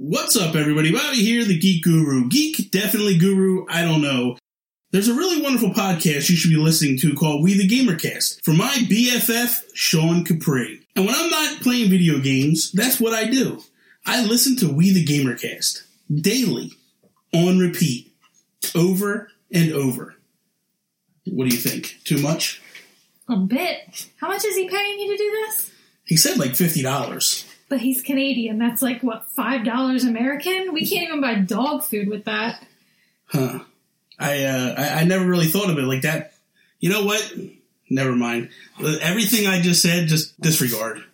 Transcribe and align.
What's 0.00 0.36
up, 0.36 0.54
everybody? 0.54 0.92
Bobby 0.92 1.16
here, 1.16 1.44
the 1.44 1.58
Geek 1.58 1.82
Guru. 1.82 2.28
Geek, 2.28 2.70
definitely 2.70 3.18
guru, 3.18 3.66
I 3.68 3.82
don't 3.82 4.00
know. 4.00 4.38
There's 4.92 5.08
a 5.08 5.14
really 5.14 5.42
wonderful 5.42 5.70
podcast 5.70 6.30
you 6.30 6.36
should 6.36 6.52
be 6.52 6.56
listening 6.56 6.98
to 6.98 7.16
called 7.16 7.42
We 7.42 7.54
the 7.54 7.66
Gamercast 7.66 8.44
from 8.44 8.58
my 8.58 8.70
BFF, 8.88 9.60
Sean 9.74 10.24
Capri. 10.24 10.86
And 10.94 11.04
when 11.04 11.16
I'm 11.16 11.28
not 11.28 11.62
playing 11.62 11.90
video 11.90 12.20
games, 12.20 12.70
that's 12.70 13.00
what 13.00 13.12
I 13.12 13.24
do. 13.24 13.60
I 14.06 14.22
listen 14.22 14.54
to 14.58 14.72
We 14.72 14.92
the 14.92 15.04
Gamercast 15.04 15.82
daily, 16.14 16.74
on 17.34 17.58
repeat, 17.58 18.12
over 18.76 19.32
and 19.52 19.72
over. 19.72 20.14
What 21.26 21.48
do 21.48 21.56
you 21.56 21.60
think? 21.60 21.96
Too 22.04 22.22
much? 22.22 22.62
A 23.28 23.36
bit. 23.36 24.06
How 24.18 24.28
much 24.28 24.44
is 24.44 24.54
he 24.54 24.68
paying 24.68 25.00
you 25.00 25.10
to 25.10 25.16
do 25.16 25.30
this? 25.48 25.72
He 26.04 26.16
said 26.16 26.38
like 26.38 26.52
$50. 26.52 27.47
But 27.68 27.80
he's 27.80 28.02
Canadian. 28.02 28.58
That's 28.58 28.80
like, 28.80 29.02
what, 29.02 29.26
$5 29.36 30.08
American? 30.08 30.72
We 30.72 30.86
can't 30.86 31.08
even 31.08 31.20
buy 31.20 31.34
dog 31.36 31.82
food 31.82 32.08
with 32.08 32.24
that. 32.24 32.64
Huh. 33.26 33.60
I, 34.18 34.44
uh, 34.44 34.74
I, 34.76 34.88
I 35.00 35.04
never 35.04 35.26
really 35.26 35.46
thought 35.46 35.70
of 35.70 35.78
it 35.78 35.82
like 35.82 36.02
that. 36.02 36.32
You 36.80 36.90
know 36.90 37.04
what? 37.04 37.34
Never 37.90 38.12
mind. 38.14 38.50
Everything 39.00 39.46
I 39.46 39.60
just 39.60 39.82
said, 39.82 40.08
just 40.08 40.40
disregard. 40.40 41.04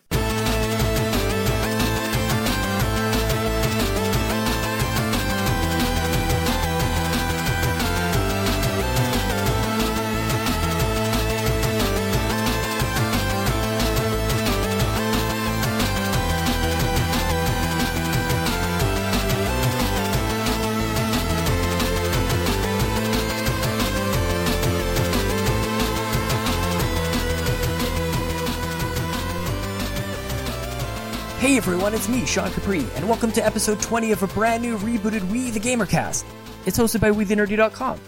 Everyone, 31.85 32.01
it's 32.01 32.09
me, 32.09 32.25
Sean 32.25 32.51
Capri, 32.51 32.87
and 32.95 33.07
welcome 33.07 33.31
to 33.31 33.45
episode 33.45 33.79
20 33.79 34.13
of 34.13 34.23
a 34.23 34.27
brand 34.29 34.63
new 34.63 34.79
rebooted 34.79 35.31
We 35.31 35.51
the 35.51 35.61
Gamercast. 35.61 36.25
It's 36.65 36.79
hosted 36.79 37.03
by 37.03 37.11
WeTheNerdy.com, 37.11 38.01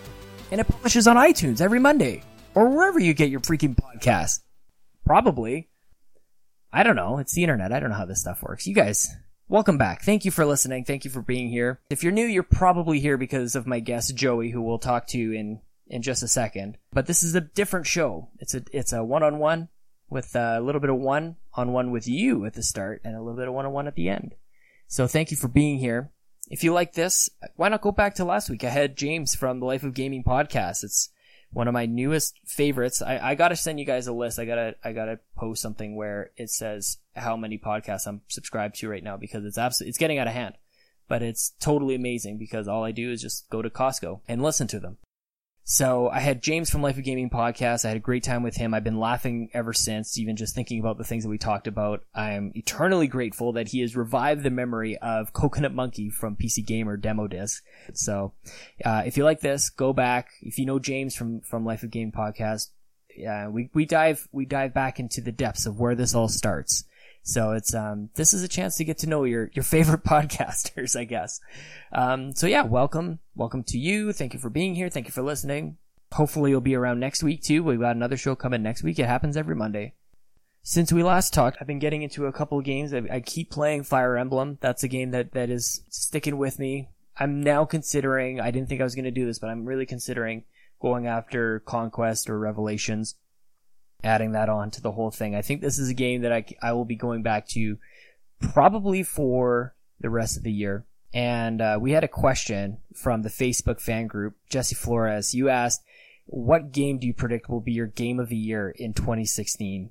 and 0.51 0.63
it 0.63 0.67
publishes 0.67 1.07
on 1.07 1.17
iTunes 1.17 1.61
every 1.61 1.79
Monday, 1.79 2.23
or 2.55 2.71
wherever 2.71 2.99
you 2.99 3.13
get 3.13 3.29
your 3.29 3.41
freaking 3.41 3.77
podcast. 3.77 4.41
Probably. 5.05 5.69
I 6.73 6.85
don't 6.85 6.97
know, 6.97 7.19
it's 7.19 7.35
the 7.35 7.43
internet, 7.43 7.71
I 7.71 7.79
don't 7.79 7.91
know 7.91 7.97
how 7.97 8.07
this 8.07 8.23
stuff 8.23 8.43
works. 8.43 8.67
You 8.67 8.75
guys, 8.75 9.15
welcome 9.47 9.77
back. 9.77 10.01
Thank 10.05 10.25
you 10.25 10.31
for 10.31 10.47
listening, 10.47 10.87
thank 10.87 11.05
you 11.05 11.11
for 11.11 11.21
being 11.21 11.51
here. 11.51 11.79
If 11.91 12.03
you're 12.03 12.13
new, 12.13 12.25
you're 12.25 12.45
probably 12.45 12.99
here 12.99 13.19
because 13.19 13.57
of 13.57 13.67
my 13.67 13.81
guest 13.81 14.17
Joey, 14.17 14.49
who 14.49 14.63
we'll 14.63 14.79
talk 14.79 15.07
to 15.09 15.19
in, 15.19 15.61
in 15.87 16.01
just 16.01 16.23
a 16.23 16.29
second. 16.29 16.79
But 16.95 17.05
this 17.05 17.23
is 17.23 17.35
a 17.35 17.43
different 17.43 17.87
show. 17.87 18.31
It's 18.39 18.55
a, 18.55 18.63
it's 18.73 18.95
a 18.95 19.05
one-on-one 19.05 19.69
with 20.09 20.35
uh, 20.35 20.55
a 20.57 20.63
little 20.63 20.81
bit 20.81 20.89
of 20.89 20.97
one 20.97 21.37
on 21.57 21.73
one 21.73 21.91
with 21.91 22.07
you 22.07 22.45
at 22.45 22.55
the 22.55 22.63
start 22.63 23.01
and 23.05 23.17
a 23.17 23.21
little 23.21 23.37
bit 23.37 23.49
of 23.49 23.55
one 23.55 23.67
on 23.67 23.73
one 23.73 23.87
at 23.87 23.95
the 23.95 24.09
end. 24.09 24.35
So 24.87 25.07
thank 25.07 25.31
you 25.31 25.37
for 25.37 25.49
being 25.49 25.79
here. 25.79 26.13
If 26.49 26.63
you 26.63 26.73
like 26.73 26.93
this, 26.93 27.29
why 27.57 27.69
not 27.69 27.81
go 27.81 27.91
back 27.91 28.15
to 28.17 28.25
last 28.25 28.49
week? 28.49 28.63
I 28.63 28.69
had 28.69 28.97
James 28.97 29.35
from 29.35 29.59
the 29.59 29.67
Life 29.67 29.83
of 29.83 29.95
Gaming 29.95 30.23
podcast. 30.23 30.85
It's 30.85 31.09
one 31.51 31.67
of 31.67 31.75
my 31.75 31.87
newest 31.87 32.39
favorites. 32.45 33.03
I, 33.03 33.19
I 33.19 33.35
gotta 33.35 33.57
send 33.57 33.81
you 33.81 33.87
guys 33.87 34.07
a 34.07 34.13
list. 34.13 34.39
I 34.39 34.45
gotta, 34.45 34.77
I 34.85 34.93
gotta 34.93 35.19
post 35.37 35.63
something 35.63 35.97
where 35.97 36.31
it 36.37 36.51
says 36.51 36.99
how 37.17 37.37
many 37.37 37.59
podcasts 37.59 38.07
I'm 38.07 38.21
subscribed 38.29 38.77
to 38.77 38.89
right 38.89 39.03
now 39.03 39.17
because 39.17 39.45
it's 39.45 39.59
absolutely, 39.59 39.89
it's 39.89 39.99
getting 39.99 40.19
out 40.19 40.29
of 40.29 40.35
hand. 40.35 40.55
But 41.09 41.23
it's 41.23 41.53
totally 41.61 41.95
amazing 41.95 42.39
because 42.39 42.69
all 42.69 42.85
I 42.85 42.93
do 42.93 43.11
is 43.11 43.23
just 43.23 43.49
go 43.49 43.63
to 43.63 43.71
Costco 43.71 44.21
and 44.29 44.43
listen 44.43 44.67
to 44.69 44.81
them. 44.81 44.99
So 45.69 46.09
I 46.09 46.21
had 46.21 46.45
James 46.45 46.71
from 46.71 46.81
Life 46.81 46.97
of 46.97 47.03
Gaming 47.03 47.29
podcast. 47.29 47.85
I 47.85 47.89
had 47.89 47.97
a 47.97 48.01
great 48.01 48.23
time 48.23 48.45
with 48.45 48.55
him. 48.55 48.73
I've 48.73 48.85
been 48.85 49.01
laughing 49.01 49.51
ever 49.53 49.73
since, 49.73 50.17
even 50.17 50.37
just 50.37 50.55
thinking 50.55 50.79
about 50.79 50.97
the 50.97 51.03
things 51.03 51.25
that 51.25 51.29
we 51.29 51.39
talked 51.39 51.67
about. 51.67 52.05
I'm 52.15 52.53
eternally 52.55 53.09
grateful 53.09 53.55
that 53.55 53.67
he 53.67 53.81
has 53.81 53.97
revived 53.97 54.45
the 54.45 54.51
memory 54.51 54.97
of 54.99 55.33
Coconut 55.33 55.75
Monkey 55.75 56.09
from 56.09 56.37
PC 56.37 56.65
Gamer 56.65 56.97
demo 56.97 57.27
disc. 57.27 57.65
So, 57.95 58.33
uh, 58.85 59.03
if 59.07 59.17
you 59.17 59.25
like 59.25 59.41
this, 59.41 59.69
go 59.69 59.93
back. 59.93 60.29
If 60.41 60.61
you 60.61 60.67
know 60.67 60.79
James 60.79 61.17
from, 61.17 61.41
from 61.41 61.65
Life 61.65 61.83
of 61.83 61.91
Gaming 61.91 62.13
podcast, 62.13 62.69
yeah, 63.17 63.49
we, 63.49 63.69
we 63.75 63.87
dive, 63.87 64.29
we 64.31 64.45
dive 64.45 64.73
back 64.73 65.01
into 65.01 65.21
the 65.21 65.33
depths 65.33 65.67
of 65.67 65.81
where 65.81 65.97
this 65.97 66.15
all 66.15 66.29
starts. 66.29 66.85
So 67.27 67.51
it's 67.51 67.75
um 67.75 68.11
this 68.15 68.33
is 68.33 68.45
a 68.45 68.49
chance 68.49 68.77
to 68.77 68.85
get 68.85 68.99
to 68.99 69.09
know 69.09 69.25
your 69.25 69.51
your 69.53 69.65
favorite 69.65 70.05
podcasters, 70.05 70.99
I 70.99 71.03
guess. 71.03 71.41
Um 71.93 72.33
so 72.33 72.47
yeah, 72.47 72.63
welcome. 72.63 73.19
Welcome 73.35 73.65
to 73.65 73.79
you. 73.79 74.13
Thank 74.13 74.33
you 74.33 74.39
for 74.39 74.49
being 74.49 74.77
here. 74.77 74.89
Thank 74.89 75.07
you 75.07 75.13
for 75.13 75.23
listening. 75.23 75.77
Hopefully 76.13 76.53
you'll 76.53 76.61
be 76.61 76.77
around 76.77 77.01
next 77.01 77.25
week 77.25 77.43
too. 77.43 77.65
We've 77.65 77.81
got 77.81 77.97
another 77.97 78.17
show 78.17 78.37
coming 78.37 78.63
next 78.63 78.85
week. 78.85 79.01
It 79.01 79.07
happens 79.07 79.37
every 79.37 79.57
Monday. 79.57 79.95
Since 80.63 80.93
we 80.93 81.03
last 81.03 81.35
talked, 81.35 81.57
I've 81.61 81.67
been 81.67 81.81
getting 81.81 82.03
into 82.03 82.27
a 82.27 82.33
couple 82.33 82.61
of 82.61 82.65
games. 82.65 82.95
I, 82.95 83.03
I 83.11 83.21
keep 83.21 83.51
playing 83.51 83.83
Fire 83.83 84.17
Emblem. 84.17 84.59
That's 84.61 84.85
a 84.85 84.89
game 84.89 85.11
that 85.11 85.33
that 85.33 85.51
is 85.51 85.83
sticking 85.89 86.39
with 86.39 86.61
me. 86.61 86.91
I'm 87.19 87.43
now 87.43 87.65
considering, 87.65 88.41
I 88.41 88.53
didn't 88.53 88.69
think 88.69 88.81
I 88.81 88.85
was 88.85 88.95
going 88.95 89.05
to 89.05 89.11
do 89.11 89.27
this, 89.27 89.41
but 89.41 89.51
I'm 89.51 89.65
really 89.65 89.87
considering 89.87 90.45
going 90.81 91.09
after 91.09 91.59
Conquest 91.61 92.31
or 92.31 92.39
Revelations 92.39 93.17
adding 94.03 94.33
that 94.33 94.49
on 94.49 94.71
to 94.73 94.81
the 94.81 94.93
whole 94.93 95.11
thing. 95.11 95.35
I 95.35 95.43
think 95.43 95.61
this 95.61 95.79
is 95.79 95.89
a 95.89 95.95
game 95.95 96.23
that 96.23 96.33
I, 96.33 96.45
I 96.63 96.73
will 96.73 96.85
be 96.85 96.97
going 96.97 97.23
back 97.23 97.49
to 97.49 97.79
probably 98.41 99.03
for 99.03 99.75
the 100.01 100.11
rest 100.11 100.37
of 100.37 100.43
the 100.43 100.53
year. 100.53 100.87
And 101.13 101.61
uh, 101.61 101.79
we 101.81 101.93
had 101.93 102.05
a 102.05 102.09
question 102.09 102.79
from 102.95 103.23
the 103.23 103.31
Facebook 103.31 103.81
fan 103.81 104.07
group, 104.07 104.35
Jesse 104.51 104.75
Flores. 104.75 105.35
You 105.35 105.49
asked, 105.49 105.83
what 106.27 106.73
game 106.73 106.99
do 106.99 107.07
you 107.07 107.15
predict 107.15 107.49
will 107.49 107.61
be 107.61 107.73
your 107.73 107.87
game 107.87 108.21
of 108.21 108.29
the 108.29 108.37
year 108.37 108.71
in 108.71 108.93
2016? 108.93 109.91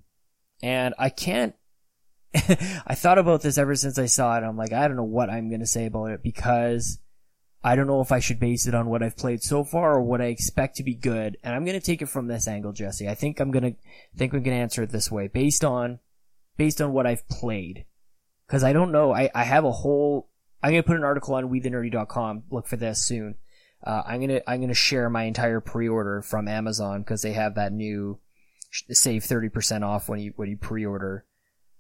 And 0.61 0.93
I 0.99 1.09
can't, 1.09 1.55
I 2.35 2.95
thought 2.95 3.17
about 3.17 3.41
this 3.41 3.57
ever 3.57 3.75
since 3.75 3.97
I 3.97 4.05
saw 4.05 4.37
it. 4.37 4.43
I'm 4.43 4.57
like, 4.57 4.73
I 4.73 4.87
don't 4.87 4.97
know 4.97 5.03
what 5.03 5.29
I'm 5.29 5.49
going 5.49 5.61
to 5.61 5.65
say 5.65 5.85
about 5.85 6.11
it 6.11 6.21
because 6.21 6.99
I 7.65 7.75
don't 7.75 7.87
know 7.87 7.99
if 7.99 8.11
I 8.11 8.19
should 8.19 8.39
base 8.39 8.67
it 8.67 8.75
on 8.75 8.89
what 8.89 9.01
I've 9.01 9.17
played 9.17 9.41
so 9.41 9.63
far 9.63 9.95
or 9.95 10.01
what 10.03 10.21
I 10.21 10.25
expect 10.25 10.75
to 10.75 10.83
be 10.83 10.93
good. 10.93 11.35
And 11.43 11.55
I'm 11.55 11.65
going 11.65 11.79
to 11.79 11.83
take 11.83 12.03
it 12.03 12.09
from 12.09 12.27
this 12.27 12.47
angle, 12.47 12.71
Jesse. 12.73 13.09
I 13.09 13.15
think 13.15 13.39
I'm 13.39 13.49
going 13.49 13.63
to 13.63 13.75
think 14.15 14.33
going 14.33 14.43
to 14.43 14.51
answer 14.51 14.83
it 14.83 14.91
this 14.91 15.09
way 15.09 15.27
based 15.27 15.65
on 15.65 15.97
based 16.57 16.79
on 16.79 16.93
what 16.93 17.07
I've 17.07 17.27
played. 17.27 17.85
Cuz 18.47 18.63
I 18.63 18.71
don't 18.71 18.91
know. 18.91 19.15
I 19.15 19.31
I 19.33 19.45
have 19.45 19.65
a 19.65 19.71
whole 19.71 20.29
I'm 20.61 20.73
going 20.73 20.83
to 20.83 20.87
put 20.87 20.95
an 20.95 21.03
article 21.03 21.33
on 21.33 21.49
wethenerdy.com. 21.49 22.43
Look 22.51 22.67
for 22.67 22.77
this 22.77 23.03
soon. 23.03 23.33
Uh, 23.83 24.03
I'm 24.05 24.19
going 24.19 24.29
to 24.29 24.47
I'm 24.47 24.59
going 24.59 24.69
to 24.69 24.75
share 24.75 25.09
my 25.09 25.23
entire 25.23 25.59
pre-order 25.59 26.21
from 26.21 26.47
Amazon 26.47 27.03
cuz 27.03 27.23
they 27.23 27.33
have 27.33 27.55
that 27.55 27.73
new 27.73 28.19
save 28.91 29.23
30% 29.23 29.81
off 29.81 30.07
when 30.07 30.19
you 30.19 30.33
when 30.35 30.49
you 30.49 30.57
pre-order 30.57 31.25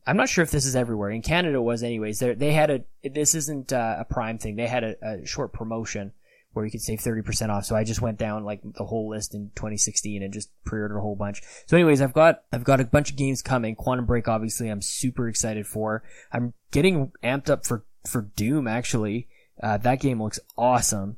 I'm 0.07 0.17
not 0.17 0.29
sure 0.29 0.43
if 0.43 0.51
this 0.51 0.65
is 0.65 0.75
everywhere. 0.75 1.09
In 1.09 1.21
Canada, 1.21 1.57
it 1.57 1.61
was 1.61 1.83
anyways. 1.83 2.19
They 2.19 2.33
they 2.33 2.51
had 2.51 2.69
a 2.69 3.09
this 3.09 3.33
isn't 3.35 3.73
uh, 3.73 3.97
a 3.99 4.05
Prime 4.05 4.37
thing. 4.37 4.55
They 4.55 4.67
had 4.67 4.83
a, 4.83 4.95
a, 5.01 5.25
short 5.25 5.51
promotion 5.51 6.11
where 6.53 6.63
you 6.63 6.71
could 6.71 6.81
save 6.81 6.99
thirty 6.99 7.21
percent 7.21 7.51
off. 7.51 7.65
So 7.65 7.75
I 7.75 7.83
just 7.83 8.01
went 8.01 8.19
down 8.19 8.43
like 8.43 8.61
the 8.63 8.85
whole 8.85 9.09
list 9.09 9.33
in 9.33 9.51
2016 9.55 10.21
and 10.21 10.31
just 10.31 10.51
pre-ordered 10.63 10.97
a 10.97 11.01
whole 11.01 11.15
bunch. 11.15 11.41
So 11.65 11.75
anyways, 11.75 12.01
I've 12.01 12.13
got 12.13 12.43
I've 12.53 12.63
got 12.63 12.79
a 12.79 12.85
bunch 12.85 13.09
of 13.09 13.17
games 13.17 13.41
coming. 13.41 13.75
Quantum 13.75 14.05
Break, 14.05 14.27
obviously, 14.27 14.69
I'm 14.69 14.81
super 14.81 15.27
excited 15.27 15.65
for. 15.65 16.03
I'm 16.31 16.53
getting 16.71 17.11
amped 17.23 17.49
up 17.49 17.65
for 17.65 17.85
for 18.07 18.21
Doom. 18.35 18.67
Actually, 18.67 19.27
uh, 19.61 19.77
that 19.77 19.99
game 19.99 20.21
looks 20.21 20.39
awesome. 20.57 21.17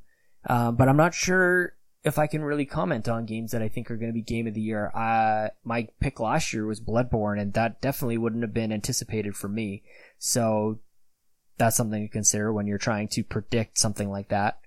Um, 0.50 0.78
but 0.78 0.88
I'm 0.88 0.96
not 0.96 1.14
sure 1.14 1.74
if 2.08 2.18
I 2.18 2.28
can 2.28 2.44
really 2.44 2.66
comment 2.66 3.08
on 3.08 3.26
games 3.26 3.52
that 3.52 3.62
I 3.62 3.68
think 3.68 3.92
are 3.92 3.98
going 3.98 4.10
to 4.10 4.14
be 4.14 4.22
game 4.22 4.48
of 4.48 4.54
the 4.54 4.62
year. 4.62 4.92
Uh, 4.96 5.50
my 5.64 5.90
pick 6.00 6.20
last 6.20 6.54
year 6.54 6.66
was 6.66 6.82
Bloodborne, 6.82 7.40
and 7.40 7.54
that 7.54 7.82
definitely 7.82 8.18
wouldn't 8.18 8.44
have 8.44 8.54
been 8.54 8.72
anticipated 8.72 9.36
for 9.36 9.48
me. 9.48 9.84
So 10.18 10.80
that's 11.58 11.76
something 11.76 12.02
to 12.02 12.12
consider 12.12 12.52
when 12.54 12.66
you're 12.66 12.78
trying 12.78 13.10
to 13.10 13.24
predict 13.24 13.78
something 13.78 14.10
like 14.10 14.30
that. 14.30 14.60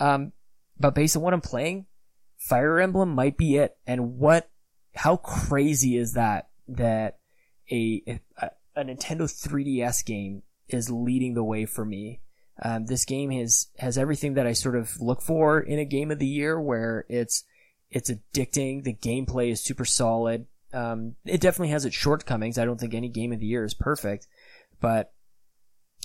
Um, 0.00 0.32
but 0.78 0.94
based 0.94 1.16
on 1.16 1.22
what 1.22 1.34
I'm 1.34 1.40
playing, 1.40 1.86
Fire 2.38 2.80
Emblem 2.80 3.10
might 3.10 3.36
be 3.36 3.56
it. 3.56 3.76
And 3.86 4.18
what, 4.18 4.48
how 4.94 5.16
crazy 5.16 5.96
is 5.96 6.14
that, 6.14 6.48
that 6.68 7.18
a, 7.70 8.20
a, 8.40 8.50
a 8.74 8.84
Nintendo 8.84 9.22
3DS 9.22 10.04
game 10.04 10.42
is 10.68 10.90
leading 10.90 11.34
the 11.34 11.44
way 11.44 11.66
for 11.66 11.84
me 11.84 12.20
um, 12.62 12.86
this 12.86 13.04
game 13.04 13.30
has 13.30 13.68
has 13.78 13.98
everything 13.98 14.34
that 14.34 14.46
I 14.46 14.52
sort 14.52 14.76
of 14.76 15.00
look 15.00 15.20
for 15.20 15.60
in 15.60 15.78
a 15.78 15.84
game 15.84 16.10
of 16.10 16.18
the 16.18 16.26
year, 16.26 16.60
where 16.60 17.04
it's 17.08 17.44
it's 17.90 18.10
addicting. 18.10 18.84
The 18.84 18.94
gameplay 18.94 19.50
is 19.50 19.62
super 19.62 19.84
solid. 19.84 20.46
Um, 20.72 21.16
it 21.24 21.40
definitely 21.40 21.70
has 21.70 21.84
its 21.84 21.96
shortcomings. 21.96 22.58
I 22.58 22.64
don't 22.64 22.78
think 22.78 22.94
any 22.94 23.08
game 23.08 23.32
of 23.32 23.40
the 23.40 23.46
year 23.46 23.64
is 23.64 23.74
perfect, 23.74 24.26
but 24.80 25.12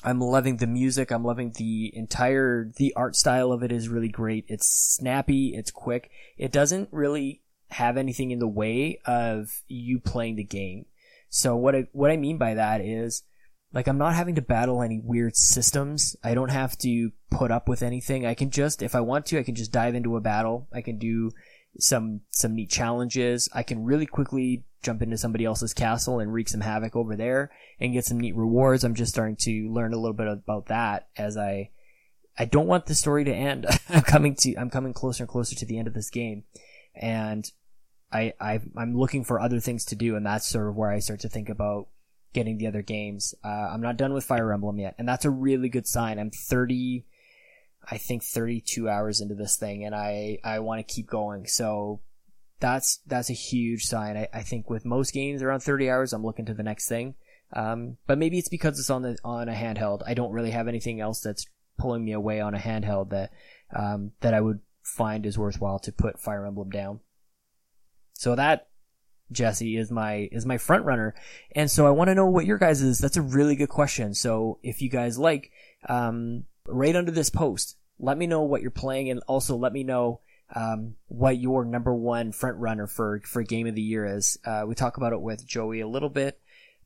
I'm 0.03 0.19
loving 0.19 0.57
the 0.57 0.67
music. 0.67 1.11
I'm 1.11 1.23
loving 1.23 1.53
the 1.57 1.91
entire 1.95 2.71
the 2.77 2.93
art 2.95 3.15
style 3.15 3.51
of 3.51 3.63
it 3.63 3.71
is 3.71 3.89
really 3.89 4.09
great. 4.09 4.45
It's 4.47 4.67
snappy. 4.67 5.53
It's 5.55 5.71
quick. 5.71 6.09
It 6.37 6.51
doesn't 6.51 6.89
really 6.91 7.41
have 7.69 7.97
anything 7.97 8.31
in 8.31 8.39
the 8.39 8.47
way 8.47 8.99
of 9.05 9.61
you 9.67 9.99
playing 9.99 10.35
the 10.35 10.43
game. 10.43 10.85
So 11.29 11.55
what 11.55 11.75
I, 11.75 11.87
what 11.93 12.11
I 12.11 12.17
mean 12.17 12.37
by 12.37 12.55
that 12.55 12.81
is 12.81 13.23
like 13.73 13.87
I'm 13.87 13.97
not 13.97 14.15
having 14.15 14.35
to 14.35 14.41
battle 14.41 14.81
any 14.81 14.99
weird 14.99 15.35
systems. 15.35 16.15
I 16.23 16.33
don't 16.33 16.51
have 16.51 16.77
to 16.79 17.11
put 17.29 17.51
up 17.51 17.69
with 17.69 17.81
anything. 17.81 18.25
I 18.25 18.33
can 18.33 18.49
just, 18.49 18.81
if 18.81 18.95
I 18.95 19.01
want 19.01 19.25
to, 19.27 19.39
I 19.39 19.43
can 19.43 19.55
just 19.55 19.71
dive 19.71 19.95
into 19.95 20.17
a 20.17 20.21
battle. 20.21 20.67
I 20.73 20.81
can 20.81 20.97
do 20.97 21.31
some, 21.79 22.21
some 22.31 22.55
neat 22.55 22.69
challenges. 22.69 23.47
I 23.53 23.63
can 23.63 23.85
really 23.85 24.05
quickly 24.05 24.65
jump 24.83 25.01
into 25.01 25.17
somebody 25.17 25.45
else's 25.45 25.73
castle 25.73 26.19
and 26.19 26.33
wreak 26.33 26.49
some 26.49 26.61
havoc 26.61 26.95
over 26.95 27.15
there 27.15 27.51
and 27.79 27.93
get 27.93 28.05
some 28.05 28.19
neat 28.19 28.35
rewards. 28.35 28.83
I'm 28.83 28.95
just 28.95 29.13
starting 29.13 29.37
to 29.41 29.71
learn 29.71 29.93
a 29.93 29.97
little 29.97 30.15
bit 30.15 30.27
about 30.27 30.65
that 30.65 31.07
as 31.15 31.37
I, 31.37 31.69
I 32.37 32.45
don't 32.45 32.67
want 32.67 32.87
the 32.87 32.95
story 32.95 33.23
to 33.23 33.33
end. 33.33 33.67
I'm 33.89 34.01
coming 34.01 34.35
to, 34.39 34.55
I'm 34.55 34.69
coming 34.69 34.93
closer 34.93 35.23
and 35.23 35.29
closer 35.29 35.55
to 35.55 35.65
the 35.65 35.77
end 35.77 35.87
of 35.87 35.93
this 35.93 36.09
game. 36.09 36.43
And 36.93 37.49
I, 38.11 38.33
I, 38.41 38.59
I'm 38.75 38.97
looking 38.97 39.23
for 39.23 39.39
other 39.39 39.61
things 39.61 39.85
to 39.85 39.95
do. 39.95 40.17
And 40.17 40.25
that's 40.25 40.47
sort 40.47 40.67
of 40.67 40.75
where 40.75 40.91
I 40.91 40.99
start 40.99 41.21
to 41.21 41.29
think 41.29 41.47
about 41.47 41.87
getting 42.33 42.57
the 42.57 42.67
other 42.67 42.81
games. 42.81 43.33
Uh, 43.43 43.47
I'm 43.47 43.81
not 43.81 43.97
done 43.97 44.13
with 44.13 44.23
Fire 44.23 44.51
Emblem 44.51 44.79
yet. 44.79 44.95
And 44.97 45.07
that's 45.07 45.25
a 45.25 45.29
really 45.29 45.69
good 45.69 45.87
sign. 45.87 46.19
I'm 46.19 46.31
30, 46.31 47.05
I 47.89 47.97
think 47.97 48.23
32 48.23 48.87
hours 48.87 49.21
into 49.21 49.35
this 49.35 49.57
thing 49.57 49.83
and 49.85 49.93
I, 49.93 50.37
I 50.43 50.59
want 50.59 50.85
to 50.85 50.93
keep 50.93 51.07
going. 51.07 51.47
So 51.47 52.01
that's, 52.59 52.99
that's 53.05 53.29
a 53.29 53.33
huge 53.33 53.83
sign. 53.83 54.17
I, 54.17 54.27
I 54.33 54.41
think 54.43 54.69
with 54.69 54.85
most 54.85 55.13
games 55.13 55.41
around 55.41 55.61
30 55.61 55.89
hours, 55.89 56.13
I'm 56.13 56.23
looking 56.23 56.45
to 56.45 56.53
the 56.53 56.63
next 56.63 56.87
thing. 56.87 57.15
Um, 57.53 57.97
but 58.07 58.17
maybe 58.17 58.37
it's 58.37 58.49
because 58.49 58.79
it's 58.79 58.89
on 58.89 59.01
the, 59.01 59.17
on 59.25 59.49
a 59.49 59.53
handheld. 59.53 60.01
I 60.05 60.13
don't 60.13 60.31
really 60.31 60.51
have 60.51 60.67
anything 60.67 61.01
else 61.01 61.21
that's 61.21 61.45
pulling 61.77 62.05
me 62.05 62.13
away 62.13 62.39
on 62.39 62.55
a 62.55 62.59
handheld 62.59 63.09
that, 63.09 63.31
um, 63.75 64.11
that 64.21 64.33
I 64.33 64.39
would 64.39 64.59
find 64.83 65.25
is 65.25 65.37
worthwhile 65.37 65.79
to 65.79 65.91
put 65.91 66.19
Fire 66.19 66.45
Emblem 66.45 66.69
down. 66.69 67.01
So 68.13 68.35
that 68.35 68.67
Jesse 69.31 69.77
is 69.77 69.91
my 69.91 70.29
is 70.31 70.45
my 70.45 70.57
front 70.57 70.85
runner, 70.85 71.15
and 71.53 71.69
so 71.69 71.87
I 71.87 71.91
want 71.91 72.09
to 72.09 72.15
know 72.15 72.27
what 72.27 72.45
your 72.45 72.57
guys 72.57 72.81
is. 72.81 72.99
That's 72.99 73.17
a 73.17 73.21
really 73.21 73.55
good 73.55 73.69
question. 73.69 74.13
So 74.13 74.59
if 74.63 74.81
you 74.81 74.89
guys 74.89 75.17
like, 75.17 75.51
um, 75.87 76.45
right 76.67 76.95
under 76.95 77.11
this 77.11 77.29
post, 77.29 77.77
let 77.99 78.17
me 78.17 78.27
know 78.27 78.41
what 78.41 78.61
you're 78.61 78.71
playing, 78.71 79.09
and 79.09 79.21
also 79.27 79.55
let 79.55 79.73
me 79.73 79.83
know 79.83 80.21
um, 80.55 80.95
what 81.07 81.37
your 81.37 81.65
number 81.65 81.93
one 81.93 82.31
front 82.31 82.57
runner 82.57 82.87
for 82.87 83.21
for 83.25 83.43
game 83.43 83.67
of 83.67 83.75
the 83.75 83.81
year 83.81 84.05
is. 84.05 84.37
Uh, 84.45 84.63
we 84.67 84.75
talk 84.75 84.97
about 84.97 85.13
it 85.13 85.21
with 85.21 85.45
Joey 85.45 85.81
a 85.81 85.87
little 85.87 86.09
bit, 86.09 86.39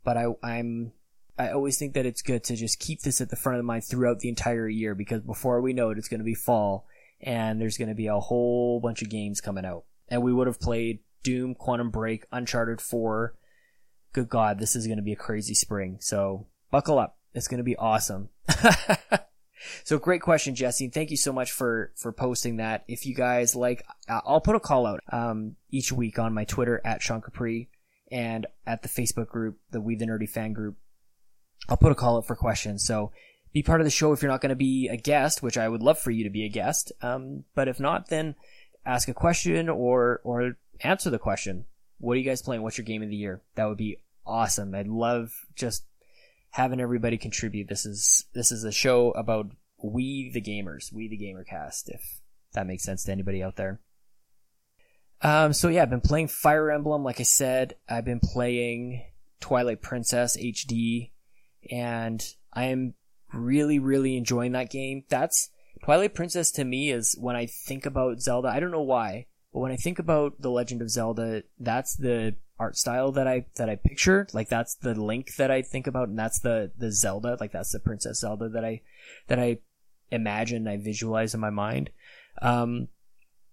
but 0.03 0.17
I, 0.17 0.27
I'm 0.43 0.91
I 1.37 1.49
always 1.49 1.77
think 1.77 1.93
that 1.93 2.05
it's 2.05 2.21
good 2.21 2.43
to 2.45 2.55
just 2.55 2.79
keep 2.79 3.01
this 3.01 3.19
at 3.19 3.29
the 3.29 3.35
front 3.35 3.57
of 3.57 3.59
the 3.59 3.67
mind 3.67 3.83
throughout 3.83 4.19
the 4.19 4.29
entire 4.29 4.69
year 4.69 4.95
because 4.95 5.21
before 5.21 5.61
we 5.61 5.73
know 5.73 5.89
it, 5.89 5.97
it's 5.97 6.07
going 6.07 6.19
to 6.19 6.25
be 6.25 6.35
fall 6.35 6.87
and 7.21 7.59
there's 7.59 7.77
going 7.77 7.89
to 7.89 7.95
be 7.95 8.07
a 8.07 8.19
whole 8.19 8.79
bunch 8.79 9.01
of 9.01 9.09
games 9.09 9.41
coming 9.41 9.65
out. 9.65 9.83
And 10.07 10.21
we 10.21 10.31
would 10.31 10.47
have 10.47 10.59
played 10.59 10.99
Doom, 11.25 11.55
Quantum 11.55 11.89
Break, 11.89 12.27
Uncharted 12.31 12.79
4. 12.79 13.33
Good 14.13 14.29
God, 14.29 14.59
this 14.59 14.75
is 14.75 14.85
going 14.85 14.97
to 14.97 15.03
be 15.03 15.11
a 15.11 15.17
crazy 15.17 15.55
spring. 15.55 15.97
So 15.99 16.45
buckle 16.71 16.99
up. 16.99 17.17
It's 17.33 17.49
going 17.49 17.57
to 17.57 17.63
be 17.63 17.75
awesome. 17.75 18.29
so 19.83 19.97
great 19.97 20.21
question, 20.21 20.55
Jesse. 20.55 20.87
Thank 20.87 21.09
you 21.09 21.17
so 21.17 21.33
much 21.33 21.51
for, 21.51 21.91
for 21.97 22.13
posting 22.13 22.57
that. 22.57 22.85
If 22.87 23.05
you 23.05 23.15
guys 23.15 23.55
like, 23.55 23.83
I'll 24.07 24.39
put 24.39 24.55
a 24.55 24.59
call 24.59 24.85
out, 24.85 25.01
um, 25.11 25.55
each 25.71 25.91
week 25.91 26.19
on 26.19 26.33
my 26.33 26.45
Twitter 26.45 26.79
at 26.85 27.01
Sean 27.01 27.21
Capri 27.21 27.69
and 28.11 28.45
at 28.67 28.83
the 28.83 28.87
Facebook 28.87 29.27
group, 29.27 29.57
the 29.71 29.81
We 29.81 29.95
the 29.95 30.05
Nerdy 30.05 30.29
fan 30.29 30.53
group. 30.53 30.77
I'll 31.67 31.75
put 31.75 31.91
a 31.91 31.95
call 31.95 32.17
out 32.17 32.27
for 32.27 32.35
questions. 32.35 32.85
So 32.85 33.11
be 33.51 33.63
part 33.63 33.81
of 33.81 33.85
the 33.85 33.91
show 33.91 34.13
if 34.13 34.21
you're 34.21 34.31
not 34.31 34.41
going 34.41 34.51
to 34.51 34.55
be 34.55 34.89
a 34.89 34.97
guest, 34.97 35.41
which 35.41 35.57
I 35.57 35.67
would 35.67 35.81
love 35.81 35.97
for 35.97 36.11
you 36.11 36.23
to 36.23 36.29
be 36.29 36.45
a 36.45 36.49
guest. 36.49 36.91
Um, 37.01 37.45
but 37.55 37.67
if 37.67 37.79
not, 37.79 38.09
then 38.09 38.35
ask 38.85 39.07
a 39.07 39.13
question 39.13 39.67
or, 39.67 40.21
or 40.23 40.57
answer 40.81 41.09
the 41.09 41.19
question. 41.19 41.65
What 41.99 42.13
are 42.13 42.19
you 42.19 42.29
guys 42.29 42.41
playing? 42.41 42.61
What's 42.61 42.77
your 42.77 42.85
game 42.85 43.03
of 43.03 43.09
the 43.09 43.15
year? 43.15 43.41
That 43.55 43.65
would 43.65 43.77
be 43.77 43.97
awesome. 44.25 44.75
I'd 44.75 44.87
love 44.87 45.31
just 45.55 45.85
having 46.51 46.79
everybody 46.79 47.17
contribute. 47.17 47.67
This 47.67 47.85
is, 47.85 48.25
this 48.33 48.51
is 48.51 48.63
a 48.63 48.71
show 48.71 49.11
about 49.11 49.47
we 49.81 50.31
the 50.33 50.41
gamers, 50.41 50.91
we 50.91 51.07
the 51.07 51.17
gamer 51.17 51.43
cast, 51.43 51.89
if 51.89 52.21
that 52.53 52.67
makes 52.67 52.83
sense 52.83 53.03
to 53.03 53.11
anybody 53.11 53.43
out 53.43 53.55
there. 53.55 53.79
Um, 55.21 55.53
so 55.53 55.69
yeah, 55.69 55.83
I've 55.83 55.89
been 55.89 56.01
playing 56.01 56.27
Fire 56.27 56.71
Emblem. 56.71 57.03
Like 57.03 57.19
I 57.19 57.23
said, 57.23 57.75
I've 57.87 58.05
been 58.05 58.19
playing 58.19 59.03
Twilight 59.39 59.81
Princess 59.81 60.37
HD 60.37 61.11
and 61.71 62.23
I 62.53 62.65
am 62.65 62.93
really, 63.33 63.79
really 63.79 64.17
enjoying 64.17 64.53
that 64.53 64.69
game. 64.69 65.03
That's 65.09 65.49
Twilight 65.83 66.15
Princess 66.15 66.51
to 66.51 66.63
me 66.63 66.91
is 66.91 67.15
when 67.19 67.35
I 67.35 67.45
think 67.45 67.85
about 67.85 68.21
Zelda. 68.21 68.49
I 68.49 68.59
don't 68.59 68.71
know 68.71 68.81
why, 68.81 69.27
but 69.55 69.61
when 69.61 69.71
I 69.71 69.77
think 69.77 69.99
about 69.99 70.41
The 70.41 70.51
Legend 70.51 70.81
of 70.81 70.89
Zelda, 70.89 71.43
that's 71.57 71.95
the 71.95 72.35
art 72.59 72.75
style 72.75 73.13
that 73.13 73.25
I 73.25 73.45
that 73.55 73.69
I 73.69 73.77
picture. 73.77 74.27
Like 74.33 74.49
that's 74.49 74.75
the 74.75 74.93
Link 74.93 75.35
that 75.37 75.49
I 75.49 75.61
think 75.61 75.87
about, 75.87 76.09
and 76.09 76.19
that's 76.19 76.39
the 76.39 76.73
the 76.77 76.91
Zelda. 76.91 77.37
Like 77.39 77.53
that's 77.53 77.71
the 77.71 77.79
Princess 77.79 78.19
Zelda 78.19 78.49
that 78.49 78.65
I 78.65 78.81
that 79.27 79.39
I 79.39 79.59
imagine, 80.11 80.67
I 80.67 80.75
visualize 80.75 81.33
in 81.33 81.39
my 81.39 81.51
mind. 81.51 81.89
Um, 82.41 82.89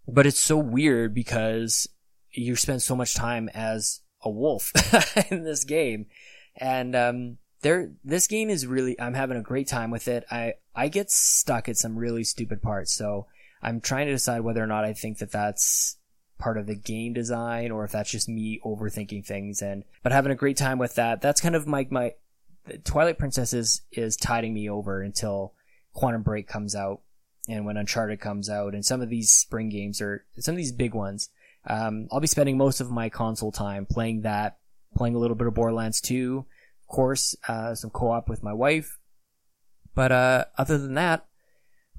but 0.08 0.26
it's 0.26 0.40
so 0.40 0.56
weird 0.56 1.14
because 1.14 1.88
you 2.32 2.56
spend 2.56 2.82
so 2.82 2.96
much 2.96 3.14
time 3.14 3.48
as 3.54 4.00
a 4.24 4.28
wolf 4.28 4.72
in 5.30 5.44
this 5.44 5.62
game, 5.62 6.06
and 6.56 6.96
um, 6.96 7.38
there 7.60 7.92
this 8.02 8.26
game 8.26 8.50
is 8.50 8.66
really 8.66 9.00
I'm 9.00 9.14
having 9.14 9.36
a 9.36 9.42
great 9.42 9.68
time 9.68 9.92
with 9.92 10.08
it. 10.08 10.24
I 10.32 10.54
I 10.74 10.88
get 10.88 11.12
stuck 11.12 11.68
at 11.68 11.76
some 11.76 11.94
really 11.94 12.24
stupid 12.24 12.60
parts, 12.60 12.92
so 12.92 13.28
I'm 13.62 13.80
trying 13.80 14.06
to 14.06 14.12
decide 14.12 14.40
whether 14.40 14.62
or 14.62 14.66
not 14.66 14.84
I 14.84 14.92
think 14.92 15.18
that 15.18 15.32
that's 15.32 15.96
part 16.38 16.58
of 16.58 16.66
the 16.66 16.74
game 16.74 17.12
design 17.12 17.70
or 17.70 17.84
if 17.84 17.92
that's 17.92 18.10
just 18.10 18.28
me 18.28 18.60
overthinking 18.64 19.24
things 19.24 19.62
and 19.62 19.84
but 20.02 20.10
having 20.10 20.32
a 20.32 20.36
great 20.36 20.56
time 20.56 20.78
with 20.78 20.96
that. 20.96 21.20
That's 21.20 21.40
kind 21.40 21.54
of 21.54 21.66
my 21.66 21.86
my 21.90 22.14
Twilight 22.84 23.18
Princess 23.18 23.52
is 23.52 23.82
is 23.92 24.16
tiding 24.16 24.52
me 24.52 24.68
over 24.68 25.02
until 25.02 25.54
Quantum 25.92 26.22
Break 26.22 26.48
comes 26.48 26.74
out 26.74 27.00
and 27.48 27.64
when 27.64 27.76
Uncharted 27.76 28.20
comes 28.20 28.50
out 28.50 28.74
and 28.74 28.84
some 28.84 29.00
of 29.00 29.08
these 29.08 29.30
spring 29.32 29.68
games 29.68 30.00
are 30.00 30.24
some 30.38 30.54
of 30.54 30.56
these 30.56 30.72
big 30.72 30.94
ones. 30.94 31.28
Um, 31.64 32.08
I'll 32.10 32.20
be 32.20 32.26
spending 32.26 32.56
most 32.56 32.80
of 32.80 32.90
my 32.90 33.08
console 33.08 33.52
time 33.52 33.86
playing 33.86 34.22
that, 34.22 34.58
playing 34.96 35.14
a 35.14 35.18
little 35.18 35.36
bit 35.36 35.46
of 35.46 35.54
Borderlands 35.54 36.00
2, 36.00 36.44
of 36.80 36.86
course, 36.88 37.36
uh, 37.46 37.76
some 37.76 37.90
co-op 37.90 38.28
with 38.28 38.42
my 38.42 38.52
wife. 38.52 38.98
But 39.94 40.10
uh, 40.10 40.44
other 40.58 40.78
than 40.78 40.94
that, 40.94 41.26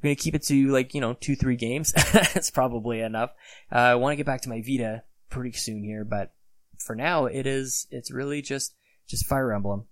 I'm 0.03 0.09
gonna 0.09 0.15
keep 0.15 0.35
it 0.35 0.43
to 0.43 0.67
like, 0.67 0.93
you 0.93 0.99
know, 0.99 1.13
two, 1.13 1.35
three 1.35 1.55
games. 1.55 1.93
It's 2.35 2.51
probably 2.51 2.99
enough. 2.99 3.31
Uh, 3.71 3.77
I 3.77 3.95
want 3.95 4.11
to 4.11 4.17
get 4.17 4.25
back 4.25 4.41
to 4.41 4.49
my 4.49 4.61
Vita 4.61 5.03
pretty 5.29 5.53
soon 5.53 5.81
here, 5.81 6.03
but 6.03 6.33
for 6.77 6.93
now 6.93 7.25
it 7.25 7.47
is, 7.47 7.87
it's 7.89 8.11
really 8.11 8.41
just, 8.41 8.75
just 9.07 9.25
Fire 9.25 9.53
Emblem. 9.53 9.85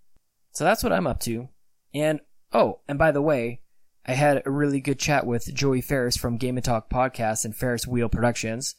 So 0.52 0.66
that's 0.66 0.84
what 0.84 0.92
I'm 0.92 1.08
up 1.08 1.22
to. 1.22 1.48
And, 1.94 2.20
oh, 2.52 2.80
and 2.90 3.00
by 3.00 3.12
the 3.12 3.22
way, 3.22 3.62
I 4.06 4.14
had 4.14 4.44
a 4.46 4.52
really 4.52 4.82
good 4.82 5.00
chat 5.00 5.26
with 5.26 5.54
Joey 5.54 5.80
Ferris 5.80 6.18
from 6.18 6.38
Game 6.38 6.58
and 6.58 6.66
Talk 6.66 6.90
Podcast 6.90 7.46
and 7.46 7.56
Ferris 7.56 7.88
Wheel 7.88 8.10
Productions. 8.10 8.76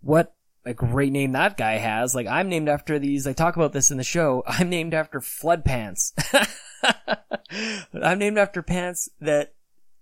What 0.00 0.34
a 0.64 0.72
great 0.72 1.12
name 1.12 1.32
that 1.32 1.58
guy 1.58 1.74
has. 1.74 2.14
Like, 2.14 2.26
I'm 2.26 2.48
named 2.48 2.70
after 2.70 2.98
these, 2.98 3.26
I 3.26 3.34
talk 3.34 3.56
about 3.56 3.74
this 3.74 3.90
in 3.90 3.98
the 3.98 4.04
show, 4.04 4.42
I'm 4.46 4.70
named 4.70 4.94
after 4.94 5.20
flood 5.20 5.62
pants. 5.64 6.14
I'm 7.92 8.18
named 8.18 8.38
after 8.38 8.62
pants 8.62 9.10
that 9.20 9.52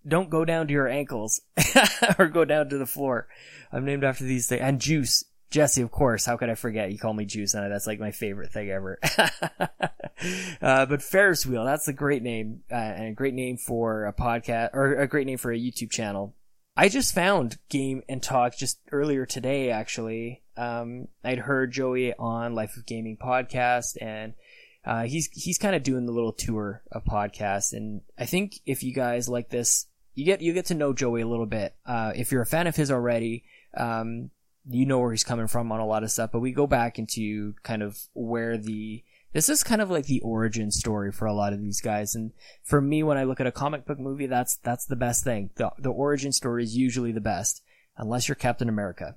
don't 0.09 0.31
go 0.31 0.45
down 0.45 0.67
to 0.67 0.73
your 0.73 0.88
ankles 0.88 1.41
or 2.19 2.29
go 2.29 2.45
down 2.45 2.69
to 2.71 2.79
the 2.79 2.87
floor. 2.87 3.29
I'm 3.73 3.85
named 3.85 4.05
after 4.05 4.25
these 4.25 4.49
things. 4.49 4.62
And 4.62 4.81
Juice. 4.81 5.25
Jesse, 5.50 5.81
of 5.81 5.91
course. 5.91 6.27
How 6.27 6.37
could 6.37 6.50
I 6.50 6.55
forget? 6.55 6.93
You 6.93 6.99
call 6.99 7.15
me 7.15 7.25
Juice, 7.25 7.55
and 7.55 7.73
that's 7.73 7.87
like 7.87 7.99
my 7.99 8.11
favorite 8.11 8.53
thing 8.53 8.69
ever. 8.69 8.99
uh, 10.61 10.85
but 10.85 11.03
Ferris 11.03 11.47
Wheel, 11.47 11.65
that's 11.65 11.88
a 11.88 11.95
great 11.95 12.23
name, 12.23 12.61
uh, 12.71 12.75
and 12.75 13.09
a 13.09 13.12
great 13.12 13.33
name 13.33 13.57
for 13.57 14.05
a 14.05 14.12
podcast, 14.12 14.71
or 14.75 14.97
a 14.97 15.09
great 15.09 15.27
name 15.27 15.38
for 15.38 15.50
a 15.50 15.59
YouTube 15.59 15.91
channel. 15.91 16.35
I 16.77 16.88
just 16.88 17.12
found 17.12 17.59
Game 17.71 18.03
and 18.09 18.23
Talk 18.23 18.57
just 18.57 18.79
earlier 18.93 19.27
today, 19.27 19.71
actually. 19.71 20.45
Um, 20.57 21.09
I'd 21.25 21.41
heard 21.41 21.73
Joey 21.73 22.15
on 22.15 22.55
Life 22.55 22.77
of 22.77 22.87
Gaming 22.87 23.17
podcast, 23.17 23.97
and 24.00 24.35
uh, 24.85 25.03
he's 25.03 25.27
he's 25.33 25.59
kind 25.59 25.75
of 25.75 25.83
doing 25.83 26.07
the 26.07 26.12
little 26.12 26.33
tour 26.33 26.85
of 26.93 27.05
podcasts, 27.05 27.73
and 27.73 28.03
I 28.17 28.27
think 28.27 28.61
if 28.65 28.85
you 28.85 28.95
guys 28.95 29.29
like 29.29 29.49
this 29.49 29.88
you 30.18 30.25
get 30.25 30.42
you 30.42 30.52
get 30.52 30.66
to 30.66 30.75
know 30.75 30.92
Joey 30.92 31.20
a 31.20 31.28
little 31.28 31.46
bit. 31.46 31.76
Uh, 31.87 32.12
if 32.16 32.32
you're 32.32 32.42
a 32.42 32.46
fan 32.46 32.66
of 32.66 32.75
his 32.75 32.90
already, 32.90 33.44
um, 33.76 34.30
you 34.68 34.84
know 34.84 34.98
where 34.98 35.12
he's 35.12 35.22
coming 35.22 35.46
from 35.46 35.70
on 35.70 35.78
a 35.78 35.87
lot 35.87 36.02
of 36.02 36.10
stuff. 36.10 36.30
But 36.32 36.40
we 36.40 36.50
go 36.50 36.66
back 36.66 36.98
into 36.98 37.54
kind 37.62 37.84
of 37.84 37.96
where 38.14 38.58
the 38.58 39.04
this 39.32 39.48
is 39.48 39.62
kind 39.62 39.80
of 39.80 39.92
like 39.92 40.06
the 40.06 40.20
origin 40.20 40.72
story 40.72 41.12
for 41.12 41.26
a 41.26 41.32
lot 41.32 41.52
of 41.52 41.60
these 41.60 41.80
guys. 41.80 42.16
And 42.16 42.32
for 42.64 42.80
me, 42.80 43.04
when 43.04 43.16
I 43.16 43.22
look 43.22 43.38
at 43.38 43.46
a 43.46 43.52
comic 43.52 43.87
book 43.87 44.00
movie, 44.00 44.26
that's 44.26 44.56
that's 44.56 44.87
the 44.87 44.96
best 44.96 45.22
thing. 45.22 45.50
The 45.54 45.70
the 45.78 45.92
origin 45.92 46.32
story 46.32 46.64
is 46.64 46.76
usually 46.76 47.12
the 47.12 47.20
best, 47.20 47.62
unless 47.96 48.26
you're 48.26 48.34
Captain 48.34 48.68
America. 48.68 49.14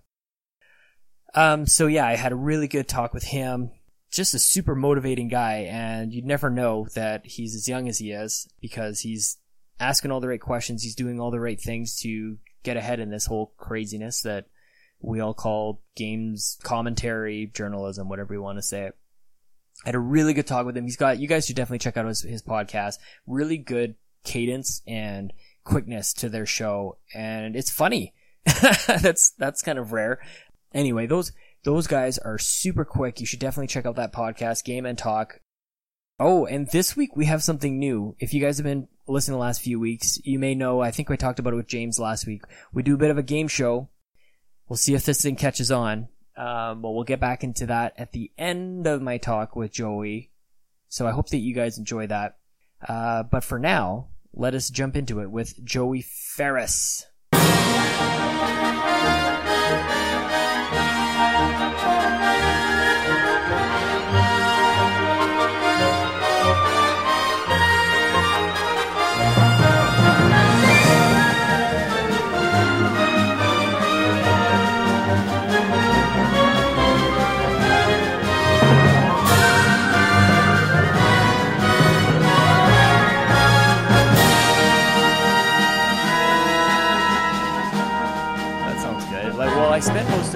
Um, 1.33 1.65
so 1.65 1.87
yeah, 1.87 2.05
I 2.05 2.15
had 2.15 2.31
a 2.31 2.35
really 2.35 2.67
good 2.67 2.87
talk 2.87 3.11
with 3.11 3.23
him. 3.23 3.71
Just 4.11 4.35
a 4.35 4.39
super 4.39 4.75
motivating 4.75 5.29
guy, 5.29 5.67
and 5.71 6.13
you'd 6.13 6.25
never 6.25 6.51
know 6.51 6.85
that 6.93 7.25
he's 7.25 7.55
as 7.55 7.67
young 7.67 7.87
as 7.87 7.97
he 7.97 8.11
is 8.11 8.47
because 8.61 8.99
he's 8.99 9.37
asking 9.81 10.11
all 10.11 10.21
the 10.21 10.27
right 10.27 10.39
questions. 10.39 10.83
He's 10.83 10.95
doing 10.95 11.19
all 11.19 11.31
the 11.31 11.39
right 11.39 11.59
things 11.59 11.95
to 12.01 12.37
get 12.63 12.77
ahead 12.77 12.99
in 12.99 13.09
this 13.09 13.25
whole 13.25 13.53
craziness 13.57 14.21
that 14.21 14.45
we 15.01 15.19
all 15.19 15.33
call 15.33 15.81
games 15.95 16.59
commentary, 16.63 17.51
journalism, 17.53 18.07
whatever 18.07 18.33
you 18.33 18.41
want 18.41 18.59
to 18.59 18.63
say 18.63 18.83
it. 18.83 18.95
I 19.83 19.89
had 19.89 19.95
a 19.95 19.99
really 19.99 20.33
good 20.33 20.45
talk 20.45 20.65
with 20.65 20.77
him. 20.77 20.83
He's 20.83 20.97
got, 20.97 21.19
you 21.19 21.27
guys 21.27 21.47
should 21.47 21.55
definitely 21.55 21.79
check 21.79 21.97
out 21.97 22.05
his, 22.05 22.21
his 22.21 22.43
podcast. 22.43 22.99
Really 23.25 23.57
good 23.57 23.95
cadence 24.23 24.83
and 24.85 25.33
quickness 25.63 26.13
to 26.13 26.29
their 26.29 26.45
show. 26.45 26.97
And 27.15 27.55
it's 27.55 27.71
funny. 27.71 28.13
that's, 28.87 29.31
that's 29.31 29.63
kind 29.63 29.79
of 29.79 29.91
rare. 29.91 30.19
Anyway, 30.71 31.07
those, 31.07 31.31
those 31.63 31.87
guys 31.87 32.19
are 32.19 32.37
super 32.37 32.85
quick. 32.85 33.19
You 33.19 33.25
should 33.25 33.39
definitely 33.39 33.67
check 33.67 33.87
out 33.87 33.95
that 33.95 34.13
podcast, 34.13 34.63
Game 34.63 34.85
and 34.85 34.97
Talk. 34.97 35.39
Oh, 36.23 36.45
and 36.45 36.67
this 36.67 36.95
week 36.95 37.15
we 37.15 37.25
have 37.25 37.41
something 37.41 37.79
new. 37.79 38.15
If 38.19 38.31
you 38.31 38.41
guys 38.41 38.59
have 38.59 38.63
been 38.63 38.87
listening 39.07 39.39
the 39.39 39.43
last 39.43 39.59
few 39.59 39.79
weeks, 39.79 40.19
you 40.23 40.37
may 40.37 40.53
know, 40.53 40.79
I 40.79 40.91
think 40.91 41.09
we 41.09 41.17
talked 41.17 41.39
about 41.39 41.53
it 41.53 41.55
with 41.55 41.67
James 41.67 41.97
last 41.97 42.27
week. 42.27 42.43
We 42.71 42.83
do 42.83 42.93
a 42.93 42.99
bit 42.99 43.09
of 43.09 43.17
a 43.17 43.23
game 43.23 43.47
show. 43.47 43.89
We'll 44.69 44.77
see 44.77 44.93
if 44.93 45.03
this 45.03 45.23
thing 45.23 45.35
catches 45.35 45.71
on. 45.71 46.09
Um, 46.37 46.83
but 46.83 46.91
we'll 46.91 47.05
get 47.05 47.19
back 47.19 47.43
into 47.43 47.65
that 47.65 47.95
at 47.97 48.11
the 48.11 48.29
end 48.37 48.85
of 48.85 49.01
my 49.01 49.17
talk 49.17 49.55
with 49.55 49.71
Joey. 49.71 50.29
So 50.89 51.07
I 51.07 51.11
hope 51.11 51.29
that 51.29 51.39
you 51.39 51.55
guys 51.55 51.79
enjoy 51.79 52.05
that. 52.05 52.37
Uh, 52.87 53.23
but 53.23 53.43
for 53.43 53.57
now, 53.57 54.09
let 54.31 54.53
us 54.53 54.69
jump 54.69 54.95
into 54.95 55.21
it 55.21 55.31
with 55.31 55.65
Joey 55.65 56.03
Ferris. 56.03 57.07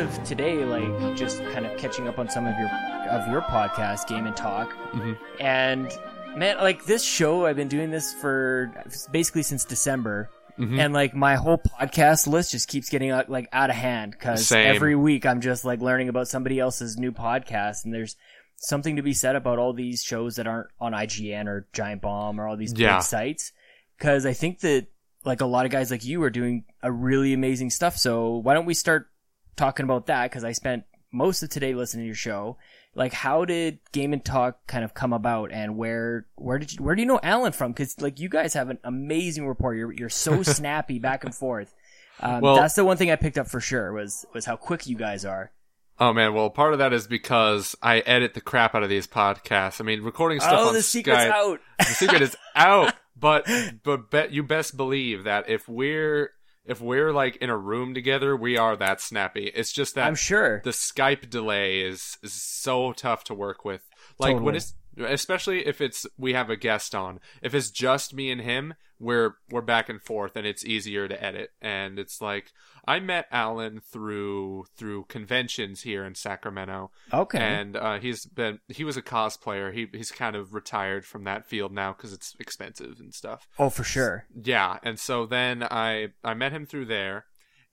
Of 0.06 0.24
today 0.24 0.64
like 0.64 1.16
just 1.18 1.40
kind 1.54 1.66
of 1.66 1.78
catching 1.78 2.08
up 2.08 2.20
on 2.20 2.30
some 2.30 2.46
of 2.48 2.58
your 2.58 2.70
of 3.10 3.28
your 3.32 3.42
podcast, 3.42 4.08
Game 4.08 4.26
and 4.26 4.36
Talk, 4.36 4.72
Mhm. 4.94 5.18
and 5.40 5.92
man, 6.38 6.58
like 6.58 6.86
this 6.86 7.04
show, 7.04 7.46
I've 7.46 7.56
been 7.56 7.68
doing 7.68 7.92
this 7.92 8.14
for 8.14 8.72
basically 9.12 9.44
since 9.44 9.66
December. 9.66 10.30
Mhm. 10.60 10.80
And 10.80 10.94
like 10.94 11.14
my 11.14 11.36
whole 11.36 11.58
podcast 11.58 12.28
list 12.28 12.52
just 12.52 12.70
keeps 12.70 12.90
getting 12.90 13.12
uh, 13.12 13.26
like 13.28 13.50
out 13.52 13.70
of 13.70 13.76
hand 13.76 14.12
because 14.12 14.50
every 14.52 14.96
week 14.96 15.26
I'm 15.26 15.42
just 15.42 15.66
like 15.66 15.82
learning 15.82 16.08
about 16.08 16.28
somebody 16.30 16.60
else's 16.60 16.98
new 16.98 17.12
podcast, 17.12 17.84
and 17.84 17.94
there's 17.94 18.16
something 18.58 18.96
to 18.96 19.02
be 19.02 19.14
said 19.14 19.36
about 19.36 19.60
all 19.60 19.74
these 19.74 20.02
shows 20.02 20.38
that 20.38 20.48
aren't 20.48 20.68
on 20.80 20.94
IGN 20.94 21.48
or 21.48 21.68
Giant 21.74 22.02
Bomb 22.02 22.40
or 22.40 22.48
all 22.48 22.56
these 22.56 22.74
Yeah. 22.74 22.96
big 22.98 23.04
sites. 23.04 23.52
Because 23.98 24.26
I 24.26 24.32
think 24.34 24.60
that 24.62 24.88
like 25.26 25.42
a 25.42 25.46
lot 25.46 25.66
of 25.66 25.72
guys 25.72 25.92
like 25.92 26.06
you 26.06 26.22
are 26.24 26.30
doing 26.30 26.64
a 26.82 26.92
really 26.92 27.34
amazing 27.34 27.70
stuff. 27.70 27.98
So 27.98 28.38
why 28.38 28.54
don't 28.54 28.66
we 28.66 28.74
start 28.76 29.08
talking 29.56 29.84
about 29.84 30.08
that? 30.08 30.30
Because 30.30 30.44
I 30.44 30.52
spent 30.52 30.84
most 31.12 31.44
of 31.44 31.50
today 31.50 31.74
listening 31.74 32.04
to 32.04 32.08
your 32.08 32.16
show. 32.16 32.58
Like, 32.94 33.14
how 33.14 33.44
did 33.46 33.80
Game 33.92 34.14
and 34.14 34.24
Talk 34.24 34.68
kind 34.68 34.86
of 34.86 34.94
come 34.94 35.12
about, 35.12 35.52
and 35.52 35.78
where 35.78 36.28
where 36.36 36.58
did 36.58 36.74
you 36.74 36.84
where 36.84 36.96
do 36.96 37.02
you 37.02 37.08
know 37.08 37.20
Alan 37.22 37.52
from? 37.52 37.72
Because 37.72 38.00
like 38.00 38.20
you 38.20 38.30
guys 38.30 38.54
have 38.54 38.70
an 38.70 38.80
amazing 38.84 39.48
rapport. 39.48 39.76
You're 39.76 39.92
you're 39.92 40.10
so 40.10 40.44
snappy 40.44 41.00
back 41.00 41.24
and 41.26 41.36
forth. 41.36 41.74
Um, 42.22 42.42
Well- 42.42 42.56
that's 42.56 42.76
the 42.76 42.86
one 42.86 42.98
thing 42.98 43.12
I 43.12 43.18
picked 43.18 43.38
up 43.38 43.48
for 43.48 43.60
sure 43.60 43.92
was 43.92 44.26
was 44.34 44.46
how 44.46 44.56
quick 44.56 44.88
you 44.88 44.96
guys 44.96 45.26
are. 45.26 45.52
Oh 46.00 46.12
man, 46.14 46.34
well 46.34 46.50
part 46.50 46.74
of 46.74 46.80
that 46.80 46.92
is 46.94 47.08
because 47.08 47.76
I 47.82 48.00
edit 48.00 48.34
the 48.34 48.42
crap 48.42 48.76
out 48.76 48.84
of 48.84 48.90
these 48.90 49.08
podcasts. 49.08 49.80
I 49.80 49.84
mean, 49.86 50.02
recording 50.02 50.40
stuff 50.40 50.60
oh, 50.60 50.68
on 50.70 50.74
the 50.74 50.82
secret's 50.82 51.24
Skype. 51.24 51.32
out. 51.32 51.60
The 51.80 51.86
secret 51.86 52.22
is 52.22 52.36
out. 52.56 52.94
But 53.18 53.48
but 53.82 54.12
bet 54.12 54.32
you 54.34 54.44
best 54.44 54.76
believe 54.76 55.24
that 55.24 55.50
if 55.50 55.70
we're 55.70 56.32
if 56.66 56.82
we're 56.82 57.12
like 57.12 57.38
in 57.38 57.50
a 57.50 57.58
room 57.58 57.94
together, 57.94 58.36
we 58.36 58.58
are 58.58 58.76
that 58.76 59.02
snappy. 59.02 59.52
It's 59.54 59.72
just 59.72 59.96
that 59.96 60.08
I'm 60.08 60.16
sure. 60.16 60.62
the 60.64 60.72
Skype 60.72 61.30
delay 61.30 61.82
is, 61.82 62.18
is 62.24 62.34
so 62.34 62.94
tough 62.94 63.24
to 63.26 63.34
work 63.34 63.64
with. 63.64 63.88
Like 64.18 64.34
Totally. 64.34 64.46
when 64.46 64.56
it's 64.56 64.74
especially 64.98 65.66
if 65.68 65.82
it's 65.82 66.06
we 66.18 66.34
have 66.34 66.50
a 66.50 66.56
guest 66.56 66.96
on. 66.96 67.20
If 67.42 67.54
it's 67.54 67.70
just 67.70 68.14
me 68.14 68.32
and 68.32 68.42
him, 68.42 68.76
we're 69.00 69.36
we're 69.50 69.62
back 69.62 69.90
and 69.90 70.02
forth 70.02 70.36
and 70.36 70.48
it's 70.48 70.64
easier 70.64 71.08
to 71.08 71.24
edit. 71.24 71.52
And 71.62 72.00
it's 72.00 72.22
like 72.22 72.52
I 72.88 73.00
met 73.00 73.28
Alan 73.32 73.82
through 73.82 74.66
through 74.78 75.06
conventions 75.06 75.82
here 75.82 76.06
in 76.06 76.16
Sacramento. 76.16 76.92
Okay. 77.14 77.40
And 77.40 77.76
uh, 77.76 78.00
he's 78.00 78.26
been 78.26 78.60
he 78.68 78.84
was 78.84 78.98
a 78.98 79.02
cosplayer. 79.02 79.74
He 79.74 79.88
he's 79.92 80.12
kind 80.12 80.36
of 80.36 80.54
retired 80.54 81.06
from 81.06 81.24
that 81.26 81.46
field 81.46 81.72
now 81.72 81.94
cuz 81.94 82.14
it's 82.14 82.36
expensive 82.40 83.00
and 83.00 83.14
stuff. 83.14 83.48
oh, 83.60 83.70
for 83.70 83.84
sure. 83.84 84.28
Yeah, 84.34 84.80
and 84.84 85.00
so 85.00 85.26
then 85.26 85.64
I 85.64 86.14
I 86.24 86.34
met 86.34 86.52
him 86.52 86.66
through 86.66 86.86
there, 86.86 87.26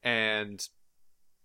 and 0.02 0.66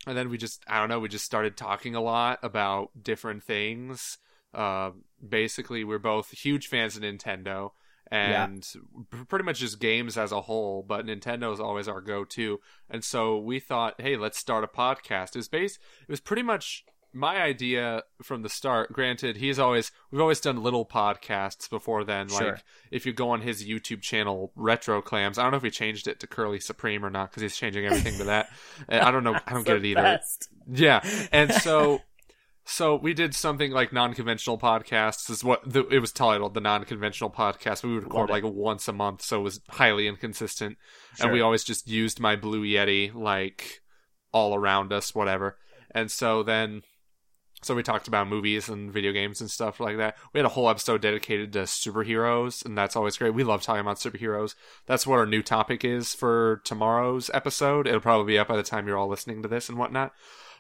and 0.06 0.18
then 0.18 0.30
we 0.30 0.38
just 0.38 0.64
I 0.68 0.80
don't 0.80 0.90
know 0.90 1.00
we 1.00 1.10
just 1.10 1.26
started 1.26 1.58
talking 1.58 1.94
a 1.94 2.02
lot 2.02 2.40
about 2.42 2.92
different 3.02 3.44
things. 3.44 4.18
Uh, 4.54 4.92
basically, 5.28 5.84
we're 5.84 6.00
both 6.00 6.32
huge 6.32 6.68
fans 6.68 6.96
of 6.96 7.04
Nintendo 7.04 7.72
and 8.12 8.68
pr- 9.10 9.24
pretty 9.26 9.46
much 9.46 9.60
just 9.60 9.80
games 9.80 10.18
as 10.18 10.32
a 10.32 10.42
whole. 10.42 10.84
But 10.88 11.06
Nintendo 11.06 11.54
is 11.54 11.60
always 11.60 11.88
our 11.88 12.02
go-to, 12.02 12.60
and 12.90 13.04
so 13.04 13.38
we 13.38 13.60
thought, 13.60 14.00
hey, 14.00 14.18
let's 14.18 14.38
start 14.38 14.64
a 14.64 14.68
podcast. 14.68 15.30
It 15.30 15.38
was 15.38 15.48
base. 15.48 15.78
It 16.08 16.12
was 16.12 16.20
pretty 16.20 16.44
much 16.44 16.86
my 17.14 17.42
idea 17.42 18.04
from 18.22 18.42
the 18.44 18.50
start. 18.50 18.92
Granted, 18.94 19.38
he's 19.38 19.58
always 19.58 19.92
we've 20.12 20.22
always 20.22 20.40
done 20.42 20.62
little 20.62 20.86
podcasts 20.86 21.70
before 21.70 22.04
then, 22.04 22.28
Sure. 22.30 22.52
like 22.52 22.64
if 22.92 23.06
you 23.06 23.14
go 23.14 23.30
on 23.30 23.42
his 23.42 23.66
YouTube 23.68 24.02
channel, 24.02 24.52
Retro 24.56 25.02
Clams. 25.02 25.38
I 25.38 25.44
don't 25.44 25.52
know 25.52 25.58
if 25.58 25.64
he 25.64 25.72
changed 25.72 26.08
it 26.08 26.20
to 26.20 26.28
Curly 26.28 26.60
Supreme 26.60 27.04
or 27.06 27.10
not 27.10 27.32
because 27.32 27.42
he's 27.42 27.56
changing 27.58 27.86
everything 27.86 28.18
to 28.18 28.26
that. 28.26 28.50
I 28.90 29.10
don't 29.12 29.24
know. 29.24 29.40
I 29.48 29.54
don't 29.54 29.66
get 29.66 29.78
it 29.78 29.86
either. 29.86 30.02
best. 30.02 30.50
Yeah, 30.70 31.02
and 31.32 31.52
so 31.54 32.02
so 32.68 32.96
we 32.98 33.14
did 33.14 33.34
something 33.34 33.72
like 33.72 33.94
non-conventional 33.94 34.58
podcasts. 34.60 35.30
Is 35.30 35.44
what 35.44 35.62
the, 35.66 35.88
it 35.88 36.00
was 36.00 36.12
titled, 36.12 36.54
the 36.54 36.62
non-conventional 36.62 37.30
podcast. 37.30 37.84
We 37.84 37.96
would 37.96 38.04
record 38.04 38.30
like 38.30 38.44
once 38.44 38.88
a 38.88 38.94
month, 38.94 39.22
so 39.22 39.40
it 39.40 39.44
was 39.44 39.62
highly 39.70 40.08
inconsistent. 40.08 40.78
Sure. 41.16 41.26
And 41.26 41.34
we 41.34 41.42
always 41.42 41.64
just 41.64 41.88
used 41.88 42.20
my 42.20 42.36
Blue 42.36 42.64
Yeti 42.64 43.14
like 43.16 43.82
all 44.32 44.54
around 44.54 44.92
us, 44.92 45.16
whatever. 45.16 45.58
And 45.92 46.12
so 46.12 46.44
then. 46.44 46.84
So 47.64 47.74
we 47.74 47.82
talked 47.82 48.08
about 48.08 48.28
movies 48.28 48.70
and 48.70 48.94
video 48.94 49.12
games 49.12 49.42
and 49.42 49.50
stuff 49.50 49.80
like 49.80 49.98
that. 49.98 50.16
We 50.32 50.38
had 50.38 50.46
a 50.46 50.50
whole 50.50 50.70
episode 50.70 51.02
dedicated 51.02 51.54
to 51.54 51.64
superheroes, 51.64 52.64
and 52.64 52.78
that's 52.78 52.96
always 52.96 53.18
great. 53.18 53.34
We 53.34 53.44
love 53.44 53.64
talking 53.64 53.82
about 53.82 53.98
superheroes. 53.98 54.54
That's 54.86 55.08
what 55.08 55.18
our 55.18 55.26
new 55.26 55.42
topic 55.42 55.84
is 55.84 56.14
for 56.14 56.62
tomorrow's 56.66 57.32
episode. 57.34 57.88
It'll 57.88 58.00
probably 58.00 58.34
be 58.34 58.38
up 58.38 58.50
by 58.50 58.58
the 58.58 58.62
time 58.62 58.86
you're 58.88 58.96
all 58.96 59.08
listening 59.08 59.42
to 59.42 59.48
this 59.48 59.70
and 59.70 59.78
whatnot. 59.80 60.14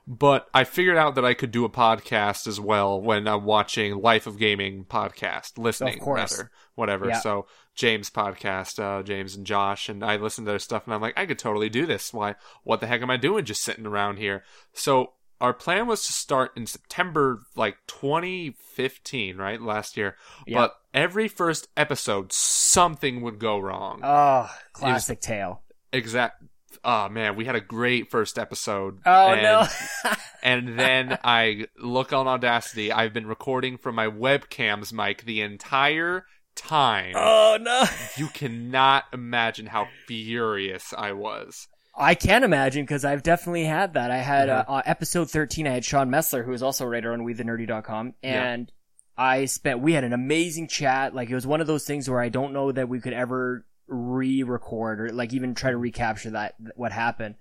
But 0.10 0.48
I 0.54 0.64
figured 0.64 0.96
out 0.96 1.16
that 1.16 1.26
I 1.26 1.34
could 1.34 1.52
do 1.52 1.66
a 1.66 1.70
podcast 1.70 2.48
as 2.48 2.62
well 2.62 3.02
when 3.02 3.28
I'm 3.28 3.44
watching 3.44 4.02
Life 4.02 4.26
of 4.26 4.40
Gaming 4.40 4.86
podcast, 4.86 5.58
listening 5.58 6.00
rather, 6.02 6.50
whatever. 6.76 7.10
Yeah. 7.10 7.20
So 7.20 7.48
James 7.76 8.10
podcast, 8.10 8.80
uh, 8.80 9.04
James 9.04 9.36
and 9.36 9.46
Josh, 9.46 9.90
and 9.90 10.06
I 10.06 10.16
listen 10.16 10.46
to 10.46 10.52
their 10.52 10.60
stuff, 10.60 10.86
and 10.86 10.94
I'm 10.94 11.02
like, 11.02 11.20
I 11.20 11.26
could 11.26 11.38
totally 11.38 11.68
do 11.68 11.86
this. 11.86 12.14
Why? 12.14 12.36
What 12.64 12.80
the 12.80 12.88
heck 12.88 13.02
am 13.02 13.10
I 13.10 13.18
doing 13.18 13.44
just 13.44 13.62
sitting 13.62 13.86
around 13.86 14.16
here? 14.16 14.46
So 14.72 15.12
our 15.42 15.54
plan 15.54 15.88
was 15.88 16.06
to 16.06 16.14
start 16.14 16.52
in 16.56 16.68
September, 16.68 17.42
like 17.56 17.78
2015, 17.88 19.38
right, 19.38 19.62
last 19.62 19.98
year. 19.98 20.16
Yeah. 20.46 20.60
But 20.60 20.76
every 20.94 21.28
first 21.28 21.68
episode, 21.76 22.32
something 22.32 23.22
would 23.22 23.40
go 23.40 23.60
wrong. 23.60 24.00
Oh, 24.04 24.50
classic 24.72 25.20
tale. 25.20 25.64
exact. 25.92 26.44
Oh 26.84 27.10
man, 27.10 27.36
we 27.36 27.46
had 27.46 27.56
a 27.56 27.62
great 27.62 28.10
first 28.10 28.38
episode. 28.40 29.00
Oh 29.06 29.34
and, 29.34 29.42
no. 29.44 29.68
and 30.44 30.80
then 30.80 31.18
I 31.24 31.66
look 31.78 32.14
on 32.14 32.28
Audacity. 32.28 32.92
I've 32.92 33.14
been 33.14 33.28
recording 33.28 33.78
from 33.78 33.96
my 33.96 34.08
webcam's 34.08 34.92
mic 34.94 35.24
the 35.24 35.42
entire 35.42 36.26
time. 36.56 37.14
oh 37.16 37.58
no. 37.62 37.86
You 38.18 38.28
cannot 38.28 39.06
imagine 39.14 39.68
how 39.68 39.88
furious 40.08 40.94
I 40.98 41.12
was. 41.14 41.68
I 42.00 42.14
can 42.16 42.44
imagine 42.44 42.84
because 42.84 43.04
I've 43.06 43.24
definitely 43.24 43.64
had 43.66 43.96
that. 43.96 44.12
I 44.12 44.18
had 44.18 44.50
Mhm. 44.50 44.66
uh, 44.68 44.82
episode 44.86 45.32
13, 45.32 45.66
I 45.68 45.72
had 45.72 45.86
Sean 45.86 46.10
Messler, 46.10 46.46
who 46.46 46.54
is 46.54 46.62
also 46.62 46.86
a 46.86 46.88
writer 46.88 47.12
on 47.12 47.22
WeTheNerdy.com, 47.22 48.14
Yeah. 48.22 48.44
and 48.44 48.72
I 49.18 49.46
spent, 49.46 49.80
we 49.80 49.94
had 49.94 50.04
an 50.04 50.14
amazing 50.14 50.68
chat. 50.68 51.16
Like, 51.16 51.30
it 51.32 51.34
was 51.34 51.48
one 51.48 51.60
of 51.60 51.66
those 51.66 51.86
things 51.86 52.08
where 52.08 52.22
I 52.22 52.30
don't 52.30 52.54
know 52.54 52.72
that 52.72 52.88
we 52.88 53.00
could 53.00 53.14
ever 53.14 53.66
re-record 53.88 55.02
or 55.02 55.10
like 55.14 55.34
even 55.34 55.56
try 55.56 55.72
to 55.72 55.78
recapture 55.78 56.32
that, 56.32 56.56
what 56.76 56.92
happened. 56.92 57.36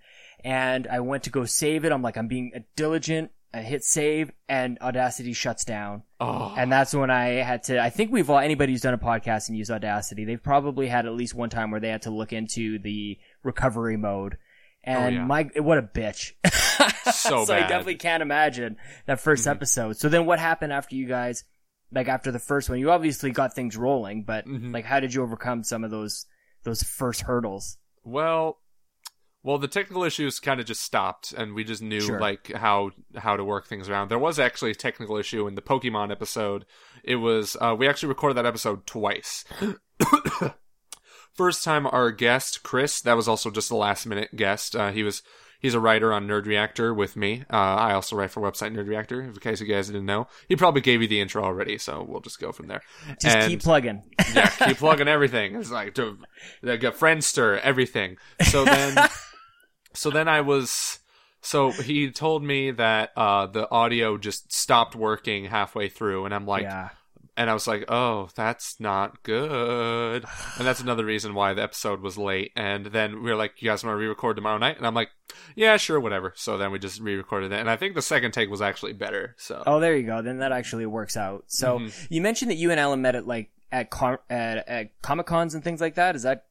And 0.44 0.86
I 0.86 1.00
went 1.00 1.24
to 1.24 1.30
go 1.30 1.44
save 1.44 1.84
it. 1.84 1.92
I'm 1.92 2.02
like, 2.02 2.16
I'm 2.16 2.28
being 2.28 2.52
diligent. 2.76 3.30
I 3.54 3.62
hit 3.62 3.84
save 3.84 4.30
and 4.48 4.78
Audacity 4.82 5.32
shuts 5.32 5.64
down. 5.64 6.02
Oh, 6.20 6.54
And 6.56 6.70
that's 6.70 6.94
when 6.94 7.10
I 7.10 7.28
had 7.42 7.62
to, 7.64 7.80
I 7.82 7.88
think 7.90 8.12
we've 8.12 8.28
all, 8.28 8.38
anybody 8.38 8.72
who's 8.72 8.82
done 8.82 8.92
a 8.94 8.98
podcast 8.98 9.48
and 9.48 9.56
used 9.56 9.70
Audacity, 9.70 10.24
they've 10.24 10.42
probably 10.42 10.88
had 10.88 11.06
at 11.06 11.12
least 11.14 11.34
one 11.34 11.48
time 11.48 11.70
where 11.70 11.80
they 11.80 11.88
had 11.88 12.02
to 12.02 12.10
look 12.10 12.32
into 12.32 12.78
the 12.78 13.18
recovery 13.42 13.96
mode. 13.96 14.36
And 14.84 15.16
Oh, 15.16 15.18
yeah. 15.20 15.24
my, 15.24 15.42
what 15.56 15.78
a 15.78 15.82
bitch. 15.82 16.32
So 17.12 17.42
I 17.44 17.46
bad. 17.60 17.68
definitely 17.68 17.94
can't 17.96 18.22
imagine 18.22 18.76
that 19.06 19.18
1st 19.18 19.46
Mhm. 19.46 19.50
episode. 19.52 19.96
So 19.96 20.08
then 20.08 20.26
what 20.26 20.38
happened 20.40 20.72
after 20.72 20.96
you 20.96 21.06
guys 21.06 21.44
like 21.92 22.08
after 22.08 22.32
the 22.32 22.38
first 22.40 22.68
one? 22.68 22.78
You 22.80 22.90
obviously 22.90 23.30
got 23.30 23.54
things 23.54 23.76
rolling, 23.76 24.24
but 24.24 24.44
Mhm. 24.46 24.74
like 24.74 24.84
how 24.84 24.98
did 25.00 25.14
you 25.14 25.22
overcome 25.22 25.62
some 25.62 25.84
of 25.84 25.90
those 25.92 26.26
those 26.66 26.82
first 26.82 27.22
hurdles? 27.22 27.78
Well, 28.04 28.58
well, 29.42 29.58
the 29.58 29.68
technical 29.68 30.02
issues 30.02 30.40
kind 30.40 30.60
of 30.60 30.66
just 30.66 30.82
stopped, 30.82 31.32
and 31.32 31.54
we 31.54 31.64
just 31.64 31.80
knew 31.80 32.00
Sure. 32.00 32.20
like 32.20 32.52
how 32.52 32.90
how 33.16 33.36
to 33.36 33.44
work 33.44 33.66
things 33.66 33.88
around. 33.88 34.08
There 34.08 34.18
was 34.18 34.38
actually 34.38 34.72
a 34.72 34.74
technical 34.74 35.16
issue 35.16 35.46
in 35.46 35.54
the 35.54 35.62
Pokemon 35.62 36.10
episode. 36.10 36.66
It 37.04 37.16
was 37.16 37.56
uh, 37.60 37.74
we 37.78 37.88
actually 37.88 38.08
recorded 38.10 38.36
that 38.36 38.44
episode 38.46 38.86
twice. 38.86 39.44
First 41.32 41.64
time 41.64 41.86
our 41.86 42.10
guest 42.10 42.62
Chris, 42.62 43.00
that 43.02 43.16
was 43.16 43.28
also 43.28 43.50
just 43.50 43.70
a 43.70 43.76
last 43.76 44.06
minute 44.06 44.34
guest. 44.36 44.74
Uh, 44.74 44.90
he 44.90 45.02
was 45.02 45.22
he's 45.60 45.74
a 45.74 45.80
writer 45.80 46.12
on 46.12 46.26
Nerd 46.26 46.46
Reactor 46.46 46.92
with 46.94 47.16
me. 47.16 47.44
Uh, 47.52 47.56
I 47.56 47.92
also 47.94 48.16
write 48.16 48.30
for 48.30 48.40
website 48.40 48.74
Nerd 48.74 48.88
Reactor. 48.88 49.22
In 49.22 49.32
case 49.34 49.60
you 49.60 49.66
guys 49.66 49.86
didn't 49.88 50.06
know, 50.06 50.26
he 50.48 50.56
probably 50.56 50.80
gave 50.80 51.02
you 51.02 51.08
the 51.08 51.20
intro 51.20 51.42
already, 51.44 51.78
so 51.78 52.04
we'll 52.08 52.20
just 52.20 52.40
go 52.40 52.52
from 52.52 52.68
there. 52.68 52.82
Just 53.20 53.36
And- 53.36 53.50
keep 53.50 53.62
plugging. 53.62 54.02
yeah, 54.34 54.48
keep 54.50 54.76
plugging 54.78 55.08
everything. 55.08 55.54
It's 55.56 55.70
like 55.70 55.94
to 55.94 56.18
like 56.62 56.82
a 56.84 56.92
Friendster, 56.92 57.60
everything. 57.60 58.16
So 58.50 58.64
then, 58.64 59.08
so 59.94 60.10
then 60.10 60.28
I 60.28 60.40
was. 60.42 60.98
So 61.42 61.70
he 61.70 62.10
told 62.10 62.42
me 62.42 62.72
that 62.72 63.12
uh, 63.16 63.46
the 63.46 63.70
audio 63.70 64.18
just 64.18 64.52
stopped 64.52 64.96
working 64.96 65.44
halfway 65.44 65.88
through, 65.88 66.24
and 66.24 66.34
I'm 66.34 66.44
like, 66.46 66.64
yeah. 66.64 66.88
And 67.36 67.50
I 67.50 67.54
was 67.54 67.66
like, 67.66 67.84
oh, 67.88 68.28
that's 68.34 68.80
not 68.80 69.22
good. 69.22 70.24
And 70.58 70.66
that's 70.66 70.80
another 70.80 71.04
reason 71.04 71.34
why 71.34 71.54
the 71.54 71.62
episode 71.62 72.00
was 72.00 72.16
late. 72.16 72.52
And 72.56 72.86
then 72.86 73.22
we 73.22 73.30
were 73.30 73.36
like, 73.36 73.60
you 73.62 73.68
guys 73.70 73.84
want 73.84 73.92
to 73.94 73.98
re-record 73.98 74.36
tomorrow 74.36 74.58
night? 74.58 74.76
And 74.78 74.86
I'm 74.86 74.94
like, 74.94 75.10
yeah, 75.54 75.76
sure, 75.76 76.00
whatever. 76.00 76.32
So 76.36 76.56
then 76.58 76.70
we 76.70 76.78
just 76.78 77.00
re-recorded 77.00 77.52
it, 77.52 77.60
and 77.60 77.68
I 77.70 77.76
think 77.76 77.94
the 77.94 78.02
second 78.02 78.32
take 78.32 78.48
was 78.50 78.62
actually 78.62 78.92
better. 78.94 79.34
So 79.38 79.62
Oh, 79.66 79.80
there 79.80 79.96
you 79.96 80.06
go. 80.06 80.22
Then 80.22 80.38
that 80.38 80.52
actually 80.52 80.86
works 80.86 81.16
out. 81.16 81.44
So 81.48 81.78
Mhm. 81.80 82.06
you 82.10 82.20
mentioned 82.22 82.50
that 82.50 82.56
you 82.56 82.70
and 82.70 82.80
Alan 82.80 83.02
met 83.02 83.14
at 83.14 83.26
like 83.26 83.50
at 83.72 83.90
com- 83.90 84.18
at, 84.30 84.68
at 84.68 85.02
comic 85.02 85.26
cons 85.26 85.54
and 85.54 85.62
things 85.64 85.80
like 85.80 85.96
that. 85.96 86.14
Is 86.16 86.22
that 86.22 86.44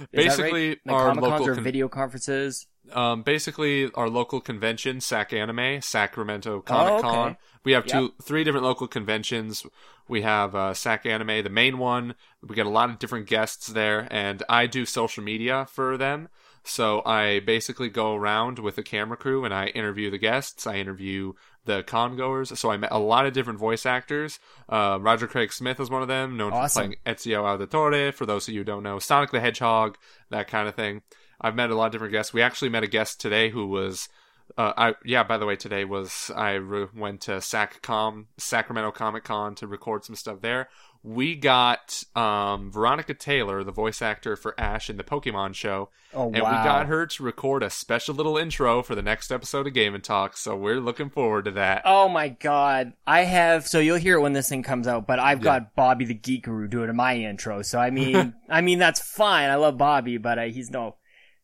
that 0.00 0.06
right? 0.18 0.24
basically, 0.28 0.68
like 0.84 0.94
our 0.94 1.06
comic 1.08 1.24
cons 1.24 1.32
local 1.40 1.48
or 1.48 1.54
con- 1.54 1.64
video 1.64 1.88
conferences? 1.88 2.66
Um, 2.92 3.22
basically 3.22 3.90
our 3.94 4.08
local 4.08 4.40
convention, 4.40 5.00
SAC 5.00 5.32
Anime, 5.32 5.80
Sacramento 5.80 6.60
Comic 6.60 6.92
Oh, 6.92 7.00
Con. 7.02 7.28
okay. 7.30 7.38
We 7.64 7.72
have 7.72 7.86
two, 7.86 8.14
three 8.22 8.44
different 8.44 8.64
local 8.64 8.86
conventions. 8.88 9.66
We 10.08 10.22
have 10.22 10.54
uh, 10.54 10.72
SAC 10.74 11.04
Anime, 11.06 11.42
the 11.42 11.50
main 11.50 11.78
one. 11.78 12.14
We 12.46 12.54
get 12.54 12.66
a 12.66 12.70
lot 12.70 12.88
of 12.90 12.98
different 12.98 13.26
guests 13.26 13.66
there, 13.66 14.08
and 14.10 14.42
I 14.48 14.66
do 14.66 14.86
social 14.86 15.22
media 15.22 15.66
for 15.70 15.96
them. 15.98 16.28
So 16.64 17.02
I 17.06 17.40
basically 17.40 17.88
go 17.88 18.14
around 18.14 18.58
with 18.58 18.76
a 18.76 18.82
camera 18.82 19.16
crew 19.16 19.44
and 19.46 19.54
I 19.54 19.68
interview 19.68 20.10
the 20.10 20.18
guests. 20.18 20.66
I 20.66 20.74
interview 20.76 21.32
the 21.64 21.82
con 21.82 22.14
goers. 22.16 22.58
So 22.58 22.70
I 22.70 22.76
met 22.76 22.92
a 22.92 22.98
lot 22.98 23.24
of 23.24 23.32
different 23.32 23.58
voice 23.58 23.86
actors. 23.86 24.38
Uh, 24.68 24.98
Roger 25.00 25.26
Craig 25.26 25.50
Smith 25.52 25.80
is 25.80 25.88
one 25.88 26.02
of 26.02 26.08
them, 26.08 26.36
known 26.36 26.52
Awesome. 26.52 26.92
for 26.92 26.96
playing 27.04 27.16
Ezio 27.16 27.42
Auditore. 27.44 28.12
For 28.12 28.26
those 28.26 28.48
of 28.48 28.52
you 28.54 28.60
who 28.60 28.64
don't 28.64 28.82
know, 28.82 28.98
Sonic 28.98 29.30
the 29.30 29.40
Hedgehog, 29.40 29.96
that 30.28 30.48
kind 30.48 30.68
of 30.68 30.74
thing. 30.74 31.00
I've 31.40 31.54
met 31.54 31.70
a 31.70 31.74
lot 31.74 31.86
of 31.86 31.92
different 31.92 32.12
guests. 32.12 32.32
We 32.32 32.42
actually 32.42 32.68
met 32.70 32.82
a 32.82 32.88
guest 32.88 33.20
today 33.20 33.50
who 33.50 33.66
was, 33.66 34.08
uh, 34.56 34.72
I 34.76 34.94
yeah. 35.04 35.22
By 35.24 35.38
the 35.38 35.46
way, 35.46 35.56
today 35.56 35.84
was 35.84 36.30
I 36.34 36.52
re- 36.52 36.86
went 36.96 37.20
to 37.22 37.32
SacCom 37.32 38.26
Sacramento 38.38 38.90
Comic 38.92 39.24
Con 39.24 39.54
to 39.56 39.66
record 39.66 40.04
some 40.04 40.16
stuff 40.16 40.40
there. 40.40 40.68
We 41.04 41.36
got 41.36 42.02
um, 42.16 42.72
Veronica 42.72 43.14
Taylor, 43.14 43.62
the 43.62 43.70
voice 43.70 44.02
actor 44.02 44.34
for 44.34 44.58
Ash 44.58 44.90
in 44.90 44.96
the 44.96 45.04
Pokemon 45.04 45.54
show, 45.54 45.90
Oh 46.12 46.24
and 46.32 46.42
wow! 46.42 46.50
we 46.50 46.64
got 46.64 46.86
her 46.86 47.06
to 47.06 47.22
record 47.22 47.62
a 47.62 47.70
special 47.70 48.16
little 48.16 48.36
intro 48.36 48.82
for 48.82 48.96
the 48.96 49.02
next 49.02 49.30
episode 49.30 49.68
of 49.68 49.74
Game 49.74 49.94
and 49.94 50.02
Talk. 50.02 50.36
So 50.36 50.56
we're 50.56 50.80
looking 50.80 51.08
forward 51.08 51.44
to 51.44 51.50
that. 51.52 51.82
Oh 51.84 52.08
my 52.08 52.28
god. 52.30 52.94
I 53.06 53.20
have 53.20 53.68
so 53.68 53.78
you'll 53.78 53.96
hear 53.98 54.16
it 54.16 54.22
when 54.22 54.32
this 54.32 54.48
thing 54.48 54.64
comes 54.64 54.88
out, 54.88 55.06
but 55.06 55.20
I've 55.20 55.38
Yeah. 55.38 55.44
got 55.60 55.76
Bobby 55.76 56.04
the 56.04 56.14
Geek 56.14 56.44
Guru 56.44 56.66
doing 56.66 56.94
my 56.96 57.14
intro. 57.16 57.62
So 57.62 57.78
I 57.78 57.90
mean 57.92 58.34
I 58.48 58.60
mean 58.60 58.80
that's 58.80 59.00
fine. 59.00 59.50
I 59.50 59.54
love 59.54 59.78
Bobby, 59.78 60.18
but 60.18 60.38
uh, 60.40 60.42
he's 60.46 60.68
no 60.70 60.96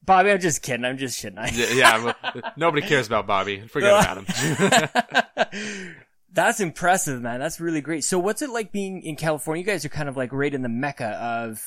Bobby, 0.05 0.31
I'm 0.31 0.41
just 0.41 0.63
kidding. 0.63 0.85
I'm 0.85 0.99
just 0.99 1.23
shitting. 1.23 1.37
yeah, 1.57 1.73
yeah 1.73 2.05
well, 2.05 2.53
nobody 2.57 2.87
cares 2.87 3.07
about 3.07 3.27
Bobby. 3.27 3.61
Forget 3.61 4.01
about 4.01 4.25
him. 4.25 5.95
That's 6.33 6.61
impressive, 6.61 7.23
man. 7.23 7.39
That's 7.39 7.61
really 7.61 7.81
great. 7.81 8.05
So 8.05 8.19
what's 8.19 8.43
it 8.43 8.51
like 8.51 8.73
being 8.73 9.03
in 9.03 9.17
California? 9.17 9.63
You 9.63 9.67
guys 9.67 9.85
are 9.85 9.91
kind 9.91 10.09
of 10.09 10.17
like 10.17 10.33
right 10.33 10.53
in 10.53 10.63
the 10.63 10.69
mecca 10.69 11.07
of 11.07 11.65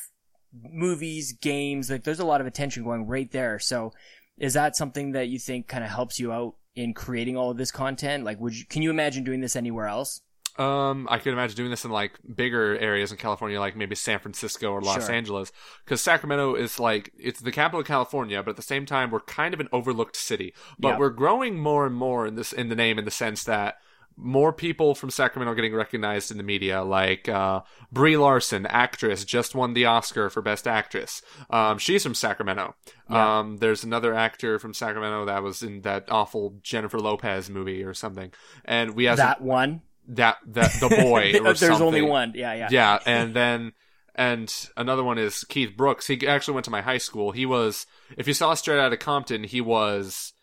movies, 0.54 1.32
games. 1.34 1.90
Like 1.90 2.04
there's 2.04 2.20
a 2.20 2.26
lot 2.26 2.42
of 2.42 2.48
attention 2.48 2.84
going 2.84 3.08
right 3.08 3.32
there. 3.32 3.60
So 3.60 3.94
is 4.38 4.54
that 4.54 4.76
something 4.76 5.14
that 5.14 5.30
you 5.30 5.40
think 5.40 5.68
kind 5.68 5.84
of 5.84 5.90
helps 5.90 6.20
you 6.20 6.32
out 6.32 6.56
in 6.76 6.94
creating 6.94 7.38
all 7.38 7.50
of 7.50 7.58
this 7.58 7.72
content? 7.72 8.26
Like 8.26 8.40
would 8.42 8.58
you, 8.58 8.66
can 8.66 8.82
you 8.82 8.90
imagine 8.90 9.24
doing 9.24 9.40
this 9.40 9.56
anywhere 9.56 9.88
else? 9.88 10.22
Um, 10.60 11.08
I 11.10 11.20
could 11.20 11.34
imagine 11.34 11.56
doing 11.56 11.70
this 11.70 11.86
in 11.86 11.92
like 11.92 12.14
bigger 12.36 12.78
areas 12.80 13.12
in 13.12 13.18
California, 13.18 13.60
like 13.60 13.76
maybe 13.76 13.96
San 13.96 14.20
Francisco 14.20 14.72
or 14.72 14.82
Los 14.82 15.06
Sure. 15.06 15.14
Angeles, 15.16 15.52
because 15.86 16.02
Sacramento 16.02 16.56
is 16.56 16.80
like 16.80 17.12
it's 17.18 17.40
the 17.42 17.52
capital 17.52 17.82
of 17.82 17.88
California, 17.88 18.42
but 18.42 18.52
at 18.52 18.56
the 18.56 18.62
same 18.62 18.86
time, 18.86 19.12
we're 19.12 19.20
kind 19.20 19.54
of 19.54 19.60
an 19.60 19.70
overlooked 19.72 20.16
city. 20.16 20.54
But 20.80 20.90
Yeah. 20.90 20.98
we're 21.00 21.10
growing 21.10 21.60
more 21.60 21.86
and 21.86 21.96
more 21.96 22.26
in 22.26 22.36
this 22.36 22.54
in 22.54 22.70
the 22.70 22.76
name, 22.76 22.98
in 22.98 23.06
the 23.06 23.12
sense 23.12 23.44
that 23.44 23.76
more 24.20 24.52
people 24.52 24.96
from 24.96 25.12
Sacramento 25.12 25.52
are 25.52 25.56
getting 25.56 25.76
recognized 25.76 26.32
in 26.32 26.38
the 26.38 26.44
media, 26.44 26.82
like 26.82 27.30
uh, 27.30 27.62
Brie 27.92 28.18
Larson, 28.18 28.66
actress, 28.66 29.24
just 29.24 29.54
won 29.54 29.74
the 29.74 29.86
Oscar 29.86 30.32
for 30.32 30.42
Best 30.42 30.68
Actress. 30.68 31.22
Um, 31.52 31.78
she's 31.78 32.02
from 32.02 32.16
Sacramento. 32.16 32.74
Yeah. 33.12 33.40
Um, 33.40 33.58
there's 33.58 33.84
another 33.84 34.16
actor 34.16 34.58
from 34.58 34.74
Sacramento 34.74 35.26
that 35.26 35.44
was 35.44 35.62
in 35.62 35.82
that 35.82 36.12
awful 36.12 36.56
Jennifer 36.64 36.98
Lopez 36.98 37.48
movie 37.48 37.84
or 37.84 37.94
something, 37.94 38.32
and 38.66 38.96
we 38.96 39.06
have 39.06 39.18
that 39.18 39.42
one? 39.42 39.84
That 40.08 40.38
that 40.48 40.72
the 40.80 40.90
boy 40.90 41.34
or 41.40 41.44
There's 41.54 41.60
something. 41.60 41.82
only 41.86 42.02
one. 42.02 42.34
Yeah, 42.36 42.54
yeah. 42.54 42.68
Yeah, 42.72 43.00
and 43.06 43.34
then 43.36 43.74
and 44.16 44.54
another 44.76 45.04
one 45.04 45.18
is 45.18 45.44
Keith 45.44 45.76
Brooks. 45.78 46.08
He 46.08 46.26
actually 46.28 46.56
went 46.56 46.66
to 46.66 46.72
my 46.72 46.82
high 46.82 46.98
school. 46.98 47.32
He 47.32 47.46
was 47.46 47.86
if 48.18 48.28
you 48.28 48.34
saw 48.34 48.54
Straight 48.54 48.80
Outta 48.80 48.98
Compton, 48.98 49.44
he 49.44 49.62
was 49.62 50.34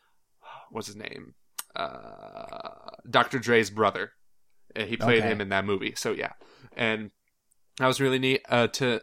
what's 0.71 0.87
his 0.87 0.97
name? 0.97 1.35
Uh, 1.75 2.91
Dr. 3.09 3.39
Dre's 3.39 3.71
brother. 3.71 4.13
He 4.77 4.97
played 4.97 5.21
Okay. 5.21 5.29
him 5.29 5.41
in 5.41 5.49
that 5.51 5.65
movie. 5.65 5.95
So 5.97 6.13
yeah, 6.13 6.33
and 6.77 7.11
that 7.79 7.87
was 7.87 8.01
really 8.01 8.19
neat. 8.19 8.43
Uh, 8.49 8.67
to 8.69 9.01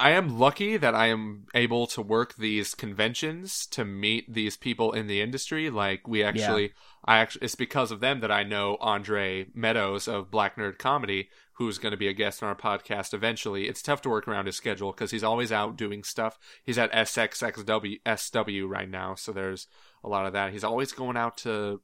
I 0.00 0.10
am 0.10 0.38
lucky 0.38 0.76
that 0.76 0.94
I 0.94 1.06
am 1.06 1.46
able 1.54 1.86
to 1.88 2.02
work 2.02 2.34
these 2.34 2.74
conventions 2.74 3.66
to 3.68 3.84
meet 3.84 4.32
these 4.32 4.56
people 4.56 4.92
in 4.92 5.06
the 5.06 5.20
industry. 5.20 5.70
Like 5.70 6.08
we 6.08 6.22
actually, 6.24 6.72
I 7.04 7.18
actually, 7.18 7.44
it's 7.44 7.54
because 7.54 7.92
of 7.92 8.00
them 8.00 8.20
that 8.20 8.30
I 8.30 8.42
know 8.42 8.76
Andre 8.80 9.46
Meadows 9.54 10.08
of 10.08 10.32
Black 10.32 10.56
Nerd 10.56 10.78
Comedy, 10.78 11.28
who's 11.54 11.78
going 11.78 11.92
to 11.92 11.96
be 11.96 12.08
a 12.08 12.12
guest 12.12 12.42
on 12.42 12.48
our 12.48 12.56
podcast 12.56 13.14
eventually. 13.14 13.68
It's 13.68 13.82
tough 13.82 14.02
to 14.02 14.08
work 14.08 14.26
around 14.26 14.46
his 14.46 14.56
schedule 14.56 14.90
because 14.90 15.12
he's 15.12 15.22
always 15.22 15.52
out 15.52 15.76
doing 15.76 16.02
stuff. 16.02 16.38
He's 16.64 16.78
at 16.78 16.92
SXXW 16.92 18.00
SW 18.18 18.68
right 18.68 18.90
now, 18.90 19.14
so 19.14 19.30
there's 19.30 19.68
a 20.02 20.08
lot 20.08 20.26
of 20.26 20.32
that. 20.32 20.52
He's 20.52 20.64
always 20.64 20.90
going 20.90 21.16
out 21.16 21.36
to 21.38 21.80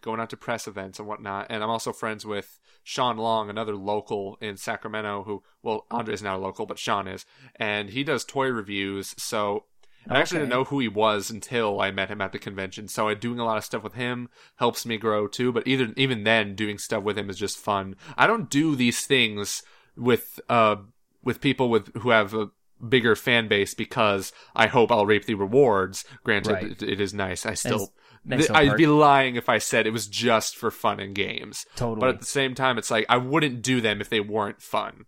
going 0.00 0.20
out 0.20 0.30
to 0.30 0.36
press 0.36 0.66
events 0.66 0.98
and 0.98 1.06
whatnot. 1.06 1.46
And 1.48 1.62
I'm 1.62 1.70
also 1.70 1.92
friends 1.92 2.26
with 2.26 2.58
Sean 2.82 3.16
Long, 3.16 3.48
another 3.48 3.76
local 3.76 4.36
in 4.40 4.56
Sacramento 4.56 5.24
who, 5.24 5.42
well, 5.62 5.86
Andre's 5.90 6.22
not 6.22 6.36
a 6.36 6.38
local, 6.38 6.66
but 6.66 6.78
Sean 6.78 7.06
is. 7.06 7.24
And 7.56 7.90
he 7.90 8.04
does 8.04 8.24
toy 8.24 8.48
reviews. 8.48 9.14
So 9.18 9.64
I 10.08 10.18
actually 10.18 10.40
didn't 10.40 10.50
know 10.50 10.64
who 10.64 10.80
he 10.80 10.88
was 10.88 11.30
until 11.30 11.80
I 11.80 11.90
met 11.90 12.08
him 12.08 12.20
at 12.20 12.32
the 12.32 12.38
convention. 12.38 12.88
So 12.88 13.08
I, 13.08 13.14
doing 13.14 13.38
a 13.38 13.44
lot 13.44 13.58
of 13.58 13.64
stuff 13.64 13.82
with 13.82 13.94
him 13.94 14.28
helps 14.56 14.84
me 14.84 14.96
grow 14.96 15.28
too. 15.28 15.52
But 15.52 15.66
either, 15.66 15.92
even 15.96 16.24
then, 16.24 16.54
doing 16.54 16.78
stuff 16.78 17.04
with 17.04 17.16
him 17.16 17.30
is 17.30 17.38
just 17.38 17.58
fun. 17.58 17.96
I 18.16 18.26
don't 18.26 18.50
do 18.50 18.74
these 18.74 19.06
things 19.06 19.62
with, 19.96 20.40
uh, 20.48 20.76
with 21.22 21.40
people 21.40 21.68
with, 21.68 21.94
who 21.96 22.10
have 22.10 22.34
a, 22.34 22.50
bigger 22.88 23.14
fan 23.14 23.48
base 23.48 23.74
because 23.74 24.32
I 24.56 24.66
hope 24.66 24.90
I'll 24.90 25.06
reap 25.06 25.26
the 25.26 25.34
rewards. 25.34 26.04
Granted, 26.24 26.52
Right. 26.52 26.64
it, 26.64 26.82
it 26.82 27.00
is 27.00 27.14
nice. 27.14 27.46
I 27.46 27.54
still 27.54 27.92
nice 28.24 28.40
Th- 28.46 28.50
little 28.50 28.70
I'd 28.72 28.76
be 28.76 28.86
lying 28.86 29.36
if 29.36 29.48
I 29.48 29.58
said 29.58 29.86
it 29.86 29.92
was 29.92 30.06
just 30.06 30.56
for 30.56 30.70
fun 30.70 31.00
and 31.00 31.14
games. 31.14 31.64
Totally. 31.76 32.00
But 32.00 32.08
at 32.14 32.20
the 32.20 32.26
same 32.26 32.54
time, 32.54 32.78
it's 32.78 32.90
like 32.90 33.06
I 33.08 33.16
wouldn't 33.16 33.62
do 33.62 33.80
them 33.80 34.00
if 34.00 34.08
they 34.08 34.20
weren't 34.20 34.60
fun. 34.62 35.04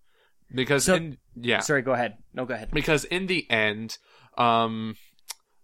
Because 0.55 0.85
So- 0.85 0.95
in 0.97 1.19
yeah, 1.37 1.61
Sorry, 1.61 1.83
go 1.83 1.93
ahead. 1.93 2.15
No, 2.33 2.45
go 2.45 2.55
ahead. 2.55 2.71
because 2.73 3.05
in 3.05 3.27
the 3.27 3.51
end, 3.51 3.99
um, 4.39 4.97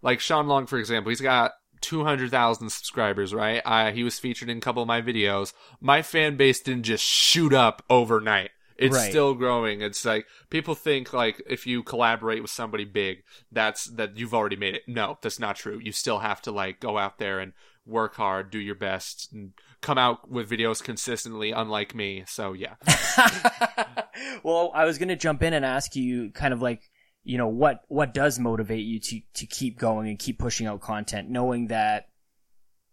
like 0.03 0.19
Sean 0.21 0.49
Long, 0.49 0.67
for 0.67 0.79
example, 0.79 1.11
he's 1.11 1.21
got 1.21 1.53
two 1.81 2.03
hundred 2.05 2.31
thousand 2.31 2.71
subscribers, 2.71 3.33
right? 3.33 3.63
I 3.65 3.93
he 3.93 4.03
was 4.05 4.19
featured 4.19 4.49
in 4.51 4.59
a 4.59 4.61
couple 4.61 4.83
of 4.83 4.89
my 4.89 5.01
videos. 5.01 5.53
My 5.81 6.03
fan 6.03 6.37
base 6.37 6.61
didn't 6.61 6.83
just 6.85 7.05
shoot 7.05 7.53
up 7.55 7.83
overnight. 7.89 8.51
It's 8.81 8.97
Right. 8.97 9.11
still 9.11 9.35
growing. 9.35 9.83
It's 9.83 10.05
like 10.05 10.27
people 10.49 10.75
think 10.75 11.12
like 11.12 11.43
if 11.47 11.66
you 11.66 11.83
collaborate 11.83 12.40
with 12.40 12.51
somebody 12.51 12.85
big, 12.85 13.19
that's 13.53 13.85
that 13.85 14.16
you've 14.16 14.33
already 14.35 14.57
made 14.57 14.75
it. 14.75 14.83
No, 14.88 15.19
that's 15.21 15.38
not 15.38 15.57
true. 15.57 15.79
You 15.83 15.93
still 15.93 16.21
have 16.21 16.40
to 16.43 16.51
like 16.51 16.81
go 16.81 16.97
out 16.97 17.19
there 17.19 17.40
and 17.40 17.53
work 17.85 18.14
hard, 18.14 18.51
do 18.51 18.59
your 18.59 18.75
best, 18.75 19.33
and 19.33 19.53
come 19.83 19.99
out 19.99 20.31
with 20.31 20.49
videos 20.49 20.83
consistently. 20.83 21.51
Unlike 21.51 21.95
me, 21.95 22.25
so 22.27 22.55
yeah. 22.55 22.77
well, 24.43 24.71
I 24.75 24.85
was 24.85 24.99
going 24.99 25.09
to 25.09 25.16
jump 25.16 25.43
in 25.43 25.53
and 25.53 25.64
ask 25.64 25.97
you 25.97 26.31
kind 26.31 26.53
of 26.55 26.62
like, 26.62 26.83
you 27.23 27.37
know, 27.38 27.49
what, 27.49 27.81
what 27.88 28.14
does 28.14 28.38
motivate 28.38 28.85
you 28.85 28.99
to, 29.01 29.21
to 29.35 29.47
keep 29.47 29.79
going 29.79 30.09
and 30.09 30.19
keep 30.19 30.38
pushing 30.38 30.66
out 30.66 30.81
content, 30.81 31.29
knowing 31.29 31.69
that 31.69 32.07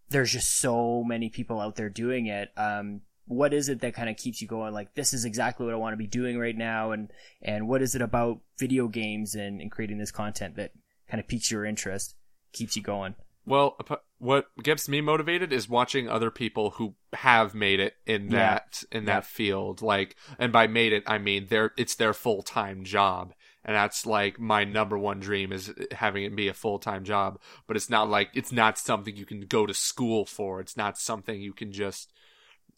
there's 0.10 0.32
just 0.32 0.60
so 0.60 1.04
many 1.04 1.30
people 1.30 1.60
out 1.60 1.76
there 1.76 1.90
doing 1.90 2.28
it. 2.28 2.50
Um, 2.58 3.02
what 3.28 3.54
is 3.54 3.70
it 3.70 3.82
that 3.82 3.94
kind 3.94 4.10
of 4.10 4.18
keeps 4.18 4.42
you 4.42 4.48
going? 4.48 4.74
Like, 4.74 4.96
this 4.96 5.14
is 5.14 5.26
exactly 5.26 5.66
what 5.66 5.76
I 5.76 5.78
want 5.78 5.94
to 5.94 5.98
be 5.98 6.08
doing 6.08 6.40
right 6.40 6.58
now. 6.58 6.92
And, 6.92 7.12
and 7.42 7.68
what 7.68 7.82
is 7.82 7.94
it 7.94 8.02
about 8.02 8.40
video 8.58 8.88
games 8.88 9.36
and, 9.36 9.62
and 9.62 9.72
creating 9.72 9.98
this 10.00 10.12
content 10.12 10.56
that 10.56 10.72
kind 11.10 11.20
of 11.20 11.28
piques 11.28 11.52
your 11.52 11.66
interest, 11.66 12.16
keeps 12.54 12.76
you 12.76 12.82
going? 12.82 13.16
Well, 13.46 13.78
what 14.18 14.48
gets 14.62 14.90
me 14.90 15.00
motivated 15.00 15.54
is 15.54 15.70
watching 15.70 16.10
other 16.10 16.30
people 16.30 16.72
who 16.72 16.96
have 17.14 17.56
made 17.56 17.80
it 17.80 17.94
in 18.06 18.30
Yeah. 18.30 18.38
that 18.38 18.84
in 18.92 19.06
that 19.06 19.26
field. 19.26 19.82
Like, 19.82 20.18
and 20.38 20.52
by 20.52 20.68
made 20.68 20.92
it, 20.92 21.04
I 21.08 21.18
mean 21.18 21.48
their 21.48 21.72
it's 21.78 21.96
their 21.96 22.14
full 22.14 22.42
time 22.42 22.84
job, 22.84 23.34
and 23.64 23.74
that's 23.74 24.06
like 24.06 24.38
my 24.38 24.66
number 24.66 24.98
one 24.98 25.22
dream 25.22 25.54
is 25.54 25.74
having 25.94 26.26
it 26.26 26.36
be 26.36 26.50
a 26.50 26.54
full 26.54 26.78
time 26.78 27.06
job. 27.06 27.40
But 27.68 27.78
it's 27.78 27.90
not 27.90 28.10
like 28.10 28.32
it's 28.34 28.52
not 28.52 28.78
something 28.78 29.16
you 29.16 29.26
can 29.26 29.42
go 29.42 29.66
to 29.66 29.74
school 29.74 30.26
for. 30.26 30.60
It's 30.60 30.76
not 30.76 30.98
something 30.98 31.40
you 31.40 31.54
can 31.54 31.72
just. 31.72 32.12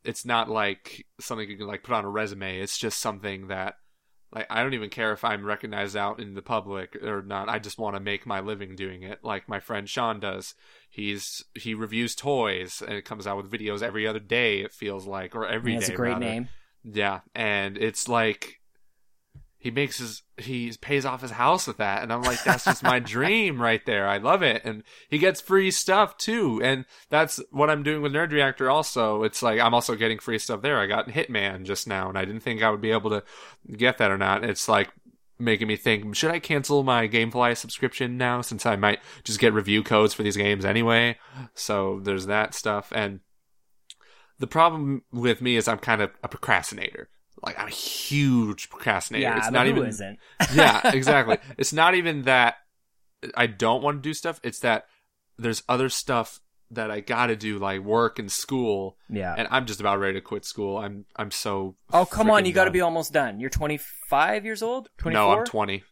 It's 0.04 0.26
not 0.26 0.50
like 0.50 1.06
something 1.20 1.50
you 1.50 1.58
can 1.58 1.68
like 1.68 1.84
put 1.84 1.96
on 1.96 2.06
a 2.06 2.10
resume. 2.10 2.60
It's 2.60 2.78
just 2.78 3.00
something 3.00 3.48
that 3.48 3.76
like 4.34 4.48
I 4.50 4.62
don't 4.62 4.74
even 4.74 4.90
care 4.90 5.12
if 5.12 5.24
I'm 5.24 5.46
recognized 5.46 5.98
out 5.98 6.20
in 6.20 6.36
the 6.36 6.42
public 6.42 6.96
or 7.04 7.22
not. 7.22 7.50
I 7.50 7.60
just 7.60 7.80
want 7.80 7.96
to 7.96 8.00
make 8.00 8.26
my 8.26 8.40
living 8.40 8.76
doing 8.76 9.04
it, 9.04 9.24
like 9.24 9.50
my 9.50 9.60
friend 9.60 9.90
Sean 9.90 10.20
does. 10.20 10.54
He's 10.90 11.44
he 11.56 11.74
reviews 11.74 12.16
toys 12.16 12.84
and 12.86 12.96
it 12.96 13.06
comes 13.06 13.26
out 13.26 13.38
with 13.38 13.52
videos 13.52 13.82
every 13.82 14.06
other 14.06 14.20
day. 14.20 14.60
It 14.60 14.72
feels 14.72 15.08
like, 15.08 15.36
or 15.36 15.48
every 15.48 15.74
day. 15.74 15.80
That's 15.80 15.90
a 15.90 15.96
great 15.96 16.14
rather. 16.14 16.26
name. 16.26 16.50
Yeah, 16.84 17.22
and 17.34 17.78
it's 17.78 18.08
like 18.08 18.59
he 19.60 19.72
makes 19.72 19.98
his 19.98 20.24
he 20.38 20.74
pays 20.80 21.06
off 21.06 21.22
his 21.22 21.32
house 21.32 21.67
with 21.67 21.78
that, 21.78 22.02
and 22.02 22.13
I'm 22.13 22.22
like, 22.22 22.41
that's 22.45 22.63
just 22.63 22.82
my 22.82 23.00
dream 23.00 23.62
right 23.62 23.86
there. 23.86 24.08
I 24.08 24.17
love 24.17 24.41
it, 24.41 24.63
and 24.63 24.84
he 25.10 25.17
gets 25.17 25.41
free 25.41 25.69
stuff 25.69 26.17
too, 26.17 26.62
and 26.63 26.86
that's 27.10 27.41
what 27.52 27.69
I'm 27.69 27.84
doing 27.84 28.02
with 28.02 28.13
Nerd 28.13 28.32
Reactor. 28.32 28.69
Also, 28.69 29.24
it's 29.24 29.43
like 29.43 29.60
I'm 29.60 29.74
also 29.74 29.95
getting 29.95 30.17
free 30.17 30.39
stuff 30.39 30.62
there. 30.62 30.80
I 30.80 30.88
got 30.88 31.10
Hitman 31.10 31.65
just 31.65 31.88
now, 31.88 32.08
and 32.08 32.17
I 32.17 32.24
didn't 32.24 32.41
think 32.41 32.63
I 32.63 32.69
would 32.72 32.80
be 32.80 32.91
able 32.91 33.10
to 33.10 33.22
get 33.76 33.98
that 33.98 34.12
or 34.12 34.17
not. 34.17 34.45
It's 34.45 34.69
like 34.69 34.91
making 35.38 35.67
me 35.67 35.76
think, 35.76 36.15
should 36.15 36.32
I 36.32 36.39
cancel 36.39 36.84
my 36.84 37.10
GameFly 37.10 37.58
subscription 37.58 38.17
now 38.17 38.41
since 38.41 38.65
I 38.65 38.78
might 38.78 39.00
just 39.26 39.39
get 39.39 39.54
review 39.54 39.84
codes 39.84 40.13
for 40.13 40.24
these 40.24 40.38
games 40.38 40.63
anyway? 40.63 41.17
So 41.54 42.00
there's 42.02 42.28
that 42.28 42.54
stuff, 42.54 42.93
and 42.95 43.19
the 44.38 44.48
problem 44.48 45.04
with 45.12 45.41
me 45.41 45.58
is 45.58 45.67
I'm 45.67 45.80
kind 45.80 46.02
of 46.02 46.12
a 46.24 46.30
procrastinator. 46.30 47.10
Like 47.43 47.60
I'm 47.60 47.67
a 47.67 47.71
huge 47.71 48.69
procrastinator. 48.69 49.23
Yeah, 49.23 49.38
it's 49.38 49.52
not 49.52 49.67
even 49.67 49.86
isn't? 49.86 50.19
yeah, 50.54 50.82
exactly. 50.93 51.38
It's 51.58 51.73
not 51.73 51.95
even 51.95 52.23
that 52.23 52.56
I 53.36 53.47
don't 53.47 53.82
want 53.84 54.02
to 54.04 54.08
do 54.10 54.13
stuff. 54.13 54.39
It's 54.43 54.60
that 54.60 54.86
there's 55.38 55.63
other 55.69 55.89
stuff 55.89 56.41
that 56.71 56.91
I 56.91 56.99
got 56.99 57.28
to 57.28 57.36
do, 57.36 57.58
like 57.58 57.82
work 57.82 58.19
and 58.19 58.32
school, 58.32 58.97
Yeah. 59.10 59.34
and 59.38 59.47
I'm 59.49 59.65
just 59.65 59.80
about 59.80 59.99
ready 59.99 60.13
to 60.15 60.21
quit 60.21 60.45
school. 60.45 60.78
I'm 60.78 61.06
I'm 61.15 61.32
so. 61.32 61.75
oh, 61.91 62.06
come 62.06 62.30
on. 62.30 62.45
You 62.45 62.54
got 62.54 62.65
to 62.65 62.71
be 62.71 62.82
almost 62.82 63.12
done. 63.13 63.39
You're 63.39 63.49
25 63.49 64.45
years 64.45 64.62
old? 64.62 64.89
24? 64.97 65.12
No, 65.13 65.39
I'm 65.39 65.45
20. 65.45 65.84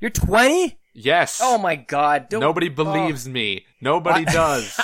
You're 0.00 0.10
20? 0.10 0.78
Yes. 0.92 1.40
Oh 1.42 1.56
my 1.58 1.76
god. 1.76 2.28
Don't, 2.28 2.40
Nobody 2.40 2.68
oh. 2.68 2.74
believes 2.74 3.28
me. 3.28 3.66
Nobody 3.80 4.26
I- 4.28 4.32
does. 4.32 4.78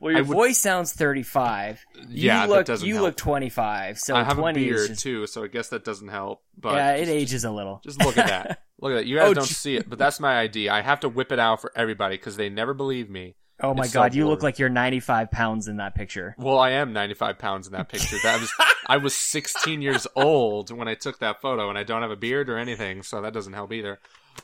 well, 0.00 0.12
your 0.12 0.18
I 0.18 0.22
would- 0.22 0.34
voice 0.34 0.58
sounds 0.58 0.92
35. 0.92 1.84
Yeah, 2.08 2.42
you 2.42 2.48
that 2.48 2.48
look, 2.48 2.66
doesn't 2.66 2.86
You 2.86 2.94
help. 2.94 3.04
look 3.06 3.16
25. 3.16 3.98
So 3.98 4.14
I 4.16 4.22
have 4.24 4.38
a 4.38 4.40
20 4.40 4.60
is 4.60 4.66
beard 4.68 4.88
just, 4.90 5.02
too, 5.02 5.26
so 5.26 5.44
I 5.44 5.48
guess 5.48 5.68
that 5.68 5.84
doesn't 5.84 6.08
help. 6.08 6.42
But 6.58 6.74
yeah, 6.76 6.92
it 6.92 7.00
just, 7.00 7.10
ages 7.10 7.44
a 7.44 7.50
little. 7.50 7.80
Just 7.84 8.02
look 8.04 8.16
at 8.18 8.26
that. 8.28 8.62
Look 8.82 8.92
at 8.92 8.94
that. 8.94 9.06
You 9.06 9.18
guys 9.18 9.28
Oh, 9.28 9.34
don't 9.34 9.44
see 9.44 9.76
it, 9.76 9.90
but 9.90 9.98
that's 9.98 10.20
my 10.20 10.38
ID. 10.40 10.70
I 10.70 10.80
have 10.80 11.00
to 11.00 11.10
whip 11.10 11.32
it 11.32 11.38
out 11.38 11.60
for 11.60 11.70
everybody 11.76 12.16
because 12.16 12.36
they 12.38 12.48
never 12.48 12.72
believe 12.72 13.10
me. 13.10 13.36
Oh 13.62 13.74
my 13.74 13.82
It's 13.84 13.92
so 13.92 14.00
god, 14.00 14.14
you 14.14 14.26
look 14.26 14.42
like 14.42 14.58
you're 14.58 14.70
95 14.70 15.30
pounds 15.30 15.68
in 15.68 15.76
that 15.76 15.94
picture. 15.94 16.34
Well, 16.38 16.58
I 16.58 16.70
am 16.70 16.94
95 16.94 17.38
pounds 17.38 17.66
in 17.66 17.74
that 17.74 17.90
picture. 17.90 18.16
That 18.22 18.40
was 18.40 18.50
I 18.86 18.96
was 18.96 19.14
16 19.14 19.82
years 19.82 20.06
old 20.16 20.74
when 20.74 20.88
I 20.88 20.94
took 20.94 21.18
that 21.18 21.42
photo, 21.42 21.68
and 21.68 21.76
I 21.76 21.82
don't 21.82 22.00
have 22.00 22.10
a 22.10 22.16
beard 22.16 22.48
or 22.48 22.56
anything, 22.56 23.02
so 23.02 23.20
that 23.20 23.34
doesn't 23.34 23.52
help 23.52 23.70
either. 23.70 23.98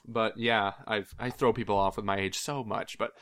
But 0.07 0.39
yeah, 0.39 0.73
I 0.87 1.05
I 1.19 1.31
throw 1.31 1.53
people 1.53 1.77
off 1.77 1.97
with 1.97 2.05
my 2.05 2.17
age 2.19 2.39
so 2.39 2.63
much. 2.65 2.99
But 2.99 3.13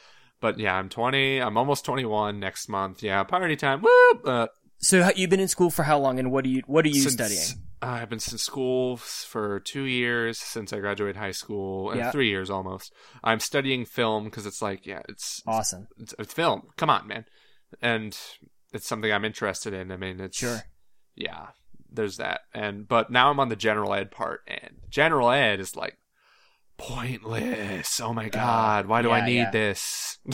but 0.41 0.59
yeah, 0.59 0.75
I'm 0.75 0.89
20. 0.89 1.39
I'm 1.41 1.57
almost 1.57 1.85
21 1.85 2.39
next 2.41 2.69
month. 2.69 3.03
Yeah, 3.03 3.23
party 3.25 3.57
time. 3.57 3.83
Woo! 3.83 4.21
Uh, 4.31 4.47
So 4.79 5.09
you've 5.17 5.31
been 5.31 5.41
in 5.41 5.49
school 5.49 5.71
for 5.71 5.85
how 5.85 5.99
long 5.99 6.19
and 6.19 6.31
what 6.31 6.45
are 6.45 6.49
you 6.49 6.63
what 6.67 6.85
are 6.85 6.89
you 6.89 7.01
since- 7.01 7.15
studying? 7.15 7.65
Uh, 7.83 7.99
I've 8.01 8.09
been 8.09 8.17
in 8.17 8.39
school 8.39 8.97
for 8.97 9.61
two 9.61 9.83
years 9.85 10.39
since 10.39 10.73
I 10.73 10.79
graduated 10.81 11.17
high 11.17 11.33
school, 11.33 11.91
and 11.91 12.01
Yeah. 12.01 12.11
three 12.13 12.29
years 12.31 12.49
almost. 12.49 12.95
I'm 13.23 13.41
studying 13.41 13.85
film 13.85 14.25
because 14.25 14.47
it's 14.47 14.63
like, 14.63 14.87
yeah, 14.87 15.03
it's 15.09 15.43
Awesome. 15.47 15.89
it's, 15.99 16.15
it's 16.19 16.33
film. 16.33 16.69
Come 16.79 16.89
on, 16.89 17.07
man, 17.07 17.27
and 17.83 18.19
it's 18.73 18.87
something 18.87 19.13
I'm 19.13 19.25
interested 19.27 19.75
in. 19.75 19.93
I 19.93 19.99
mean, 19.99 20.19
it's 20.21 20.39
Sure. 20.39 20.63
yeah. 21.15 21.49
There's 21.91 22.17
that, 22.17 22.41
and 22.55 22.89
but 22.89 23.11
now 23.11 23.31
I'm 23.31 23.39
on 23.39 23.51
the 23.51 23.57
general 23.57 23.93
ed 23.95 24.11
part, 24.11 24.41
and 24.49 24.79
general 24.89 25.31
ed 25.31 25.61
is 25.61 25.77
like 25.77 25.97
pointless. 26.89 28.01
Oh 28.01 28.13
my 28.13 28.29
god, 28.29 28.87
why 28.87 29.03
do 29.03 29.09
yeah, 29.09 29.15
I 29.15 29.27
need 29.27 29.37
yeah. 29.37 29.51
this? 29.51 30.19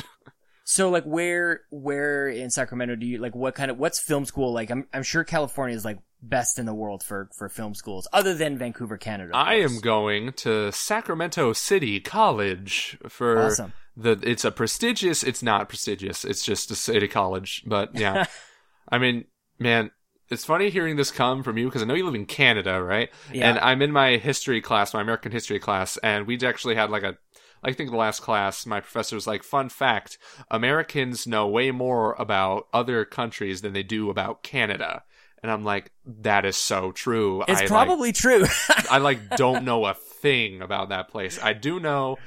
So 0.71 0.89
like 0.89 1.03
where 1.03 1.63
where 1.71 2.29
in 2.29 2.49
Sacramento 2.49 2.95
do 2.95 3.05
you 3.05 3.19
like 3.19 3.35
what 3.35 3.57
kind 3.57 3.73
of 3.73 3.79
what's 3.79 3.99
film 3.99 4.25
school 4.25 4.53
like? 4.53 4.71
I'm 4.71 4.87
I'm 4.93 5.03
sure 5.03 5.25
California 5.25 5.75
is 5.75 5.85
like 5.85 5.99
best 6.23 6.61
in 6.61 6.67
the 6.67 6.73
world 6.73 7.03
for 7.03 7.29
for 7.37 7.49
film 7.49 7.75
schools 7.75 8.07
other 8.13 8.35
than 8.35 8.57
Vancouver, 8.57 8.97
Canada. 8.97 9.33
I 9.35 9.55
am 9.55 9.81
going 9.81 10.33
to 10.35 10.71
Sacramento 10.71 11.55
City 11.55 11.99
College 11.99 12.97
for 13.09 13.47
Awesome. 13.47 13.73
the. 13.97 14.13
It's 14.23 14.45
a 14.45 14.53
prestigious. 14.53 15.25
It's 15.25 15.43
not 15.43 15.69
prestigious. 15.69 16.25
It's 16.25 16.45
just 16.45 16.71
a 16.71 16.77
city 16.77 17.09
college. 17.09 17.65
But 17.67 17.97
yeah, 17.97 18.27
I 18.89 18.99
mean, 18.99 19.25
man, 19.59 19.91
it's 20.31 20.45
funny 20.45 20.71
hearing 20.71 20.97
this 20.97 21.11
come 21.11 21.43
from 21.43 21.59
you 21.59 21.67
because 21.67 21.83
I 21.83 21.85
know 21.85 21.95
you 21.95 22.05
live 22.05 22.15
in 22.15 22.27
Canada, 22.27 22.83
right? 22.83 23.11
Yeah. 23.33 23.51
And 23.51 23.59
I'm 23.59 23.83
in 23.83 23.91
my 23.91 24.17
history 24.17 24.61
class, 24.61 24.95
my 24.95 25.01
American 25.01 25.33
history 25.33 25.59
class, 25.59 25.97
and 25.99 26.27
we 26.27 26.39
actually 26.45 26.77
had 26.77 26.91
like 26.91 27.03
a. 27.03 27.17
I 27.63 27.75
think 27.75 27.91
the 27.91 27.97
last 27.97 28.23
class, 28.23 28.65
my 28.65 28.81
professor 28.81 29.17
was 29.17 29.27
like, 29.27 29.43
"Fun 29.43 29.69
fact: 29.69 30.19
Americans 30.51 31.27
know 31.27 31.47
way 31.49 31.71
more 31.73 32.15
about 32.19 32.69
other 32.73 33.05
countries 33.05 33.61
than 33.61 33.73
they 33.73 33.83
do 33.83 34.09
about 34.09 34.43
Canada." 34.43 35.03
And 35.43 35.51
I'm 35.51 35.65
like, 35.65 35.91
"That 36.07 36.45
is 36.47 36.57
so 36.57 36.93
true." 36.93 37.43
It's 37.43 37.59
I, 37.59 37.63
like, 37.63 37.69
probably 37.69 38.13
true. 38.13 38.47
I 38.91 38.99
like 38.99 39.31
don't 39.37 39.65
know 39.65 39.85
a 39.85 39.95
thing 39.95 40.63
about 40.63 40.91
that 40.91 41.09
place. 41.09 41.43
I 41.43 41.53
do 41.53 41.81
know. 41.81 42.19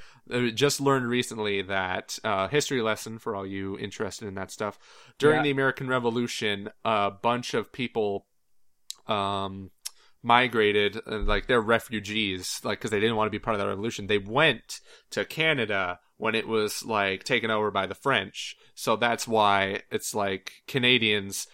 Just 0.53 0.79
learned 0.79 1.07
recently 1.07 1.61
that 1.63 2.17
uh, 2.23 2.47
history 2.47 2.81
lesson 2.81 3.19
for 3.19 3.35
all 3.35 3.45
you 3.45 3.77
interested 3.77 4.27
in 4.27 4.35
that 4.35 4.51
stuff. 4.51 4.79
During 5.17 5.37
Yeah. 5.37 5.43
the 5.43 5.51
American 5.51 5.87
Revolution, 5.87 6.69
a 6.85 7.11
bunch 7.11 7.53
of 7.53 7.71
people 7.73 8.25
um, 9.07 9.71
migrated, 10.21 10.97
uh, 11.05 11.19
like 11.19 11.47
they're 11.47 11.61
refugees, 11.61 12.61
like 12.63 12.79
because 12.79 12.91
they 12.91 13.01
didn't 13.01 13.17
want 13.17 13.27
to 13.27 13.31
be 13.31 13.39
part 13.39 13.55
of 13.55 13.59
that 13.59 13.67
revolution. 13.67 14.07
They 14.07 14.17
went 14.17 14.79
to 15.11 15.25
Canada 15.25 15.99
when 16.17 16.35
it 16.35 16.47
was 16.47 16.85
like 16.85 17.25
taken 17.25 17.51
over 17.51 17.69
by 17.69 17.85
the 17.85 17.95
French. 17.95 18.55
So 18.75 18.95
that's 18.95 19.27
why 19.27 19.81
it's 19.91 20.15
like 20.15 20.63
Canadians 20.67 21.47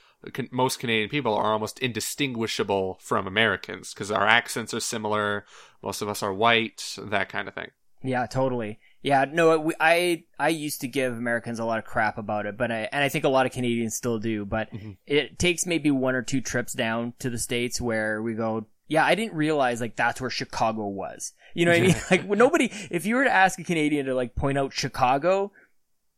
most 0.51 0.79
Canadian 0.79 1.09
people 1.09 1.33
are 1.33 1.53
almost 1.53 1.79
indistinguishable 1.79 2.97
from 3.01 3.25
Americans 3.25 3.93
because 3.93 4.11
our 4.11 4.27
accents 4.27 4.73
are 4.73 4.79
similar. 4.81 5.45
Most 5.81 6.01
of 6.01 6.09
us 6.09 6.21
are 6.21 6.33
white, 6.33 6.97
that 7.01 7.29
kind 7.29 7.47
of 7.47 7.53
thing. 7.53 7.69
Yeah, 8.03 8.25
totally. 8.27 8.79
Yeah, 9.01 9.25
no, 9.31 9.57
we, 9.59 9.73
I 9.79 10.23
I 10.37 10.49
used 10.49 10.81
to 10.81 10.87
give 10.87 11.13
Americans 11.17 11.59
a 11.59 11.65
lot 11.65 11.79
of 11.79 11.85
crap 11.85 12.17
about 12.17 12.45
it, 12.45 12.57
but 12.57 12.71
I 12.71 12.87
and 12.91 13.03
I 13.03 13.09
think 13.09 13.23
a 13.25 13.29
lot 13.29 13.45
of 13.45 13.51
Canadians 13.51 13.95
still 13.95 14.19
do. 14.19 14.45
But 14.45 14.71
Mhm. 14.71 14.97
it 15.05 15.39
takes 15.39 15.65
maybe 15.65 15.91
one 15.91 16.15
or 16.15 16.21
two 16.21 16.41
trips 16.41 16.73
down 16.73 17.13
to 17.19 17.29
the 17.29 17.37
states 17.37 17.79
where 17.81 18.21
we 18.21 18.33
go. 18.33 18.67
Yeah, 18.87 19.05
I 19.05 19.15
didn't 19.15 19.35
realize 19.35 19.79
like 19.81 19.95
that's 19.95 20.19
where 20.19 20.29
Chicago 20.29 20.87
was. 20.87 21.33
You 21.53 21.65
know 21.65 21.71
what 21.71 21.79
I 21.79 21.83
mean? 21.87 21.95
Like 22.11 22.25
nobody, 22.29 22.71
if 22.89 23.05
you 23.05 23.15
were 23.15 23.23
to 23.23 23.31
ask 23.33 23.59
a 23.59 23.63
Canadian 23.63 24.05
to 24.07 24.15
like 24.15 24.35
point 24.35 24.57
out 24.57 24.73
Chicago, 24.73 25.51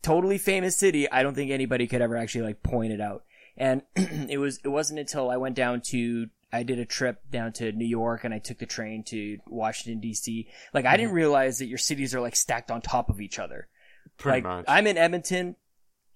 totally 0.01 0.37
famous 0.37 0.75
city, 0.77 1.09
I 1.11 1.23
don't 1.23 1.35
think 1.35 1.51
anybody 1.51 1.87
could 1.87 2.01
ever 2.01 2.15
actually 2.17 2.43
like 2.45 2.63
point 2.63 2.93
it 2.93 3.01
out. 3.01 3.23
And 3.57 3.81
it 3.95 4.39
was 4.39 4.59
it 4.63 4.69
wasn't 4.69 4.99
until 4.99 5.29
I 5.29 5.37
went 5.37 5.55
down 5.55 5.81
to 5.87 6.27
I 6.53 6.63
did 6.63 6.79
a 6.79 6.85
trip 6.85 7.21
down 7.31 7.53
to 7.53 7.71
New 7.71 7.85
York 7.85 8.23
and 8.23 8.33
I 8.33 8.39
took 8.39 8.59
the 8.59 8.65
train 8.65 9.03
to 9.05 9.37
Washington 9.47 10.01
DC. 10.01 10.47
Like 10.73 10.85
I 10.85 10.97
didn't 10.97 11.13
realize 11.13 11.59
that 11.59 11.67
your 11.67 11.77
cities 11.77 12.13
are 12.13 12.21
like 12.21 12.35
stacked 12.35 12.71
on 12.71 12.81
top 12.81 13.09
of 13.09 13.21
each 13.21 13.39
other. 13.39 13.67
Pretty 14.17 14.37
like 14.37 14.43
much. 14.43 14.65
I'm 14.67 14.87
in 14.87 14.97
Edmonton. 14.97 15.55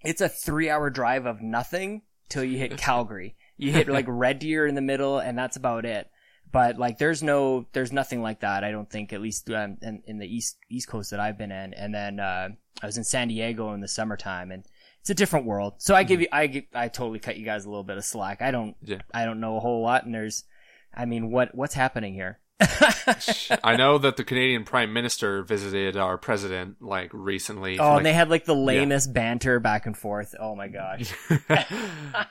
It's 0.03 0.21
a 0.21 0.29
three 0.29 0.69
hour 0.69 0.89
drive 0.89 1.25
of 1.25 1.41
nothing 1.41 2.01
till 2.29 2.43
you 2.43 2.57
hit 2.57 2.77
Calgary. 2.77 3.35
You 3.57 3.71
hit 3.71 3.87
like 3.87 4.05
Red 4.07 4.39
Deer 4.39 4.67
in 4.67 4.75
the 4.75 4.81
middle 4.81 5.19
and 5.19 5.37
that's 5.37 5.57
about 5.57 5.85
it. 5.85 6.09
But 6.51 6.77
like 6.77 6.97
there's 6.97 7.23
no, 7.23 7.67
there's 7.73 7.91
nothing 7.91 8.21
like 8.21 8.41
that. 8.41 8.63
I 8.63 8.71
don't 8.71 8.89
think 8.89 9.13
at 9.13 9.21
least 9.21 9.49
um, 9.49 9.77
in, 9.81 10.03
in 10.05 10.19
the 10.19 10.27
east, 10.27 10.57
east 10.69 10.87
coast 10.87 11.11
that 11.11 11.19
I've 11.19 11.37
been 11.37 11.51
in. 11.51 11.73
And 11.73 11.93
then, 11.93 12.19
uh, 12.19 12.49
I 12.81 12.85
was 12.85 12.97
in 12.97 13.03
San 13.03 13.29
Diego 13.29 13.73
in 13.73 13.79
the 13.79 13.87
summertime 13.87 14.51
and 14.51 14.65
it's 15.05 15.11
a 15.11 15.13
different 15.13 15.45
world. 15.45 15.75
So 15.77 15.93
I 15.93 16.01
give 16.01 16.15
mm-hmm. 16.15 16.21
you, 16.23 16.27
I 16.31 16.47
give, 16.47 16.63
I 16.73 16.87
totally 16.87 17.19
cut 17.19 17.37
you 17.37 17.45
guys 17.45 17.63
a 17.65 17.69
little 17.69 17.83
bit 17.83 17.97
of 17.97 18.03
slack. 18.03 18.41
I 18.41 18.49
don't, 18.49 18.75
Yeah. 18.81 19.01
I 19.13 19.25
don't 19.25 19.39
know 19.39 19.55
a 19.55 19.59
whole 19.59 19.83
lot 19.83 20.03
and 20.03 20.15
there's, 20.15 20.45
I 20.91 21.05
mean, 21.05 21.29
what, 21.29 21.53
what's 21.53 21.75
happening 21.75 22.15
here? 22.15 22.39
I 22.59 23.75
know 23.77 23.97
that 23.97 24.15
the 24.17 24.23
Canadian 24.23 24.63
Prime 24.63 24.93
Minister 24.93 25.43
visited 25.43 25.95
our 25.95 26.17
president 26.17 26.81
like 26.81 27.11
recently. 27.13 27.77
Oh, 27.77 27.89
like, 27.89 27.97
and 27.97 28.05
they 28.05 28.13
had 28.13 28.29
like 28.29 28.45
the 28.45 28.55
lamest 28.55 29.13
banter 29.13 29.59
back 29.59 29.85
and 29.85 29.95
forth. 29.95 30.33
Oh 30.39 30.55
my 30.55 30.69
gosh. 30.69 31.13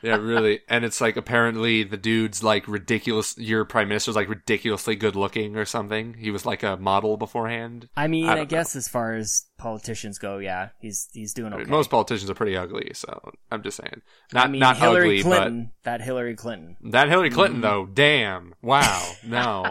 yeah, 0.02 0.16
really. 0.16 0.60
And 0.68 0.84
it's 0.84 1.00
like 1.00 1.16
apparently 1.16 1.84
the 1.84 1.98
dude's 1.98 2.42
like 2.42 2.66
ridiculous. 2.66 3.36
Your 3.36 3.66
prime 3.66 3.88
minister's 3.88 4.16
like 4.16 4.30
ridiculously 4.30 4.96
good 4.96 5.14
looking 5.14 5.56
or 5.56 5.66
something. 5.66 6.14
He 6.14 6.30
was 6.30 6.46
like 6.46 6.62
a 6.62 6.78
model 6.78 7.18
beforehand. 7.18 7.88
I 7.94 8.08
mean, 8.08 8.26
I 8.26 8.40
I, 8.40 8.44
guess 8.46 8.74
as 8.74 8.88
far 8.88 9.12
as 9.12 9.44
politicians 9.58 10.18
go, 10.18 10.38
yeah, 10.38 10.70
he's 10.80 11.08
he's 11.12 11.32
doing 11.34 11.52
I 11.52 11.56
okay. 11.56 11.64
mean, 11.64 11.70
most 11.70 11.90
politicians 11.90 12.30
are 12.30 12.34
pretty 12.34 12.56
ugly, 12.56 12.90
so 12.94 13.32
I'm 13.50 13.62
just 13.62 13.76
saying. 13.76 14.02
Not 14.32 14.46
I 14.46 14.50
mean, 14.50 14.60
not 14.60 14.76
Hillary 14.76 15.20
ugly, 15.20 15.22
Clinton, 15.22 15.72
that 15.84 16.00
Hillary 16.00 16.34
Clinton. 16.34 16.76
that 16.90 17.08
Hillary 17.08 17.30
Clinton 17.30 17.60
Mm-hmm. 17.62 17.70
though, 17.70 17.86
damn, 17.86 18.54
wow, 18.62 19.12
no. 19.26 19.70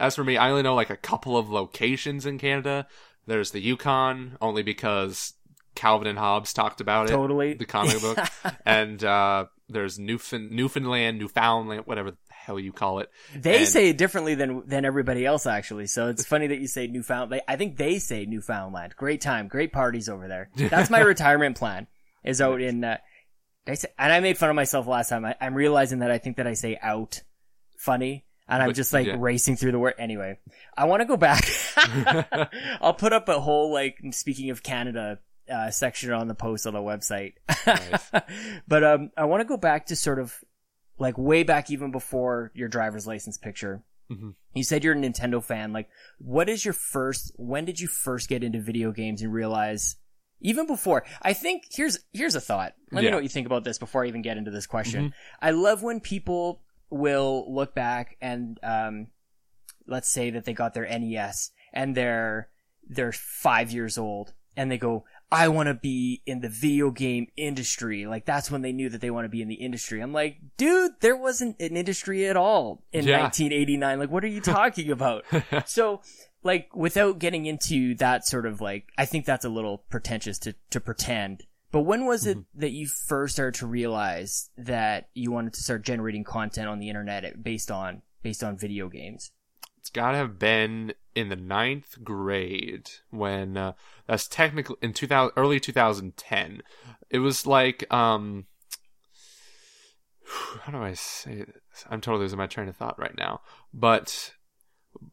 As 0.00 0.14
for 0.14 0.24
me, 0.24 0.36
I 0.36 0.50
only 0.50 0.62
know 0.62 0.74
like 0.74 0.90
a 0.90 0.96
couple 0.96 1.36
of 1.36 1.50
locations 1.50 2.24
in 2.26 2.38
Canada. 2.38 2.86
There's 3.26 3.50
the 3.50 3.60
Yukon, 3.60 4.38
only 4.40 4.62
because 4.62 5.34
Calvin 5.78 6.08
and 6.08 6.18
Hobbes 6.18 6.52
talked 6.52 6.80
about 6.80 7.06
it. 7.08 7.12
Totally. 7.12 7.54
the 7.54 7.64
comic 7.64 8.00
book. 8.00 8.18
and 8.66 9.02
uh, 9.04 9.46
there's 9.68 9.98
Newfound- 9.98 10.50
Newfoundland, 10.50 11.18
Newfoundland, 11.18 11.82
whatever 11.86 12.10
the 12.10 12.16
hell 12.30 12.58
you 12.58 12.72
call 12.72 12.98
it. 12.98 13.08
They 13.34 13.58
And- 13.60 13.68
say 13.68 13.90
it 13.90 13.96
differently 13.98 14.34
than 14.34 14.64
than 14.66 14.84
everybody 14.84 15.24
else, 15.24 15.46
actually. 15.46 15.86
So 15.86 16.08
it's 16.08 16.26
funny 16.26 16.48
that 16.48 16.58
you 16.58 16.66
say 16.66 16.88
Newfoundland. 16.88 17.42
I 17.46 17.56
think 17.56 17.76
they 17.76 17.98
say 18.00 18.26
Newfoundland. 18.26 18.96
Great 18.96 19.20
time, 19.20 19.46
great 19.48 19.72
parties 19.72 20.08
over 20.08 20.26
there. 20.26 20.50
That's 20.56 20.90
my 20.90 21.00
retirement 21.14 21.56
plan. 21.56 21.86
Is 22.24 22.40
out 22.40 22.60
in. 22.60 22.82
Uh, 22.82 22.96
I 23.66 23.74
say, 23.74 23.88
and 23.98 24.12
I 24.12 24.20
made 24.20 24.36
fun 24.36 24.50
of 24.50 24.56
myself 24.56 24.86
last 24.86 25.10
time. 25.10 25.24
I, 25.24 25.36
I'm 25.40 25.54
realizing 25.54 26.00
that 26.00 26.10
I 26.10 26.18
think 26.18 26.38
that 26.38 26.46
I 26.48 26.54
say 26.54 26.76
out 26.82 27.22
funny, 27.78 28.24
and 28.48 28.62
I'm 28.62 28.70
But, 28.70 28.76
just 28.76 28.92
like 28.92 29.06
yeah. 29.06 29.16
racing 29.18 29.56
through 29.56 29.72
the 29.72 29.78
word. 29.78 29.94
Anyway, 29.98 30.38
I 30.76 30.86
want 30.86 31.00
to 31.02 31.06
go 31.06 31.16
back. 31.16 31.46
I'll 32.80 32.94
put 32.94 33.12
up 33.12 33.28
a 33.28 33.38
whole 33.40 33.72
like 33.72 33.98
speaking 34.10 34.50
of 34.50 34.62
Canada 34.62 35.18
uh, 35.50 35.70
section 35.70 36.12
on 36.12 36.28
the 36.28 36.34
post 36.34 36.66
on 36.66 36.74
the 36.74 36.80
website. 36.80 37.34
Nice. 37.66 38.10
but 38.68 38.84
um, 38.84 39.10
I 39.16 39.24
want 39.24 39.40
to 39.40 39.44
go 39.48 39.56
back 39.56 39.86
to 39.86 39.96
sort 39.96 40.18
of 40.18 40.34
like 40.98 41.16
way 41.16 41.42
back 41.42 41.70
even 41.70 41.90
before 41.90 42.50
your 42.54 42.68
driver's 42.68 43.06
license 43.06 43.38
picture. 43.38 43.82
Mhm. 44.10 44.34
You 44.54 44.64
said 44.64 44.84
you're 44.84 44.94
a 44.94 44.96
Nintendo 44.96 45.42
fan. 45.42 45.72
Like, 45.72 45.88
what 46.18 46.48
is 46.48 46.64
your 46.64 46.74
first? 46.74 47.32
When 47.36 47.64
did 47.64 47.78
you 47.78 47.88
first 47.88 48.28
get 48.28 48.42
into 48.42 48.60
video 48.60 48.90
games 48.92 49.22
and 49.22 49.32
realize? 49.32 49.96
Even 50.40 50.68
before, 50.68 51.04
I 51.20 51.32
think 51.32 51.64
here's 51.70 51.98
here's 52.12 52.36
a 52.36 52.40
thought. 52.40 52.74
Let 52.92 53.02
me 53.02 53.10
know 53.10 53.16
what 53.16 53.24
you 53.24 53.28
think 53.28 53.46
about 53.46 53.64
this 53.64 53.78
before 53.78 54.04
I 54.04 54.08
even 54.08 54.22
get 54.22 54.36
into 54.36 54.52
this 54.52 54.66
question. 54.66 55.12
I 55.42 55.50
love 55.50 55.82
when 55.82 55.98
people 56.00 56.62
will 56.90 57.52
look 57.52 57.74
back 57.74 58.16
and 58.20 58.58
um, 58.62 59.08
let's 59.86 60.08
say 60.08 60.30
that 60.30 60.44
they 60.44 60.52
got 60.52 60.74
their 60.74 60.86
NES 60.88 61.50
and 61.72 61.94
they're 61.96 62.48
they're 62.88 63.12
five 63.12 63.72
years 63.72 63.98
old 63.98 64.32
and 64.56 64.70
they 64.70 64.78
go, 64.78 65.04
I 65.30 65.48
want 65.48 65.66
to 65.66 65.74
be 65.74 66.22
in 66.24 66.40
the 66.40 66.48
video 66.48 66.90
game 66.90 67.26
industry. 67.36 68.06
Like 68.06 68.24
that's 68.24 68.50
when 68.50 68.62
they 68.62 68.72
knew 68.72 68.88
that 68.88 69.00
they 69.00 69.10
want 69.10 69.26
to 69.26 69.28
be 69.28 69.42
in 69.42 69.48
the 69.48 69.56
industry. 69.56 70.00
I'm 70.00 70.12
like, 70.12 70.38
dude, 70.56 70.92
there 71.00 71.16
wasn't 71.16 71.60
an 71.60 71.76
industry 71.76 72.26
at 72.26 72.36
all 72.36 72.82
in 72.92 73.06
Yeah. 73.06 73.22
1989. 73.22 73.98
Like, 73.98 74.10
what 74.10 74.24
are 74.24 74.28
you 74.28 74.40
talking 74.42 74.90
about? 74.90 75.24
so, 75.66 76.00
like, 76.42 76.74
without 76.74 77.18
getting 77.18 77.46
into 77.46 77.94
that 77.96 78.26
sort 78.26 78.46
of 78.46 78.60
like, 78.60 78.88
I 78.96 79.04
think 79.04 79.26
that's 79.26 79.44
a 79.44 79.50
little 79.50 79.78
pretentious 79.90 80.38
to, 80.40 80.54
to 80.70 80.80
pretend. 80.80 81.44
But 81.70 81.82
when 81.82 82.06
was 82.06 82.26
it 82.26 82.38
mm-hmm. 82.38 82.60
that 82.60 82.70
you 82.70 82.86
first 82.86 83.34
started 83.34 83.58
to 83.58 83.66
realize 83.66 84.48
that 84.56 85.10
you 85.12 85.30
wanted 85.30 85.52
to 85.54 85.62
start 85.62 85.82
generating 85.82 86.24
content 86.24 86.68
on 86.68 86.78
the 86.78 86.88
internet 86.88 87.42
based 87.42 87.70
on, 87.70 88.00
based 88.22 88.42
on 88.42 88.56
video 88.56 88.88
games? 88.88 89.30
It's 89.78 89.90
got 89.90 90.12
to 90.12 90.18
have 90.18 90.38
been 90.38 90.92
in 91.14 91.28
the 91.28 91.36
ninth 91.36 92.02
grade 92.04 92.90
when 93.10 93.56
uh, 93.56 93.72
that's 94.06 94.26
technically 94.28 94.76
in 94.82 94.92
2000 94.92 95.32
early 95.36 95.60
2010. 95.60 96.62
It 97.10 97.18
was 97.18 97.46
like 97.46 97.90
um 97.92 98.46
how 100.62 100.72
do 100.72 100.78
I 100.82 100.94
say 100.94 101.36
this? 101.38 101.84
I'm 101.88 102.00
totally 102.00 102.24
losing 102.24 102.38
my 102.38 102.46
train 102.46 102.68
of 102.68 102.76
thought 102.76 102.98
right 102.98 103.16
now. 103.16 103.40
But 103.72 104.34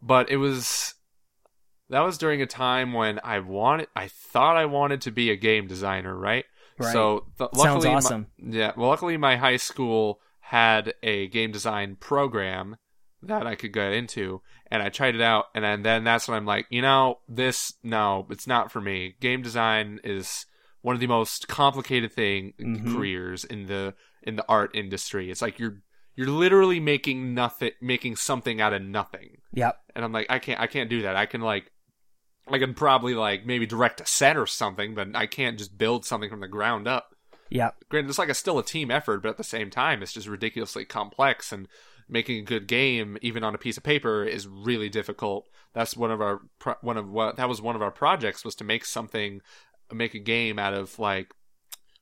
but 0.01 0.30
it 0.30 0.38
was 0.38 0.95
that 1.89 2.01
was 2.01 2.17
during 2.17 2.41
a 2.41 2.47
time 2.47 2.93
when 2.93 3.19
I 3.23 3.39
wanted 3.39 3.88
I 3.95 4.08
thought 4.08 4.58
I 4.58 4.65
wanted 4.65 5.01
to 5.01 5.12
be 5.12 5.30
a 5.30 5.36
game 5.36 5.67
designer, 5.67 6.15
right? 6.17 6.45
Right. 6.78 6.91
So 6.91 7.28
th- 7.38 7.51
Sounds 7.54 7.58
luckily 7.58 7.89
my- 7.89 7.95
awesome. 7.95 8.28
yeah, 8.38 8.71
well, 8.75 8.89
luckily 8.89 9.17
my 9.17 9.38
high 9.38 9.58
school 9.58 10.19
had 10.39 10.93
a 11.01 11.28
game 11.30 11.51
design 11.51 11.95
program 11.95 12.75
that 13.27 13.47
I 13.47 13.55
could 13.55 13.73
get 13.73 13.93
into, 13.93 14.41
and 14.71 14.81
I 14.81 14.89
tried 14.89 15.15
it 15.15 15.21
out, 15.21 15.45
and 15.55 15.63
then, 15.63 15.83
then 15.83 16.03
that's 16.03 16.27
when 16.27 16.38
I'm 16.38 16.45
like, 16.45 16.67
you 16.69 16.81
know, 16.81 17.19
this 17.27 17.73
no, 17.83 18.27
it's 18.29 18.47
not 18.47 18.71
for 18.71 18.81
me. 18.81 19.15
Game 19.19 19.41
design 19.41 19.99
is 20.03 20.45
one 20.81 20.95
of 20.95 20.99
the 21.01 21.07
most 21.07 21.47
complicated 21.47 22.13
thing 22.13 22.53
Mhm. 22.59 22.93
careers 22.93 23.43
in 23.43 23.65
the 23.65 23.93
in 24.23 24.35
the 24.35 24.45
art 24.47 24.71
industry. 24.75 25.29
It's 25.31 25.41
like 25.41 25.59
you're 25.59 25.81
you're 26.15 26.27
literally 26.29 26.79
making 26.79 27.33
nothing, 27.33 27.71
making 27.81 28.15
something 28.15 28.61
out 28.61 28.73
of 28.73 28.81
nothing, 28.81 29.38
Yep. 29.53 29.77
and 29.95 30.05
I'm 30.05 30.11
like, 30.13 30.27
I 30.29 30.39
can't, 30.39 30.59
I 30.59 30.67
can't 30.67 30.89
do 30.89 31.01
that. 31.03 31.15
I 31.15 31.25
can 31.25 31.41
like. 31.41 31.71
I 32.47 32.59
can 32.59 32.75
probably 32.75 33.15
like 33.15 33.43
maybe 33.47 33.65
direct 33.65 33.99
a 34.01 34.05
set 34.05 34.38
or 34.38 34.45
something, 34.45 34.93
but 34.93 35.15
I 35.15 35.25
can't 35.25 35.57
just 35.57 35.79
build 35.79 36.05
something 36.05 36.29
from 36.29 36.41
the 36.41 36.47
ground 36.47 36.88
up 36.88 37.15
Yep. 37.49 37.85
granted 37.89 38.09
it's 38.09 38.19
like 38.19 38.29
a 38.29 38.35
still 38.35 38.59
a 38.59 38.63
team 38.63 38.91
effort 38.91 39.23
but 39.23 39.29
at 39.29 39.38
the 39.38 39.43
same 39.43 39.69
time 39.71 40.03
it's 40.03 40.13
just 40.13 40.27
ridiculously 40.27 40.85
complex 40.85 41.51
and 41.51 41.67
making 42.07 42.39
a 42.39 42.43
good 42.43 42.67
game 42.67 43.17
even 43.21 43.43
on 43.43 43.55
a 43.55 43.57
piece 43.57 43.77
of 43.77 43.83
paper 43.83 44.23
is 44.23 44.47
really 44.47 44.89
difficult. 44.89 45.47
That's 45.73 45.97
one 45.97 46.11
of 46.11 46.21
our 46.21 46.41
pro- 46.59 46.75
one 46.81 46.97
of 46.97 47.09
what 47.09 47.37
that 47.37 47.49
was 47.49 47.61
one 47.61 47.75
of 47.75 47.81
our 47.81 47.91
projects 47.91 48.45
was 48.45 48.55
to 48.55 48.63
make 48.63 48.85
something 48.85 49.41
make 49.91 50.13
a 50.13 50.19
game 50.19 50.57
out 50.57 50.73
of 50.73 50.97
like 50.99 51.33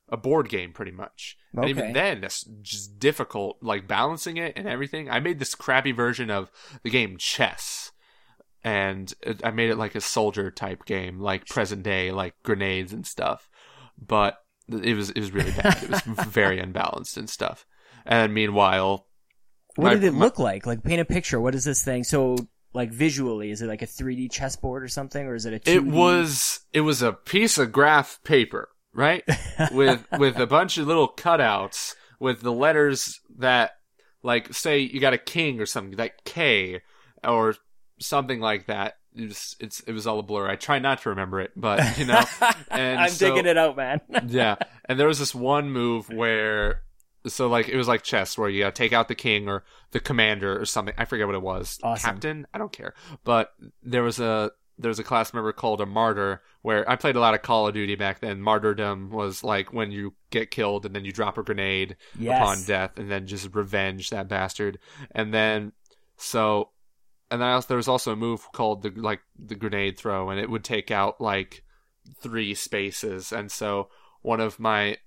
a 0.09 0.17
board 0.17 0.49
game 0.49 0.73
pretty 0.73 0.91
much. 0.91 1.37
And 1.53 1.69
even 1.69 1.93
then 1.93 2.21
that's 2.21 2.43
just 2.61 2.99
difficult 2.99 3.57
like 3.61 3.87
balancing 3.87 4.37
it 4.37 4.53
and 4.55 4.67
everything. 4.67 5.09
I 5.09 5.19
made 5.19 5.39
this 5.39 5.55
crappy 5.55 5.91
version 5.91 6.29
of 6.29 6.51
the 6.83 6.89
game 6.89 7.17
chess. 7.17 7.91
And 8.65 9.13
i 9.43 9.51
made 9.51 9.69
it 9.69 9.75
like 9.75 9.93
a 9.93 9.99
soldier 9.99 10.49
type 10.49 10.85
game 10.85 11.19
like 11.19 11.47
present 11.47 11.83
day 11.83 12.13
like 12.13 12.35
grenades 12.43 12.93
and 12.93 13.05
stuff. 13.05 13.49
But 13.97 14.37
it 14.69 14.95
was 14.95 15.09
it 15.09 15.19
was 15.19 15.31
really 15.31 15.51
bad. 15.51 15.83
It 15.83 15.89
was 15.89 16.01
very 16.27 16.59
unbalanced 16.59 17.17
and 17.17 17.29
stuff. 17.29 17.65
And 18.05 18.33
meanwhile, 18.33 19.07
What 19.75 19.85
My- 19.85 19.93
did 19.95 20.03
it 20.03 20.13
my- 20.13 20.19
look 20.25 20.39
like? 20.39 20.65
Like, 20.65 20.83
paint 20.83 21.01
a 21.01 21.05
picture. 21.05 21.39
What 21.41 21.55
is 21.55 21.63
this 21.63 21.83
thing? 21.83 22.03
So, 22.03 22.35
like, 22.73 22.91
visually, 22.91 23.51
is 23.51 23.61
it 23.61 23.67
like 23.67 23.81
a 23.81 23.87
3D 23.87 24.31
chessboard 24.31 24.83
or 24.83 24.87
something, 24.87 25.25
or 25.25 25.35
is 25.35 25.45
it 25.45 25.53
a 25.53 25.59
2D? 25.59 25.75
it 25.75 25.83
was 25.85 26.59
it 26.73 26.81
was 26.81 27.01
a 27.01 27.13
piece 27.13 27.57
of 27.57 27.71
graph 27.71 28.19
paper, 28.23 28.69
right? 28.93 29.23
with 29.71 30.05
with 30.17 30.37
a 30.37 30.47
bunch 30.47 30.77
of 30.77 30.87
little 30.87 31.07
cutouts 31.07 31.95
with 32.19 32.41
the 32.41 32.51
letters 32.51 33.19
that 33.37 33.71
like 34.21 34.53
say 34.53 34.79
you 34.79 34.99
got 34.99 35.13
a 35.13 35.17
king 35.17 35.59
or 35.59 35.65
something 35.65 35.97
like 35.97 36.23
K 36.23 36.81
or 37.23 37.55
something 37.99 38.39
like 38.39 38.67
that. 38.67 38.95
It 39.15 39.27
was, 39.27 39.55
it's 39.59 39.79
it 39.81 39.91
was 39.91 40.07
all 40.07 40.17
a 40.19 40.23
blur. 40.23 40.49
I 40.49 40.55
try 40.55 40.79
not 40.79 41.01
to 41.03 41.09
remember 41.09 41.39
it, 41.41 41.51
but 41.55 41.97
you 41.99 42.05
know. 42.05 42.23
And 42.71 42.99
I'm 42.99 43.09
so- 43.09 43.29
digging 43.29 43.45
it 43.49 43.57
out, 43.57 43.75
man. 43.77 44.01
yeah. 44.27 44.55
And 44.85 44.99
there 44.99 45.07
was 45.07 45.19
this 45.19 45.35
one 45.35 45.69
move 45.69 46.09
where, 46.09 46.81
so 47.27 47.47
like 47.47 47.69
it 47.69 47.77
was 47.77 47.87
like 47.87 48.03
chess 48.03 48.37
where 48.37 48.49
you 48.49 48.59
gotta 48.63 48.71
take 48.73 48.93
out 48.93 49.07
the 49.07 49.15
king 49.15 49.47
or 49.47 49.63
the 49.91 49.99
commander 49.99 50.59
or 50.59 50.65
something. 50.65 50.93
I 50.97 51.05
forget 51.05 51.25
what 51.27 51.35
it 51.35 51.41
was. 51.41 51.79
Awesome. 51.83 52.11
Captain. 52.11 52.47
I 52.53 52.57
don't 52.57 52.71
care. 52.71 52.93
But 53.23 53.53
there 53.81 54.03
was 54.03 54.19
a 54.19 54.51
there 54.79 54.89
was 54.89 54.99
a 54.99 55.03
class 55.03 55.33
member 55.33 55.51
called 55.53 55.81
a 55.81 55.85
martyr 55.85 56.41
where 56.63 56.89
I 56.89 56.95
played 56.95 57.15
a 57.15 57.19
lot 57.19 57.35
of 57.35 57.41
Call 57.43 57.67
of 57.67 57.73
Duty 57.75 57.95
back 57.95 58.19
then. 58.21 58.41
Martyrdom 58.41 59.11
was 59.11 59.43
like 59.43 59.71
when 59.71 59.91
you 59.91 60.15
get 60.31 60.49
killed 60.49 60.85
and 60.85 60.95
then 60.95 61.05
you 61.05 61.11
drop 61.11 61.37
a 61.37 61.43
grenade 61.43 61.95
Yes. 62.17 62.41
upon 62.41 62.63
death 62.63 62.97
and 62.97 63.09
then 63.11 63.27
just 63.27 63.53
revenge 63.53 64.09
that 64.09 64.27
bastard. 64.27 64.79
And 65.11 65.33
then 65.33 65.73
so 66.17 66.69
and 67.31 67.41
then 67.41 67.47
I 67.49 67.53
also, 67.53 67.67
there 67.69 67.77
was 67.77 67.87
also 67.87 68.11
a 68.11 68.15
move 68.15 68.51
called 68.51 68.81
the 68.83 68.89
like 68.89 69.21
the 69.37 69.55
grenade 69.55 69.97
throw 69.97 70.29
and 70.29 70.39
it 70.39 70.49
would 70.49 70.63
take 70.63 70.91
out 70.91 71.21
like 71.21 71.63
three 72.21 72.53
spaces 72.53 73.31
and 73.31 73.51
so 73.51 73.89
one 74.21 74.39
of 74.39 74.59
my 74.59 74.97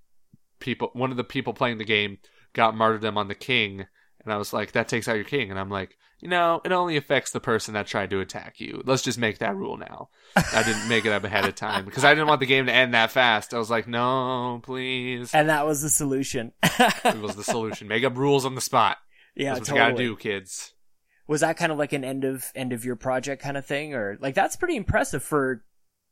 people 0.59 0.91
one 0.93 1.11
of 1.11 1.17
the 1.17 1.25
people 1.25 1.53
playing 1.53 1.79
the 1.79 1.85
game 1.85 2.19
got 2.53 2.77
martyrdom 2.77 3.19
on 3.19 3.29
the 3.29 3.35
king 3.35 3.87
and 4.27 4.33
I 4.33 4.37
was 4.37 4.53
like 4.53 4.73
that 4.73 4.89
takes 4.89 5.09
out 5.09 5.17
your 5.17 5.25
king. 5.25 5.51
And 5.51 5.59
I'm 5.59 5.71
like 5.71 5.97
you 6.21 6.29
know 6.29 6.61
it 6.65 6.73
only 6.73 6.97
affects 6.97 7.31
the 7.31 7.41
person 7.41 7.75
that 7.75 7.87
tried 7.87 8.11
to 8.11 8.21
attack 8.21 8.61
you. 8.61 8.83
Let's 8.85 9.03
just 9.03 9.19
make 9.19 9.39
that 9.39 9.57
rule 9.57 9.77
now. 9.77 10.09
I 10.37 10.63
didn't 10.63 10.89
make 10.89 11.05
it 11.05 11.13
up 11.13 11.25
ahead 11.25 11.45
of 11.45 11.55
time 11.55 11.85
because 11.85 12.05
I 12.05 12.13
didn't 12.15 12.29
want 12.29 12.41
the 12.41 12.47
game 12.47 12.67
to 12.67 12.73
end 12.73 12.95
that 12.95 13.13
fast. 13.13 13.55
I 13.55 13.59
was 13.59 13.71
like 13.71 13.87
no 13.87 14.61
please. 14.63 15.33
And 15.33 15.49
that 15.49 15.67
was 15.67 15.81
the 15.81 15.91
solution. 15.91 16.53
it 16.63 17.21
was 17.21 17.37
the 17.37 17.45
solution. 17.45 17.89
Make 17.89 18.05
up 18.05 18.17
rules 18.17 18.45
on 18.45 18.55
the 18.55 18.61
spot. 18.61 18.99
Yeah, 19.35 19.55
that's 19.55 19.71
what 19.71 19.77
totally. 19.77 19.91
you 19.91 19.93
gotta 19.93 20.03
do 20.03 20.17
kids. 20.17 20.73
Was 21.29 21.41
that 21.41 21.57
kind 21.57 21.73
of 21.73 21.79
like 21.79 21.93
an 21.93 22.05
end 22.05 22.25
of 22.25 22.51
end 22.55 22.73
of 22.73 22.85
your 22.85 22.97
project 22.97 23.43
kind 23.43 23.57
of 23.57 23.67
thing, 23.67 23.95
or 23.95 24.17
like 24.21 24.35
that's 24.35 24.57
pretty 24.57 24.77
impressive 24.77 25.23
for 25.23 25.65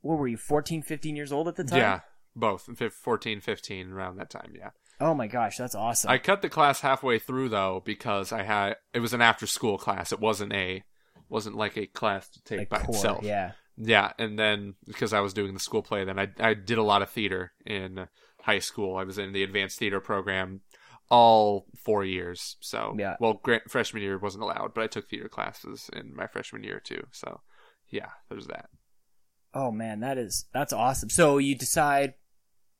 what 0.02 0.18
were 0.18 0.28
you 0.28 0.36
14, 0.36 0.82
15 0.82 1.16
years 1.16 1.32
old 1.32 1.48
at 1.48 1.56
the 1.56 1.64
time? 1.64 1.78
yeah 1.78 2.00
both 2.36 2.68
fif- 2.76 2.92
14 2.92 3.40
15 3.40 3.90
around 3.92 4.16
that 4.16 4.30
time 4.30 4.52
yeah 4.56 4.70
Oh 5.00 5.12
my 5.12 5.26
gosh, 5.26 5.56
that's 5.56 5.74
awesome. 5.74 6.08
I 6.08 6.18
cut 6.18 6.40
the 6.40 6.48
class 6.48 6.80
halfway 6.80 7.18
through 7.18 7.48
though 7.48 7.82
because 7.84 8.30
I 8.32 8.44
had 8.44 8.76
it 8.92 9.00
was 9.00 9.12
an 9.12 9.20
after 9.20 9.44
school 9.44 9.76
class. 9.76 10.12
It 10.12 10.20
wasn't 10.20 10.52
a 10.52 10.84
wasn't 11.28 11.56
like 11.56 11.76
a 11.76 11.86
class 11.86 12.28
to 12.28 12.42
take 12.44 12.58
like 12.60 12.68
by 12.68 12.78
core, 12.78 12.94
itself. 12.94 13.24
yeah. 13.24 13.52
Yeah, 13.76 14.12
and 14.20 14.38
then 14.38 14.74
because 14.86 15.12
I 15.12 15.18
was 15.18 15.34
doing 15.34 15.52
the 15.52 15.58
school 15.58 15.82
play, 15.82 16.04
then 16.04 16.16
I 16.20 16.28
I 16.38 16.54
did 16.54 16.78
a 16.78 16.84
lot 16.84 17.02
of 17.02 17.10
theater 17.10 17.52
in 17.66 18.06
high 18.42 18.60
school. 18.60 18.96
I 18.96 19.02
was 19.02 19.18
in 19.18 19.32
the 19.32 19.42
advanced 19.42 19.80
theater 19.80 19.98
program 19.98 20.60
all 21.10 21.66
four 21.84 22.04
years. 22.04 22.56
So 22.60 22.94
Yeah. 22.96 23.16
well, 23.18 23.40
freshman 23.68 24.02
year 24.02 24.16
wasn't 24.16 24.44
allowed, 24.44 24.74
but 24.74 24.84
I 24.84 24.86
took 24.86 25.08
theater 25.10 25.28
classes 25.28 25.90
in 25.92 26.14
my 26.14 26.28
freshman 26.28 26.62
year 26.62 26.78
too. 26.78 27.08
So 27.10 27.40
yeah, 27.88 28.10
there's 28.30 28.46
that. 28.46 28.70
Oh 29.52 29.72
man, 29.72 30.00
that 30.00 30.18
is 30.18 30.46
that's 30.54 30.72
awesome. 30.72 31.10
So 31.10 31.38
you 31.38 31.56
decide 31.56 32.14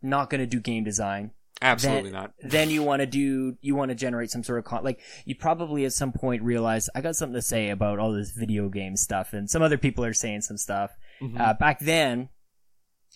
not 0.04 0.30
going 0.30 0.40
to 0.40 0.46
do 0.46 0.60
game 0.60 0.84
design. 0.84 1.32
Absolutely 1.62 2.10
then, 2.10 2.20
not. 2.20 2.32
Then 2.42 2.68
you 2.70 2.82
want 2.82 3.00
to 3.00 3.06
do 3.06 3.56
you 3.60 3.74
want 3.74 3.88
to 3.90 3.94
generate 3.94 4.30
some 4.30 4.42
sort 4.42 4.58
of 4.58 4.64
con- 4.64 4.84
like 4.84 5.00
you 5.24 5.34
probably 5.34 5.84
at 5.84 5.92
some 5.92 6.12
point 6.12 6.42
realize 6.42 6.90
I 6.94 7.00
got 7.00 7.16
something 7.16 7.34
to 7.36 7.42
say 7.42 7.70
about 7.70 7.98
all 7.98 8.12
this 8.12 8.32
video 8.32 8.68
game 8.68 8.96
stuff, 8.96 9.32
and 9.32 9.48
some 9.48 9.62
other 9.62 9.78
people 9.78 10.04
are 10.04 10.12
saying 10.12 10.42
some 10.42 10.58
stuff. 10.58 10.90
Mhm. 11.22 11.40
Uh, 11.40 11.54
back 11.54 11.78
then, 11.78 12.28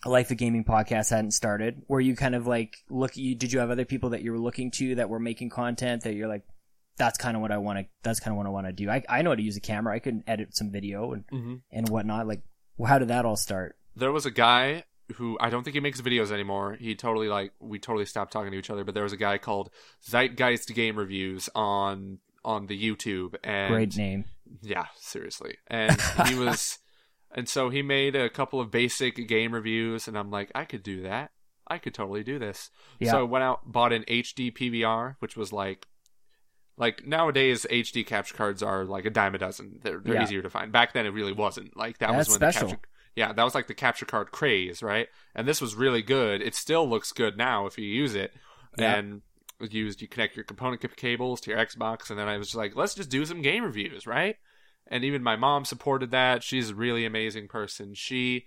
a 0.05 0.09
Life 0.09 0.31
of 0.31 0.37
Gaming 0.39 0.65
podcast 0.65 1.11
hadn't 1.11 1.33
started. 1.33 1.83
Where 1.89 2.01
you 2.01 2.15
kind 2.17 2.35
of 2.37 2.47
like 2.47 2.77
look? 2.89 3.17
You 3.17 3.35
did 3.35 3.53
you 3.53 3.59
have 3.59 3.71
other 3.71 3.85
people 3.85 4.11
that 4.11 4.23
you 4.23 4.31
were 4.33 4.39
looking 4.39 4.71
to 4.73 4.95
that 4.95 5.11
were 5.11 5.19
making 5.21 5.51
content 5.51 6.05
that 6.05 6.15
you're 6.15 6.29
like, 6.29 6.45
that's 6.97 7.19
kind 7.19 7.37
of 7.37 7.43
what 7.43 7.51
I 7.51 7.59
want 7.59 7.81
to. 7.81 7.87
That's 8.05 8.21
kind 8.21 8.33
of 8.33 8.39
what 8.39 8.47
I 8.47 8.51
want 8.51 8.69
to 8.69 8.73
do. 8.73 8.89
I 8.89 9.03
I 9.09 9.23
know 9.23 9.31
how 9.31 9.37
to 9.37 9.43
use 9.43 9.57
a 9.57 9.61
camera. 9.61 9.95
I 9.95 9.99
can 9.99 10.23
edit 10.27 10.57
some 10.57 10.71
video 10.71 11.13
and 11.13 11.25
Mhm. 11.27 11.61
and 11.73 11.89
whatnot. 11.89 12.27
Like, 12.29 12.43
well, 12.77 12.89
how 12.89 12.99
did 13.01 13.09
that 13.09 13.27
all 13.27 13.37
start? 13.37 13.75
there 13.97 14.13
was 14.13 14.25
a 14.25 14.31
guy 14.31 14.85
who 15.17 15.37
I 15.41 15.51
don't 15.51 15.63
think 15.65 15.75
he 15.75 15.81
makes 15.81 16.01
videos 16.01 16.31
anymore. 16.31 16.77
He 16.79 16.95
totally 16.95 17.29
like 17.29 17.53
we 17.61 17.79
totally 17.79 18.05
stopped 18.07 18.33
talking 18.33 18.53
to 18.53 18.59
each 18.59 18.71
other. 18.71 18.85
But 18.85 18.95
there 18.95 19.05
was 19.05 19.13
a 19.13 19.17
guy 19.19 19.39
called 19.39 19.71
Zeitgeist 20.07 20.75
Game 20.75 20.97
Reviews 20.97 21.49
on 21.55 22.19
on 22.45 22.67
the 22.67 22.81
YouTube, 22.81 23.35
and 23.45 23.73
Great 23.73 23.97
name. 23.97 24.25
yeah, 24.63 24.87
seriously. 24.97 25.57
And 25.67 26.01
he 26.27 26.35
was, 26.39 26.79
and 27.35 27.49
so 27.49 27.69
he 27.69 27.83
made 27.83 28.15
a 28.17 28.31
couple 28.31 28.61
of 28.61 28.71
basic 28.71 29.27
game 29.29 29.53
reviews, 29.53 30.09
and 30.09 30.17
I'm 30.17 30.31
like, 30.31 30.51
I 30.55 30.65
could 30.65 30.83
do 30.83 31.03
that. 31.03 31.31
I 31.67 31.77
could 31.79 31.93
totally 31.95 32.23
do 32.23 32.39
this. 32.39 32.71
Yeah. 33.01 33.11
So 33.11 33.19
I 33.21 33.23
went 33.25 33.45
out, 33.45 33.71
bought 33.71 33.93
an 33.93 34.05
HD 34.05 34.51
PVR, 34.57 35.17
which 35.19 35.37
was 35.37 35.53
like, 35.53 35.87
like 36.79 37.07
nowadays 37.07 37.67
HD 37.71 38.07
capture 38.07 38.35
cards 38.35 38.63
are 38.63 38.85
like 38.85 39.05
a 39.05 39.11
dime 39.11 39.35
a 39.35 39.39
dozen. 39.39 39.81
They're 39.83 39.99
they're 39.99 40.15
Yeah. 40.15 40.23
easier 40.23 40.43
to 40.43 40.49
find. 40.51 40.71
Back 40.73 40.93
then 40.95 41.05
it 41.07 41.11
really 41.11 41.33
wasn't. 41.33 41.77
Like 41.77 41.99
that 41.99 42.13
That's 42.13 42.29
was 42.31 42.39
when 42.39 42.51
special. 42.53 42.69
the 42.69 42.75
capture. 42.77 42.89
Yeah, 43.17 43.33
that 43.33 43.43
was 43.43 43.55
like 43.55 43.67
the 43.67 43.75
capture 43.75 44.07
card 44.07 44.31
craze, 44.31 44.83
right? 44.83 45.09
And 45.35 45.47
this 45.47 45.61
was 45.61 45.75
really 45.75 46.03
good. 46.03 46.41
It 46.41 46.55
still 46.55 46.89
looks 46.89 47.13
good 47.13 47.37
now 47.37 47.67
if 47.67 47.79
you 47.79 47.87
use 47.87 48.15
it. 48.15 48.33
Yeah. 48.79 48.97
And 48.97 49.23
used 49.71 50.01
you 50.01 50.09
connect 50.09 50.37
your 50.37 50.45
component 50.45 50.97
cables 50.97 51.41
to 51.41 51.51
your 51.51 51.59
Xbox, 51.59 52.11
and 52.11 52.19
then 52.19 52.29
I 52.29 52.37
was 52.39 52.49
just 52.49 52.57
like, 52.57 52.77
let's 52.77 52.95
just 52.95 53.11
do 53.11 53.25
some 53.25 53.43
game 53.43 53.65
reviews, 53.65 54.07
right? 54.07 54.37
And 54.87 55.05
even 55.05 55.23
my 55.23 55.37
mom 55.37 55.65
supported 55.65 56.13
that. 56.13 56.43
She's 56.43 56.71
a 56.71 56.75
really 56.75 57.05
amazing 57.05 57.49
person. 57.49 57.95
She 57.95 58.47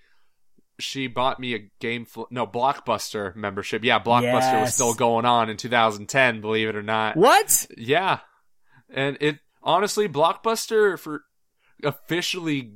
she 0.80 1.08
bought 1.08 1.40
me 1.40 1.54
a 1.54 1.70
game 1.80 2.06
fl- 2.06 2.24
no 2.32 2.48
blockbuster 2.48 3.36
membership. 3.36 3.84
Yeah, 3.84 4.00
blockbuster 4.00 4.62
was 4.62 4.74
still 4.74 4.94
going 4.94 5.26
on 5.26 5.50
in 5.50 5.58
2010, 5.58 6.42
believe 6.42 6.70
it 6.70 6.76
or 6.76 6.82
not. 6.82 7.16
What? 7.16 7.68
Yeah. 7.78 8.20
And 8.90 9.18
it 9.22 9.40
honestly 9.64 10.08
Blockbuster 10.10 10.98
for 10.98 11.24
officially 11.84 12.72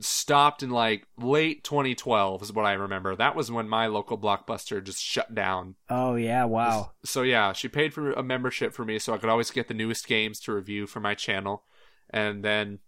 stopped 0.00 0.62
in 0.62 0.70
like 0.70 1.06
late 1.18 1.64
2012 1.64 2.42
is 2.42 2.52
what 2.52 2.66
I 2.66 2.72
remember. 2.74 3.14
That 3.16 3.36
was 3.36 3.50
when 3.50 3.68
my 3.68 3.86
local 3.86 4.18
Blockbuster 4.18 4.82
just 4.82 5.02
shut 5.02 5.34
down. 5.34 5.76
Oh 5.88 6.14
yeah! 6.14 6.44
Wow. 6.44 6.92
So 7.04 7.22
yeah, 7.22 7.52
she 7.52 7.68
paid 7.68 7.94
for 7.94 8.12
a 8.12 8.22
membership 8.22 8.74
for 8.74 8.84
me 8.84 8.98
so 8.98 9.14
I 9.14 9.18
could 9.18 9.30
always 9.30 9.50
get 9.50 9.68
the 9.68 9.74
newest 9.74 10.06
games 10.06 10.40
to 10.40 10.52
review 10.52 10.86
for 10.86 11.00
my 11.00 11.14
channel. 11.14 11.64
And 12.10 12.44
then 12.44 12.78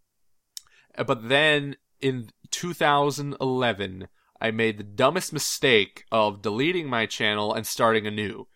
uh, 0.97 1.05
but 1.05 1.29
then 1.29 1.77
in 2.01 2.31
2011 2.51 4.09
I 4.41 4.51
made 4.51 4.79
the 4.79 4.85
dumbest 4.85 5.33
mistake 5.33 6.05
of 6.11 6.43
deleting 6.43 6.89
my 6.89 7.07
channel 7.07 7.53
and 7.53 7.67
starting 7.67 8.07
anew. 8.07 8.47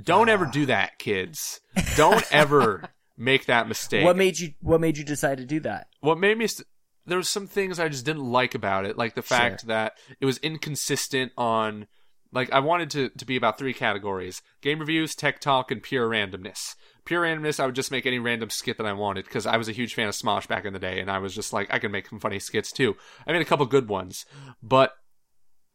Don't 0.00 0.28
ever 0.28 0.46
do 0.46 0.66
that, 0.66 0.98
kids. 0.98 1.60
Don't 1.96 2.24
ever 2.32 2.88
make 3.16 3.46
that 3.46 3.68
mistake. 3.68 4.04
What 4.04 4.16
made 4.16 4.38
you? 4.38 4.54
What 4.60 4.80
made 4.80 4.96
you 4.96 5.04
decide 5.04 5.38
to 5.38 5.44
do 5.44 5.60
that? 5.60 5.88
what 6.00 6.18
made 6.18 6.36
me 6.36 6.46
st- 6.46 6.66
there 7.06 7.18
was 7.18 7.28
some 7.28 7.46
things 7.46 7.78
I 7.78 7.88
just 7.88 8.04
didn't 8.06 8.24
like 8.24 8.54
about 8.54 8.86
it, 8.86 8.96
like 8.98 9.14
the 9.14 9.22
fact 9.22 9.62
Sure. 9.62 9.68
that 9.68 9.94
it 10.20 10.26
was 10.26 10.38
inconsistent 10.38 11.32
on 11.36 11.86
like 12.32 12.52
I 12.52 12.58
wanted 12.60 12.90
to 12.90 13.10
to 13.10 13.24
be 13.24 13.36
about 13.36 13.58
three 13.58 13.74
categories: 13.74 14.42
game 14.60 14.78
reviews, 14.80 15.14
tech 15.14 15.40
talk, 15.40 15.70
and 15.70 15.82
pure 15.82 16.08
randomness. 16.08 16.74
Pure 17.04 17.22
randomness, 17.22 17.60
I 17.60 17.66
would 17.66 17.74
just 17.74 17.90
make 17.90 18.06
any 18.06 18.18
random 18.18 18.50
skit 18.50 18.78
that 18.78 18.86
I 18.86 18.92
wanted 18.94 19.26
because 19.26 19.46
I 19.46 19.56
was 19.56 19.68
a 19.68 19.72
huge 19.72 19.94
fan 19.94 20.08
of 20.08 20.14
Smosh 20.14 20.48
back 20.48 20.64
in 20.64 20.72
the 20.72 20.78
day, 20.78 21.00
and 21.00 21.10
I 21.10 21.18
was 21.18 21.34
just 21.34 21.52
like, 21.52 21.72
I 21.72 21.78
can 21.78 21.92
make 21.92 22.08
some 22.08 22.18
funny 22.18 22.38
skits 22.38 22.72
too. 22.72 22.96
I 23.26 23.32
made 23.32 23.42
a 23.42 23.44
couple 23.44 23.66
good 23.66 23.88
ones, 23.88 24.24
but 24.62 24.94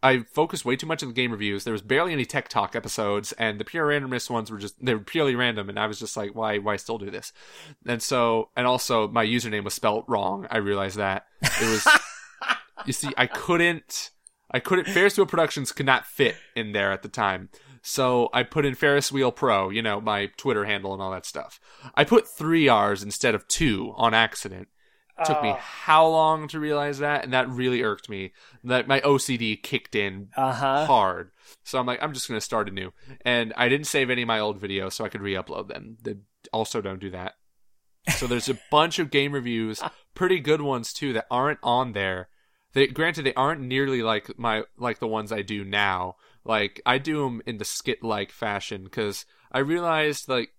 I 0.02 0.20
focused 0.20 0.66
way 0.66 0.76
too 0.76 0.88
much 0.88 1.04
on 1.04 1.10
the 1.10 1.16
game 1.16 1.32
reviews. 1.32 1.64
There 1.64 1.74
was 1.74 1.82
barely 1.82 2.14
any 2.14 2.26
tech 2.26 2.48
talk 2.48 2.76
episodes, 2.76 3.34
and 3.34 3.60
the 3.60 3.66
pure 3.66 3.88
randomness 3.88 4.30
ones 4.30 4.50
were 4.50 4.58
just 4.58 4.84
they 4.84 4.94
were 4.94 5.02
purely 5.02 5.36
random, 5.36 5.70
and 5.70 5.80
I 5.80 5.88
was 5.88 6.00
just 6.00 6.16
like, 6.16 6.34
why 6.34 6.58
why 6.58 6.78
still 6.78 6.98
do 6.98 7.10
this? 7.10 7.34
And 7.86 8.02
so 8.02 8.50
and 8.56 8.66
also 8.66 9.08
my 9.08 9.26
username 9.26 9.64
was 9.64 9.74
spelt 9.74 10.06
wrong. 10.08 10.48
I 10.50 10.58
realized 10.58 10.98
that. 10.98 11.26
It 11.42 11.70
was 11.70 11.88
you 12.86 12.94
see, 12.94 13.10
I 13.18 13.28
couldn't 13.28 14.12
I 14.52 14.60
couldn't 14.60 14.88
Ferris 14.88 15.18
Wheel 15.18 15.26
Productions 15.26 15.72
could 15.72 15.86
not 15.86 16.06
fit 16.06 16.36
in 16.56 16.72
there 16.72 16.92
at 16.92 17.04
the 17.04 17.10
time. 17.10 17.50
So 17.82 18.30
I 18.34 18.44
put 18.44 18.66
in 18.66 18.76
Ferris 18.76 19.12
Wheel 19.12 19.32
Pro, 19.32 19.70
you 19.70 19.82
know, 19.82 20.02
my 20.02 20.28
Twitter 20.38 20.66
handle 20.66 20.94
and 20.94 21.02
all 21.02 21.12
that 21.12 21.26
stuff. 21.26 21.60
I 21.96 22.04
put 22.04 22.28
three 22.28 22.68
R's 22.68 23.04
instead 23.04 23.36
of 23.36 23.48
two 23.48 23.94
on 23.96 24.14
accident. 24.14 24.68
Took 25.26 25.44
me 25.44 25.56
how 25.60 26.08
long 26.08 26.48
to 26.50 26.60
realize 26.60 27.00
that, 27.00 27.24
and 27.24 27.34
that 27.34 27.50
really 27.50 27.82
irked 27.84 28.10
me. 28.10 28.34
That 28.64 28.88
my 28.88 29.00
OCD 29.02 29.62
kicked 29.62 29.96
in 29.96 30.30
Uh 30.36 30.54
huh. 30.54 30.86
hard. 30.86 31.32
So 31.64 31.80
I'm 31.80 31.86
like, 31.86 32.02
I'm 32.02 32.14
just 32.14 32.28
gonna 32.28 32.42
start 32.42 32.70
anew. 32.70 32.92
And 33.22 33.54
I 33.58 33.70
didn't 33.70 33.88
save 33.88 34.10
any 34.10 34.22
of 34.24 34.28
my 34.28 34.40
old 34.40 34.62
videos, 34.62 34.94
so 34.94 35.06
I 35.06 35.10
could 35.10 35.22
re-upload 35.22 35.68
them. 35.68 35.98
They 36.02 36.16
also 36.54 36.82
don't 36.82 37.00
do 37.00 37.10
that. 37.12 37.36
So 38.18 38.28
there's 38.28 38.50
a 38.50 38.60
bunch 38.72 39.00
of 39.00 39.12
game 39.12 39.32
reviews, 39.34 39.82
pretty 40.16 40.40
good 40.40 40.62
ones 40.62 40.94
too, 40.94 41.14
that 41.14 41.28
aren't 41.30 41.60
on 41.64 41.94
there. 41.94 42.30
They 42.74 42.88
granted 42.88 43.26
they 43.26 43.34
aren't 43.34 43.62
nearly 43.62 44.04
like 44.04 44.38
my 44.38 44.64
like 44.78 45.00
the 45.00 45.08
ones 45.08 45.32
I 45.32 45.42
do 45.42 45.64
now. 45.66 46.16
Like 46.46 46.82
I 46.86 46.98
do 46.98 47.24
them 47.24 47.42
in 47.46 47.58
the 47.58 47.66
skit 47.66 48.04
like 48.04 48.32
fashion 48.32 48.84
because 48.84 49.26
I 49.52 49.60
realized 49.60 50.30
like 50.30 50.52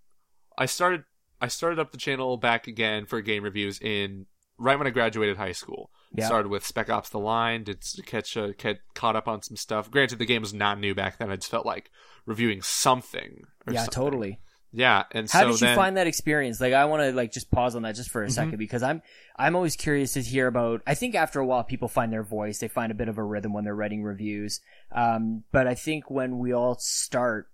I 0.59 0.66
started 0.66 1.05
I 1.40 1.49
started 1.49 1.79
up 1.79 1.92
the 1.92 1.99
channel 1.99 2.37
back 2.37 2.66
again 2.66 3.07
for 3.07 3.20
game 3.20 3.44
reviews 3.44 3.81
in 3.81 4.27
right 4.61 4.79
when 4.79 4.87
I 4.87 4.90
graduated 4.90 5.37
high 5.37 5.53
school. 5.53 5.90
Yeah. 6.12 6.27
Started 6.27 6.49
with 6.49 6.64
Spec 6.66 6.90
Ops: 6.90 7.09
The 7.11 7.18
Line, 7.18 7.64
did 7.64 7.83
catch 8.07 8.37
uh, 8.37 8.49
caught 8.94 9.16
up 9.16 9.27
on 9.29 9.42
some 9.42 9.57
stuff. 9.57 9.90
Granted, 9.90 10.18
the 10.18 10.27
game 10.27 10.42
was 10.42 10.53
not 10.55 10.79
new 10.79 10.94
back 10.94 11.18
then. 11.18 11.31
I 11.31 11.37
just 11.37 11.51
felt 11.51 11.66
like 11.66 11.90
reviewing 12.27 12.62
something. 12.62 13.44
Yeah, 13.68 13.81
something. 13.85 13.92
totally. 13.92 14.40
Yeah, 14.73 15.03
and 15.11 15.29
How 15.29 15.40
so 15.40 15.46
did 15.49 15.61
you 15.61 15.66
then, 15.66 15.77
find 15.77 15.96
that 15.96 16.07
experience? 16.07 16.61
Like, 16.61 16.75
I 16.75 16.85
want 16.85 17.03
to 17.03 17.12
like 17.12 17.33
just 17.33 17.51
pause 17.51 17.75
on 17.75 17.83
that 17.83 17.96
just 17.96 18.11
for 18.11 18.23
a 18.23 18.29
Mhm. 18.29 18.33
second 18.33 18.59
because 18.59 18.83
I'm 18.85 19.03
I'm 19.37 19.57
always 19.57 19.75
curious 19.77 20.12
to 20.12 20.23
hear 20.23 20.46
about. 20.46 20.83
I 20.87 20.94
think 20.94 21.14
after 21.16 21.40
a 21.40 21.46
while, 21.46 21.64
people 21.64 21.88
find 21.88 22.12
their 22.12 22.23
voice. 22.23 22.59
They 22.59 22.68
find 22.68 22.92
a 22.92 22.94
bit 22.94 23.09
of 23.09 23.18
a 23.18 23.25
rhythm 23.25 23.53
when 23.53 23.64
they're 23.64 23.75
writing 23.75 24.03
reviews. 24.05 24.61
Um, 24.92 25.42
but 25.51 25.66
I 25.66 25.75
think 25.75 26.09
when 26.11 26.38
we 26.38 26.53
all 26.53 26.77
start, 26.79 27.49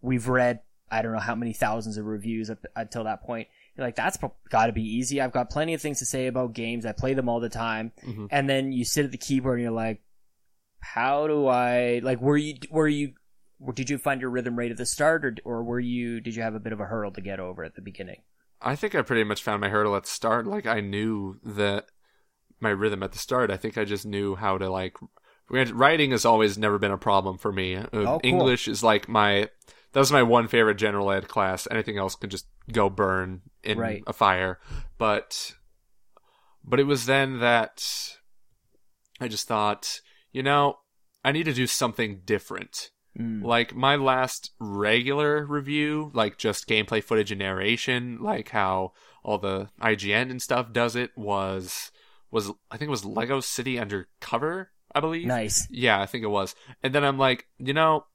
we've 0.00 0.28
read 0.28 0.60
I 0.90 1.00
don't 1.00 1.12
know 1.12 1.20
how 1.20 1.34
many 1.34 1.52
thousands 1.54 1.96
of 1.96 2.04
reviews 2.04 2.50
up 2.50 2.58
until 2.76 3.04
that 3.04 3.22
point. 3.22 3.48
You're 3.76 3.86
like, 3.86 3.96
that's 3.96 4.18
got 4.50 4.66
to 4.66 4.72
be 4.72 4.82
easy. 4.82 5.20
I've 5.20 5.32
got 5.32 5.48
plenty 5.50 5.72
of 5.74 5.80
things 5.80 5.98
to 6.00 6.06
say 6.06 6.26
about 6.26 6.52
games. 6.52 6.84
I 6.84 6.92
play 6.92 7.14
them 7.14 7.28
all 7.28 7.40
the 7.40 7.48
time. 7.48 7.92
Mhm. 8.04 8.28
And 8.30 8.48
then 8.48 8.72
you 8.72 8.84
sit 8.84 9.04
at 9.06 9.12
the 9.12 9.18
keyboard 9.18 9.58
and 9.58 9.62
you're 9.62 9.72
like, 9.72 10.02
how 10.80 11.26
do 11.26 11.46
I 11.46 12.00
like? 12.02 12.20
Were 12.20 12.36
you 12.36 12.56
were 12.70 12.88
you 12.88 13.14
did 13.74 13.88
you 13.88 13.96
find 13.98 14.20
your 14.20 14.30
rhythm 14.30 14.58
right 14.58 14.70
at 14.70 14.76
the 14.76 14.84
start, 14.86 15.24
or 15.24 15.34
or 15.44 15.64
were 15.64 15.80
you 15.80 16.20
did 16.20 16.34
you 16.34 16.42
have 16.42 16.54
a 16.54 16.60
bit 16.60 16.72
of 16.72 16.80
a 16.80 16.84
hurdle 16.84 17.12
to 17.12 17.20
get 17.20 17.40
over 17.40 17.64
at 17.64 17.74
the 17.76 17.82
beginning? 17.82 18.22
I 18.60 18.76
think 18.76 18.94
I 18.94 19.02
pretty 19.02 19.24
much 19.24 19.42
found 19.42 19.60
my 19.60 19.68
hurdle 19.68 19.96
at 19.96 20.04
the 20.04 20.10
start. 20.10 20.46
Like 20.46 20.66
I 20.66 20.80
knew 20.80 21.38
that 21.44 21.86
my 22.60 22.70
rhythm 22.70 23.02
at 23.02 23.12
the 23.12 23.18
start. 23.18 23.50
I 23.50 23.56
think 23.56 23.78
I 23.78 23.84
just 23.84 24.04
knew 24.04 24.34
how 24.34 24.58
to 24.58 24.68
like. 24.68 24.96
Writing 25.50 26.12
has 26.12 26.24
always 26.24 26.56
never 26.56 26.78
been 26.78 26.92
a 26.92 26.98
problem 26.98 27.36
for 27.36 27.52
me. 27.52 27.76
Oh, 27.76 27.88
cool. 27.92 28.20
English 28.22 28.68
is 28.68 28.82
like 28.82 29.08
my. 29.08 29.48
That 29.92 30.00
was 30.00 30.12
my 30.12 30.22
one 30.22 30.48
favorite 30.48 30.76
general 30.76 31.10
ed 31.10 31.28
class. 31.28 31.68
Anything 31.70 31.98
else 31.98 32.14
can 32.14 32.30
just 32.30 32.46
go 32.72 32.88
burn 32.88 33.42
in 33.62 33.78
Right. 33.78 34.02
a 34.06 34.12
fire. 34.12 34.58
But, 34.98 35.54
but 36.64 36.80
it 36.80 36.84
was 36.84 37.06
then 37.06 37.40
that 37.40 37.84
I 39.20 39.28
just 39.28 39.46
thought, 39.46 40.00
you 40.32 40.42
know, 40.42 40.78
I 41.24 41.32
need 41.32 41.44
to 41.44 41.52
do 41.52 41.66
something 41.66 42.22
different. 42.24 42.90
Mm. 43.18 43.44
Like 43.44 43.74
my 43.74 43.96
last 43.96 44.52
regular 44.58 45.44
review, 45.44 46.10
like 46.14 46.38
just 46.38 46.66
gameplay 46.66 47.04
footage 47.04 47.30
and 47.30 47.38
narration, 47.38 48.18
like 48.22 48.48
how 48.48 48.92
all 49.22 49.38
the 49.38 49.68
IGN 49.80 50.30
and 50.30 50.40
stuff 50.40 50.72
does 50.72 50.96
it 50.96 51.10
was 51.16 51.90
was 52.30 52.50
I 52.70 52.78
think 52.78 52.88
it 52.88 52.90
was 52.90 53.04
Lego 53.04 53.40
City 53.40 53.78
Undercover, 53.78 54.70
I 54.94 55.00
believe. 55.00 55.26
Nice. 55.26 55.68
Yeah, 55.70 56.00
I 56.00 56.06
think 56.06 56.24
it 56.24 56.28
was. 56.28 56.54
And 56.82 56.94
then 56.94 57.04
I'm 57.04 57.18
like, 57.18 57.46
you 57.58 57.74
know, 57.74 58.06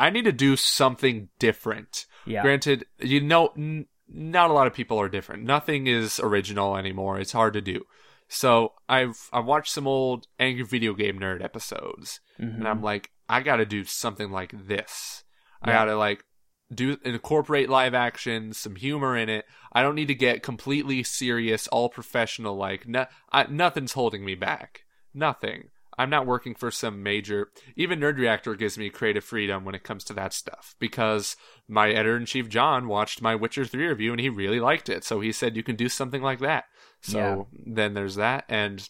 I 0.00 0.10
need 0.10 0.24
to 0.24 0.32
do 0.32 0.56
something 0.56 1.28
different. 1.38 2.06
Yeah. 2.26 2.42
Granted, 2.42 2.84
you 2.98 3.20
know, 3.20 3.52
n- 3.56 3.86
not 4.08 4.50
a 4.50 4.52
lot 4.52 4.66
of 4.66 4.74
people 4.74 4.98
are 5.00 5.08
different. 5.08 5.44
Nothing 5.44 5.86
is 5.86 6.18
original 6.18 6.76
anymore. 6.76 7.20
It's 7.20 7.32
hard 7.32 7.52
to 7.54 7.60
do. 7.60 7.84
So 8.28 8.72
I've 8.88 9.28
I 9.32 9.40
watched 9.40 9.72
some 9.72 9.86
old 9.86 10.26
Angry 10.38 10.64
Video 10.64 10.94
Game 10.94 11.18
Nerd 11.18 11.42
episodes, 11.44 12.20
Mhm. 12.40 12.56
and 12.58 12.68
I'm 12.68 12.82
like, 12.82 13.10
I 13.28 13.40
got 13.42 13.56
to 13.56 13.66
do 13.66 13.84
something 13.84 14.30
like 14.30 14.52
this. 14.66 15.24
I 15.62 15.72
got 15.72 15.84
to 15.86 15.96
like 15.96 16.24
do 16.72 16.96
incorporate 17.04 17.68
live 17.68 17.94
action, 17.94 18.52
some 18.52 18.76
humor 18.76 19.16
in 19.16 19.28
it. 19.28 19.44
I 19.72 19.82
don't 19.82 19.96
need 19.96 20.08
to 20.08 20.14
get 20.14 20.42
completely 20.44 21.02
serious, 21.02 21.66
all 21.68 21.88
professional. 21.88 22.56
Like 22.56 22.86
no, 22.88 23.06
I, 23.32 23.46
nothing's 23.50 23.92
holding 23.92 24.24
me 24.24 24.34
back. 24.36 24.84
Nothing. 25.12 25.70
I'm 26.00 26.08
not 26.08 26.26
working 26.26 26.54
for 26.54 26.70
some 26.70 27.02
major. 27.02 27.50
Even 27.76 28.00
Nerd 28.00 28.16
Reactor 28.16 28.54
gives 28.54 28.78
me 28.78 28.88
creative 28.88 29.22
freedom 29.22 29.66
when 29.66 29.74
it 29.74 29.84
comes 29.84 30.02
to 30.04 30.14
that 30.14 30.32
stuff 30.32 30.74
because 30.78 31.36
my 31.68 31.90
editor 31.90 32.16
in 32.16 32.24
chief 32.24 32.48
John 32.48 32.88
watched 32.88 33.20
my 33.20 33.34
Witcher 33.34 33.66
3 33.66 33.86
review 33.86 34.12
and 34.12 34.20
he 34.20 34.30
really 34.30 34.60
liked 34.60 34.88
it. 34.88 35.04
So 35.04 35.20
he 35.20 35.30
said 35.30 35.56
you 35.56 35.62
can 35.62 35.76
do 35.76 35.90
something 35.90 36.22
like 36.22 36.38
that. 36.40 36.64
So 37.02 37.48
then 37.52 37.92
there's 37.92 38.14
that. 38.14 38.44
And 38.48 38.88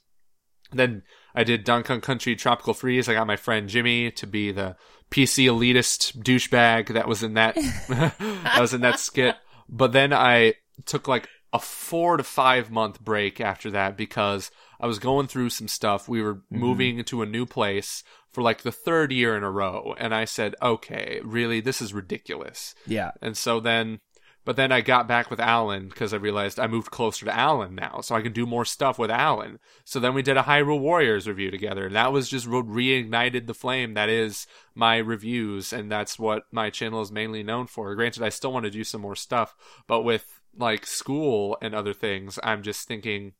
then 0.71 1.03
I 1.35 1.43
did 1.43 1.65
Donkey 1.65 1.99
Country 1.99 2.37
Tropical 2.37 2.75
Freeze. 2.75 3.09
I 3.09 3.15
got 3.15 3.27
my 3.27 3.37
friend 3.37 3.69
Jimmy 3.69 4.13
to 4.13 4.27
be 4.29 4.53
the 4.53 4.77
PC 5.11 5.47
elitist 5.47 6.17
douchebag 6.23 6.95
that 6.95 7.09
was 7.09 7.25
in 7.25 7.35
that 7.35 7.57
that 7.89 8.61
was 8.61 8.73
in 8.73 8.83
that 8.83 9.01
skit. 9.01 9.35
But 9.69 9.91
then 9.91 10.13
I 10.13 10.55
took 10.87 11.09
like 11.09 11.29
a 11.53 11.59
four 11.59 12.17
to 12.19 12.23
five 12.23 12.71
month 12.71 13.01
break 13.01 13.41
after 13.41 13.73
that 13.73 13.97
because 13.97 14.53
I 14.81 14.87
was 14.87 14.99
going 14.99 15.26
through 15.26 15.51
some 15.51 15.68
stuff. 15.68 16.09
We 16.09 16.22
were 16.22 16.37
mm-hmm. 16.37 16.59
moving 16.59 16.99
into 16.99 17.22
a 17.22 17.26
new 17.26 17.47
place 17.47 18.03
for 18.33 18.43
like 18.43 18.62
the 18.62 18.72
third 18.72 19.12
year 19.12 19.37
in 19.37 19.43
a 19.43 19.51
row, 19.51 19.95
and 19.99 20.14
I 20.14 20.24
said, 20.24 20.55
"Okay, 20.62 21.20
really, 21.22 21.61
this 21.61 21.83
is 21.83 21.93
ridiculous." 21.93 22.74
Yeah. 22.87 23.11
And 23.20 23.37
so 23.37 23.61
then, 23.61 24.01
but 24.45 24.57
then 24.57 24.72
I 24.72 24.81
got 24.81 25.07
back 25.07 25.31
with 25.31 25.41
Alan 25.41 25.89
because 25.89 26.14
I 26.14 26.16
realized 26.16 26.59
I 26.59 26.66
moved 26.66 26.91
closer 26.91 27.26
to 27.26 27.37
Alan 27.37 27.74
now, 27.74 28.01
so 28.01 28.14
I 28.14 28.22
can 28.22 28.33
do 28.33 28.47
more 28.47 28.64
stuff 28.64 28.99
with 28.99 29.11
Alan. 29.11 29.59
So 29.85 30.01
then 30.01 30.14
we 30.14 30.22
did 30.22 30.37
a 30.37 30.43
Hyrule 30.43 30.81
Warriors 30.81 31.28
review 31.28 31.51
together, 31.51 31.87
and 31.87 31.97
that 31.97 32.12
was 32.12 32.28
just 32.28 32.49
what 32.49 32.66
reignited 32.66 33.47
the 33.47 33.55
flame 33.55 33.95
that 33.95 34.09
is 34.09 34.47
my 34.74 34.97
reviews, 34.97 35.72
and 35.72 35.91
that's 35.91 36.18
what 36.18 36.45
my 36.51 36.70
channel 36.70 37.03
is 37.03 37.12
mainly 37.12 37.43
known 37.43 37.66
for. 37.66 37.95
Granted, 37.95 38.22
I 38.22 38.31
still 38.31 38.53
want 38.53 38.64
to 38.64 38.70
do 38.70 38.85
some 38.85 39.03
more 39.03 39.16
stuff, 39.16 39.55
but 39.87 40.03
with 40.03 40.41
like 40.57 40.87
school 40.87 41.59
and 41.61 41.74
other 41.74 41.93
things, 41.93 42.39
I'm 42.43 42.62
just 42.62 42.89
thinking 42.89 43.35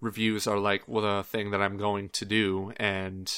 reviews 0.00 0.46
are 0.46 0.58
like 0.58 0.82
well 0.86 1.02
the 1.02 1.22
thing 1.24 1.50
that 1.50 1.62
I'm 1.62 1.76
going 1.76 2.08
to 2.10 2.24
do, 2.24 2.72
and 2.76 3.32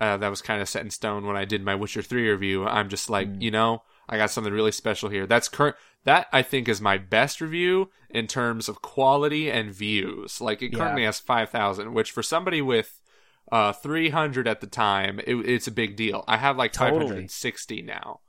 uh, 0.00 0.16
that 0.18 0.28
was 0.28 0.42
kind 0.42 0.60
of 0.60 0.68
set 0.68 0.82
in 0.84 0.90
stone 0.90 1.26
when 1.26 1.36
I 1.36 1.44
did 1.44 1.62
my 1.64 1.74
Witcher 1.74 2.02
Three 2.02 2.28
review. 2.28 2.66
I'm 2.66 2.88
just 2.88 3.08
like, 3.10 3.28
Mm. 3.28 3.42
you 3.42 3.50
know, 3.50 3.82
I 4.08 4.16
got 4.16 4.30
something 4.30 4.52
really 4.52 4.72
special 4.72 5.08
here. 5.08 5.26
That's 5.26 5.48
current. 5.48 5.76
That 6.04 6.26
I 6.32 6.42
think 6.42 6.68
is 6.68 6.80
my 6.80 6.98
best 6.98 7.40
review 7.40 7.90
in 8.10 8.26
terms 8.28 8.68
of 8.68 8.80
quality 8.82 9.50
and 9.50 9.72
views. 9.74 10.40
Like 10.40 10.62
it 10.62 10.72
Yeah. 10.72 10.78
currently 10.78 11.04
has 11.04 11.18
five 11.18 11.50
thousand, 11.50 11.94
which 11.94 12.10
for 12.12 12.22
somebody 12.22 12.60
with 12.62 13.00
uh 13.50 13.72
300 13.72 14.46
at 14.48 14.60
the 14.60 14.66
time, 14.66 15.18
it, 15.20 15.34
it's 15.36 15.66
a 15.66 15.72
big 15.72 15.96
deal. 15.96 16.24
I 16.28 16.36
have 16.36 16.56
like 16.56 16.72
Totally. 16.72 17.00
560 17.06 17.82
now, 17.82 18.20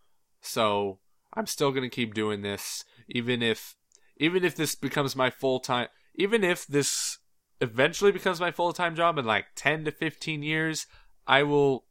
so 0.42 1.00
I'm 1.34 1.46
still 1.48 1.72
gonna 1.72 1.90
keep 1.90 2.14
doing 2.14 2.42
this, 2.42 2.84
even 3.08 3.42
if 3.44 3.76
even 4.18 4.44
if 4.44 4.56
this 4.56 4.74
becomes 4.76 5.16
my 5.16 5.30
full 5.30 5.60
time. 5.60 5.88
Even 6.16 6.44
if 6.44 6.66
this 6.66 7.20
eventually 7.62 8.12
becomes 8.12 8.40
my 8.40 8.52
full 8.52 8.74
time 8.74 8.96
job 8.96 9.18
in 9.18 9.26
like 9.26 9.46
10 9.56 9.86
to 9.86 9.92
15 9.92 10.44
years, 10.44 10.88
I 11.26 11.44
will 11.44 11.86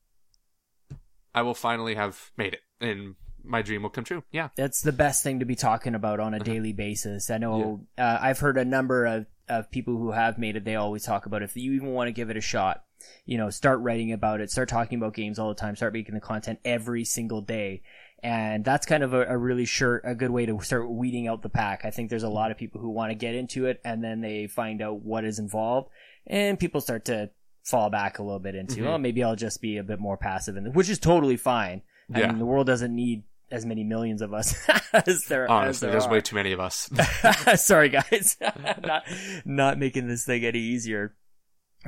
I 1.34 1.42
will 1.42 1.54
finally 1.54 1.94
have 1.94 2.30
made 2.36 2.54
it 2.54 2.60
and 2.80 3.14
my 3.44 3.62
dream 3.62 3.82
will 3.82 3.90
come 3.90 4.04
true. 4.04 4.24
Yeah. 4.32 4.48
That's 4.56 4.82
the 4.82 4.92
best 4.92 5.22
thing 5.22 5.40
to 5.40 5.44
be 5.44 5.54
talking 5.54 5.94
about 5.94 6.20
on 6.20 6.34
a 6.34 6.40
daily 6.40 6.72
basis. 6.72 7.30
I 7.30 7.38
know 7.38 7.86
uh, 7.96 8.18
I've 8.20 8.38
heard 8.38 8.56
a 8.56 8.64
number 8.64 9.06
of, 9.06 9.26
of 9.48 9.70
people 9.70 9.96
who 9.96 10.10
have 10.10 10.38
made 10.38 10.56
it. 10.56 10.64
They 10.64 10.76
always 10.76 11.04
talk 11.04 11.26
about 11.26 11.42
if 11.42 11.56
you 11.56 11.72
even 11.72 11.92
want 11.92 12.08
to 12.08 12.12
give 12.12 12.30
it 12.30 12.36
a 12.36 12.40
shot, 12.40 12.82
you 13.24 13.38
know, 13.38 13.50
start 13.50 13.80
writing 13.80 14.12
about 14.12 14.40
it, 14.40 14.50
start 14.50 14.68
talking 14.68 14.98
about 14.98 15.14
games 15.14 15.38
all 15.38 15.48
the 15.48 15.54
time, 15.54 15.76
start 15.76 15.92
making 15.92 16.14
the 16.14 16.20
content 16.20 16.58
every 16.64 17.04
single 17.04 17.40
day. 17.40 17.82
And 18.26 18.64
that's 18.64 18.86
kind 18.86 19.04
of 19.04 19.14
a, 19.14 19.24
a 19.26 19.36
really 19.38 19.66
sure, 19.66 20.00
a 20.02 20.16
good 20.16 20.30
way 20.32 20.46
to 20.46 20.60
start 20.60 20.90
weeding 20.90 21.28
out 21.28 21.42
the 21.42 21.48
pack. 21.48 21.84
I 21.84 21.90
think 21.90 22.10
there's 22.10 22.24
a 22.24 22.28
lot 22.28 22.50
of 22.50 22.56
people 22.58 22.80
who 22.80 22.90
want 22.90 23.12
to 23.12 23.14
get 23.14 23.36
into 23.36 23.66
it 23.66 23.80
and 23.84 24.02
then 24.02 24.20
they 24.20 24.48
find 24.48 24.82
out 24.82 25.00
what 25.00 25.24
is 25.24 25.38
involved 25.38 25.90
and 26.26 26.58
people 26.58 26.80
start 26.80 27.04
to 27.04 27.30
fall 27.62 27.88
back 27.88 28.18
a 28.18 28.24
little 28.24 28.40
bit 28.40 28.56
into, 28.56 28.80
Mhm. 28.80 28.86
oh, 28.86 28.98
maybe 28.98 29.22
I'll 29.22 29.36
just 29.36 29.60
be 29.60 29.76
a 29.76 29.84
bit 29.84 30.00
more 30.00 30.16
passive, 30.16 30.56
and 30.56 30.74
which 30.74 30.88
is 30.88 30.98
totally 30.98 31.36
fine. 31.36 31.82
I 32.12 32.18
Yeah. 32.20 32.26
mean, 32.28 32.38
the 32.38 32.46
world 32.46 32.66
doesn't 32.66 32.92
need 32.94 33.22
as 33.52 33.64
many 33.64 33.84
millions 33.84 34.22
of 34.22 34.34
us 34.34 34.56
as 34.92 35.24
there 35.26 35.44
as 35.44 35.50
Honestly, 35.50 35.86
there 35.86 35.92
there's 35.92 36.06
are. 36.06 36.10
way 36.12 36.20
too 36.20 36.34
many 36.34 36.50
of 36.50 36.58
us. 36.58 36.90
Sorry, 37.62 37.90
guys, 37.90 38.36
not 38.82 39.04
not 39.44 39.78
making 39.78 40.08
this 40.08 40.24
thing 40.24 40.44
any 40.44 40.58
easier 40.58 41.14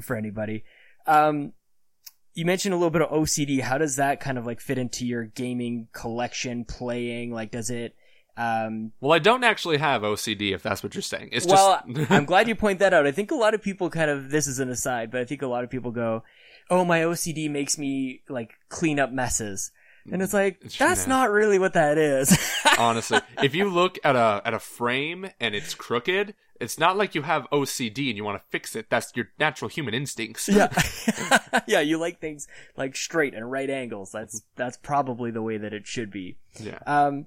for 0.03 0.14
anybody. 0.14 0.62
Um, 1.05 1.53
you 2.39 2.45
mentioned 2.45 2.72
a 2.72 2.76
little 2.76 2.91
bit 2.91 3.03
of 3.03 3.11
OCD. 3.11 3.61
How 3.61 3.78
does 3.78 3.97
that 3.97 4.20
kind 4.20 4.39
of 4.39 4.47
like 4.47 4.61
fit 4.61 4.78
into 4.78 5.05
your 5.05 5.24
gaming 5.24 5.89
collection, 5.93 6.64
playing? 6.64 7.32
Like, 7.32 7.51
does 7.51 7.68
it? 7.68 7.97
Um, 8.36 8.93
well, 9.01 9.12
I 9.12 9.18
don't 9.18 9.43
actually 9.43 9.78
have 9.78 10.03
OCD 10.03 10.55
if 10.55 10.62
that's 10.62 10.80
what 10.80 10.95
you're 10.95 11.03
saying. 11.03 11.30
It's 11.32 11.47
well, 11.47 11.82
just 11.93 12.11
I'm 12.12 12.26
glad 12.26 12.47
you 12.47 12.55
point 12.55 12.78
that 12.78 12.95
out. 12.95 13.09
I 13.09 13.11
think 13.11 13.32
a 13.32 13.34
lot 13.34 13.55
of 13.55 13.62
people 13.62 13.91
kind 13.91 14.09
of 14.09 14.30
this 14.30 14.47
is 14.47 14.61
an 14.61 14.70
aside, 14.70 15.11
but 15.11 15.20
I 15.20 15.24
think 15.24 15.43
a 15.43 15.49
lot 15.49 15.64
of 15.64 15.70
people 15.70 15.91
go, 15.91 16.22
"Oh, 16.70 16.84
my 16.84 17.01
OCD 17.01 17.51
makes 17.51 17.76
me 17.76 18.22
like 18.28 18.53
clean 18.68 19.01
up 19.01 19.11
messes," 19.11 19.72
and 20.12 20.22
it's 20.22 20.32
like 20.32 20.59
It's 20.62 20.78
that's 20.78 21.09
not. 21.09 21.22
not 21.22 21.30
really 21.32 21.59
what 21.59 21.72
that 21.72 21.99
is. 21.99 22.39
honestly, 22.78 23.18
if 23.43 23.57
you 23.57 23.68
look 23.68 23.99
at 24.05 24.14
a 24.14 24.43
at 24.45 24.55
a 24.55 24.61
frame 24.61 25.28
and 25.41 25.57
it's 25.57 25.74
crooked, 25.74 26.36
it's 26.61 26.79
not 26.79 26.97
like 26.97 27.15
you 27.15 27.23
have 27.23 27.47
OCD 27.51 28.09
and 28.09 28.17
you 28.17 28.25
want 28.25 28.41
to 28.41 28.49
fix 28.51 28.75
it. 28.75 28.87
That's 28.91 29.13
your 29.15 29.29
natural 29.39 29.69
human 29.69 29.95
instincts. 29.95 30.49
yeah, 30.49 30.69
yeah. 31.67 31.81
You 31.81 31.99
like 31.99 32.21
things 32.21 32.49
like 32.77 32.97
straight 32.97 33.35
and 33.35 33.51
right 33.51 33.71
angles. 33.71 34.11
That's 34.13 34.43
that's 34.57 34.77
probably 34.77 35.31
the 35.31 35.43
way 35.43 35.57
that 35.57 35.73
it 35.73 35.87
should 35.87 36.11
be. 36.11 36.39
Yeah. 36.59 36.79
Um, 36.87 37.27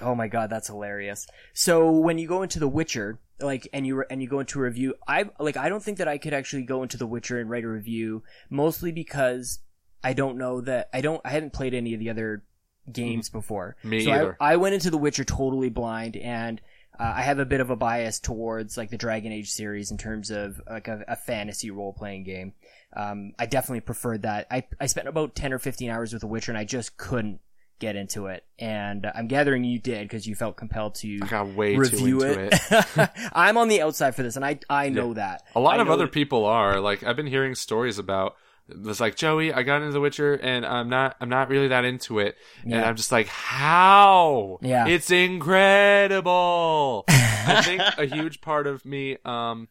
oh 0.00 0.14
my 0.14 0.28
god, 0.28 0.50
that's 0.50 0.68
hilarious. 0.68 1.26
So 1.54 1.90
when 1.90 2.18
you 2.18 2.26
go 2.26 2.42
into 2.42 2.58
The 2.58 2.68
Witcher, 2.68 3.20
like, 3.40 3.68
and 3.72 3.86
you 3.86 4.04
and 4.10 4.22
you 4.22 4.28
go 4.28 4.40
into 4.40 4.58
a 4.58 4.62
review, 4.62 4.94
I 5.06 5.30
like 5.38 5.56
I 5.56 5.68
don't 5.68 5.82
think 5.82 5.98
that 5.98 6.08
I 6.08 6.18
could 6.18 6.34
actually 6.34 6.62
go 6.62 6.82
into 6.82 6.96
The 6.96 7.06
Witcher 7.06 7.38
and 7.38 7.48
write 7.48 7.64
a 7.64 7.68
review, 7.68 8.22
mostly 8.50 8.92
because 8.92 9.60
I 10.02 10.12
don't 10.12 10.36
know 10.38 10.60
that 10.62 10.88
I 10.92 11.00
don't 11.00 11.20
I 11.24 11.30
hadn't 11.30 11.52
played 11.52 11.74
any 11.74 11.94
of 11.94 12.00
the 12.00 12.10
other 12.10 12.44
games 12.90 13.28
before. 13.28 13.76
Mm-hmm. 13.80 13.88
Me 13.88 14.04
so 14.04 14.10
either. 14.12 14.36
I, 14.40 14.54
I 14.54 14.56
went 14.56 14.74
into 14.74 14.90
The 14.90 14.98
Witcher 14.98 15.24
totally 15.24 15.70
blind 15.70 16.16
and. 16.16 16.60
Uh, 16.98 17.12
I 17.16 17.22
have 17.22 17.38
a 17.38 17.44
bit 17.46 17.60
of 17.60 17.70
a 17.70 17.76
bias 17.76 18.20
towards 18.20 18.76
like 18.76 18.90
the 18.90 18.98
Dragon 18.98 19.32
Age 19.32 19.50
series 19.50 19.90
in 19.90 19.98
terms 19.98 20.30
of 20.30 20.60
like 20.68 20.88
a, 20.88 21.04
a 21.08 21.16
fantasy 21.16 21.70
role 21.70 21.92
playing 21.92 22.24
game. 22.24 22.52
Um, 22.94 23.32
I 23.38 23.46
definitely 23.46 23.80
preferred 23.80 24.22
that. 24.22 24.46
I, 24.50 24.64
I 24.80 24.86
spent 24.86 25.08
about 25.08 25.34
10 25.34 25.52
or 25.54 25.58
15 25.58 25.90
hours 25.90 26.12
with 26.12 26.20
The 26.20 26.26
Witcher 26.26 26.52
and 26.52 26.58
I 26.58 26.64
just 26.64 26.96
couldn't 26.98 27.40
get 27.78 27.96
into 27.96 28.26
it. 28.26 28.44
And 28.58 29.06
I'm 29.14 29.26
gathering 29.26 29.64
you 29.64 29.78
did 29.78 30.06
because 30.06 30.26
you 30.26 30.34
felt 30.34 30.56
compelled 30.58 30.94
to 30.96 31.18
I 31.22 31.26
got 31.26 31.48
way 31.48 31.74
review 31.76 32.22
it. 32.22 32.52
it. 32.70 33.10
I'm 33.32 33.56
on 33.56 33.68
the 33.68 33.80
outside 33.82 34.14
for 34.14 34.22
this 34.22 34.36
and 34.36 34.44
I, 34.44 34.58
I 34.68 34.90
know 34.90 35.14
that. 35.14 35.42
A 35.56 35.60
lot 35.60 35.78
I 35.78 35.82
of 35.82 35.88
other 35.90 36.04
that- 36.04 36.12
people 36.12 36.44
are 36.44 36.78
like 36.78 37.02
I've 37.02 37.16
been 37.16 37.26
hearing 37.26 37.54
stories 37.54 37.98
about. 37.98 38.36
It's 38.68 39.00
like 39.00 39.16
Joey, 39.16 39.52
I 39.52 39.62
got 39.64 39.82
into 39.82 39.92
The 39.92 40.00
Witcher 40.00 40.34
and 40.34 40.64
I'm 40.64 40.88
not 40.88 41.16
I'm 41.20 41.28
not 41.28 41.48
really 41.48 41.68
that 41.68 41.84
into 41.84 42.18
it, 42.20 42.36
and 42.64 42.74
I'm 42.74 42.96
just 42.96 43.12
like, 43.12 43.26
how? 43.26 44.58
Yeah. 44.62 44.86
it's 44.86 45.10
incredible. 45.10 47.04
I 47.08 47.62
think 47.62 47.82
a 47.98 48.06
huge 48.06 48.40
part 48.40 48.66
of 48.66 48.84
me, 48.84 49.16
um, 49.24 49.68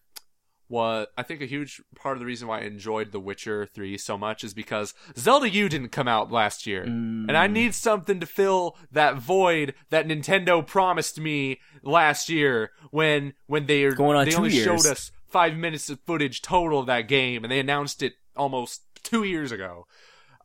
what 0.67 1.09
I 1.17 1.23
think 1.23 1.41
a 1.41 1.45
huge 1.45 1.81
part 1.95 2.15
of 2.15 2.19
the 2.19 2.25
reason 2.25 2.47
why 2.47 2.59
I 2.59 2.63
enjoyed 2.63 3.11
The 3.11 3.19
Witcher 3.19 3.65
Three 3.65 3.97
so 3.97 4.17
much 4.17 4.43
is 4.43 4.53
because 4.53 4.93
Zelda 5.17 5.49
U 5.49 5.67
didn't 5.69 5.89
come 5.89 6.07
out 6.07 6.31
last 6.31 6.65
year, 6.67 6.85
Mm. 6.85 7.27
and 7.27 7.35
I 7.37 7.47
need 7.47 7.73
something 7.75 8.19
to 8.19 8.25
fill 8.25 8.77
that 8.91 9.15
void 9.17 9.73
that 9.89 10.07
Nintendo 10.07 10.65
promised 10.65 11.19
me 11.19 11.59
last 11.83 12.29
year 12.29 12.71
when 12.91 13.33
when 13.47 13.65
they 13.65 13.89
Going 13.89 14.17
on 14.17 14.25
they 14.27 14.35
only 14.35 14.51
years. 14.51 14.65
showed 14.65 14.89
us 14.91 15.11
five 15.27 15.55
minutes 15.55 15.89
of 15.89 15.99
footage 16.05 16.41
total 16.41 16.79
of 16.79 16.85
that 16.87 17.07
game, 17.07 17.43
and 17.43 17.51
they 17.51 17.59
announced 17.59 18.01
it 18.03 18.13
almost 18.35 18.81
two 19.03 19.23
years 19.23 19.51
ago. 19.51 19.85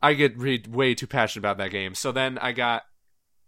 I 0.01 0.13
get 0.13 0.37
re- 0.37 0.63
way 0.69 0.93
too 0.93 1.07
passionate 1.07 1.41
about 1.41 1.57
that 1.57 1.71
game. 1.71 1.95
So 1.95 2.11
then 2.11 2.37
I 2.37 2.51
got, 2.51 2.83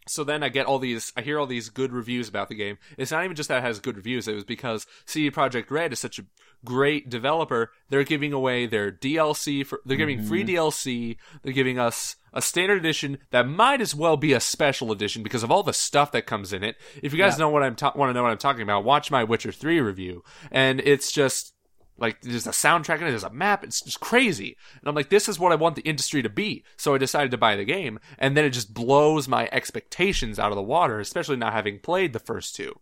so 0.08 0.24
then 0.24 0.42
I 0.42 0.50
get 0.50 0.66
all 0.66 0.80
these, 0.80 1.14
I 1.16 1.22
hear 1.22 1.38
all 1.38 1.46
these 1.46 1.70
good 1.70 1.94
reviews 1.94 2.28
about 2.28 2.50
the 2.50 2.56
game. 2.56 2.80
It's 2.98 3.12
not 3.12 3.24
even 3.24 3.36
just 3.36 3.50
that 3.50 3.60
it 3.60 3.64
has 3.64 3.80
good 3.80 3.96
reviews. 3.98 4.28
It 4.28 4.34
was 4.34 4.44
because 4.44 4.88
CD 5.06 5.30
Projekt 5.30 5.70
Red 5.70 5.94
is 5.94 6.00
such 6.00 6.18
a 6.18 6.26
great 6.66 7.10
developer. 7.10 7.72
They're 7.90 8.04
giving 8.04 8.34
away 8.34 8.66
their 8.66 8.92
DLC 8.92 9.64
for, 9.64 9.82
they're 9.86 9.98
giving 9.98 10.20
mm-hmm. 10.20 10.28
free 10.28 10.44
DLC. 10.44 11.18
They're 11.44 11.54
giving 11.54 11.78
us 11.78 12.16
a 12.34 12.42
standard 12.42 12.80
edition 12.80 13.20
that 13.30 13.48
might 13.48 13.82
as 13.82 13.94
well 13.94 14.18
be 14.18 14.34
a 14.34 14.40
special 14.40 14.92
edition 14.92 15.22
because 15.22 15.44
of 15.44 15.52
all 15.52 15.62
the 15.62 15.74
stuff 15.74 16.12
that 16.14 16.26
comes 16.26 16.52
in 16.54 16.64
it. 16.64 16.78
If 17.04 17.14
you 17.14 17.20
guys 17.20 17.34
Yeah. 17.34 17.46
know 17.46 17.50
what 17.50 17.62
I'm 17.62 17.76
ta- 17.76 17.94
want 17.96 18.10
to 18.10 18.14
know 18.14 18.24
what 18.24 18.32
I'm 18.32 18.38
talking 18.40 18.64
about, 18.64 18.84
watch 18.84 19.12
my 19.12 19.24
Witcher 19.24 19.52
3 19.52 19.80
review. 19.80 20.24
And 20.52 20.80
it's 20.82 21.12
just, 21.12 21.54
like 22.00 22.22
there's 22.22 22.48
a 22.48 22.52
soundtrack 22.52 22.98
in 22.98 23.08
it, 23.08 23.10
there's 23.10 23.24
a 23.24 23.30
map, 23.30 23.64
it's 23.64 23.82
just 23.82 24.00
crazy. 24.00 24.56
And 24.80 24.88
I'm 24.88 24.96
like, 24.96 25.10
this 25.10 25.28
is 25.28 25.40
what 25.40 25.52
I 25.52 25.56
want 25.56 25.76
the 25.76 25.82
industry 25.82 26.22
to 26.24 26.30
be. 26.30 26.64
So 26.78 26.96
I 26.96 26.98
decided 26.98 27.32
to 27.32 27.38
buy 27.38 27.56
the 27.56 27.66
game, 27.66 28.00
and 28.18 28.36
then 28.36 28.46
it 28.46 28.52
just 28.52 28.74
blows 28.74 29.28
my 29.28 29.50
expectations 29.52 30.40
out 30.40 30.52
of 30.52 30.56
the 30.56 30.64
water, 30.64 31.00
especially 31.00 31.38
not 31.38 31.54
having 31.54 31.80
played 31.80 32.14
the 32.14 32.20
first 32.20 32.56
two. 32.56 32.80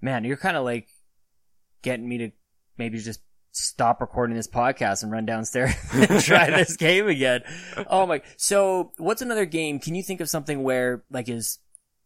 Man, 0.00 0.24
you're 0.24 0.36
kind 0.36 0.56
of 0.56 0.64
like 0.64 0.88
getting 1.82 2.08
me 2.08 2.18
to 2.18 2.30
maybe 2.78 2.98
just 2.98 3.20
stop 3.52 4.00
recording 4.00 4.36
this 4.36 4.48
podcast 4.48 5.02
and 5.02 5.10
run 5.10 5.24
downstairs 5.24 5.74
and 5.92 6.20
try 6.20 6.50
this 6.56 6.76
game 6.76 7.08
again. 7.08 7.42
Oh 7.88 8.06
my! 8.06 8.22
So, 8.36 8.92
what's 8.98 9.22
another 9.22 9.46
game? 9.46 9.78
Can 9.78 9.94
you 9.94 10.02
think 10.02 10.20
of 10.20 10.28
something 10.28 10.62
where 10.62 11.04
like 11.10 11.28
is 11.28 11.58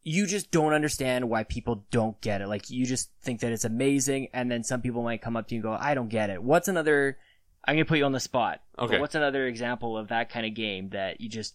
you 0.03 0.27
just 0.27 0.51
don't 0.51 0.73
understand 0.73 1.29
why 1.29 1.45
people 1.45 1.85
don't 1.91 2.21
get 2.21 2.41
it? 2.41 2.49
Like 2.49 2.71
you 2.71 2.87
just 2.87 3.11
think 3.23 3.41
that 3.41 3.53
it's 3.53 3.65
amazing, 3.65 4.29
and 4.33 4.51
then 4.51 4.65
some 4.65 4.81
people 4.81 5.03
might 5.03 5.23
come 5.23 5.37
up 5.37 5.49
to 5.49 5.55
you 5.55 5.59
and 5.59 5.65
go, 5.65 5.73
"I 5.73 5.95
don't 5.95 6.09
get 6.09 6.31
it." 6.31 6.43
What's 6.43 6.69
another? 6.69 7.19
I'm 7.65 7.75
gonna 7.75 7.85
put 7.85 7.99
you 7.99 8.05
on 8.05 8.13
the 8.13 8.21
spot. 8.21 8.61
Okay. 8.79 8.99
what's 8.99 9.15
another 9.15 9.47
example 9.47 9.99
of 9.99 10.09
that 10.09 10.31
kind 10.31 10.47
of 10.47 10.55
game 10.55 10.91
that 10.91 11.21
you 11.21 11.29
just 11.29 11.55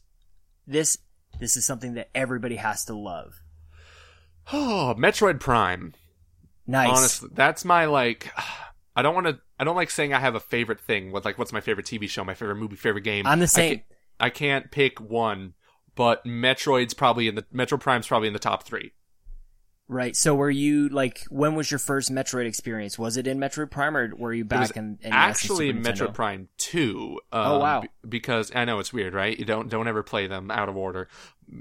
this 0.67 0.99
this 1.39 1.57
is 1.57 1.65
something 1.65 1.95
that 1.95 2.09
everybody 2.13 2.55
has 2.57 2.85
to 2.85 2.93
love? 2.95 3.33
Oh, 4.53 4.93
Metroid 4.97 5.39
Prime. 5.39 5.93
Nice. 6.67 6.89
Honestly, 6.89 7.29
that's 7.33 7.65
my 7.65 7.85
like. 7.85 8.31
I 8.97 9.01
don't 9.01 9.13
want 9.13 9.27
to. 9.27 9.39
I 9.59 9.65
don't 9.65 9.75
like 9.75 9.89
saying 9.89 10.13
I 10.13 10.19
have 10.19 10.35
a 10.35 10.39
favorite 10.39 10.79
thing. 10.79 11.11
What 11.11 11.25
like 11.25 11.37
what's 11.37 11.51
my 11.51 11.59
favorite 11.59 11.85
TV 11.85 12.07
show, 12.07 12.23
my 12.23 12.33
favorite 12.33 12.55
movie, 12.55 12.77
favorite 12.77 13.03
game. 13.03 13.27
I'm 13.27 13.39
the 13.39 13.43
I 13.43 13.47
same. 13.47 13.69
can't, 13.71 13.83
I 14.21 14.29
can't 14.29 14.71
pick 14.71 15.01
one, 15.01 15.53
but 15.95 16.23
Metroid's 16.25 16.93
probably 16.93 17.27
in 17.27 17.35
the 17.35 17.43
Metroid 17.53 17.79
Prime's 17.79 18.07
probably 18.07 18.27
in 18.27 18.33
the 18.33 18.39
top 18.39 18.63
three. 18.63 18.91
Right. 19.87 20.15
So 20.15 20.33
were 20.33 20.49
you 20.49 20.89
like 20.89 21.25
when 21.29 21.53
was 21.53 21.69
your 21.69 21.77
first 21.77 22.11
Metroid 22.11 22.47
experience? 22.47 22.97
Was 22.97 23.17
it 23.17 23.27
in 23.27 23.37
Metroid 23.37 23.69
Prime 23.69 23.95
or 23.95 24.11
were 24.17 24.33
you 24.33 24.43
back 24.43 24.75
in, 24.75 24.97
in 25.03 25.13
actually 25.13 25.67
Super 25.67 25.79
Metroid 26.07 26.13
Prime 26.15 26.49
Two. 26.57 27.19
Um, 27.31 27.45
Oh, 27.51 27.59
wow. 27.59 27.81
b- 27.81 27.89
because 28.09 28.51
I 28.55 28.65
know 28.65 28.79
it's 28.79 28.91
weird, 28.91 29.13
right? 29.13 29.37
You 29.37 29.45
don't 29.45 29.69
don't 29.69 29.87
ever 29.87 30.01
play 30.01 30.25
them 30.25 30.49
out 30.49 30.69
of 30.69 30.75
order. 30.75 31.07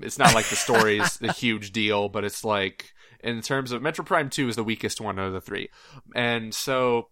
It's 0.00 0.18
not 0.18 0.32
like 0.34 0.46
the 0.46 0.56
story's 0.56 1.20
a 1.20 1.32
huge 1.34 1.72
deal, 1.72 2.08
but 2.08 2.24
it's 2.24 2.44
like 2.44 2.94
in 3.20 3.42
terms 3.42 3.72
of 3.72 3.82
Metroid 3.82 4.06
Prime 4.06 4.30
Two 4.30 4.48
is 4.48 4.56
the 4.56 4.64
weakest 4.64 5.02
one 5.02 5.18
out 5.18 5.26
of 5.26 5.32
the 5.34 5.42
three, 5.42 5.68
and 6.14 6.54
so 6.54 7.08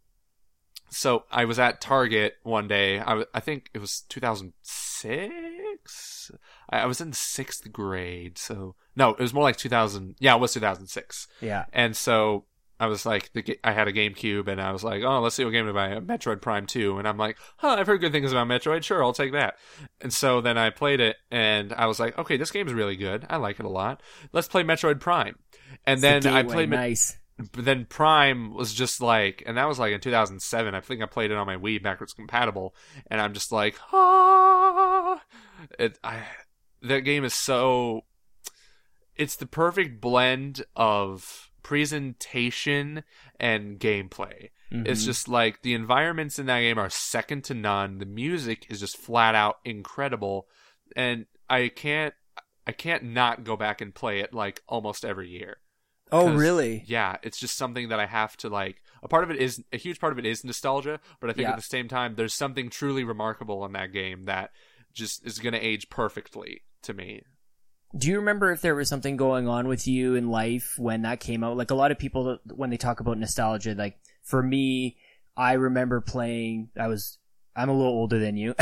so 0.89 1.25
I 1.31 1.45
was 1.45 1.59
at 1.59 1.83
Target 1.83 2.37
one 2.43 2.69
day. 2.69 3.01
I, 3.01 3.25
I 3.35 3.41
think 3.41 3.69
it 3.75 3.81
was 3.81 4.03
2006. 4.09 5.05
I, 5.05 5.62
I 6.73 6.87
was 6.87 7.01
in 7.01 7.13
sixth 7.13 7.71
grade, 7.73 8.39
so 8.39 8.75
no, 8.97 9.11
it 9.11 9.19
was 9.21 9.35
more 9.35 9.45
like 9.45 9.57
2000. 9.57 10.17
Yeah, 10.19 10.35
it 10.35 10.41
was 10.41 10.55
2006. 10.55 11.29
Yeah. 11.41 11.67
And 11.73 11.97
so 11.97 12.47
I 12.81 12.87
was 12.87 13.07
like, 13.07 13.31
the, 13.33 13.59
I 13.63 13.73
had 13.73 13.87
a 13.89 13.93
GameCube, 13.93 14.49
and 14.49 14.61
I 14.61 14.73
was 14.73 14.83
like, 14.83 15.03
oh, 15.05 15.21
let's 15.21 15.37
see 15.37 15.45
what 15.45 15.51
game 15.53 15.67
to 15.67 15.73
buy. 15.73 15.91
Metroid 16.01 16.41
Prime 16.41 16.67
2. 16.67 16.99
And 16.99 17.07
I'm 17.07 17.19
like, 17.19 17.37
huh, 17.59 17.77
I've 17.79 17.87
heard 17.87 18.01
good 18.01 18.11
things 18.13 18.33
about 18.33 18.49
Metroid. 18.49 18.83
Sure, 18.83 19.05
I'll 19.05 19.13
take 19.13 19.33
that. 19.33 19.55
And 20.01 20.13
so 20.13 20.41
then 20.41 20.59
I 20.59 20.71
played 20.71 20.99
it, 21.01 21.17
and 21.31 21.73
I 21.75 21.87
was 21.87 22.01
like, 22.01 22.19
okay, 22.19 22.37
this 22.37 22.51
game's 22.51 22.73
really 22.73 22.97
good. 22.97 23.25
I 23.31 23.37
like 23.37 23.61
it 23.61 23.67
a 23.67 23.71
lot. 23.71 24.03
Let's 24.33 24.49
play 24.49 24.65
Metroid 24.65 24.99
Prime. 24.99 25.37
And 25.87 25.99
It's 25.99 26.03
then 26.03 26.23
the 26.23 26.33
I 26.33 26.43
played, 26.43 26.71
nice. 26.71 27.17
but 27.53 27.65
then 27.65 27.85
Prime 27.85 28.53
was 28.55 28.73
just 28.75 29.01
like, 29.01 29.43
and 29.47 29.57
that 29.59 29.69
was 29.69 29.79
like 29.79 29.93
in 29.93 30.01
2007. 30.01 30.75
I 30.75 30.81
think 30.81 31.03
I 31.03 31.07
played 31.07 31.31
it 31.31 31.37
on 31.37 31.47
my 31.47 31.57
Wii 31.57 31.83
backwards 31.83 32.15
compatible, 32.15 32.75
and 33.11 33.21
I'm 33.21 33.33
just 33.35 33.53
like, 33.53 33.77
ah, 33.93 35.21
it. 35.79 35.99
I 36.03 36.23
that 36.83 37.01
game 37.01 37.25
is 37.25 37.35
so. 37.35 38.03
It's 39.17 39.37
the 39.37 39.47
perfect 39.47 40.01
blend 40.01 40.65
of 40.75 41.51
presentation 41.63 43.05
and 43.39 43.79
gameplay. 43.79 44.49
It's 44.71 45.03
Mhm. 45.03 45.05
just 45.05 45.29
like 45.29 45.63
the 45.63 45.75
environments 45.75 46.39
in 46.39 46.47
that 46.47 46.61
game 46.61 46.79
are 46.79 46.89
second 46.91 47.45
to 47.45 47.55
none. 47.55 47.99
The 47.99 48.07
music 48.07 48.67
is 48.71 48.81
just 48.81 48.97
flat 48.97 49.35
out 49.35 49.59
incredible, 49.65 50.49
and 50.97 51.27
I 51.49 51.69
can't. 51.69 52.15
I 52.67 52.71
can't 52.73 53.03
not 53.03 53.43
go 53.45 53.57
back 53.57 53.81
and 53.81 53.93
play 53.95 54.21
it 54.21 54.33
like 54.33 54.63
almost 54.69 55.05
every 55.05 55.29
year 55.29 55.57
Oh, 56.13 56.33
really? 56.33 56.85
yeah 56.87 57.17
it's 57.25 57.37
just 57.41 57.57
something 57.57 57.89
that 57.89 57.99
i 57.99 58.07
have 58.07 58.37
to 58.37 58.49
like 58.49 58.81
a 59.03 59.09
part 59.09 59.25
of 59.25 59.33
it 59.33 59.37
is 59.41 59.65
a 59.73 59.77
huge 59.77 59.99
part 59.99 60.13
of 60.13 60.19
it 60.21 60.25
is 60.25 60.45
nostalgia 60.45 61.01
but 61.19 61.29
i 61.29 61.33
think 61.33 61.43
Yeah. 61.47 61.51
at 61.51 61.57
the 61.57 61.63
same 61.63 61.89
time 61.89 62.15
there's 62.15 62.35
something 62.35 62.71
truly 62.71 63.03
remarkable 63.03 63.65
in 63.65 63.73
that 63.73 63.93
game 63.93 64.27
that 64.27 64.53
just 64.93 65.27
is 65.27 65.41
going 65.41 65.55
to 65.55 65.59
age 65.59 65.89
perfectly 65.91 66.63
to 66.83 66.95
me 66.95 67.23
Do 67.97 68.09
you 68.09 68.17
remember 68.17 68.51
if 68.53 68.61
there 68.61 68.75
was 68.75 68.89
something 68.89 69.17
going 69.17 69.47
on 69.49 69.69
with 69.69 69.87
you 69.87 70.15
in 70.15 70.31
life 70.31 70.75
when 70.79 71.03
that 71.03 71.21
came 71.21 71.45
out? 71.45 71.57
Like 71.57 71.71
a 71.71 71.75
lot 71.75 71.91
of 71.91 71.99
people 71.99 72.39
when 72.55 72.71
they 72.71 72.77
talk 72.79 73.01
about 73.01 73.19
nostalgia, 73.19 73.75
like 73.75 73.99
for 74.23 74.43
me, 74.43 74.97
I 75.37 75.55
remember 75.55 76.01
playing. 76.01 76.71
I 76.79 76.89
was. 76.89 77.19
I'm 77.55 77.69
a 77.69 77.75
little 77.75 77.93
older 77.93 78.19
than 78.19 78.39
you. 78.39 78.55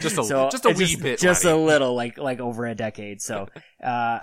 Just 0.00 0.18
a- 0.18 0.24
So, 0.24 0.48
just 0.50 0.64
a 0.64 0.70
wee 0.70 0.96
bit, 0.96 1.20
Just 1.20 1.44
a 1.44 1.54
little, 1.54 1.94
like 1.94 2.18
like 2.18 2.40
over 2.40 2.66
a 2.66 2.74
decade. 2.74 3.22
So, 3.22 3.46
uh, 3.82 4.18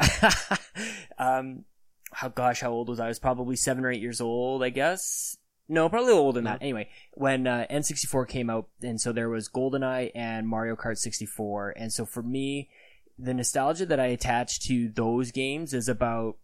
um, 1.17 1.63
how 2.11 2.27
gosh, 2.29 2.59
how 2.61 2.71
old 2.71 2.89
was 2.89 2.99
I? 2.99 3.05
I 3.05 3.07
was 3.07 3.19
probably 3.19 3.55
seven 3.55 3.85
or 3.85 3.91
eight 3.91 4.01
years 4.01 4.19
old, 4.21 4.63
I 4.63 4.69
guess. 4.69 5.37
No, 5.67 5.89
probably 5.89 6.07
a 6.07 6.13
little 6.13 6.25
older 6.25 6.37
than 6.37 6.43
that. 6.45 6.61
Anyway, 6.61 6.89
when 7.13 7.47
uh, 7.47 7.65
N64 7.71 8.27
came 8.27 8.49
out, 8.49 8.67
and 8.83 9.01
so 9.01 9.11
there 9.11 9.29
was 9.29 9.49
GoldenEye 9.49 10.11
and 10.13 10.47
Mario 10.47 10.75
Kart 10.75 10.97
64, 10.97 11.73
and 11.75 11.91
so 11.91 12.05
for 12.05 12.21
me, 12.21 12.69
the 13.17 13.33
nostalgia 13.33 13.85
that 13.85 13.99
I 13.99 14.07
attach 14.07 14.61
to 14.67 14.89
those 14.89 15.31
games 15.31 15.73
is 15.73 15.87
about 15.87 16.35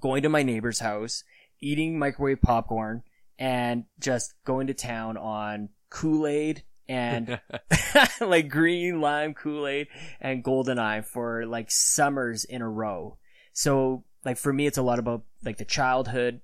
going 0.00 0.22
to 0.22 0.28
my 0.28 0.42
neighbor's 0.42 0.80
house, 0.80 1.24
eating 1.60 1.98
microwave 1.98 2.42
popcorn, 2.42 3.02
and 3.38 3.84
just 4.00 4.34
going 4.44 4.66
to 4.68 4.74
town 4.74 5.16
on 5.16 5.68
Kool-Aid 5.90 6.62
and 6.88 7.40
like 8.20 8.48
green 8.48 9.00
lime 9.00 9.34
Kool-Aid 9.34 9.88
and 10.20 10.44
GoldenEye 10.44 11.04
for 11.04 11.46
like 11.46 11.70
summers 11.70 12.44
in 12.44 12.62
a 12.62 12.68
row. 12.68 13.18
So 13.52 14.04
like 14.24 14.36
for 14.36 14.52
me, 14.52 14.66
it's 14.66 14.78
a 14.78 14.82
lot 14.82 14.98
about 14.98 15.22
like 15.44 15.58
the 15.58 15.64
childhood 15.64 16.40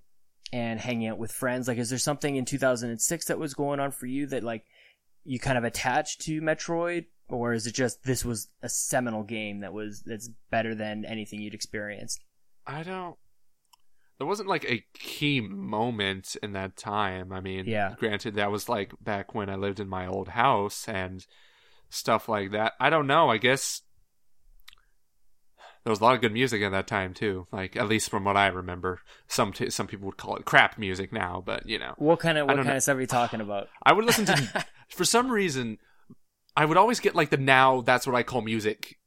and 0.52 0.80
hanging 0.80 1.08
out 1.08 1.18
with 1.18 1.32
friends. 1.32 1.68
Like, 1.68 1.78
is 1.78 1.90
there 1.90 1.98
something 1.98 2.36
in 2.36 2.44
2006 2.44 3.26
that 3.26 3.38
was 3.38 3.54
going 3.54 3.80
on 3.80 3.90
for 3.90 4.06
you 4.06 4.26
that 4.26 4.44
like 4.44 4.64
you 5.24 5.38
kind 5.38 5.58
of 5.58 5.64
attached 5.64 6.22
to 6.22 6.40
Metroid? 6.40 7.06
Or 7.30 7.52
is 7.54 7.66
it 7.66 7.74
just 7.74 8.02
this 8.04 8.24
was 8.24 8.48
a 8.62 8.68
seminal 8.68 9.22
game 9.22 9.60
that 9.60 9.72
was 9.72 10.02
that's 10.04 10.28
better 10.50 10.74
than 10.74 11.04
anything 11.04 11.40
you'd 11.40 11.54
experienced? 11.54 12.20
i 12.66 12.82
don't 12.82 13.16
there 14.18 14.26
wasn't 14.26 14.48
like 14.48 14.64
a 14.70 14.84
key 14.92 15.40
moment 15.40 16.36
in 16.42 16.52
that 16.52 16.76
time 16.76 17.32
i 17.32 17.40
mean 17.40 17.64
Yeah. 17.66 17.94
granted 17.98 18.34
that 18.34 18.50
was 18.52 18.68
like 18.68 18.92
back 19.02 19.34
when 19.34 19.48
i 19.48 19.54
lived 19.56 19.80
in 19.80 19.88
my 19.88 20.06
old 20.06 20.28
house 20.28 20.86
and 20.86 21.24
stuff 21.88 22.28
like 22.28 22.50
that 22.52 22.74
i 22.78 22.90
don't 22.90 23.06
know 23.06 23.30
i 23.30 23.38
guess 23.38 23.80
there 25.84 25.90
was 25.90 26.00
a 26.00 26.04
lot 26.04 26.14
of 26.14 26.20
good 26.20 26.32
music 26.34 26.60
at 26.62 26.70
that 26.72 26.86
time 26.86 27.14
too 27.14 27.46
like 27.50 27.76
at 27.76 27.88
least 27.88 28.10
from 28.10 28.24
what 28.24 28.36
i 28.36 28.46
remember 28.48 29.00
some 29.26 29.52
t- 29.52 29.70
some 29.70 29.86
people 29.86 30.06
would 30.06 30.18
call 30.18 30.36
it 30.36 30.44
crap 30.44 30.76
music 30.78 31.12
now 31.12 31.42
but 31.44 31.66
you 31.66 31.78
know 31.78 31.94
What 31.96 32.20
kind 32.20 32.36
of 32.38 32.46
what 32.46 32.56
kind 32.56 32.68
know. 32.68 32.76
of 32.76 32.82
stuff 32.82 32.96
are 32.96 33.00
you 33.00 33.06
talking 33.06 33.40
about? 33.40 33.68
I 33.82 33.94
would 33.94 34.04
listen 34.04 34.26
to 34.26 34.64
for 34.90 35.04
some 35.06 35.30
reason 35.30 35.78
I 36.56 36.64
would 36.64 36.76
always 36.76 37.00
get 37.00 37.14
like 37.14 37.30
the 37.30 37.36
now 37.36 37.80
that's 37.82 38.06
what 38.06 38.16
I 38.16 38.22
call 38.22 38.42
music 38.42 38.98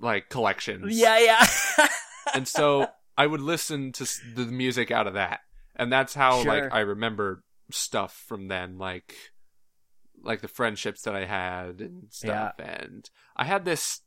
like 0.00 0.28
collections. 0.28 0.96
yeah, 0.98 1.18
yeah. 1.18 1.46
And 2.34 2.46
so 2.48 2.86
I 3.18 3.26
would 3.26 3.40
listen 3.40 3.92
to 3.92 4.08
the 4.34 4.46
music 4.46 4.90
out 4.90 5.06
of 5.06 5.14
that. 5.14 5.40
And 5.76 5.92
that's 5.92 6.14
how 6.14 6.42
Sure. 6.42 6.62
like 6.62 6.72
I 6.72 6.80
remember 6.80 7.42
stuff 7.70 8.24
from 8.28 8.48
then 8.48 8.78
like 8.78 9.14
like 10.22 10.40
the 10.40 10.48
friendships 10.48 11.02
that 11.02 11.14
I 11.16 11.24
had 11.24 11.80
and 11.80 12.04
stuff 12.10 12.54
and 12.58 13.08
I 13.36 13.44
had 13.44 13.64
this 13.64 14.00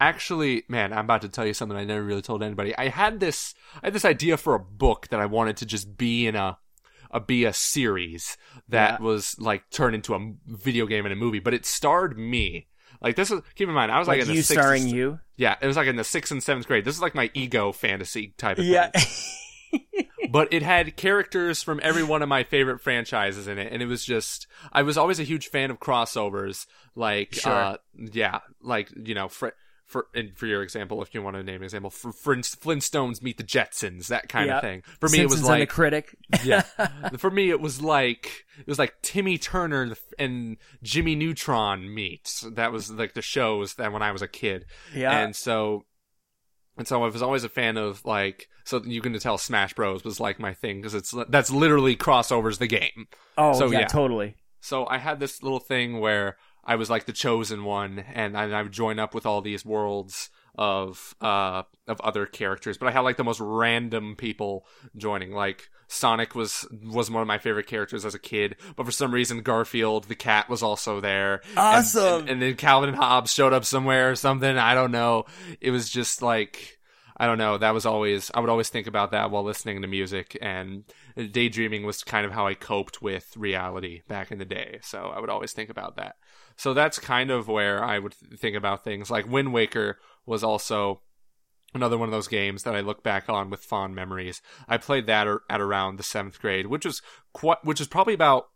actually 0.00 0.62
man 0.68 0.92
i'm 0.92 1.00
about 1.06 1.22
to 1.22 1.28
tell 1.28 1.44
you 1.44 1.52
something 1.52 1.76
i 1.76 1.84
never 1.84 2.04
really 2.04 2.22
told 2.22 2.40
anybody 2.40 2.72
i 2.78 2.86
had 2.86 3.18
this 3.18 3.52
i 3.82 3.86
had 3.86 3.92
this 3.92 4.04
idea 4.04 4.36
for 4.36 4.54
a 4.54 4.60
book 4.60 5.08
that 5.08 5.18
i 5.18 5.26
wanted 5.26 5.56
to 5.56 5.66
just 5.66 5.96
be 5.96 6.24
in 6.28 6.36
a 6.36 6.56
a 7.10 7.20
be 7.20 7.44
a 7.44 7.52
series 7.52 8.36
that 8.68 9.00
Yeah. 9.00 9.04
was 9.06 9.36
like 9.38 9.68
turned 9.70 9.94
into 9.94 10.14
a 10.14 10.32
video 10.46 10.86
game 10.86 11.04
and 11.06 11.12
a 11.12 11.16
movie 11.16 11.38
but 11.40 11.54
it 11.54 11.64
starred 11.66 12.18
me 12.18 12.66
like 13.00 13.16
this 13.16 13.30
was 13.30 13.42
keep 13.54 13.68
in 13.68 13.74
mind 13.74 13.90
i 13.92 13.98
was 13.98 14.08
like, 14.08 14.16
like 14.18 14.22
in 14.22 14.28
the 14.28 14.34
you 14.34 14.42
sixth 14.42 14.60
starring 14.62 14.88
you. 14.88 15.18
yeah 15.36 15.56
it 15.60 15.66
was 15.66 15.76
like 15.76 15.86
in 15.86 15.96
the 15.96 16.04
sixth 16.04 16.32
and 16.32 16.42
seventh 16.42 16.66
grade 16.66 16.84
this 16.84 16.94
is 16.94 17.02
like 17.02 17.14
my 17.14 17.30
ego 17.34 17.72
fantasy 17.72 18.34
type 18.38 18.58
of 18.58 18.64
Yeah. 18.64 18.88
thing 18.90 19.06
but 20.30 20.52
it 20.52 20.62
had 20.62 20.96
characters 20.96 21.62
from 21.62 21.78
every 21.82 22.02
one 22.02 22.22
of 22.22 22.28
my 22.28 22.42
favorite 22.42 22.80
franchises 22.80 23.46
in 23.48 23.58
it 23.58 23.72
and 23.72 23.82
it 23.82 23.86
was 23.86 24.04
just 24.04 24.46
i 24.72 24.82
was 24.82 24.96
always 24.98 25.20
a 25.20 25.24
huge 25.24 25.48
fan 25.48 25.70
of 25.70 25.78
crossovers 25.78 26.66
like 26.94 27.34
Sure. 27.34 27.52
uh 27.52 27.76
yeah 27.94 28.40
like 28.62 28.90
you 28.96 29.14
know 29.14 29.28
fr- 29.28 29.48
for 29.88 30.06
and 30.14 30.36
for 30.36 30.46
your 30.46 30.62
example 30.62 31.02
if 31.02 31.12
you 31.14 31.22
want 31.22 31.34
to 31.34 31.42
name 31.42 31.56
an 31.56 31.64
example 31.64 31.90
for 31.90 32.12
for 32.12 32.36
flintstones 32.36 33.20
meet 33.22 33.38
the 33.38 33.42
jetsons 33.42 34.06
that 34.08 34.28
kind 34.28 34.46
Yeah. 34.46 34.56
of 34.58 34.62
thing 34.62 34.82
for 35.00 35.08
me 35.08 35.20
it 35.20 35.24
was 35.24 35.32
Simpsons 35.32 35.48
and 35.48 35.56
the 35.56 35.60
like 35.60 35.68
critic. 35.68 36.16
yeah 36.44 36.60
for 37.18 37.30
me 37.30 37.50
it 37.50 37.60
was 37.60 37.80
like 37.82 38.44
it 38.58 38.66
was 38.66 38.78
like 38.78 38.94
timmy 39.02 39.38
turner 39.38 39.96
and 40.18 40.56
jimmy 40.82 41.16
neutron 41.16 41.92
meet 41.92 42.44
that 42.52 42.70
was 42.70 42.90
like 42.90 43.14
the 43.14 43.22
shows 43.22 43.74
that 43.74 43.92
when 43.92 44.02
i 44.02 44.12
was 44.12 44.22
a 44.22 44.28
kid 44.28 44.66
yeah. 44.94 45.18
and 45.18 45.34
so 45.34 45.84
and 46.76 46.86
so 46.86 47.02
I 47.02 47.08
was 47.08 47.22
always 47.22 47.42
a 47.42 47.48
fan 47.48 47.76
of 47.76 48.04
like 48.04 48.48
so 48.64 48.80
you 48.84 49.00
can 49.00 49.18
tell 49.18 49.36
Smash 49.36 49.74
Bros 49.74 50.04
was 50.04 50.20
like 50.20 50.38
my 50.38 50.54
thing 50.54 50.80
because 50.80 50.94
it's 50.94 51.12
that's 51.28 51.50
literally 51.50 51.96
crossovers 51.96 52.58
the 52.58 52.68
game. 52.68 53.08
oh 53.36 53.52
so, 53.52 53.70
yeah, 53.70 53.80
yeah. 53.80 53.86
totally. 53.86 54.36
So 54.60 54.86
I 54.86 54.98
had 54.98 55.18
this 55.20 55.42
little 55.42 55.58
thing 55.58 55.98
where 56.00 56.36
I 56.68 56.76
was 56.76 56.88
like 56.90 57.06
the 57.06 57.12
chosen 57.12 57.64
one, 57.64 57.98
and 58.14 58.36
I, 58.36 58.44
I 58.50 58.62
would 58.62 58.72
join 58.72 58.98
up 59.00 59.14
with 59.14 59.26
all 59.26 59.40
these 59.40 59.64
worlds 59.64 60.30
of 60.56 61.14
uh 61.20 61.62
of 61.86 62.00
other 62.00 62.26
characters, 62.26 62.76
but 62.78 62.88
I 62.88 62.92
had 62.92 63.00
like 63.00 63.16
the 63.16 63.24
most 63.24 63.40
random 63.40 64.16
people 64.16 64.66
joining. 64.96 65.32
Like 65.32 65.68
Sonic 65.86 66.34
was 66.34 66.66
was 66.84 67.10
one 67.10 67.22
of 67.22 67.28
my 67.28 67.38
favorite 67.38 67.66
characters 67.68 68.04
as 68.04 68.14
a 68.14 68.18
kid, 68.18 68.56
but 68.76 68.84
for 68.84 68.92
some 68.92 69.12
reason 69.14 69.42
Garfield 69.42 70.04
the 70.04 70.14
cat 70.16 70.48
was 70.48 70.62
also 70.62 71.00
there. 71.00 71.40
And- 71.50 71.58
Awesome. 71.58 72.20
And, 72.22 72.30
and 72.30 72.42
then 72.42 72.56
Calvin 72.56 72.90
and 72.90 72.98
Hobbes 72.98 73.32
showed 73.32 73.52
up 73.52 73.64
somewhere 73.64 74.10
or 74.10 74.14
something. 74.16 74.58
I 74.58 74.74
don't 74.74 74.90
know. 74.92 75.24
It 75.60 75.70
was 75.70 75.88
just 75.88 76.22
like 76.22 76.77
I 77.18 77.26
don't 77.26 77.38
know. 77.38 77.58
That 77.58 77.74
was 77.74 77.84
always 77.84 78.30
I 78.34 78.40
would 78.40 78.50
always 78.50 78.68
think 78.68 78.86
about 78.86 79.10
that 79.10 79.30
while 79.30 79.42
listening 79.42 79.82
to 79.82 79.88
music 79.88 80.38
and 80.40 80.84
daydreaming 81.16 81.84
was 81.84 82.04
kind 82.04 82.24
of 82.24 82.32
how 82.32 82.46
I 82.46 82.54
coped 82.54 83.02
with 83.02 83.36
reality 83.36 84.02
back 84.08 84.30
in 84.30 84.38
the 84.38 84.44
day. 84.44 84.78
So 84.82 85.12
I 85.14 85.18
would 85.18 85.30
always 85.30 85.52
think 85.52 85.68
about 85.70 85.96
that. 85.96 86.16
So 86.56 86.74
that's 86.74 86.98
kind 86.98 87.30
of 87.30 87.48
where 87.48 87.82
I 87.82 87.98
would 87.98 88.14
think 88.14 88.56
about 88.56 88.84
things. 88.84 89.10
Like 89.10 89.28
Wind 89.28 89.52
Waker 89.52 89.98
was 90.26 90.44
also 90.44 91.02
another 91.74 91.98
one 91.98 92.08
of 92.08 92.12
those 92.12 92.28
games 92.28 92.62
that 92.62 92.74
I 92.74 92.80
look 92.80 93.02
back 93.02 93.28
on 93.28 93.50
with 93.50 93.60
fond 93.60 93.94
memories. 93.94 94.40
I 94.68 94.78
played 94.78 95.06
that 95.06 95.26
at 95.50 95.60
around 95.60 95.96
the 95.96 96.02
seventh 96.02 96.40
grade, 96.40 96.66
which 96.66 96.84
was 96.84 97.02
quite, 97.32 97.58
which 97.64 97.80
is 97.80 97.88
probably 97.88 98.14
about 98.14 98.46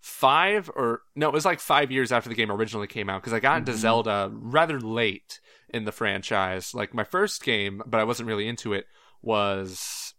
five 0.00 0.68
or 0.74 1.02
no, 1.14 1.28
it 1.28 1.32
was 1.32 1.44
like 1.44 1.60
five 1.60 1.90
years 1.92 2.10
after 2.10 2.28
the 2.28 2.34
game 2.34 2.50
originally 2.50 2.88
came 2.88 3.08
out 3.08 3.20
because 3.22 3.32
I 3.32 3.38
got 3.40 3.58
into 3.58 3.72
Mhm. 3.72 3.76
Zelda 3.76 4.30
rather 4.32 4.80
late 4.80 5.40
in 5.72 5.84
the 5.84 5.92
franchise. 5.92 6.74
Like 6.74 6.94
my 6.94 7.04
first 7.04 7.42
game, 7.42 7.82
but 7.86 8.00
I 8.00 8.04
wasn't 8.04 8.28
really 8.28 8.48
into 8.48 8.72
it, 8.72 8.86
was 9.22 10.14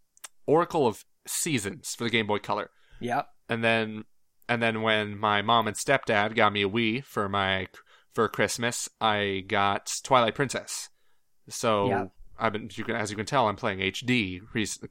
Oracle 0.46 0.86
of 0.86 1.04
Seasons 1.26 1.94
for 1.94 2.04
the 2.04 2.10
Game 2.10 2.26
Boy 2.26 2.38
Color 2.38 2.70
Yep. 3.00 3.26
and 3.48 3.64
then 3.64 4.04
and 4.48 4.62
then 4.62 4.82
when 4.82 5.16
my 5.18 5.40
mom 5.42 5.66
and 5.66 5.76
stepdad 5.76 6.34
got 6.34 6.52
me 6.52 6.62
a 6.62 6.68
Wii 6.68 7.04
for 7.04 7.28
my 7.28 7.68
for 8.12 8.28
Christmas, 8.28 8.88
I 9.00 9.44
got 9.48 9.92
Twilight 10.04 10.34
Princess. 10.34 10.90
So 11.48 11.88
Yeah. 11.88 12.04
I've 12.38 12.52
been, 12.52 12.68
you 12.74 12.84
can, 12.84 12.96
as 12.96 13.10
you 13.10 13.16
can 13.16 13.26
tell, 13.26 13.48
I'm 13.48 13.56
playing 13.56 13.78
HD 13.78 14.40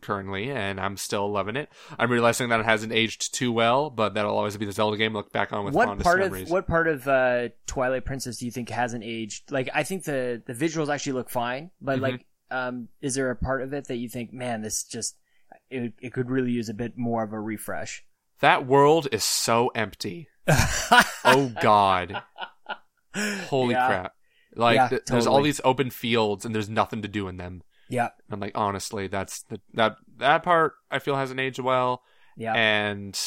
currently, 0.01 0.49
and 0.51 0.79
I'm 0.79 0.95
still 0.97 1.29
loving 1.31 1.55
it. 1.55 1.69
I'm 1.99 2.09
realizing 2.11 2.49
that 2.49 2.59
it 2.59 2.65
hasn't 2.65 2.93
aged 2.93 3.33
too 3.33 3.51
well, 3.51 3.89
but 3.89 4.13
that'll 4.13 4.35
always 4.37 4.55
be 4.57 4.65
the 4.65 4.71
Zelda 4.71 4.97
game. 4.97 5.13
Look 5.13 5.31
back 5.33 5.51
on 5.51 5.65
with 5.65 5.73
what 5.73 5.99
part 5.99 6.19
memories. 6.19 6.43
of 6.43 6.51
what 6.51 6.67
part 6.67 6.87
of 6.87 7.07
uh, 7.07 7.49
Twilight 7.67 8.05
Princess 8.05 8.37
do 8.37 8.45
you 8.45 8.51
think 8.51 8.69
hasn't 8.69 9.03
aged? 9.03 9.51
Like, 9.51 9.69
I 9.73 9.83
think 9.83 10.03
the 10.05 10.41
the 10.45 10.53
visuals 10.53 10.87
actually 10.93 11.13
look 11.13 11.29
fine, 11.29 11.71
but 11.81 11.99
Mhm. 11.99 12.01
like, 12.01 12.25
um, 12.51 12.87
is 13.01 13.15
there 13.15 13.29
a 13.29 13.35
part 13.35 13.61
of 13.61 13.73
it 13.73 13.87
that 13.87 13.97
you 13.97 14.07
think, 14.09 14.31
man, 14.31 14.61
this 14.61 14.83
just 14.83 15.17
it, 15.69 15.93
it 16.01 16.13
could 16.13 16.29
really 16.29 16.51
use 16.51 16.69
a 16.69 16.73
bit 16.73 16.97
more 16.97 17.23
of 17.23 17.33
a 17.33 17.39
refresh? 17.39 18.03
that 18.39 18.65
world 18.65 19.07
is 19.11 19.23
so 19.23 19.69
empty. 19.69 20.27
Oh 21.25 21.51
God, 21.61 22.21
holy 23.15 23.73
Yeah. 23.73 23.87
crap! 23.87 24.13
Like 24.55 24.75
Yeah, 24.75 24.87
th- 24.89 25.01
there's 25.07 25.27
all 25.27 25.41
these 25.41 25.61
open 25.63 25.89
fields, 25.89 26.45
and 26.45 26.53
there's 26.53 26.69
nothing 26.69 27.01
to 27.01 27.07
do 27.07 27.27
in 27.27 27.37
them. 27.37 27.63
Yeah, 27.89 28.09
I'm 28.31 28.39
like, 28.39 28.53
honestly, 28.57 29.07
that's 29.07 29.43
the, 29.43 29.59
that 29.73 29.97
that 30.17 30.43
part 30.43 30.73
I 30.89 30.99
feel 30.99 31.15
hasn't 31.15 31.39
aged 31.39 31.59
well, 31.59 32.01
yeah, 32.37 32.53
and 32.53 33.19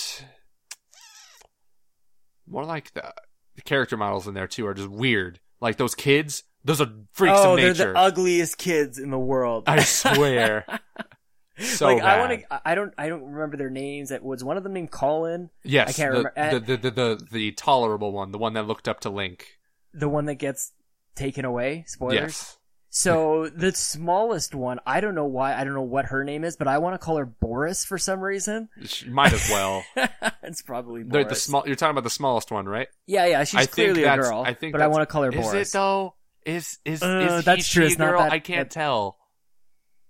more 2.47 2.65
like 2.65 2.93
the, 2.95 3.13
the 3.57 3.63
character 3.63 3.97
models 3.97 4.27
in 4.27 4.35
there 4.35 4.47
too 4.47 4.67
are 4.67 4.75
just 4.75 4.89
weird. 4.89 5.41
Like 5.61 5.77
those 5.77 5.95
kids, 5.95 6.45
those 6.65 6.81
are 6.81 6.91
freaks 7.13 7.39
oh, 7.39 7.53
of 7.55 7.61
they're 7.61 7.75
the 7.75 7.99
ugliest 7.99 8.59
kids 8.59 8.99
in 8.99 9.11
the 9.11 9.19
world. 9.19 9.65
I 9.67 9.83
swear, 9.83 10.65
so 11.59 11.87
like 11.87 12.03
I 12.03 12.19
want 12.19 12.41
to. 12.41 12.69
I 12.69 12.75
don't. 12.75 12.95
I 12.99 13.09
don't 13.09 13.25
remember 13.25 13.57
their 13.57 13.71
names. 13.71 14.11
That 14.11 14.23
was 14.23 14.45
one 14.45 14.57
of 14.57 14.63
them 14.63 14.73
named 14.73 14.91
Colin, 14.91 15.51
Yes, 15.65 15.89
I 15.89 15.93
can't 15.93 16.13
the, 16.13 16.19
remember- 16.19 16.33
the, 16.35 16.73
eh. 16.73 16.77
the, 16.77 16.77
the 16.77 16.91
the 16.91 17.27
the 17.31 17.53
tolerable 17.53 18.13
one, 18.13 18.33
the 18.33 18.39
one 18.39 18.55
that 18.55 18.67
looked 18.67 18.89
up 18.89 19.01
to 19.01 19.11
Link. 19.11 19.59
the 19.95 20.09
one 20.09 20.27
that 20.27 20.37
gets 20.37 20.73
taken 21.17 21.45
away. 21.45 21.85
Spoilers. 21.89 22.15
Yes, 22.21 22.59
So 22.91 23.49
the 23.55 23.73
smallest 23.73 24.55
one, 24.55 24.79
I 24.87 25.01
don't 25.01 25.15
know 25.15 25.25
why. 25.25 25.55
I 25.55 25.65
don't 25.65 25.75
know 25.75 25.83
what 25.83 26.07
her 26.07 26.23
name 26.25 26.45
is, 26.45 26.57
but 26.57 26.69
I 26.69 26.79
want 26.79 26.95
to 26.95 26.99
call 27.05 27.17
her 27.17 27.27
Boris 27.27 27.85
for 27.85 27.99
some 27.99 28.21
reason. 28.21 28.69
She 28.85 29.09
might 29.09 29.33
as 29.33 29.49
well. 29.51 29.85
it's 30.43 30.63
probably 30.63 31.03
the, 31.03 31.25
the 31.25 31.35
small. 31.35 31.65
You're 31.67 31.77
talking 31.77 31.93
about 31.93 32.05
the 32.05 32.11
smallest 32.11 32.51
one, 32.51 32.67
right? 32.67 32.89
Yeah, 33.07 33.27
yeah, 33.27 33.45
she's 33.45 33.61
I 33.61 33.67
clearly 33.67 34.05
a 34.05 34.17
girl. 34.17 34.43
I 34.47 34.55
think 34.55 34.73
but 34.73 34.83
I 34.83 34.87
want 34.89 35.03
to 35.03 35.07
call 35.07 35.25
her 35.25 35.31
Is 35.33 35.41
Boris. 35.45 35.71
it 35.71 35.73
though? 35.73 36.15
Is 36.45 36.79
is 36.85 37.03
Uh, 37.03 37.19
is 37.29 37.35
he, 37.39 37.43
that's 37.45 37.69
true. 37.69 37.83
she 37.83 37.87
It's 37.87 37.97
a 37.97 37.99
not 37.99 38.11
girl? 38.13 38.21
that- 38.21 38.33
I 38.33 38.39
can't 38.39 38.71
that- 38.71 38.75
tell. 38.75 39.17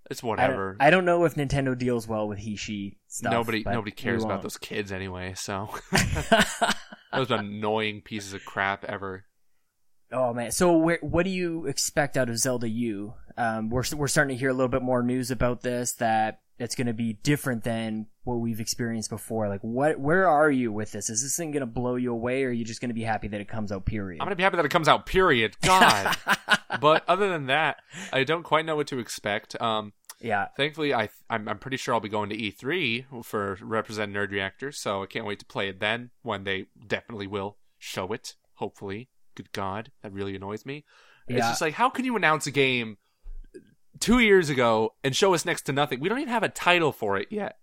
It's 0.09 0.23
I 0.23 0.27
whatever. 0.29 0.77
don't, 0.79 0.87
I 0.87 0.91
don't 0.91 1.05
know 1.05 1.25
if 1.25 1.35
Nintendo 1.35 1.77
deals 1.77 2.07
well 2.07 2.29
with 2.29 2.39
he 2.39 2.55
she 2.55 2.99
stuff. 3.09 3.33
nobody 3.33 3.65
nobody 3.67 3.91
cares 3.91 4.23
about 4.23 4.41
those 4.43 4.57
kids 4.57 4.93
anyway. 4.93 5.33
So 5.35 5.69
those 7.13 7.31
annoying 7.31 8.03
pieces 8.03 8.33
of 8.33 8.45
crap 8.45 8.85
ever. 8.85 9.25
Oh 10.13 10.33
man, 10.35 10.51
so 10.51 10.77
where, 10.77 10.99
what 11.01 11.25
do 11.25 11.31
you 11.31 11.67
expect 11.67 12.17
out 12.17 12.29
of 12.29 12.39
Zelda 12.39 12.69
U? 12.69 13.15
Um, 13.37 13.71
we're 13.71 13.85
we're 13.95 14.09
starting 14.09 14.37
to 14.37 14.41
hear 14.41 14.51
a 14.51 14.55
little 14.55 14.69
bit 14.69 14.83
more 14.83 15.03
news 15.03 15.31
about 15.31 15.63
this 15.63 15.93
that 15.95 16.41
it's 16.59 16.75
going 16.75 16.87
to 16.87 16.95
be 16.95 17.13
different 17.13 17.65
than 17.65 18.07
what 18.25 18.37
we've 18.37 18.61
experienced 18.61 19.11
before. 19.11 19.49
Like, 19.49 19.61
what? 19.61 20.01
Where 20.01 20.29
are 20.29 20.51
you 20.51 20.73
with 20.73 20.93
this? 20.93 21.11
Is 21.11 21.23
this 21.23 21.37
thing 21.37 21.51
going 21.51 21.61
to 21.61 21.67
blow 21.67 21.97
you 21.97 22.13
away, 22.13 22.45
or 22.45 22.49
are 22.49 22.53
you 22.53 22.65
just 22.65 22.81
going 22.81 22.89
to 22.89 22.95
be 22.95 23.03
happy 23.03 23.29
that 23.29 23.41
it 23.41 23.49
comes 23.49 23.71
out? 23.71 23.85
Period. 23.85 24.21
I'm 24.21 24.27
gonna 24.27 24.37
be 24.37 24.43
happy 24.43 24.57
that 24.57 24.65
it 24.65 24.71
comes 24.71 24.89
out. 24.89 25.07
Period. 25.07 25.57
God. 25.63 26.17
but 26.81 27.05
other 27.09 27.29
than 27.29 27.47
that, 27.47 27.83
I 28.13 28.25
don't 28.25 28.43
quite 28.43 28.65
know 28.65 28.77
what 28.77 28.87
to 28.89 28.99
expect. 28.99 29.61
Um, 29.61 29.93
yeah, 30.21 30.47
thankfully, 30.57 30.95
I 30.95 31.11
I'm, 31.29 31.49
I'm 31.49 31.59
pretty 31.59 31.77
sure 31.77 31.95
I'll 31.95 32.01
be 32.01 32.09
going 32.09 32.31
to 32.31 32.37
E3 32.37 33.25
for 33.25 33.59
represent 33.61 34.13
Nerd 34.13 34.31
Reactor, 34.31 34.73
so 34.73 35.03
I 35.03 35.07
can't 35.07 35.27
wait 35.27 35.39
to 35.41 35.45
play 35.47 35.69
it 35.69 35.81
then 35.81 36.11
when 36.23 36.45
they 36.45 36.67
definitely 36.87 37.27
will 37.27 37.59
show 37.79 38.13
it. 38.13 38.35
Hopefully, 38.55 39.11
good 39.37 39.53
God, 39.53 39.93
that 40.03 40.13
really 40.13 40.35
annoys 40.35 40.67
me. 40.67 40.85
It's 41.29 41.47
just 41.47 41.61
like, 41.61 41.75
how 41.75 41.91
can 41.91 42.05
you 42.05 42.17
announce 42.17 42.47
a 42.47 42.53
game 42.53 42.99
two 44.01 44.21
years 44.21 44.49
ago 44.49 44.95
and 45.05 45.15
show 45.15 45.35
us 45.35 45.45
next 45.45 45.63
to 45.63 45.73
nothing? 45.73 46.01
We 46.01 46.09
don't 46.09 46.19
even 46.19 46.33
have 46.33 46.43
a 46.43 46.49
title 46.49 46.93
for 46.93 47.17
it 47.17 47.29
yet. 47.31 47.59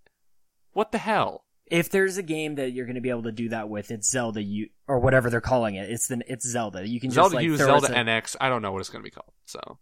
What 0.72 0.92
the 0.92 0.98
hell? 0.98 1.44
if 1.66 1.90
there's 1.90 2.18
a 2.18 2.22
game 2.22 2.56
that 2.56 2.72
you're 2.72 2.84
going 2.84 2.96
to 2.96 3.00
be 3.00 3.10
able 3.10 3.22
to 3.24 3.32
do 3.32 3.48
that 3.48 3.68
with, 3.68 3.90
it's 3.90 4.10
Zelda 4.10 4.42
U 4.42 4.68
or 4.86 4.98
whatever 4.98 5.30
they're 5.30 5.40
calling 5.40 5.76
it. 5.76 5.90
It's 5.90 6.08
the 6.08 6.20
it's 6.26 6.46
Zelda. 6.46 6.86
You 6.86 7.00
can 7.00 7.10
just 7.10 7.16
Zelda 7.16 7.36
like 7.36 7.44
U, 7.44 7.56
Zelda 7.56 7.86
a- 7.86 8.04
NX. 8.04 8.36
I 8.40 8.48
don't 8.48 8.62
know 8.62 8.72
what 8.72 8.80
it's 8.80 8.90
going 8.90 9.02
to 9.02 9.06
be 9.06 9.10
called. 9.10 9.32
So 9.46 9.78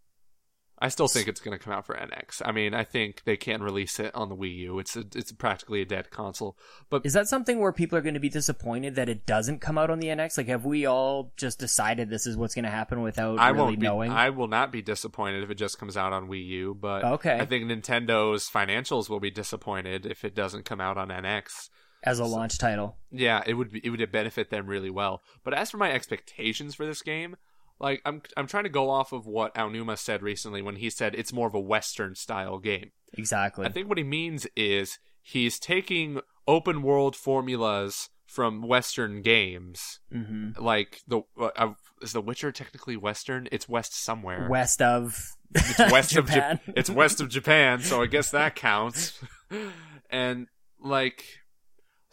I 0.83 0.89
still 0.89 1.07
think 1.07 1.29
it's 1.29 1.41
going 1.41 1.57
to 1.57 1.63
come 1.63 1.73
out 1.73 1.87
for 1.87 1.95
NX. 1.95 2.43
I 2.45 2.51
mean, 2.51 2.75
I 2.75 2.83
think 2.83 3.23
they 3.25 3.37
can't 3.37 3.63
release 3.63 4.01
it 4.01 4.13
on 4.15 4.29
the 4.29 4.35
Wii 4.37 4.57
U. 4.59 4.79
It's 4.81 4.97
a, 4.97 5.05
it's 5.15 5.31
practically 5.31 5.81
a 5.81 5.85
dead 5.85 6.11
console. 6.11 6.57
But 6.91 7.07
Is 7.07 7.13
that 7.13 7.29
something 7.29 7.61
where 7.61 7.73
people 7.73 7.97
are 7.97 8.03
going 8.03 8.15
to 8.15 8.21
be 8.21 8.29
disappointed 8.29 8.97
that 8.97 9.09
it 9.09 9.25
doesn't 9.25 9.61
come 9.61 9.79
out 9.79 9.91
on 9.91 10.01
the 10.01 10.09
NX? 10.09 10.39
Like, 10.39 10.49
have 10.49 10.65
we 10.65 10.85
all 10.85 11.33
just 11.37 11.61
decided 11.61 12.11
this 12.11 12.27
is 12.27 12.37
what's 12.37 12.55
going 12.55 12.65
to 12.65 12.71
happen 12.71 13.01
without 13.01 13.39
I 13.39 13.51
really 13.51 13.63
won't 13.65 13.81
be. 13.81 13.87
knowing? 13.87 14.11
I 14.11 14.31
will 14.31 14.49
not 14.49 14.73
be 14.73 14.83
disappointed 14.83 15.45
if 15.45 15.51
it 15.51 15.55
just 15.55 15.79
comes 15.79 15.97
out 15.97 16.13
on 16.13 16.29
Wii 16.29 16.45
U. 16.47 16.77
But 16.79 17.05
Okay. 17.05 17.39
I 17.39 17.47
think 17.47 17.65
Nintendo's 17.67 18.51
financials 18.51 19.09
will 19.09 19.21
be 19.21 19.31
disappointed 19.31 20.05
if 20.05 20.25
it 20.25 20.35
doesn't 20.35 20.65
come 20.65 20.81
out 20.81 20.99
on 20.99 21.09
NX. 21.11 21.69
as 22.03 22.19
a 22.19 22.25
launch 22.25 22.59
title. 22.59 22.97
Yeah, 23.13 23.43
it 23.47 23.55
would 23.55 23.71
be, 23.71 23.81
it 23.85 23.91
would 23.91 24.11
benefit 24.11 24.51
them 24.51 24.67
really 24.67 24.91
well. 24.91 25.23
But 25.45 25.55
as 25.55 25.71
for 25.71 25.77
my 25.77 25.93
expectations 25.93 26.75
for 26.75 26.85
this 26.85 27.03
game, 27.03 27.37
like 27.83 28.01
I'm 28.07 28.23
I'm 28.37 28.47
trying 28.47 28.65
to 28.65 28.71
go 28.71 28.89
off 28.89 29.13
of 29.13 29.27
what 29.27 29.55
Aonuma 29.55 29.99
said 29.99 30.23
recently 30.23 30.63
when 30.63 30.77
he 30.77 30.89
said 30.89 31.15
it's 31.15 31.33
more 31.33 31.49
of 31.49 31.55
a 31.55 31.61
Western 31.61 32.15
style 32.15 32.59
game. 32.59 32.93
Exactly. 33.15 33.67
I 33.67 33.71
think 33.71 33.89
what 33.89 33.99
he 33.99 34.05
means 34.05 34.47
is 34.57 34.99
he's 35.21 35.59
taking 35.59 36.21
open 36.49 36.83
world 36.83 37.15
formulas 37.15 38.09
from 38.27 38.63
Western 38.63 39.21
games, 39.21 40.01
hmm 40.11 40.51
like 40.59 41.03
the 41.07 41.21
uh, 41.39 41.73
is 42.01 42.13
The 42.15 42.23
Witcher 42.23 42.51
technically 42.53 42.97
Western? 42.97 43.47
It's 43.53 43.69
West 43.69 43.95
somewhere. 43.95 44.49
West 44.49 44.81
of 44.81 45.19
It's 45.55 45.79
west 45.93 46.17
of 46.17 46.25
Japan. 46.27 46.57
Japan. 46.57 46.75
It's 46.79 46.89
west 46.89 47.21
of 47.21 47.29
Japan, 47.29 47.81
so 47.83 48.01
I 48.01 48.07
guess 48.07 48.31
that 48.31 48.55
counts. 48.55 49.21
and 50.11 50.47
like 50.81 51.25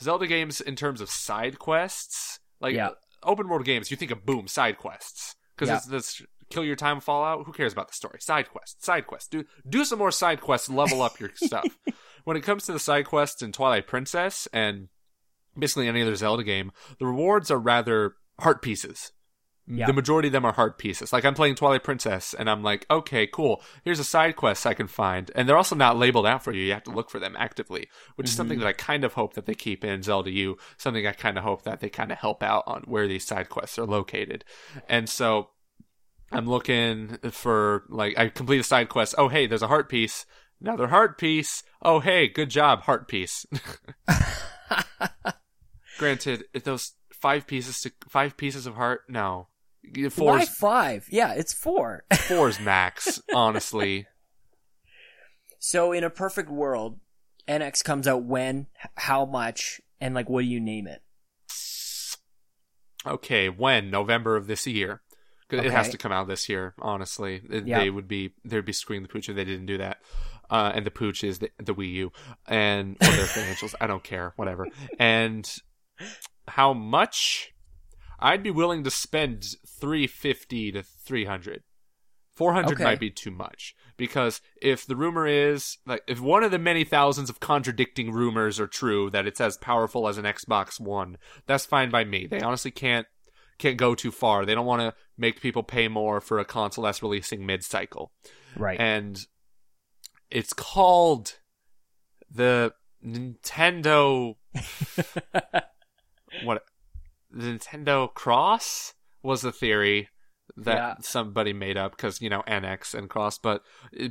Zelda 0.01 0.27
games 0.27 0.59
in 0.61 0.75
terms 0.75 0.99
of 0.99 1.09
side 1.09 1.57
quests, 1.59 2.39
like 2.59 2.75
Yeah. 2.75 2.89
open 3.23 3.47
world 3.47 3.63
games, 3.65 3.89
you 3.91 3.95
think 3.97 4.11
of 4.11 4.25
boom 4.25 4.47
side 4.47 4.77
quests 4.77 5.35
because 5.59 5.69
Yeah. 5.69 5.77
it's 5.77 5.85
this 5.85 6.21
kill 6.49 6.63
your 6.63 6.75
time 6.75 6.99
Fallout. 6.99 7.45
Who 7.45 7.51
cares 7.51 7.73
about 7.73 7.89
the 7.89 7.93
story? 7.93 8.19
Side 8.21 8.49
quests, 8.49 8.85
side 8.85 9.05
quests. 9.05 9.27
Do 9.29 9.43
do 9.67 9.83
some 9.85 9.99
more 9.99 10.11
side 10.11 10.41
quests. 10.41 10.69
Level 10.69 11.01
up 11.01 11.19
your 11.19 11.31
stuff. 11.35 11.65
When 12.25 12.35
it 12.37 12.41
comes 12.43 12.65
to 12.65 12.73
the 12.73 12.79
side 12.79 13.05
quests 13.05 13.41
in 13.41 13.51
Twilight 13.53 13.87
Princess 13.87 14.47
and 14.51 14.89
basically 15.57 15.87
any 15.87 16.01
other 16.01 16.15
Zelda 16.15 16.43
game, 16.43 16.71
the 16.99 17.05
rewards 17.07 17.49
are 17.49 17.57
rather 17.57 18.15
heart 18.39 18.61
pieces. 18.61 19.13
Yeah. 19.71 19.85
The 19.85 19.93
majority 19.93 20.29
of 20.29 20.31
them 20.31 20.45
are 20.45 20.51
heart 20.53 20.79
pieces. 20.79 21.13
Like 21.13 21.25
I'm 21.25 21.35
playing 21.35 21.53
Twilight 21.53 21.83
Princess 21.83 22.33
and 22.33 22.49
I'm 22.49 22.63
like, 22.63 22.87
okay, 22.89 23.27
cool. 23.27 23.61
Here's 23.83 23.99
a 23.99 24.03
side 24.03 24.35
quest 24.35 24.65
I 24.65 24.73
can 24.73 24.87
find. 24.87 25.29
And 25.35 25.47
they're 25.47 25.57
also 25.57 25.75
not 25.75 25.95
labeled 25.95 26.25
out 26.25 26.43
for 26.43 26.51
you. 26.51 26.63
You 26.63 26.73
have 26.73 26.83
to 26.85 26.91
look 26.91 27.11
for 27.11 27.19
them 27.19 27.35
actively, 27.37 27.87
which 28.15 28.27
is 28.27 28.35
something 28.35 28.57
Mhm. 28.57 28.61
that 28.61 28.67
I 28.69 28.73
kind 28.73 29.03
of 29.03 29.13
hope 29.13 29.35
that 29.35 29.45
they 29.45 29.53
keep 29.53 29.85
in 29.85 30.01
Zelda 30.01 30.31
U. 30.31 30.57
Something 30.77 31.05
I 31.05 31.11
kind 31.11 31.37
of 31.37 31.43
hope 31.43 31.61
that 31.63 31.81
they 31.81 31.89
kind 31.89 32.11
of 32.11 32.17
help 32.17 32.41
out 32.41 32.63
on 32.65 32.81
where 32.87 33.07
these 33.07 33.27
side 33.27 33.49
quests 33.49 33.77
are 33.77 33.85
located. 33.85 34.43
And 34.87 35.07
so 35.07 35.51
I'm 36.31 36.47
looking 36.47 37.17
for 37.29 37.83
like 37.89 38.17
I 38.17 38.29
complete 38.29 38.59
a 38.59 38.63
side 38.63 38.89
quest. 38.89 39.13
Oh 39.19 39.27
hey, 39.27 39.45
there's 39.45 39.61
a 39.61 39.67
heart 39.67 39.87
piece. 39.87 40.25
Another 40.59 40.87
heart 40.87 41.19
piece. 41.19 41.61
Oh 41.83 41.99
hey, 41.99 42.27
good 42.27 42.49
job, 42.49 42.81
heart 42.81 43.07
piece. 43.07 43.45
Granted, 45.97 46.45
if 46.53 46.63
those 46.63 46.93
five 47.13 47.45
pieces 47.45 47.81
to 47.81 47.91
five 48.07 48.37
pieces 48.37 48.65
of 48.65 48.75
heart, 48.75 49.01
no, 49.09 49.47
Why 49.83 50.09
Four's, 50.09 50.49
five? 50.49 51.07
Yeah, 51.09 51.33
it's 51.33 51.53
four. 51.53 52.03
four's 52.27 52.59
max, 52.59 53.21
honestly. 53.33 54.05
so 55.59 55.91
in 55.91 56.03
a 56.03 56.09
perfect 56.09 56.49
world, 56.49 56.99
NX 57.47 57.83
comes 57.83 58.07
out 58.07 58.23
when, 58.23 58.67
how 58.95 59.25
much, 59.25 59.81
and 59.99 60.13
like 60.13 60.29
what 60.29 60.41
do 60.41 60.47
you 60.47 60.59
name 60.59 60.85
it? 60.87 61.01
Okay, 63.05 63.49
when? 63.49 63.89
November 63.89 64.35
of 64.35 64.47
this 64.47 64.67
year. 64.67 65.01
'Cause 65.47 65.65
It 65.65 65.71
has 65.71 65.89
to 65.89 65.97
come 65.97 66.11
out 66.11 66.27
this 66.27 66.47
year, 66.47 66.75
honestly. 66.79 67.41
It- 67.49 67.65
Yeah. 67.65 67.79
They 67.79 67.89
would 67.89 68.07
be, 68.07 68.35
they'd 68.45 68.63
be 68.65 68.73
screwing 68.73 69.01
the 69.01 69.09
pooch 69.09 69.29
if 69.29 69.35
they 69.35 69.45
didn't 69.45 69.65
do 69.65 69.79
that. 69.79 69.99
Uh, 70.47 70.71
and 70.75 70.85
the 70.85 70.91
pooch 70.91 71.23
is 71.23 71.39
the, 71.39 71.49
the 71.57 71.73
Wii 71.73 71.91
U 71.93 72.11
and 72.45 72.95
or 73.01 73.07
their 73.11 73.25
financials. 73.25 73.73
I 73.81 73.87
don't 73.87 74.03
care, 74.03 74.33
whatever. 74.35 74.67
And 74.99 75.51
how 76.47 76.73
much? 76.73 77.51
I'd 78.19 78.43
be 78.43 78.51
willing 78.51 78.83
to 78.83 78.91
spend 78.91 79.55
350 79.79 80.71
to 80.73 80.83
300. 80.83 81.63
400 82.35 82.71
Okay. 82.73 82.83
might 82.85 82.99
be 83.01 83.09
too 83.09 83.31
much 83.31 83.75
because 83.97 84.39
if 84.61 84.85
the 84.85 84.95
rumor 84.95 85.27
is 85.27 85.77
like 85.85 86.03
if 86.07 86.21
one 86.21 86.41
of 86.41 86.51
the 86.51 86.57
many 86.59 86.85
thousands 86.85 87.29
of 87.29 87.41
contradicting 87.41 88.13
rumors 88.13 88.61
are 88.61 88.67
true 88.67 89.09
that 89.09 89.27
it's 89.27 89.41
as 89.41 89.57
powerful 89.57 90.07
as 90.07 90.17
an 90.17 90.23
Xbox 90.23 90.79
1, 90.79 91.17
that's 91.47 91.65
fine 91.65 91.89
by 91.89 92.05
me. 92.05 92.27
They 92.27 92.39
honestly 92.39 92.71
can't 92.71 93.07
can't 93.57 93.75
go 93.75 93.93
too 93.93 94.11
far. 94.11 94.45
They 94.45 94.55
don't 94.55 94.65
want 94.65 94.81
to 94.81 94.93
make 95.17 95.41
people 95.41 95.63
pay 95.63 95.89
more 95.89 96.21
for 96.21 96.39
a 96.39 96.45
console 96.45 96.85
that's 96.85 97.03
releasing 97.03 97.45
mid-cycle. 97.45 98.13
Right. 98.55 98.79
And 98.79 99.19
it's 100.31 100.53
called 100.53 101.39
the 102.31 102.73
Nintendo 103.05 104.35
what 106.43 106.63
the 107.31 107.43
Nintendo 107.43 108.13
Cross 108.13 108.93
was 109.23 109.41
the 109.41 109.51
theory 109.51 110.09
that 110.57 110.75
Yeah. 110.75 110.95
somebody 111.01 111.53
made 111.53 111.77
up 111.77 111.95
because 111.95 112.21
you 112.21 112.29
know 112.29 112.43
NX 112.47 112.93
and 112.93 113.09
Cross, 113.09 113.39
but 113.39 113.63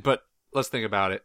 but 0.03 0.23
let's 0.53 0.69
think 0.69 0.85
about 0.85 1.11
it. 1.11 1.23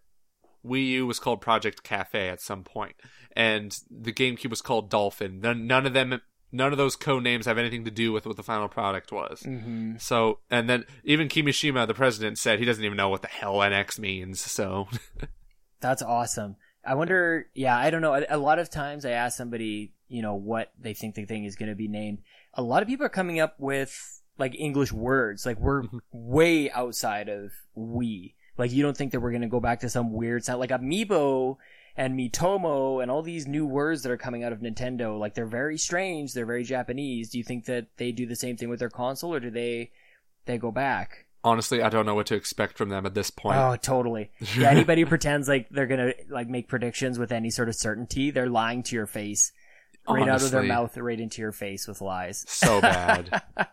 Wii 0.65 0.87
U 0.89 1.07
was 1.07 1.19
called 1.21 1.41
Project 1.41 1.83
Cafe 1.83 2.29
at 2.29 2.41
some 2.41 2.65
point, 2.65 2.95
and 3.37 3.77
the 3.91 4.13
GameCube 4.13 4.51
was 4.51 4.63
called 4.63 4.89
Dolphin. 4.91 5.41
None, 5.41 5.87
of 5.87 5.93
them, 5.93 6.21
none 6.53 6.73
of 6.73 6.79
those 6.79 6.97
code 6.97 7.23
names 7.23 7.45
have 7.45 7.59
anything 7.59 7.85
to 7.85 7.91
do 7.91 8.13
with 8.13 8.25
what 8.27 8.37
the 8.37 8.43
final 8.43 8.69
product 8.69 9.13
was. 9.13 9.43
hmm 9.43 9.97
So, 9.99 10.39
and 10.51 10.69
then 10.71 10.87
even 11.05 11.29
Kimishima, 11.29 11.87
the 11.87 11.93
president, 11.93 12.39
said 12.39 12.59
he 12.61 12.65
doesn't 12.65 12.83
even 12.85 12.97
know 12.97 13.11
what 13.11 13.21
the 13.21 13.29
hell 13.29 13.57
NX 13.57 13.99
means. 13.99 14.41
So, 14.41 14.89
That's 15.81 16.03
awesome. 16.03 16.57
I 16.87 16.95
wonder, 16.95 17.47
yeah, 17.55 17.77
I 17.77 17.91
don't 17.91 18.01
know. 18.03 18.15
A, 18.15 18.25
a 18.31 18.39
lot 18.39 18.59
of 18.59 18.71
times 18.71 19.05
I 19.05 19.11
ask 19.11 19.37
somebody, 19.37 19.93
you 20.09 20.23
know, 20.23 20.35
what 20.35 20.73
they 20.79 20.95
think 20.95 21.15
the 21.15 21.27
thing 21.27 21.45
is 21.45 21.57
going 21.57 21.69
to 21.71 21.75
be 21.75 21.89
named. 21.89 22.21
A 22.57 22.63
lot 22.63 22.83
of 22.83 22.89
people 22.89 23.07
are 23.07 23.11
coming 23.11 23.41
up 23.41 23.55
with 23.59 24.21
like 24.39 24.55
English 24.59 24.93
words. 24.93 25.45
Like 25.47 25.59
we're 25.59 25.83
Mhm. 25.83 26.01
way 26.13 26.71
outside 26.71 27.29
of 27.29 27.53
we. 27.75 28.35
Like 28.57 28.73
you 28.73 28.83
don't 28.83 28.97
think 28.97 29.13
that 29.13 29.21
we're 29.21 29.31
going 29.31 29.43
to 29.43 29.49
go 29.49 29.61
back 29.61 29.81
to 29.81 29.89
some 29.89 30.13
weird 30.13 30.45
sound 30.45 30.61
like 30.61 30.71
amiibo 30.71 31.57
and 31.97 32.19
Miitomo 32.19 33.03
and 33.03 33.11
all 33.11 33.23
these 33.23 33.47
new 33.47 33.67
words 33.67 34.03
that 34.03 34.11
are 34.13 34.17
coming 34.17 34.43
out 34.45 34.53
of 34.53 34.61
Nintendo. 34.61 35.19
Like 35.19 35.35
they're 35.35 35.47
very 35.47 35.79
strange. 35.79 36.33
They're 36.33 36.47
very 36.47 36.65
Japanese. 36.65 37.31
Do 37.31 37.39
you 37.39 37.45
think 37.45 37.67
that 37.67 37.87
they 37.97 38.13
do 38.13 38.27
the 38.27 38.37
same 38.37 38.57
thing 38.57 38.69
with 38.69 38.79
their 38.81 38.91
console 38.91 39.35
or 39.35 39.41
do 39.41 39.51
they, 39.51 39.91
they 40.47 40.59
go 40.59 40.71
back? 40.71 41.27
honestly, 41.47 41.83
I 41.83 41.91
don't 41.91 42.07
know 42.07 42.15
what 42.15 42.25
to 42.29 42.35
expect 42.35 42.79
from 42.79 42.89
them 42.89 43.05
at 43.05 43.13
this 43.13 43.29
point. 43.29 43.59
Oh, 43.59 43.77
totally. 43.77 44.31
Yeah, 44.57 44.71
anybody 44.71 45.05
pretends 45.05 45.47
like 45.47 45.69
they're 45.69 45.87
gonna 45.87 46.15
like 46.31 46.49
make 46.49 46.69
predictions 46.69 47.19
with 47.19 47.33
any 47.33 47.51
sort 47.51 47.69
of 47.69 47.75
certainty, 47.75 48.31
they're 48.31 48.49
lying 48.49 48.83
to 48.85 48.97
your 48.97 49.07
face, 49.07 49.53
right 50.09 50.29
out 50.29 50.43
of 50.43 50.51
their 50.51 50.63
mouth, 50.63 50.97
right 50.97 51.19
into 51.19 51.41
your 51.41 51.53
face 51.53 51.87
with 51.87 52.01
lies. 52.01 52.45
so 52.49 52.81
bad. 52.81 53.43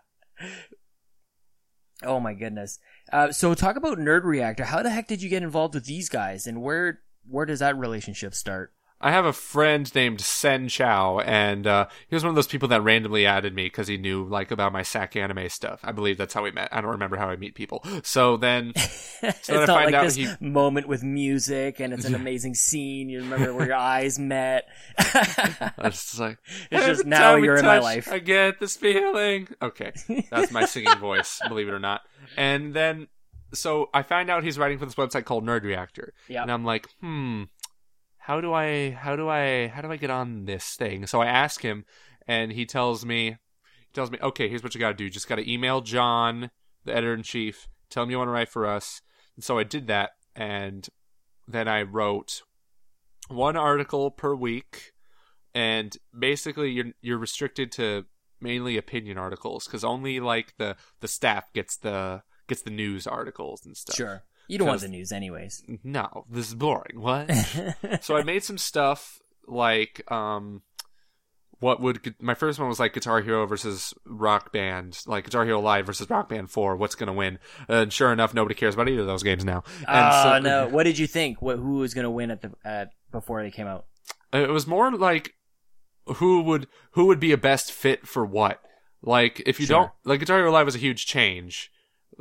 oh 2.04 2.20
my 2.20 2.34
goodness. 2.34 2.80
Uh, 3.12 3.32
so 3.32 3.54
talk 3.54 3.76
about 3.76 3.98
Nerd 3.98 4.24
Reactor. 4.24 4.66
How 4.66 4.82
the 4.82 4.90
heck 4.90 5.08
did 5.08 5.22
you 5.22 5.30
get 5.30 5.44
involved 5.44 5.76
with 5.76 5.86
these 5.86 6.10
guys, 6.10 6.48
and 6.48 6.62
where 6.62 7.00
where 7.28 7.46
does 7.46 7.60
that 7.60 7.78
relationship 7.78 8.34
start? 8.34 8.74
I 9.04 9.12
have 9.12 9.26
a 9.26 9.34
friend 9.34 9.94
named 9.96 10.22
Sen 10.22 10.68
Chow, 10.68 11.20
and 11.20 11.66
uh, 11.66 11.88
he 12.08 12.16
was 12.16 12.24
one 12.24 12.30
of 12.30 12.36
those 12.36 12.48
people 12.48 12.68
that 12.70 12.82
randomly 12.84 13.26
added 13.26 13.56
me 13.56 13.64
because 13.66 13.88
he 13.88 13.98
knew 13.98 14.24
like 14.26 14.52
about 14.52 14.72
my 14.72 14.84
SAC 14.84 15.16
Anime 15.16 15.50
stuff. 15.50 15.80
I 15.84 15.92
believe 15.92 16.18
that's 16.18 16.34
how 16.34 16.44
we 16.44 16.52
met. 16.52 16.70
I 16.72 16.82
don't 16.82 16.92
remember 16.92 17.18
how 17.18 17.28
I 17.30 17.36
meet 17.36 17.56
people. 17.56 17.84
So 18.04 18.38
then, 18.38 18.74
it's 18.76 19.48
then 19.48 19.60
I 19.64 19.66
find 19.66 19.86
like 19.88 19.94
out 19.96 20.04
this 20.04 20.16
he- 20.16 20.28
moment 20.40 20.88
with 20.88 21.04
music, 21.04 21.80
and 21.80 21.94
it's 21.94 22.06
an 22.06 22.14
amazing 22.16 22.54
scene. 22.54 23.10
You 23.10 23.22
remember 23.22 23.54
where 23.54 23.66
your 23.68 23.76
eyes 23.96 24.20
met. 24.20 24.66
I 25.00 25.90
just 25.90 26.20
like, 26.20 26.38
It's 26.72 26.86
just 26.86 27.06
now 27.06 27.36
you're 27.36 27.58
in 27.58 27.66
my 27.66 27.80
life." 27.80 28.08
I 28.12 28.20
get 28.20 28.60
this 28.60 28.76
feeling. 28.78 29.48
Okay, 29.62 29.92
that's 30.30 30.52
my 30.52 30.66
singing 30.66 30.98
voice, 31.00 31.40
believe 31.48 31.68
it 31.68 31.72
or 31.74 31.80
not. 31.80 32.02
And 32.38 32.74
then, 32.74 33.08
so 33.54 33.90
I 33.94 34.04
find 34.04 34.30
out 34.30 34.44
he's 34.44 34.58
writing 34.60 34.78
for 34.78 34.86
this 34.86 34.96
website 34.96 35.26
called 35.26 35.46
Nerd 35.46 35.64
Reactor, 35.64 36.14
Yeah. 36.28 36.44
and 36.44 36.52
I'm 36.52 36.64
like, 36.66 36.88
hmm, 37.02 37.44
how 38.32 38.40
do 38.40 38.54
I, 38.54 38.92
how 38.92 39.18
do 39.18 39.28
I, 39.28 39.68
how 39.68 39.82
do 39.82 39.92
I 39.92 39.98
get 39.98 40.10
on 40.10 40.46
this 40.46 40.76
thing? 40.76 41.06
So 41.06 41.20
I 41.20 41.26
ask 41.26 41.62
him, 41.62 41.84
and 42.26 42.54
he 42.54 42.66
tells 42.66 43.04
me, 43.04 43.26
he 43.26 43.94
tells 43.94 44.10
me, 44.10 44.20
okay, 44.22 44.48
here's 44.48 44.64
what 44.64 44.74
you 44.74 44.80
got 44.80 44.92
to 44.92 44.94
do. 44.94 45.10
Just 45.10 45.28
got 45.28 45.36
to 45.36 45.52
email 45.52 45.82
John, 45.82 46.50
the 46.86 46.94
editor 46.94 47.14
in 47.14 47.24
chief, 47.24 47.68
tell 47.90 48.04
him 48.04 48.10
you 48.10 48.18
want 48.18 48.30
to 48.30 48.32
write 48.32 48.48
for 48.48 48.66
us. 48.66 49.02
And 49.36 49.44
so 49.44 49.58
I 49.58 49.66
did 49.66 49.88
that, 49.88 50.12
and 50.34 50.88
then 51.46 51.68
I 51.68 51.82
wrote 51.82 52.44
one 53.28 53.58
article 53.58 54.12
per 54.12 54.34
week, 54.34 54.94
and 55.54 55.98
basically 56.18 56.72
you're 56.72 56.94
you're 57.02 57.18
restricted 57.18 57.70
to 57.74 58.06
mainly 58.40 58.78
opinion 58.78 59.18
articles 59.18 59.66
because 59.66 59.84
only 59.84 60.22
like 60.22 60.54
the 60.58 60.78
the 61.02 61.10
staff 61.10 61.52
gets 61.52 61.76
the 61.76 62.24
gets 62.48 62.62
the 62.62 62.72
news 62.72 63.08
articles 63.08 63.66
and 63.66 63.76
stuff. 63.76 63.98
Sure. 63.98 64.24
You 64.52 64.58
don't 64.58 64.68
want 64.68 64.82
the 64.82 64.88
news, 64.90 65.12
anyways. 65.12 65.64
No, 65.84 66.26
this 66.30 66.48
is 66.50 66.56
boring. 66.56 67.00
What? 67.00 67.32
so 68.02 68.18
I 68.18 68.24
made 68.24 68.44
some 68.44 68.58
stuff 68.58 69.20
like 69.48 70.10
um 70.12 70.62
what 71.60 71.80
would 71.80 72.16
my 72.20 72.34
first 72.34 72.60
one 72.60 72.68
was 72.68 72.80
like 72.80 72.92
Guitar 72.94 73.22
Hero 73.22 73.46
versus 73.46 73.94
Rock 74.06 74.52
Band, 74.52 75.00
like 75.06 75.26
Guitar 75.26 75.46
Hero 75.46 75.60
Live 75.62 75.86
versus 75.86 76.10
Rock 76.10 76.28
Band 76.28 76.50
4, 76.50 76.76
what's 76.76 76.96
going 76.96 77.06
to 77.08 77.14
win? 77.14 77.38
And 77.68 77.94
sure 77.94 78.12
enough, 78.12 78.34
nobody 78.34 78.56
cares 78.56 78.74
about 78.74 78.90
either 78.90 79.02
of 79.02 79.08
those 79.08 79.22
games 79.22 79.46
now. 79.46 79.64
And 79.88 80.10
Oh 80.12 80.24
so- 80.24 80.40
no! 80.40 80.68
What 80.76 80.84
did 80.84 80.98
you 80.98 81.06
think? 81.08 81.40
What 81.42 81.58
who 81.58 81.76
was 81.78 81.94
going 81.94 82.06
to 82.06 82.10
win 82.10 82.32
at 82.32 82.42
the 82.42 82.52
at 82.66 82.90
before 83.12 83.44
they 83.44 83.52
came 83.52 83.68
out? 83.68 83.86
It 84.34 84.50
was 84.50 84.66
more 84.68 84.92
like 84.92 85.36
who 86.16 86.42
would 86.42 86.68
who 86.94 87.06
would 87.06 87.20
be 87.20 87.32
a 87.32 87.38
best 87.38 87.72
fit 87.72 88.08
for 88.08 88.26
what. 88.26 88.60
Like 89.04 89.42
if 89.46 89.60
you 89.60 89.66
Sure. 89.68 89.78
don't 89.80 89.92
like 90.04 90.20
Guitar 90.20 90.38
Hero 90.40 90.52
Live 90.52 90.66
was 90.66 90.76
a 90.76 90.80
huge 90.80 91.06
change 91.06 91.72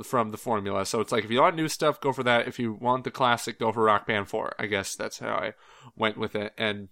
from 0.04 0.30
the 0.30 0.38
formula, 0.38 0.86
so 0.86 1.00
it's 1.00 1.12
like 1.12 1.24
if 1.24 1.30
you 1.30 1.40
want 1.40 1.56
new 1.56 1.68
stuff, 1.68 2.00
go 2.00 2.12
for 2.12 2.22
that. 2.22 2.48
If 2.48 2.58
you 2.58 2.72
want 2.72 3.04
the 3.04 3.10
classic, 3.10 3.58
go 3.58 3.72
for 3.72 3.82
Rock 3.84 4.06
Band 4.06 4.28
Four. 4.28 4.54
I 4.58 4.66
guess 4.66 4.94
that's 4.94 5.18
how 5.18 5.34
I 5.34 5.54
went 5.96 6.16
with 6.16 6.34
it, 6.34 6.52
and 6.56 6.88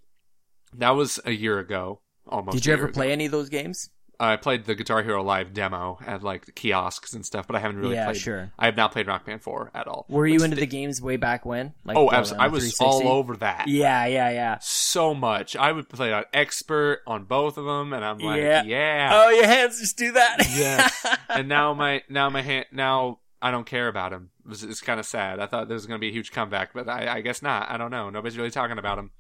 that 0.74 0.90
was 0.90 1.20
a 1.24 1.32
year 1.32 1.59
ago. 1.59 2.01
Almost. 2.26 2.57
Did 2.57 2.66
you 2.66 2.72
ever 2.74 2.84
year 2.86 2.92
play 2.92 3.07
ago. 3.07 3.12
any 3.12 3.26
of 3.26 3.32
those 3.32 3.49
games? 3.49 3.88
I 4.21 4.37
played 4.37 4.64
the 4.64 4.75
Guitar 4.75 5.03
Hero 5.03 5.23
Live 5.23 5.55
demo 5.55 5.99
at 6.05 6.23
like 6.23 6.47
the 6.47 6.53
kiosks 6.53 7.12
and 7.12 7.25
stuff, 7.25 7.47
but 7.47 7.55
I 7.55 7.61
haven't 7.61 7.79
really 7.79 7.95
yeah, 7.95 8.07
played. 8.07 8.16
sure. 8.16 8.53
I 8.59 8.66
have 8.66 8.77
not 8.77 8.91
played 8.91 9.07
Rock 9.07 9.25
Band 9.25 9.43
Four 9.43 9.71
at 9.75 9.87
all. 9.87 10.07
Were 10.09 10.27
you 10.27 10.43
into 10.43 10.57
the 10.57 10.66
games 10.66 11.01
way 11.01 11.16
back 11.16 11.47
when? 11.47 11.73
Like 11.85 11.97
Oh, 11.97 12.11
absolutely! 12.11 12.45
Uh, 12.45 12.49
I 12.49 12.53
was 12.53 12.81
all 12.81 13.09
over 13.09 13.37
that 13.37 13.69
Yeah, 13.69 14.07
yeah, 14.07 14.31
yeah. 14.31 14.59
so 14.61 15.14
much. 15.14 15.55
I 15.55 15.71
would 15.71 15.89
play 15.89 16.12
on 16.12 16.25
expert 16.33 17.03
on 17.07 17.25
both 17.25 17.59
of 17.59 17.64
them, 17.64 17.93
and 17.93 18.05
I'm 18.05 18.19
like, 18.19 18.41
Yeah. 18.41 18.64
yeah. 18.64 19.11
Oh, 19.12 19.31
your 19.31 19.47
hands 19.47 19.79
just 19.79 19.97
do 19.97 20.12
that. 20.12 20.39
Yes. 20.51 21.07
and 21.29 21.49
now 21.49 21.73
my 21.75 22.03
now 22.09 22.29
my 22.29 22.43
hand 22.43 22.66
now 22.73 23.21
I 23.41 23.51
don't 23.53 23.66
care 23.66 23.87
about 23.87 24.12
him. 24.12 24.31
It's, 24.51 24.62
it's 24.62 24.81
kind 24.81 24.99
of 24.99 25.07
sad. 25.07 25.39
I 25.39 25.47
thought 25.47 25.69
there 25.69 25.75
was 25.75 25.87
going 25.87 25.99
to 25.99 26.01
be 26.01 26.09
a 26.09 26.12
huge 26.12 26.33
comeback, 26.33 26.73
but 26.75 26.89
I, 26.89 27.19
I 27.19 27.21
guess 27.21 27.41
not. 27.43 27.71
I 27.71 27.77
don't 27.77 27.91
know. 27.91 28.11
Nobody's 28.11 28.37
really 28.37 28.51
talking 28.51 28.79
about 28.79 28.99
him. 28.99 29.12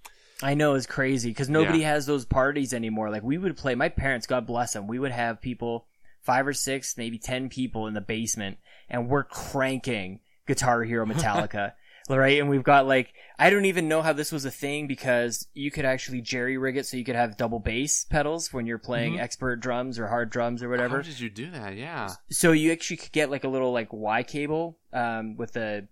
I 0.42 0.54
know 0.54 0.74
it's 0.74 0.86
crazy 0.86 1.30
because 1.30 1.48
nobody 1.48 1.82
has 1.82 2.06
those 2.06 2.24
parties 2.24 2.72
anymore. 2.72 3.10
Like 3.10 3.22
we 3.24 3.38
would 3.38 3.56
play. 3.56 3.74
My 3.74 3.88
parents, 3.88 4.26
God 4.26 4.46
bless 4.46 4.72
them, 4.72 4.86
we 4.86 4.98
would 4.98 5.10
have 5.12 5.40
people, 5.40 5.86
five 6.22 6.46
or 6.46 6.52
six, 6.52 6.96
maybe 6.96 7.18
ten 7.18 7.48
people 7.48 7.86
in 7.86 7.94
the 7.94 8.00
basement, 8.00 8.58
and 8.88 9.08
we're 9.08 9.24
cranking 9.24 10.20
Guitar 10.46 10.82
Hero 10.84 11.04
Metallica. 11.12 11.72
Right, 12.10 12.40
and 12.40 12.48
we've 12.48 12.62
got 12.62 12.86
like 12.86 13.12
I 13.38 13.50
don't 13.50 13.66
even 13.66 13.86
know 13.86 14.00
how 14.00 14.14
this 14.14 14.32
was 14.32 14.46
a 14.46 14.50
thing 14.50 14.86
because 14.86 15.46
you 15.52 15.70
could 15.70 15.84
actually 15.84 16.22
jerry 16.22 16.56
rig 16.56 16.78
it 16.78 16.86
so 16.86 16.96
you 16.96 17.04
could 17.04 17.16
have 17.16 17.36
double 17.36 17.58
bass 17.58 18.06
pedals 18.06 18.50
when 18.50 18.64
you're 18.64 18.78
playing 18.78 19.16
Mhm. 19.16 19.20
expert 19.20 19.56
drums 19.56 19.98
or 19.98 20.06
hard 20.06 20.30
drums 20.30 20.62
or 20.62 20.70
whatever. 20.70 20.96
How 20.96 21.02
did 21.02 21.20
you 21.20 21.28
do 21.28 21.50
that? 21.50 21.76
Yeah. 21.76 22.08
So 22.30 22.52
you 22.52 22.72
actually 22.72 22.96
could 22.96 23.12
get 23.12 23.30
like 23.30 23.44
a 23.44 23.48
little 23.48 23.72
like 23.72 23.92
Y 23.92 24.22
cable 24.22 24.78
um, 24.94 25.36
with 25.36 25.52
the 25.52 25.88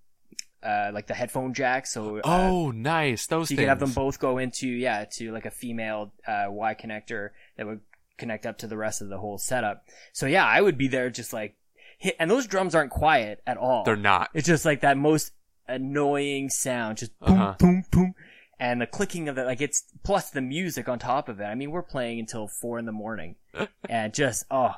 uh, 0.67 0.91
like 0.93 1.07
the 1.07 1.14
headphone 1.14 1.55
jack. 1.55 1.87
So 1.87 2.19
uh, 2.19 2.21
Oh, 2.25 2.71
nice. 2.73 3.27
Those 3.27 3.49
so 3.49 3.53
you 3.53 3.57
things. 3.57 3.64
could 3.64 3.69
have 3.69 3.79
them 3.81 3.93
both 3.93 4.19
go 4.19 4.39
into 4.39 4.67
yeah 4.69 5.05
to 5.12 5.33
like 5.33 5.47
a 5.47 5.51
female 5.51 6.12
uh, 6.27 6.47
Y 6.49 6.75
connector 6.75 7.31
that 7.57 7.67
would 7.67 7.81
connect 8.19 8.47
up 8.47 8.59
to 8.59 8.67
the 8.67 8.77
rest 8.77 9.03
of 9.03 9.09
the 9.09 9.19
whole 9.19 9.39
setup. 9.39 9.85
So 10.12 10.27
yeah, 10.27 10.45
I 10.47 10.61
would 10.61 10.77
be 10.79 10.89
there 10.89 11.11
just 11.11 11.33
like 11.33 11.55
hit, 11.99 12.17
and 12.19 12.31
those 12.31 12.47
drums 12.47 12.75
aren't 12.75 12.91
quiet 12.91 13.43
at 13.47 13.57
all. 13.59 13.85
They're 13.85 13.95
not. 13.97 14.31
It's 14.35 14.47
just 14.47 14.64
like 14.64 14.81
that 14.81 14.97
most 14.97 15.33
annoying 15.69 16.49
sound, 16.51 16.99
just 16.99 17.19
boom, 17.21 17.41
Uh-huh. 17.41 17.55
boom, 17.59 17.85
boom, 17.91 18.14
and 18.59 18.81
the 18.81 18.87
clicking 18.87 19.29
of 19.29 19.37
it. 19.39 19.45
Like 19.45 19.61
it's 19.61 19.85
plus 20.03 20.31
the 20.31 20.41
music 20.41 20.89
on 20.89 20.99
top 20.99 21.29
of 21.29 21.41
it. 21.41 21.45
I 21.45 21.55
mean, 21.55 21.71
we're 21.71 21.83
playing 21.83 22.19
until 22.21 22.49
four 22.49 22.79
in 22.79 22.87
the 22.87 22.93
morning, 22.93 23.37
and 23.89 24.14
just 24.14 24.45
oh, 24.51 24.75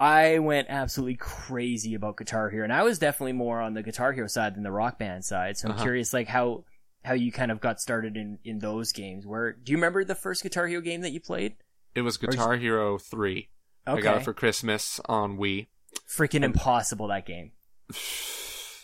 I 0.00 0.38
went 0.38 0.68
absolutely 0.70 1.16
crazy 1.16 1.94
about 1.94 2.16
Guitar 2.16 2.48
Hero, 2.48 2.64
and 2.64 2.72
I 2.72 2.82
was 2.82 2.98
definitely 2.98 3.34
more 3.34 3.60
on 3.60 3.74
the 3.74 3.82
Guitar 3.82 4.12
Hero 4.12 4.26
side 4.28 4.54
than 4.56 4.62
the 4.62 4.72
Rock 4.72 4.98
Band 4.98 5.24
side. 5.24 5.58
So 5.58 5.68
I'm 5.68 5.74
Uh-huh. 5.74 5.82
curious, 5.82 6.12
like 6.14 6.26
how 6.26 6.64
how 7.04 7.14
you 7.14 7.32
kind 7.32 7.50
of 7.50 7.60
got 7.60 7.80
started 7.80 8.16
in 8.16 8.38
in 8.44 8.58
those 8.58 8.92
games. 8.92 9.26
Where 9.26 9.52
do 9.52 9.72
you 9.72 9.76
remember 9.78 10.02
the 10.04 10.14
first 10.14 10.42
Guitar 10.42 10.66
Hero 10.66 10.80
game 10.80 11.02
that 11.02 11.12
you 11.12 11.20
played? 11.20 11.56
It 11.94 12.00
was 12.02 12.16
Guitar 12.16 12.56
Hero 12.56 12.96
3. 12.98 13.48
Okay, 13.88 13.98
I 13.98 14.02
got 14.02 14.16
it 14.16 14.22
for 14.24 14.32
Christmas 14.34 15.00
on 15.06 15.36
Wii. 15.38 15.66
freaking 16.08 16.44
impossible 16.44 17.08
that 17.08 17.26
game. 17.26 17.52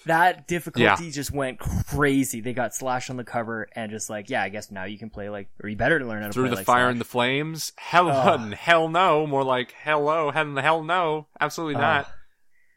That 0.07 0.46
difficulty 0.46 1.11
just 1.11 1.30
went 1.32 1.59
crazy. 1.59 2.40
They 2.40 2.52
got 2.52 2.74
Slash 2.74 3.11
on 3.11 3.16
the 3.16 3.24
cover 3.24 3.68
and 3.74 3.90
just 3.90 4.09
like, 4.09 4.30
yeah, 4.30 4.42
I 4.42 4.48
guess 4.48 4.70
now 4.70 4.84
you 4.84 4.98
can 4.98 5.11
play 5.11 5.28
like, 5.28 5.48
or 5.62 5.68
you 5.68 5.76
better 5.76 6.02
learn 6.04 6.22
how 6.22 6.28
to 6.28 6.32
play. 6.32 6.42
Through 6.42 6.50
the 6.50 6.57
like 6.57 6.66
fire 6.66 6.84
Slash. 6.84 6.92
and 6.92 7.00
the 7.00 7.04
flames? 7.04 7.72
Hell, 7.76 8.09
Ugh. 8.09 8.54
hell 8.54 8.88
no. 8.88 9.26
More 9.26 9.44
like 9.44 9.74
hello, 9.82 10.30
hell, 10.30 10.57
hell 10.57 10.82
no. 10.84 11.26
Absolutely 11.40 11.80
not. 11.80 12.09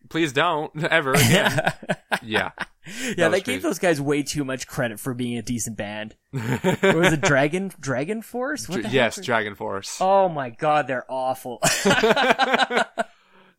Please 0.09 0.33
don't 0.33 0.83
ever 0.91 1.11
again. 1.13 1.71
yeah. 2.23 2.51
yeah, 3.15 3.29
they 3.29 3.37
gave 3.41 3.43
crazy. 3.43 3.59
those 3.59 3.77
guys 3.79 4.01
way 4.01 4.23
too 4.23 4.43
much 4.43 4.65
credit 4.65 4.99
for 4.99 5.13
being 5.13 5.37
a 5.37 5.43
decent 5.43 5.77
band. 5.77 6.15
Or 6.33 6.95
was 6.97 7.13
it 7.13 7.21
Dragon 7.21 7.71
Dragon 7.79 8.23
Force? 8.23 8.67
What 8.67 8.81
the 8.83 8.89
yes, 8.89 9.21
Dragon 9.21 9.53
Force. 9.53 9.99
Oh 10.01 10.27
my 10.29 10.49
god, 10.49 10.87
they're 10.87 11.05
awful. 11.11 11.59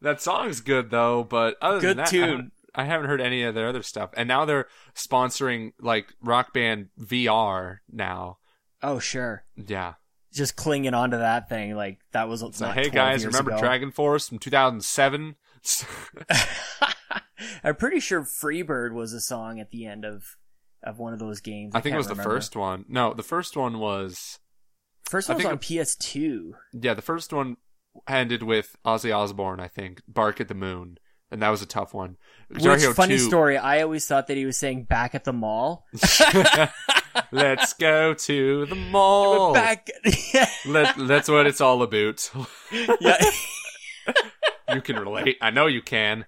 that 0.03 0.21
song's 0.21 0.61
good 0.61 0.91
though, 0.91 1.23
but 1.23 1.57
other 1.61 1.81
Good 1.81 1.91
than 1.91 1.97
that, 1.99 2.09
tune. 2.09 2.53
I 2.75 2.85
haven't 2.85 3.09
heard 3.09 3.21
any 3.21 3.43
of 3.43 3.55
their 3.55 3.69
other 3.69 3.83
stuff. 3.83 4.11
And 4.17 4.29
now 4.29 4.45
they're 4.45 4.67
sponsoring 4.95 5.73
like 5.81 6.13
Rock 6.23 6.53
Band 6.53 6.89
VR 6.99 7.79
now. 7.91 8.39
oh 8.83 8.99
sure, 8.99 9.45
Yeah. 9.57 9.95
just 10.33 10.57
clinging 10.57 10.95
onto 10.95 11.19
that 11.19 11.49
thing 11.49 11.75
like 11.75 11.99
that 12.13 12.29
was. 12.29 12.45
So 12.57 12.69
hey 12.69 12.89
guys, 12.91 13.27
remember 13.27 13.51
ago. 13.53 13.61
Dragon 13.61 13.91
Force 13.91 14.29
from 14.29 14.39
2007? 14.39 15.37
I'm 17.65 17.77
pretty 17.77 18.01
sure 18.01 18.23
Freebird 18.23 18.93
was 18.93 19.13
a 19.13 19.21
song 19.21 19.61
at 19.61 19.71
the 19.71 19.87
end 19.87 20.05
of 20.05 20.37
of 20.83 20.99
one 20.99 21.13
of 21.13 21.19
those 21.19 21.41
games. 21.41 21.73
I 21.75 21.81
think 21.81 21.95
it 21.95 21.99
was 21.99 22.09
the 22.09 22.15
first 22.15 22.57
one. 22.57 22.85
No, 22.89 23.13
the 23.13 23.23
first 23.23 23.57
one 23.57 23.79
was 23.79 24.39
First 25.05 25.29
I 25.29 25.35
one 25.35 25.37
was 25.39 25.43
think 25.45 25.53
on 25.53 25.59
PS2. 25.59 26.53
yeah, 26.85 26.95
the 26.95 27.03
first 27.03 27.33
one 27.33 27.57
ended 28.09 28.43
with 28.43 28.77
Ozzy 28.85 29.15
Osbourne, 29.15 29.59
I 29.61 29.67
think, 29.69 30.01
"Bark 30.07 30.41
at 30.41 30.49
the 30.49 30.55
Moon," 30.55 30.99
and 31.31 31.43
that 31.43 31.49
was 31.51 31.61
a 31.63 31.67
tough 31.67 31.93
one. 31.93 32.17
Which 32.51 32.85
funny 32.97 33.17
2 33.17 33.19
story? 33.19 33.57
I 33.57 33.83
always 33.83 34.07
thought 34.07 34.27
that 34.27 34.37
he 34.37 34.45
was 34.45 34.57
saying 34.57 34.85
"back 34.85 35.15
at 35.15 35.25
the 35.25 35.33
mall." 35.33 35.87
Let's 37.33 37.73
go 37.75 38.15
to 38.15 38.67
the 38.67 38.75
mall. 38.75 39.55
Back, 39.55 39.89
Let, 40.67 40.97
that's 40.97 41.29
what 41.29 41.47
it's 41.47 41.61
all 41.61 41.83
about. 41.83 42.31
yeah. 43.01 43.17
you 44.75 44.81
can 44.81 44.97
relate. 44.97 45.37
I 45.41 45.51
know 45.51 45.67
you 45.67 45.83
can. 45.83 46.27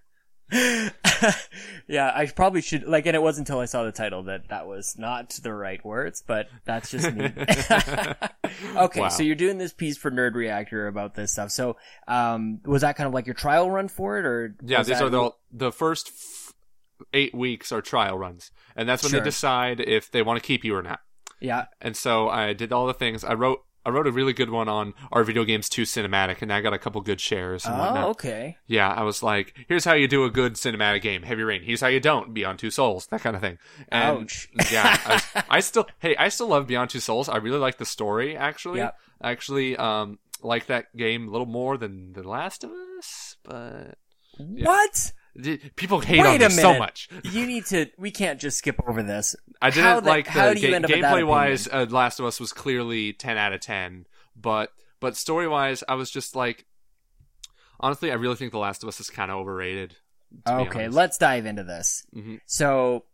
yeah, 1.88 2.12
I 2.14 2.26
probably 2.34 2.60
should 2.60 2.84
like, 2.84 3.06
and 3.06 3.16
it 3.16 3.22
wasn't 3.22 3.48
until 3.48 3.60
I 3.60 3.64
saw 3.66 3.84
the 3.84 3.92
title 3.92 4.24
that 4.24 4.48
that 4.48 4.66
was 4.66 4.96
not 4.98 5.30
the 5.42 5.52
right 5.52 5.84
words, 5.84 6.22
but 6.26 6.48
that's 6.64 6.90
just 6.90 7.12
me. 7.12 7.24
okay, 8.76 9.00
Wow. 9.00 9.08
so 9.08 9.22
you're 9.22 9.34
doing 9.34 9.58
this 9.58 9.72
piece 9.72 9.96
for 9.96 10.10
Nerd 10.10 10.34
Reactor 10.34 10.86
about 10.86 11.14
this 11.14 11.32
stuff. 11.32 11.50
So, 11.50 11.76
um, 12.08 12.60
was 12.64 12.82
that 12.82 12.96
kind 12.96 13.06
of 13.06 13.14
like 13.14 13.26
your 13.26 13.34
trial 13.34 13.70
run 13.70 13.88
for 13.88 14.18
it, 14.18 14.26
or 14.26 14.54
Yeah, 14.62 14.78
these 14.78 14.98
that- 14.98 15.02
are 15.02 15.10
the 15.10 15.30
the 15.50 15.72
first 15.72 16.08
f- 16.08 16.52
eight 17.12 17.34
weeks 17.34 17.72
are 17.72 17.80
trial 17.82 18.18
runs, 18.18 18.50
and 18.76 18.88
that's 18.88 19.02
when 19.02 19.10
Sure. 19.10 19.20
they 19.20 19.24
decide 19.24 19.80
if 19.80 20.10
they 20.10 20.22
want 20.22 20.40
to 20.42 20.46
keep 20.46 20.64
you 20.64 20.74
or 20.76 20.82
not. 20.82 21.00
yeah, 21.40 21.66
And 21.80 21.96
so 21.96 22.28
I 22.28 22.52
did 22.52 22.72
all 22.72 22.86
the 22.86 22.94
things. 22.94 23.24
I 23.24 23.34
wrote 23.34 23.64
I 23.84 23.90
wrote 23.90 24.06
a 24.06 24.12
really 24.12 24.32
good 24.32 24.50
one 24.50 24.68
on 24.68 24.94
our 25.10 25.24
video 25.24 25.44
games 25.44 25.68
2 25.68 25.82
cinematic, 25.82 26.42
and 26.42 26.52
I 26.52 26.60
got 26.60 26.72
a 26.72 26.78
couple 26.78 27.00
good 27.00 27.20
shares 27.20 27.64
and 27.64 27.78
whatnot. 27.78 28.04
oh, 28.04 28.10
okay, 28.10 28.56
Yeah, 28.66 28.90
I 28.90 29.02
was 29.02 29.22
like, 29.22 29.54
here's 29.68 29.84
how 29.84 29.94
you 29.94 30.06
do 30.08 30.24
a 30.24 30.30
good 30.30 30.54
cinematic 30.54 31.02
game, 31.02 31.22
Heavy 31.22 31.42
Rain. 31.42 31.62
Here's 31.62 31.80
how 31.80 31.88
you 31.88 32.00
don't, 32.00 32.32
Beyond 32.32 32.58
Two 32.58 32.70
Souls, 32.70 33.06
that 33.08 33.22
kind 33.22 33.34
of 33.34 33.42
thing. 33.42 33.58
And 33.88 34.22
Ouch. 34.22 34.48
yeah, 34.72 34.98
I, 35.04 35.44
I 35.48 35.60
still, 35.60 35.86
hey, 35.98 36.14
I 36.16 36.28
still 36.28 36.48
love 36.48 36.66
Beyond 36.66 36.90
Two 36.90 37.00
Souls. 37.00 37.28
I 37.28 37.38
really 37.38 37.58
like 37.58 37.78
the 37.78 37.86
story, 37.86 38.36
actually. 38.36 38.78
Yep. 38.78 38.96
Actually, 39.22 39.76
um, 39.76 40.18
like 40.42 40.66
that 40.66 40.96
game 40.96 41.28
a 41.28 41.30
little 41.30 41.46
more 41.46 41.76
than 41.76 42.12
The 42.12 42.22
Last 42.28 42.64
of 42.64 42.70
Us, 42.98 43.36
but 43.42 43.98
what? 44.38 45.12
People 45.76 46.00
hate 46.00 46.20
Wait 46.20 46.42
on 46.42 46.48
me 46.48 46.54
so 46.62 46.78
much. 46.78 47.08
You 47.24 47.46
need 47.46 47.66
to. 47.66 47.86
We 47.98 48.10
can't 48.10 48.40
just 48.40 48.58
skip 48.58 48.80
over 48.86 49.02
this. 49.02 49.34
I 49.60 49.70
didn't 49.70 49.84
How 49.84 50.00
like 50.00 50.26
how 50.26 50.52
the 50.52 50.60
ga- 50.60 50.74
end 50.74 50.84
up 50.84 50.90
with 50.90 51.00
that 51.00 51.14
gameplay 51.14 51.26
wise. 51.26 51.68
Uh, 51.70 51.86
Last 51.88 52.20
of 52.20 52.26
Us 52.26 52.38
was 52.40 52.52
clearly 52.52 53.12
ten 53.12 53.36
out 53.38 53.52
of 53.52 53.60
ten, 53.60 54.06
but 54.36 54.70
but 55.00 55.16
story 55.16 55.48
wise, 55.48 55.82
I 55.88 55.94
was 55.94 56.10
just 56.10 56.36
like, 56.36 56.66
honestly, 57.80 58.10
I 58.10 58.14
really 58.14 58.36
think 58.36 58.52
The 58.52 58.58
Last 58.58 58.82
of 58.82 58.88
Us 58.88 59.00
is 59.00 59.10
kind 59.10 59.30
of 59.30 59.38
overrated. 59.38 59.96
Okay, 60.48 60.88
let's 60.88 61.18
dive 61.18 61.44
into 61.46 61.64
this. 61.64 62.04
Mhm. 62.14 62.40
So, 62.46 63.04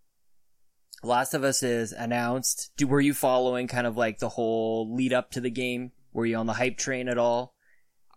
Last 1.03 1.35
of 1.35 1.45
Us 1.45 1.62
is 1.62 1.93
announced. 1.93 2.71
Do, 2.77 2.87
were 2.87 3.01
you 3.01 3.14
following 3.14 3.66
kind 3.69 3.87
of 3.87 3.97
like 3.97 4.19
the 4.19 4.29
whole 4.29 4.95
lead 4.95 5.12
up 5.12 5.31
to 5.33 5.41
the 5.41 5.51
game? 5.51 5.93
Were 6.12 6.27
you 6.27 6.37
on 6.37 6.47
the 6.47 6.53
hype 6.53 6.77
train 6.79 7.09
at 7.09 7.19
all? 7.19 7.55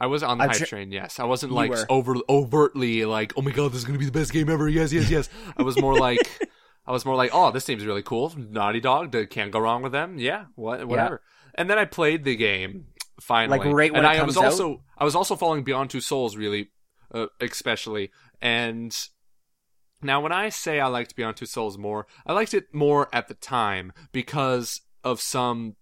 I 0.02 0.08
was 0.08 0.24
on 0.24 0.40
the 0.40 0.46
hype 0.48 0.56
sure- 0.56 0.68
train. 0.68 0.92
Yes, 0.92 1.20
I 1.20 1.26
wasn't 1.26 1.52
like 1.52 1.70
were. 1.70 1.86
over 1.88 2.16
overtly 2.28 3.06
like, 3.06 3.34
oh 3.38 3.42
my 3.42 3.52
god, 3.52 3.72
this 3.72 3.80
is 3.80 3.86
gonna 3.86 4.00
be 4.00 4.06
the 4.06 4.12
best 4.12 4.34
game 4.34 4.50
ever. 4.50 4.68
Yes, 4.68 4.92
yes, 4.92 5.10
yes. 5.10 5.30
I 5.56 5.62
was 5.62 5.80
more 5.80 5.96
like, 5.96 6.20
I 6.88 6.92
was 6.92 7.06
more 7.06 7.16
like, 7.16 7.30
oh, 7.34 7.52
this 7.52 7.64
seems 7.66 7.86
really 7.86 8.02
cool. 8.02 8.34
Naughty 8.36 8.80
Dog, 8.80 9.16
can't 9.30 9.52
go 9.52 9.60
wrong 9.60 9.84
with 9.84 9.92
them. 9.92 10.18
Yeah, 10.18 10.46
what, 10.56 10.88
whatever. 10.88 11.22
And 11.54 11.70
then 11.70 11.78
I 11.78 11.86
played 11.86 12.24
the 12.24 12.36
game 12.36 12.88
finally, 13.22 13.60
Like, 13.60 13.68
right 13.74 13.94
when 13.94 14.04
and 14.04 14.16
it 14.16 14.20
I 14.20 14.24
was 14.24 14.36
comes 14.36 14.60
also 14.60 14.82
I 14.98 15.04
was 15.04 15.16
also 15.16 15.36
following 15.36 15.64
Beyond 15.64 15.92
Two 15.92 16.02
Souls 16.02 16.36
really, 16.36 16.72
uh, 17.14 17.28
especially. 17.40 18.10
And 18.42 18.96
now, 20.02 20.22
when 20.22 20.32
I 20.32 20.50
say 20.50 20.80
I 20.80 20.88
liked 20.88 21.16
Beyond 21.16 21.38
Two 21.38 21.46
Souls 21.46 21.78
more, 21.78 22.08
I 22.26 22.34
liked 22.34 22.56
it 22.56 22.74
more 22.74 23.08
at 23.14 23.28
the 23.28 23.36
time 23.36 23.94
because 24.12 24.82
of 25.04 25.22
some. 25.22 25.76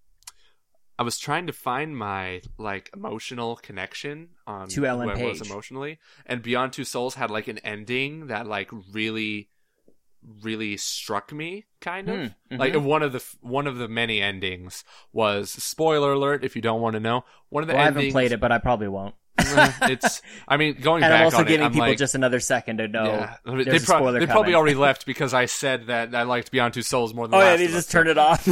I 0.99 1.03
was 1.03 1.17
trying 1.17 1.47
to 1.47 1.53
find 1.53 1.97
my 1.97 2.41
like 2.57 2.89
emotional 2.93 3.55
connection 3.55 4.31
on 4.45 4.67
To 4.67 4.85
Ellen 4.85 5.09
who 5.17 5.25
I 5.25 5.29
was 5.29 5.41
emotionally, 5.41 5.97
and 6.25 6.41
Beyond 6.43 6.73
Two 6.73 6.83
Souls 6.83 7.15
had 7.15 7.31
like 7.31 7.47
an 7.47 7.57
ending 7.59 8.27
that 8.27 8.47
like 8.47 8.69
really, 8.91 9.49
really 10.43 10.75
struck 10.75 11.31
me. 11.31 11.67
Kind 11.79 12.09
of 12.09 12.33
Hmm, 12.51 12.57
like 12.57 12.73
mhm. 12.73 12.83
one 12.83 13.01
of 13.01 13.13
the 13.13 13.23
one 13.39 13.65
of 13.65 13.77
the 13.77 13.87
many 13.87 14.21
endings 14.21 14.83
was 15.13 15.49
spoiler 15.51 16.11
alert 16.11 16.43
if 16.43 16.57
you 16.57 16.61
don't 16.61 16.81
want 16.81 16.95
to 16.95 16.99
know. 16.99 17.23
One 17.47 17.63
of 17.63 17.67
the 17.67 17.75
Well, 17.75 17.81
I 17.81 17.85
haven't 17.85 18.11
played 18.11 18.33
it, 18.33 18.41
but 18.41 18.51
I 18.51 18.57
probably 18.57 18.89
won't. 18.89 19.15
it's 19.83 20.21
I 20.47 20.57
mean 20.57 20.77
going 20.81 21.03
and 21.03 21.11
back 21.11 21.19
I'm 21.19 21.25
also 21.25 21.37
on 21.39 21.45
giving 21.45 21.61
it, 21.61 21.65
I'm 21.65 21.71
people 21.71 21.87
like, 21.87 21.97
just 21.97 22.15
another 22.15 22.39
second 22.39 22.77
to 22.77 22.87
know. 22.87 23.05
yeah. 23.05 23.35
They, 23.45 23.77
a 23.77 23.79
prob- 23.79 24.13
they 24.13 24.25
probably 24.25 24.55
already 24.55 24.75
left 24.75 25.05
because 25.05 25.33
I 25.33 25.45
said 25.45 25.87
that 25.87 26.13
I 26.15 26.23
liked 26.23 26.51
Beyond 26.51 26.73
Two 26.73 26.81
Souls 26.81 27.13
more 27.13 27.27
than. 27.27 27.39
Oh 27.39 27.41
yeah, 27.41 27.55
they 27.55 27.67
just 27.67 27.87
Us. 27.87 27.91
turn 27.91 28.07
it 28.07 28.17
off. 28.17 28.43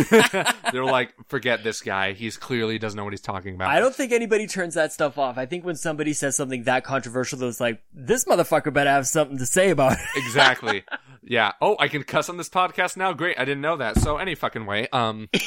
They're 0.71 0.85
like, 0.85 1.13
forget 1.27 1.63
this 1.63 1.81
guy. 1.81 2.13
He's 2.13 2.37
clearly 2.37 2.79
doesn't 2.79 2.95
know 2.95 3.03
what 3.03 3.13
he's 3.13 3.21
talking 3.21 3.55
about. 3.55 3.69
I 3.69 3.79
don't 3.79 3.93
think 3.93 4.11
anybody 4.11 4.47
turns 4.47 4.75
that 4.75 4.93
stuff 4.93 5.17
off. 5.17 5.37
I 5.37 5.45
think 5.45 5.65
when 5.65 5.75
somebody 5.75 6.13
says 6.13 6.35
something 6.35 6.63
that 6.63 6.83
controversial, 6.83 7.39
that's 7.39 7.59
like, 7.59 7.81
this 7.93 8.23
motherfucker 8.25 8.71
better 8.71 8.89
have 8.89 9.07
something 9.07 9.37
to 9.39 9.45
say 9.45 9.71
about 9.71 9.93
it. 9.93 9.99
exactly. 10.15 10.83
Yeah. 11.21 11.51
Oh, 11.61 11.75
I 11.79 11.89
can 11.89 12.03
cuss 12.03 12.29
on 12.29 12.37
this 12.37 12.49
podcast 12.49 12.95
now. 12.95 13.11
Great. 13.13 13.37
I 13.37 13.43
didn't 13.45 13.61
know 13.61 13.77
that. 13.77 13.99
So 13.99 14.17
any 14.17 14.35
fucking 14.35 14.65
way. 14.65 14.87
Um. 14.93 15.27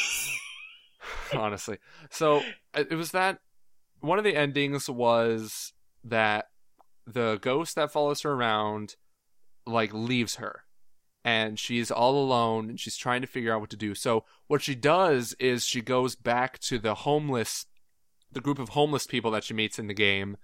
honestly, 1.34 1.78
so 2.10 2.42
it 2.74 2.88
it 2.90 2.94
was 2.96 3.12
that 3.12 3.38
one 4.00 4.18
of 4.18 4.24
the 4.24 4.36
endings 4.36 4.88
was 4.88 5.72
that 6.04 6.46
the 7.06 7.38
ghost 7.40 7.74
that 7.76 7.92
follows 7.92 8.22
her 8.22 8.32
around, 8.32 8.96
like, 9.66 9.92
leaves 9.92 10.36
her, 10.36 10.64
and 11.24 11.58
she's 11.58 11.90
all 11.90 12.22
alone, 12.22 12.70
and 12.70 12.80
she's 12.80 12.96
trying 12.96 13.20
to 13.20 13.26
figure 13.26 13.52
out 13.52 13.60
what 13.60 13.70
to 13.70 13.76
do. 13.76 13.94
So 13.94 14.24
what 14.46 14.62
she 14.62 14.74
does 14.74 15.34
is 15.38 15.64
she 15.64 15.80
goes 15.82 16.14
back 16.16 16.58
to 16.60 16.78
the 16.78 16.94
homeless, 16.94 17.66
the 18.32 18.40
group 18.40 18.58
of 18.58 18.70
homeless 18.70 19.06
people 19.06 19.30
that 19.32 19.44
she 19.44 19.54
meets 19.54 19.78
in 19.78 19.86
the 19.86 19.94
game, 19.94 20.36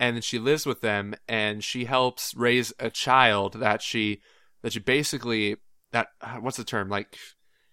and 0.00 0.16
then 0.16 0.22
she 0.22 0.38
lives 0.38 0.66
with 0.66 0.80
them, 0.80 1.14
and 1.28 1.64
she 1.64 1.84
helps 1.86 2.34
raise 2.34 2.72
a 2.78 2.90
child 2.90 3.54
that 3.54 3.82
she 3.82 4.20
that 4.62 4.72
she 4.72 4.80
basically 4.80 5.56
that 5.92 6.08
what's 6.40 6.56
the 6.56 6.64
term 6.64 6.88
like 6.88 7.16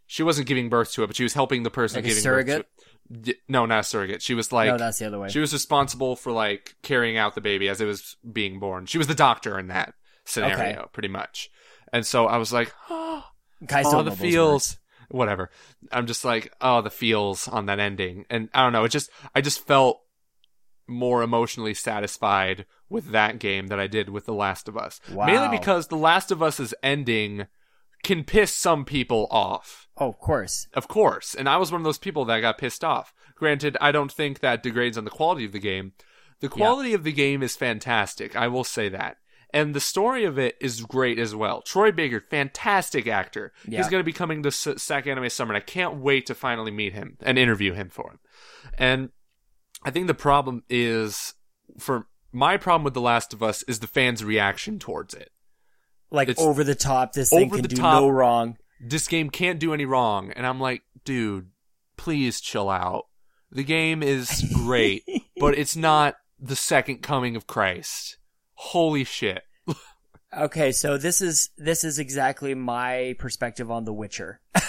she 0.08 0.22
wasn't 0.24 0.48
giving 0.48 0.70
birth 0.70 0.92
to 0.94 1.04
it, 1.04 1.08
but 1.08 1.16
she 1.16 1.24
was 1.24 1.34
helping 1.34 1.64
the 1.64 1.72
person 1.72 1.98
Like 1.98 2.06
giving 2.06 2.22
surrogate? 2.22 2.58
birth 2.58 2.66
to 2.78 2.92
it. 2.92 2.95
No, 3.48 3.66
not 3.66 3.82
a 3.82 3.84
surrogate. 3.84 4.22
She 4.22 4.34
was 4.34 4.52
like 4.52 4.68
no, 4.68 4.78
that's 4.78 5.00
the 5.00 5.06
other 5.06 5.20
way. 5.20 5.30
she 5.30 5.40
was 5.40 5.54
responsible 5.54 6.16
for 6.16 6.32
like 6.32 6.76
carrying 6.82 7.18
out 7.18 7.36
the 7.36 7.42
baby 7.42 7.70
as 7.70 7.80
it 7.80 7.86
was 7.86 8.18
being 8.32 8.60
born. 8.60 8.86
She 8.88 8.98
was 8.98 9.08
the 9.08 9.16
doctor 9.16 9.60
in 9.60 9.68
that 9.68 9.94
scenario, 10.26 10.90
pretty 10.92 11.10
much. 11.10 11.50
And 11.94 12.06
so 12.06 12.26
I 12.26 12.38
was 12.38 12.52
like, 12.52 12.74
oh, 12.90 13.24
Guys 13.66 13.86
oh 13.88 14.04
the 14.04 14.12
feels, 14.12 14.78
whatever. 15.10 15.50
I'm 15.92 16.08
just 16.08 16.26
like, 16.26 16.52
oh, 16.60 16.82
the 16.82 16.90
feels 16.90 17.48
on 17.48 17.68
that 17.68 17.80
ending, 17.80 18.26
and 18.30 18.50
I 18.54 18.64
don't 18.64 18.74
know. 18.74 18.84
It 18.84 18.90
just, 18.90 19.10
I 19.34 19.42
just 19.42 19.66
felt 19.66 20.02
more 20.88 21.24
emotionally 21.24 21.74
satisfied 21.74 22.66
with 22.90 23.12
that 23.12 23.40
game 23.40 23.68
than 23.68 23.80
I 23.80 23.88
did 23.88 24.10
with 24.10 24.26
The 24.26 24.34
Last 24.34 24.68
of 24.68 24.78
Us. 24.78 25.00
Wow. 25.12 25.26
Mainly 25.26 25.58
because 25.58 25.88
The 25.88 25.98
Last 25.98 26.32
of 26.32 26.44
Us 26.44 26.60
is 26.60 26.76
ending 26.84 27.48
can 28.06 28.24
piss 28.24 28.54
some 28.54 28.86
people 28.86 29.28
off. 29.32 29.88
Oh, 29.98 30.08
of 30.08 30.20
course. 30.20 30.68
Of 30.74 30.88
course. 30.88 31.36
And 31.36 31.50
I 31.50 31.58
was 31.58 31.72
one 31.72 31.82
of 31.82 31.86
those 31.86 31.98
people 31.98 32.24
that 32.26 32.40
got 32.40 32.58
pissed 32.58 32.84
off. 32.84 33.14
Granted, 33.36 33.76
I 33.82 33.92
don't 33.92 34.12
think 34.12 34.40
that 34.40 34.64
degrades 34.64 34.98
on 34.98 35.04
the 35.04 35.10
quality 35.10 35.44
of 35.44 35.52
the 35.52 35.60
game. 35.60 35.94
The 36.40 36.50
quality 36.50 36.94
of 36.94 37.04
the 37.04 37.12
game 37.12 37.42
is 37.42 37.56
fantastic. 37.56 38.36
I 38.36 38.48
will 38.48 38.64
say 38.64 38.90
that. 38.90 39.18
And 39.52 39.74
the 39.74 39.80
story 39.80 40.26
of 40.26 40.38
it 40.38 40.56
is 40.60 40.82
great 40.82 41.18
as 41.18 41.34
well. 41.34 41.62
Troy 41.62 41.92
Baker, 41.92 42.20
fantastic 42.30 43.08
actor. 43.08 43.54
Yeah. 43.68 43.78
He's 43.78 43.90
going 43.90 44.02
to 44.02 44.06
be 44.06 44.14
coming 44.14 44.44
to 44.44 44.48
S- 44.48 44.68
SAC 44.78 45.08
Anime 45.08 45.30
Summer, 45.30 45.54
and 45.54 45.62
I 45.62 45.66
can't 45.66 45.96
wait 45.96 46.26
to 46.28 46.36
finally 46.36 46.72
meet 46.72 46.94
him 46.94 47.18
and 47.22 47.40
interview 47.40 47.74
him 47.74 47.90
for 47.90 48.12
him. 48.12 48.20
And 48.78 49.10
I 49.84 49.92
think 49.92 50.08
the 50.08 50.14
problem 50.14 50.64
is, 50.70 51.36
for 51.80 52.08
my 52.34 52.58
problem 52.58 52.84
with 52.84 52.96
The 52.96 53.02
Last 53.02 53.34
of 53.34 53.42
Us, 53.42 53.64
is 53.64 53.80
the 53.80 53.88
fans' 53.88 54.26
reaction 54.26 54.78
towards 54.78 55.14
it. 55.14 55.32
Like 56.12 56.30
It's 56.30 56.42
over 56.42 56.64
the 56.64 56.76
top. 56.76 57.14
This 57.14 57.30
thing 57.30 57.50
can 57.50 57.64
do 57.64 57.76
top. 57.76 58.02
no 58.02 58.10
wrong. 58.10 58.58
This 58.80 59.08
game 59.08 59.30
can't 59.30 59.60
do 59.60 59.74
any 59.74 59.86
wrong. 59.86 60.32
And 60.32 60.46
I'm 60.46 60.60
like, 60.60 60.84
dude, 61.04 61.50
please 61.98 62.42
chill 62.42 62.70
out. 62.70 63.06
The 63.52 63.64
game 63.64 64.04
is 64.04 64.46
great, 64.54 65.04
but 65.40 65.58
it's 65.58 65.76
not 65.76 66.16
the 66.40 66.56
second 66.56 67.02
coming 67.02 67.36
of 67.36 67.48
Christ. 67.48 68.18
Holy 68.56 69.04
shit. 69.04 69.44
Okay, 70.38 70.72
so 70.74 70.98
this 70.98 71.22
is 71.22 71.50
this 71.58 71.84
is 71.86 71.98
exactly 72.00 72.54
my 72.56 73.16
perspective 73.20 73.72
on 73.72 73.86
The 73.86 73.94
Witcher. 73.94 74.42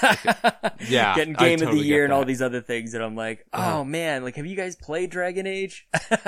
Yeah, 0.89 1.15
getting 1.17 1.35
game 1.35 1.63
of 1.63 1.71
the 1.73 1.79
year 1.79 2.05
and 2.05 2.13
all 2.13 2.25
these 2.25 2.43
other 2.43 2.61
things, 2.61 2.95
and 2.95 3.03
I'm 3.03 3.17
like, 3.17 3.45
oh 3.53 3.59
Uh-huh. 3.59 3.85
man, 3.85 4.23
like 4.23 4.37
have 4.37 4.47
you 4.47 4.55
guys 4.57 4.77
played 4.77 5.11
Dragon 5.11 5.47
Age? 5.47 5.89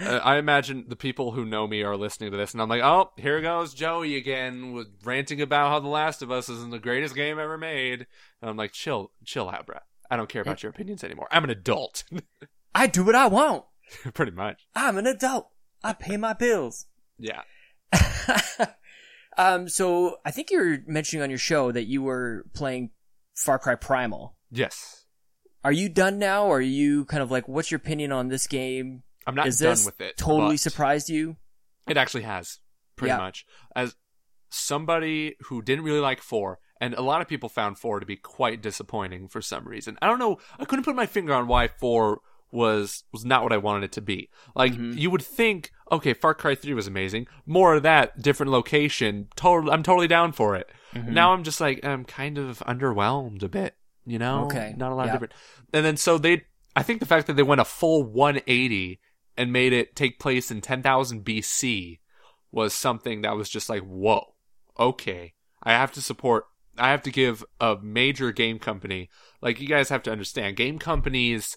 Uh, 0.00 0.20
I 0.22 0.36
imagine 0.36 0.84
the 0.86 0.94
people 0.94 1.32
who 1.32 1.44
know 1.44 1.66
me 1.66 1.82
are 1.82 1.96
listening 1.96 2.30
to 2.30 2.36
this, 2.36 2.52
and 2.52 2.62
I'm 2.62 2.68
like, 2.68 2.82
oh, 2.82 3.10
here 3.16 3.40
goes 3.40 3.74
Joey 3.74 4.14
again 4.16 4.72
with 4.72 4.86
ranting 5.02 5.40
about 5.42 5.70
how 5.70 5.80
The 5.80 5.88
Last 5.88 6.22
of 6.22 6.30
Us 6.30 6.48
isn't 6.48 6.70
the 6.70 6.78
greatest 6.78 7.16
game 7.16 7.36
ever 7.40 7.58
made. 7.58 8.06
And 8.40 8.48
I'm 8.48 8.56
like, 8.56 8.70
chill, 8.70 9.10
chill 9.24 9.50
out, 9.50 9.66
bruh. 9.66 9.80
I 10.08 10.16
don't 10.16 10.28
care 10.28 10.40
about 10.42 10.62
your 10.62 10.70
opinions 10.70 11.02
anymore. 11.02 11.26
I'm 11.32 11.42
an 11.42 11.50
adult, 11.50 12.04
I 12.76 12.86
do 12.86 13.02
what 13.04 13.16
I 13.16 13.26
want. 13.26 13.64
pretty 14.14 14.30
much. 14.32 14.68
I'm 14.76 14.96
an 14.98 15.06
adult. 15.08 15.50
I 15.82 15.94
pay 15.94 16.16
my 16.16 16.32
bills. 16.32 16.86
Yeah. 17.18 17.40
um, 19.38 19.68
so 19.68 20.16
I 20.24 20.30
think 20.30 20.50
you 20.50 20.58
were 20.58 20.78
mentioning 20.86 21.22
on 21.22 21.30
your 21.30 21.38
show 21.38 21.72
that 21.72 21.86
you 21.86 22.02
were 22.02 22.44
playing 22.54 22.90
Far 23.36 23.58
Cry 23.58 23.74
Primal. 23.76 24.36
Yes. 24.50 25.04
Are 25.64 25.72
you 25.72 25.88
done 25.88 26.18
now? 26.18 26.46
Or 26.46 26.58
are 26.58 26.60
you 26.60 27.04
kind 27.06 27.22
of 27.22 27.30
like, 27.30 27.46
what's 27.48 27.70
your 27.70 27.76
opinion 27.78 28.12
on 28.12 28.28
this 28.28 28.46
game? 28.46 29.02
I'm 29.26 29.34
not 29.34 29.46
Is 29.48 29.58
done 29.58 29.76
with 29.84 30.00
it. 30.00 30.16
totally 30.16 30.56
surprised 30.56 31.08
you? 31.08 31.36
It 31.88 31.96
actually 31.96 32.22
has, 32.22 32.58
pretty 32.96 33.10
Yeah. 33.10 33.18
much. 33.18 33.44
As 33.76 33.94
somebody 34.50 35.36
who 35.42 35.62
didn't 35.62 35.84
really 35.84 36.00
like 36.00 36.20
four, 36.22 36.58
and 36.80 36.94
a 36.94 37.02
lot 37.02 37.20
of 37.20 37.28
people 37.28 37.48
found 37.48 37.78
four 37.78 38.00
to 38.00 38.06
be 38.06 38.16
quite 38.16 38.62
disappointing 38.62 39.28
for 39.28 39.42
some 39.42 39.66
reason. 39.66 39.98
I 40.00 40.06
don't 40.06 40.18
know. 40.18 40.38
I 40.58 40.64
couldn't 40.64 40.84
put 40.84 40.94
my 40.96 41.06
finger 41.06 41.34
on 41.34 41.46
why 41.48 41.68
four 41.68 42.20
was 42.50 43.04
was 43.12 43.26
not 43.26 43.42
what 43.42 43.52
I 43.52 43.58
wanted 43.58 43.84
it 43.84 43.92
to 43.92 44.00
be. 44.00 44.30
Like 44.54 44.72
Mhm. 44.72 44.96
you 44.98 45.10
would 45.10 45.22
think, 45.22 45.70
okay, 45.90 46.12
Far 46.14 46.34
Cry 46.34 46.54
three 46.54 46.74
was 46.74 46.86
amazing. 46.86 47.26
More 47.46 47.74
of 47.76 47.82
that, 47.82 48.20
different 48.20 48.52
location. 48.52 49.28
Total, 49.36 49.70
I'm 49.70 49.82
totally 49.82 50.08
down 50.08 50.32
for 50.32 50.56
it. 50.56 50.70
Mhm. 50.94 51.08
Now 51.08 51.32
I'm 51.32 51.44
just 51.44 51.60
like 51.60 51.84
I'm 51.84 52.04
kind 52.04 52.38
of 52.38 52.58
underwhelmed 52.60 53.42
a 53.42 53.48
bit. 53.48 53.76
You 54.06 54.18
know, 54.18 54.44
Okay. 54.46 54.74
not 54.76 54.92
a 54.92 54.94
lot 54.94 55.06
Yeah. 55.06 55.08
of 55.08 55.12
different. 55.20 55.32
And 55.74 55.84
then 55.84 55.96
so 55.96 56.16
they, 56.18 56.44
I 56.74 56.82
think 56.82 57.00
the 57.00 57.06
fact 57.06 57.26
that 57.26 57.34
they 57.34 57.42
went 57.42 57.60
a 57.60 57.64
full 57.66 58.02
180 58.04 59.00
and 59.36 59.52
made 59.52 59.72
it 59.72 59.94
take 59.94 60.18
place 60.18 60.50
in 60.50 60.60
10,000 60.60 61.24
BC 61.24 62.00
was 62.50 62.72
something 62.72 63.20
that 63.22 63.36
was 63.36 63.48
just 63.50 63.68
like, 63.68 63.82
whoa, 63.82 64.34
okay, 64.78 65.34
I 65.62 65.72
have 65.72 65.92
to 65.92 66.00
support. 66.02 66.46
I 66.78 66.90
have 66.90 67.02
to 67.02 67.10
give 67.10 67.44
a 67.60 67.76
major 67.82 68.32
game 68.32 68.58
company 68.58 69.10
like 69.42 69.60
you 69.60 69.68
guys 69.68 69.88
have 69.90 70.02
to 70.04 70.12
understand. 70.12 70.56
Game 70.56 70.78
companies 70.78 71.56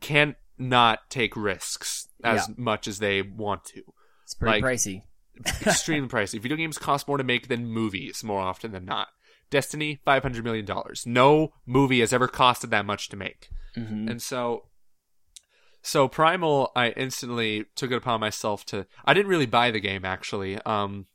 can 0.00 0.36
not 0.60 1.08
take 1.10 1.34
risks 1.36 2.08
as 2.22 2.46
Yeah. 2.48 2.54
much 2.58 2.86
as 2.86 2.98
they 2.98 3.22
want 3.22 3.64
to 3.66 3.82
It's 4.24 4.34
pretty 4.34 4.60
like- 4.60 4.74
pricey. 4.74 5.02
extremely 5.66 6.08
pricey. 6.08 6.38
Video 6.40 6.56
games 6.56 6.76
cost 6.76 7.08
more 7.08 7.16
to 7.16 7.24
make 7.24 7.48
than 7.48 7.64
movies 7.66 8.22
more 8.22 8.40
often 8.40 8.72
than 8.72 8.84
not. 8.84 9.08
Destiny, 9.48 10.00
five 10.04 10.22
hundred 10.22 10.44
million 10.44 10.66
dollars. 10.66 11.06
No 11.06 11.52
movie 11.66 12.00
has 12.00 12.12
ever 12.12 12.28
costed 12.28 12.70
that 12.70 12.84
much 12.86 13.08
to 13.08 13.16
make. 13.16 13.48
hmm 13.74 14.06
And 14.08 14.20
so, 14.22 14.66
so 15.82 16.08
Primal, 16.08 16.70
I 16.76 16.90
instantly 16.90 17.64
took 17.74 17.90
it 17.90 17.96
upon 17.96 18.20
myself 18.20 18.66
to. 18.66 18.86
I 19.04 19.14
didn't 19.14 19.30
really 19.30 19.46
buy 19.46 19.70
the 19.70 19.80
game 19.80 20.04
actually. 20.04 20.60
Um, 20.62 21.06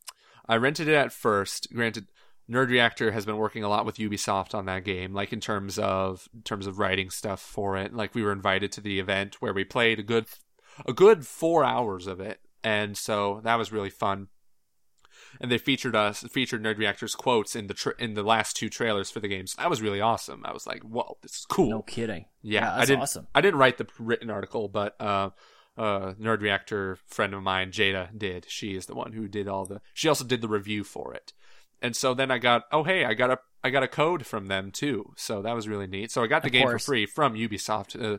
I 0.48 0.56
rented 0.58 0.88
it 0.88 0.96
at 0.96 1.14
first. 1.14 1.68
Granted, 1.74 2.08
Nerd 2.50 2.70
Reactor 2.70 3.12
has 3.12 3.26
been 3.26 3.38
working 3.38 3.64
a 3.64 3.70
lot 3.70 3.86
with 3.86 3.98
Ubisoft 3.98 4.54
on 4.54 4.66
that 4.66 4.84
game, 4.84 5.14
like 5.14 5.34
in 5.34 5.40
terms 5.40 5.80
of 5.80 6.30
in 6.34 6.42
terms 6.44 6.68
of 6.68 6.78
writing 6.80 7.10
stuff 7.10 7.42
for 7.42 7.76
it. 7.78 7.94
Like 7.94 8.14
we 8.14 8.22
were 8.24 8.32
invited 8.32 8.72
to 8.74 8.82
the 8.82 9.00
event 9.00 9.42
where 9.42 9.54
we 9.54 9.64
played 9.64 10.00
a 10.00 10.04
good 10.04 10.26
a 10.86 10.94
good 10.94 11.26
four 11.26 11.64
hours 11.64 12.06
of 12.08 12.20
it, 12.20 12.40
and 12.64 12.98
so 12.98 13.42
that 13.44 13.56
was 13.58 13.72
really 13.72 13.90
fun. 13.90 14.28
And 15.42 15.52
they 15.52 15.58
featured 15.58 15.96
us 15.96 16.20
featured 16.32 16.64
Nerd 16.64 16.78
Reactor's 16.78 17.16
quotes 17.16 17.56
in 17.56 17.68
the 17.68 17.74
tra- 17.74 17.96
in 18.00 18.14
the 18.14 18.24
last 18.24 18.56
two 18.56 18.70
trailers 18.70 19.10
for 19.10 19.20
the 19.20 19.28
games. 19.28 19.56
That 19.56 19.70
was 19.70 19.82
really 19.82 20.00
awesome. 20.02 20.42
I 20.46 20.54
was 20.54 20.68
like, 20.68 20.82
"Whoa, 20.84 21.18
this 21.22 21.32
is 21.40 21.46
cool." 21.50 21.70
No 21.70 21.82
kidding. 21.82 22.26
Yeah, 22.42 22.72
I 22.74 22.78
that's 22.78 22.88
didn't. 22.90 23.02
awesome. 23.02 23.28
I 23.34 23.42
didn't 23.42 23.60
write 23.60 23.78
the 23.78 23.88
written 23.98 24.30
article, 24.30 24.68
but 24.68 24.96
uh, 25.02 25.32
uh, 25.78 26.14
Nerd 26.14 26.42
Reactor 26.42 26.98
friend 27.08 27.34
of 27.34 27.42
mine, 27.44 27.72
Jada, 27.72 28.18
did. 28.18 28.46
She 28.50 28.76
is 28.76 28.86
the 28.86 28.96
one 28.96 29.14
who 29.14 29.28
did 29.28 29.48
all 29.48 29.66
the. 29.66 29.82
She 29.94 30.08
also 30.08 30.24
did 30.26 30.42
the 30.42 30.48
review 30.48 30.84
for 30.84 31.14
it, 31.14 31.34
and 31.82 31.96
so 31.96 32.14
then 32.14 32.32
I 32.32 32.38
got. 32.38 32.64
Oh, 32.72 32.84
hey, 32.84 33.06
I 33.06 33.14
got 33.14 33.32
a. 33.32 33.40
I 33.64 33.70
got 33.72 33.82
a 33.84 33.88
code 33.88 34.26
from 34.28 34.46
them 34.48 34.72
too, 34.72 35.14
so 35.18 35.42
that 35.42 35.56
was 35.56 35.68
really 35.68 35.88
neat. 35.88 36.12
So 36.12 36.22
I 36.24 36.28
got 36.28 36.44
the 36.44 36.48
Of 36.50 36.54
game 36.54 36.64
course. 36.68 36.84
for 36.86 36.92
free 36.92 37.06
from 37.08 37.34
Ubisoft 37.34 38.00
uh, 38.00 38.18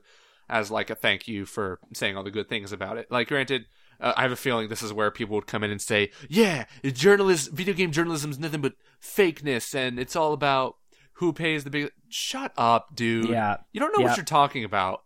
as 0.49 0.71
like 0.73 0.91
a 0.91 0.95
thank 0.97 1.29
you 1.29 1.47
for 1.47 1.79
saying 1.95 2.17
all 2.17 2.25
the 2.25 2.31
good 2.33 2.49
things 2.49 2.73
about 2.73 2.99
it. 2.99 3.11
Like, 3.11 3.29
granted. 3.29 3.67
Uh, 3.99 4.13
I 4.15 4.23
have 4.23 4.33
a 4.33 4.37
feeling 4.37 4.69
this 4.69 4.83
is 4.83 4.93
where 4.93 5.11
people 5.11 5.37
would 5.37 5.47
come 5.47 5.65
in 5.65 5.71
and 5.71 5.81
say, 5.81 6.11
"Yeah, 6.29 6.67
journalist, 6.85 7.51
video 7.51 7.73
game 7.73 7.93
journalism 7.93 8.31
is 8.31 8.39
nothing 8.39 8.61
but 8.61 8.75
fakeness, 9.03 9.75
and 9.75 9.99
it's 9.99 10.15
all 10.15 10.35
about 10.35 10.77
who 11.15 11.33
pays 11.33 11.65
the 11.65 11.71
big." 11.71 11.91
Shut 12.11 12.53
up, 12.59 12.95
dude. 12.95 13.31
Yeah. 13.31 13.57
You 13.73 13.81
don't 13.81 13.93
know 13.97 14.03
Yeah. 14.05 14.09
what 14.11 14.17
you're 14.19 14.25
talking 14.25 14.65
about. 14.65 15.03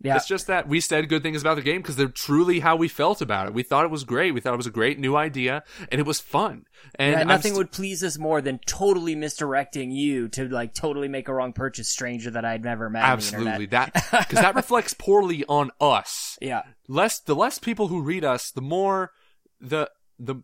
Yeah. 0.00 0.16
It's 0.16 0.28
just 0.28 0.46
that 0.48 0.68
we 0.68 0.80
said 0.80 1.08
good 1.08 1.22
things 1.22 1.40
about 1.40 1.54
the 1.56 1.62
game 1.62 1.80
because 1.80 1.96
they're 1.96 2.08
truly 2.08 2.60
how 2.60 2.76
we 2.76 2.86
felt 2.86 3.22
about 3.22 3.46
it. 3.46 3.54
We 3.54 3.62
thought 3.62 3.84
it 3.86 3.90
was 3.90 4.04
great. 4.04 4.34
We 4.34 4.40
thought 4.40 4.52
it 4.52 4.58
was 4.58 4.66
a 4.66 4.70
great 4.70 4.98
new 4.98 5.16
idea, 5.16 5.64
and 5.90 5.98
it 5.98 6.06
was 6.06 6.20
fun. 6.20 6.64
And 6.96 7.12
yeah, 7.12 7.22
nothing 7.24 7.52
st- 7.52 7.56
would 7.58 7.72
please 7.72 8.04
us 8.04 8.18
more 8.18 8.42
than 8.42 8.58
totally 8.66 9.14
misdirecting 9.14 9.90
you 9.92 10.28
to 10.28 10.48
like 10.48 10.74
totally 10.74 11.08
make 11.08 11.28
a 11.28 11.34
wrong 11.34 11.54
purchase 11.54 11.88
stranger 11.88 12.30
that 12.30 12.44
I'd 12.44 12.62
never 12.62 12.90
met. 12.90 13.04
on 13.04 13.08
the 13.08 13.12
absolutely 13.14 13.66
that 13.66 13.94
because 13.94 14.40
that 14.40 14.54
reflects 14.54 14.92
poorly 14.92 15.44
on 15.48 15.70
us. 15.80 16.38
Yeah. 16.42 16.62
Less 16.88 17.18
the 17.18 17.34
less 17.34 17.58
people 17.58 17.88
who 17.88 18.02
read 18.02 18.24
us, 18.24 18.50
the 18.50 18.62
more 18.62 19.12
the 19.60 19.90
the 20.18 20.36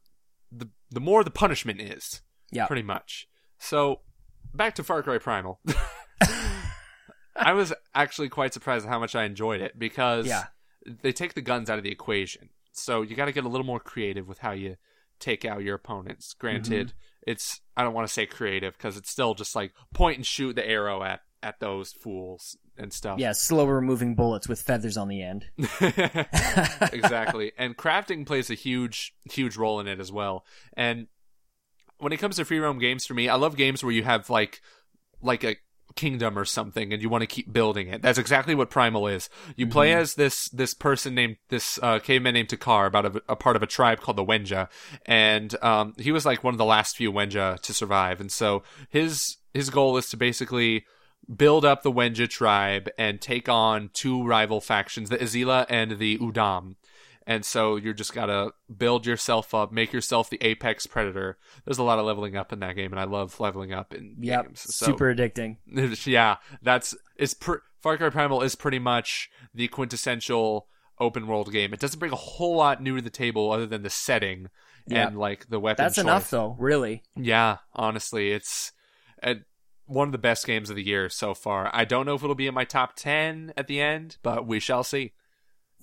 the 0.51 0.71
the 0.91 1.01
more 1.01 1.25
the 1.25 1.31
punishment 1.31 1.81
is. 1.81 2.23
Yeah. 2.51 2.67
pretty 2.67 2.83
much. 2.83 3.29
So 3.59 4.01
back 4.55 4.75
to 4.77 4.83
Far 4.83 5.03
Cry 5.03 5.19
Primal. 5.19 5.61
I 7.37 7.53
was 7.53 7.73
actually 7.95 8.29
quite 8.29 8.53
surprised 8.53 8.85
at 8.87 8.91
how 8.91 8.99
much 8.99 9.15
I 9.15 9.25
enjoyed 9.25 9.61
it 9.61 9.79
because 9.79 10.27
Yeah. 10.27 10.45
they 10.85 11.13
take 11.13 11.35
the 11.35 11.41
guns 11.43 11.71
out 11.71 11.79
of 11.79 11.85
the 11.85 11.91
equation. 11.91 12.51
So 12.73 13.03
you 13.03 13.15
got 13.17 13.27
to 13.27 13.33
get 13.33 13.45
a 13.45 13.49
little 13.49 13.67
more 13.67 13.81
creative 13.81 14.27
with 14.29 14.39
how 14.39 14.53
you 14.53 14.77
take 15.21 15.45
out 15.45 15.63
your 15.63 15.75
opponents. 15.77 16.35
Granted, 16.35 16.89
Mm-hmm. 16.89 17.31
it's 17.31 17.61
I 17.77 17.83
don't 17.85 17.95
want 17.95 18.07
to 18.09 18.13
say 18.13 18.27
creative 18.27 18.77
because 18.77 18.97
it's 18.97 19.11
still 19.11 19.35
just 19.35 19.55
like 19.57 19.73
point 19.95 20.17
and 20.19 20.27
shoot 20.27 20.55
the 20.57 20.67
arrow 20.67 21.03
at 21.03 21.21
at 21.43 21.59
those 21.61 21.93
fools 21.93 22.57
and 22.79 22.93
stuff. 22.93 23.19
Yeah, 23.19 23.33
slower 23.33 23.81
moving 23.81 24.15
bullets 24.15 24.49
with 24.49 24.63
feathers 24.63 24.97
on 24.97 25.09
the 25.09 25.23
end. 25.23 25.47
exactly. 26.93 27.53
And 27.59 27.77
crafting 27.77 28.27
plays 28.27 28.51
a 28.51 28.55
huge, 28.55 29.15
huge 29.31 29.57
role 29.57 29.81
in 29.81 29.87
it 29.87 30.01
as 30.01 30.11
well. 30.13 30.45
And 30.77 31.07
when 31.99 32.13
it 32.13 32.19
comes 32.19 32.37
to 32.37 32.45
free 32.45 32.59
roam 32.59 32.79
games 32.79 33.07
for 33.07 33.15
me, 33.15 33.29
I 33.29 33.35
love 33.37 33.57
games 33.57 33.83
where 33.85 33.93
you 33.93 34.03
have 34.05 34.31
like, 34.31 34.61
like 35.21 35.45
a 35.45 35.57
kingdom 35.97 36.39
or 36.39 36.45
something 36.45 36.93
and 36.93 37.03
you 37.03 37.09
want 37.09 37.23
to 37.23 37.27
keep 37.27 37.53
building 37.53 37.89
it. 37.89 38.03
That's 38.03 38.19
exactly 38.19 38.55
what 38.55 38.71
Primal 38.71 39.07
is. 39.09 39.29
You 39.57 39.67
play 39.67 39.93
as 39.93 40.15
this, 40.15 40.49
this 40.51 40.75
person 40.75 41.15
named, 41.15 41.37
this, 41.49 41.79
uh, 41.83 41.99
caveman 41.99 42.35
named 42.35 42.49
Takkar 42.49 42.87
about 42.87 43.07
a, 43.07 43.23
a 43.29 43.37
part 43.37 43.57
of 43.57 43.63
a 43.63 43.67
tribe 43.67 44.01
called 44.01 44.17
the 44.17 44.25
Wenja. 44.25 44.69
And, 45.07 45.55
um, 45.63 45.95
he 45.99 46.13
was 46.13 46.27
like 46.27 46.45
one 46.45 46.55
of 46.55 46.59
the 46.59 46.65
last 46.65 46.97
few 46.97 47.13
Wenja 47.13 47.61
to 47.61 47.75
survive. 47.75 48.21
And 48.21 48.31
so 48.31 48.63
his, 48.89 49.37
his 49.53 49.71
goal 49.71 49.97
is 49.97 50.09
to 50.11 50.17
basically 50.17 50.85
build 51.35 51.65
up 51.65 51.83
the 51.83 51.93
Wenja 51.93 52.29
tribe 52.29 52.91
and 52.99 53.21
take 53.21 53.49
on 53.49 53.91
two 53.93 54.25
rival 54.25 54.61
factions, 54.61 55.09
the 55.09 55.19
Izila 55.19 55.67
and 55.69 55.99
the 55.99 56.19
Udam. 56.19 56.77
And 57.27 57.45
so 57.45 57.77
you're 57.77 57.95
just 57.95 58.13
gotta 58.15 58.53
build 58.77 59.07
yourself 59.07 59.55
up, 59.55 59.71
make 59.73 59.93
yourself 59.93 60.29
the 60.29 60.39
apex 60.41 60.87
predator. 60.87 61.39
There's 61.65 61.79
a 61.79 61.83
lot 61.85 61.99
of 61.99 62.05
leveling 62.07 62.37
up 62.37 62.53
in 62.53 62.59
that 62.61 62.75
game, 62.75 62.93
and 62.93 62.99
I 63.01 63.05
love 63.05 63.39
leveling 63.39 63.73
up 63.73 63.95
in 63.95 64.17
Yep. 64.21 64.45
games. 64.47 64.61
So, 64.75 64.87
Super 64.87 65.15
addicting. 65.15 65.59
yeah, 66.07 66.37
that's 66.63 66.95
it's. 67.17 67.35
pr- 67.35 67.57
Far 67.81 67.97
Cry 67.97 68.11
Primal 68.11 68.43
is 68.43 68.55
pretty 68.55 68.79
much 68.79 69.29
the 69.53 69.67
quintessential 69.69 70.69
open 71.01 71.27
world 71.27 71.51
game. 71.53 71.73
It 71.73 71.81
doesn't 71.81 71.99
bring 71.99 72.13
a 72.13 72.17
whole 72.17 72.57
lot 72.57 72.81
new 72.83 72.97
to 72.97 73.03
the 73.03 73.11
table 73.11 73.51
other 73.51 73.67
than 73.67 73.83
the 73.83 73.91
setting 73.91 74.49
Yeah. 74.87 75.09
and 75.09 75.19
like 75.19 75.49
the 75.49 75.59
weapon. 75.59 75.85
That's 75.85 75.97
choice. 75.97 76.05
enough 76.05 76.31
though, 76.31 76.55
really. 76.61 77.03
Yeah, 77.17 77.59
honestly, 77.73 78.31
it's 78.33 78.73
uh 79.23 79.35
one 79.87 80.07
of 80.09 80.13
the 80.13 80.19
best 80.19 80.47
games 80.47 80.71
of 80.71 80.77
the 80.77 80.85
year 80.85 81.09
so 81.09 81.35
far. 81.35 81.71
I 81.75 81.85
don't 81.85 82.07
know 82.07 82.15
if 82.15 82.23
it'll 82.23 82.37
be 82.37 82.47
in 82.47 82.55
my 82.55 82.65
top 82.65 82.95
10 82.95 83.53
at 83.57 83.67
the 83.67 83.81
end, 83.81 84.17
but 84.23 84.47
we 84.47 84.61
shall 84.61 84.85
see. 84.85 85.13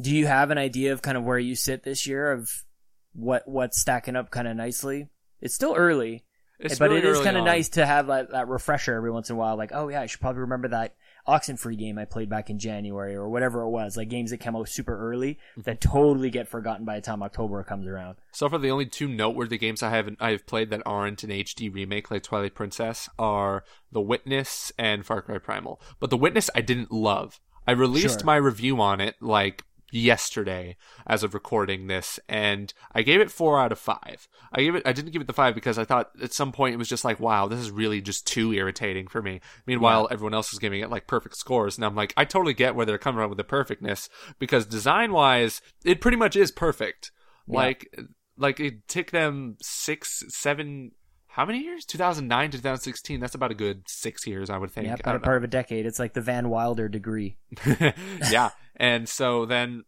Do 0.02 0.16
you 0.16 0.28
have 0.28 0.52
an 0.52 0.58
idea 0.58 0.94
of 0.94 1.02
kind 1.02 1.18
of 1.18 1.24
where 1.24 1.40
you 1.40 1.56
sit 1.56 1.84
this 1.84 2.08
year 2.08 2.32
of 2.32 2.50
what 3.14 3.48
what's 3.48 3.80
stacking 3.80 4.16
up 4.16 4.32
kind 4.32 4.48
of 4.48 4.56
nicely? 4.56 5.10
It's 5.42 5.54
still 5.56 5.74
early, 5.76 6.24
It's 6.60 6.78
but 6.80 6.90
really 6.90 7.00
it 7.02 7.06
is 7.06 7.20
kind 7.22 7.38
of 7.38 7.44
nice 7.46 7.70
to 7.70 7.86
have 7.86 8.08
that, 8.08 8.32
that 8.32 8.48
refresher 8.48 8.94
every 8.96 9.12
once 9.12 9.30
in 9.30 9.36
a 9.36 9.40
while. 9.40 9.58
Like, 9.58 9.72
oh 9.74 9.88
yeah, 9.90 10.02
I 10.02 10.06
should 10.06 10.20
probably 10.22 10.42
remember 10.42 10.68
that 10.70 10.96
Oxenfree 11.28 11.78
game 11.78 11.98
I 11.98 12.06
played 12.06 12.30
back 12.30 12.50
in 12.50 12.60
January 12.60 13.14
or 13.16 13.30
whatever 13.30 13.62
it 13.62 13.70
was. 13.70 13.96
Like 13.98 14.10
games 14.10 14.32
that 14.32 14.40
come 14.40 14.56
out 14.56 14.68
super 14.70 14.98
early 14.98 15.34
Mm-hmm. 15.52 15.62
that 15.62 15.82
totally 15.82 16.30
get 16.30 16.48
forgotten 16.48 16.86
by 16.86 16.96
the 16.96 17.02
time 17.02 17.22
October 17.24 17.64
comes 17.64 17.88
around. 17.88 18.18
So 18.34 18.48
far, 18.50 18.60
the 18.60 18.72
only 18.72 18.86
two 18.86 19.08
noteworthy 19.08 19.58
games 19.58 19.84
I 19.84 19.90
haven't 19.90 20.18
I've 20.22 20.46
played 20.46 20.70
that 20.72 20.82
aren't 20.86 21.24
an 21.24 21.30
HD 21.30 21.74
remake 21.74 22.10
like 22.12 22.24
Twilight 22.24 22.56
Princess 22.56 23.10
are 23.20 23.64
The 23.92 24.02
Witness 24.02 24.72
and 24.78 25.06
Far 25.06 25.22
Cry 25.22 25.38
Primal. 25.40 25.82
But 26.00 26.10
The 26.10 26.18
Witness 26.18 26.50
I 26.56 26.62
didn't 26.62 26.92
love. 26.92 27.40
I 27.68 27.72
released 27.74 28.20
Sure. 28.22 28.26
my 28.26 28.36
review 28.38 28.82
on 28.82 29.00
it 29.00 29.16
like 29.22 29.64
yesterday 29.92 30.76
as 31.08 31.24
of 31.24 31.34
recording 31.34 31.88
this 31.88 32.20
and 32.28 32.74
I 32.94 33.02
gave 33.02 33.22
it 33.22 33.32
4 33.32 33.60
out 33.60 33.72
of 33.72 33.80
5. 33.80 34.28
I 34.54 34.62
gave 34.62 34.76
it 34.76 34.84
I 34.86 34.94
didn't 34.94 35.12
give 35.12 35.22
it 35.22 35.28
the 35.28 35.34
5 35.34 35.56
because 35.56 35.78
I 35.78 35.86
thought 35.86 36.12
at 36.22 36.34
some 36.34 36.52
point 36.52 36.74
it 36.74 36.78
was 36.78 36.90
just 36.90 37.06
like 37.06 37.20
wow, 37.20 37.48
this 37.48 37.60
is 37.60 37.72
really 37.72 38.02
just 38.02 38.28
too 38.28 38.54
irritating 38.54 39.08
for 39.08 39.22
me. 39.22 39.42
Meanwhile, 39.66 40.08
everyone 40.12 40.34
else 40.34 40.54
is 40.54 40.60
giving 40.60 40.82
it 40.82 40.90
like 40.90 41.08
perfect 41.08 41.38
scores 41.38 41.78
and 41.78 41.86
I'm 41.86 41.96
like 41.96 42.14
I 42.18 42.26
totally 42.26 42.54
get 42.54 42.76
where 42.76 42.86
they're 42.86 42.98
coming 42.98 43.20
from 43.20 43.30
with 43.30 43.38
the 43.38 43.44
perfectness 43.44 44.10
because 44.40 44.66
design-wise 44.66 45.62
it 45.84 46.02
pretty 46.02 46.18
much 46.18 46.36
is 46.36 46.52
perfect. 46.52 47.12
Yeah. 47.48 47.58
Like 47.58 47.96
like 48.40 48.60
it 48.60 48.88
took 48.88 49.12
them 49.12 49.58
six, 49.62 50.24
seven, 50.30 50.92
how 51.28 51.46
many 51.46 51.60
years? 51.60 51.86
2009 51.86 52.52
to 52.52 52.58
2016. 52.58 53.20
That's 53.20 53.36
about 53.36 53.52
a 53.52 53.56
good 53.56 53.84
six 53.88 54.26
years, 54.26 54.50
I 54.50 54.58
would 54.58 54.72
think. 54.72 54.88
Yeah, 54.88 54.94
I 54.94 54.98
about 55.00 55.18
a 55.18 55.20
part 55.20 55.38
of 55.38 55.44
a 55.44 55.48
decade. 55.48 55.86
It's 55.86 56.00
like 56.00 56.14
the 56.14 56.22
Van 56.22 56.50
Wilder 56.50 56.88
degree. 56.88 57.38
yeah, 58.32 58.50
and 58.80 59.08
so 59.10 59.46
then, 59.46 59.84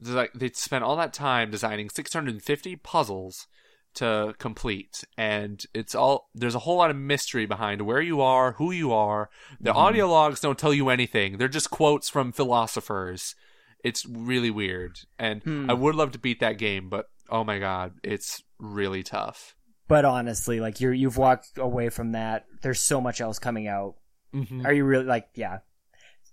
like 0.00 0.32
they 0.34 0.50
spent 0.50 0.84
all 0.84 0.96
that 0.96 1.12
time 1.12 1.50
designing 1.50 1.88
650 1.88 2.76
puzzles 2.76 3.46
to 3.94 4.34
complete, 4.38 5.04
and 5.18 5.62
it's 5.74 5.94
all 5.94 6.28
there's 6.34 6.54
a 6.54 6.60
whole 6.60 6.76
lot 6.76 6.90
of 6.90 6.96
mystery 6.96 7.46
behind 7.46 7.82
where 7.82 8.00
you 8.00 8.20
are, 8.20 8.52
who 8.52 8.70
you 8.72 8.92
are. 8.92 9.28
The 9.60 9.70
Mm-hmm. 9.70 9.78
audio 9.78 10.08
logs 10.08 10.40
don't 10.40 10.58
tell 10.58 10.72
you 10.74 10.88
anything. 10.88 11.36
They're 11.38 11.48
just 11.48 11.70
quotes 11.70 12.08
from 12.08 12.32
philosophers. 12.32 13.34
It's 13.84 14.06
really 14.06 14.50
weird, 14.50 14.98
and 15.18 15.42
Hmm. 15.42 15.68
I 15.70 15.74
would 15.74 15.94
love 15.94 16.12
to 16.12 16.18
beat 16.18 16.40
that 16.40 16.56
game, 16.58 16.88
but 16.88 17.06
oh 17.28 17.44
my 17.44 17.58
god, 17.58 17.94
it's 18.02 18.42
really 18.58 19.02
tough. 19.02 19.56
But 19.88 20.04
honestly, 20.04 20.58
like 20.60 20.80
you're 20.80 20.92
you've 20.94 21.18
walked 21.18 21.58
away 21.58 21.88
from 21.90 22.12
that. 22.12 22.46
There's 22.62 22.80
so 22.80 23.00
much 23.00 23.20
else 23.20 23.38
coming 23.38 23.66
out. 23.68 23.96
Mm-hmm. 24.34 24.64
Are 24.64 24.72
you 24.72 24.84
really 24.84 25.04
like 25.04 25.28
yeah? 25.34 25.58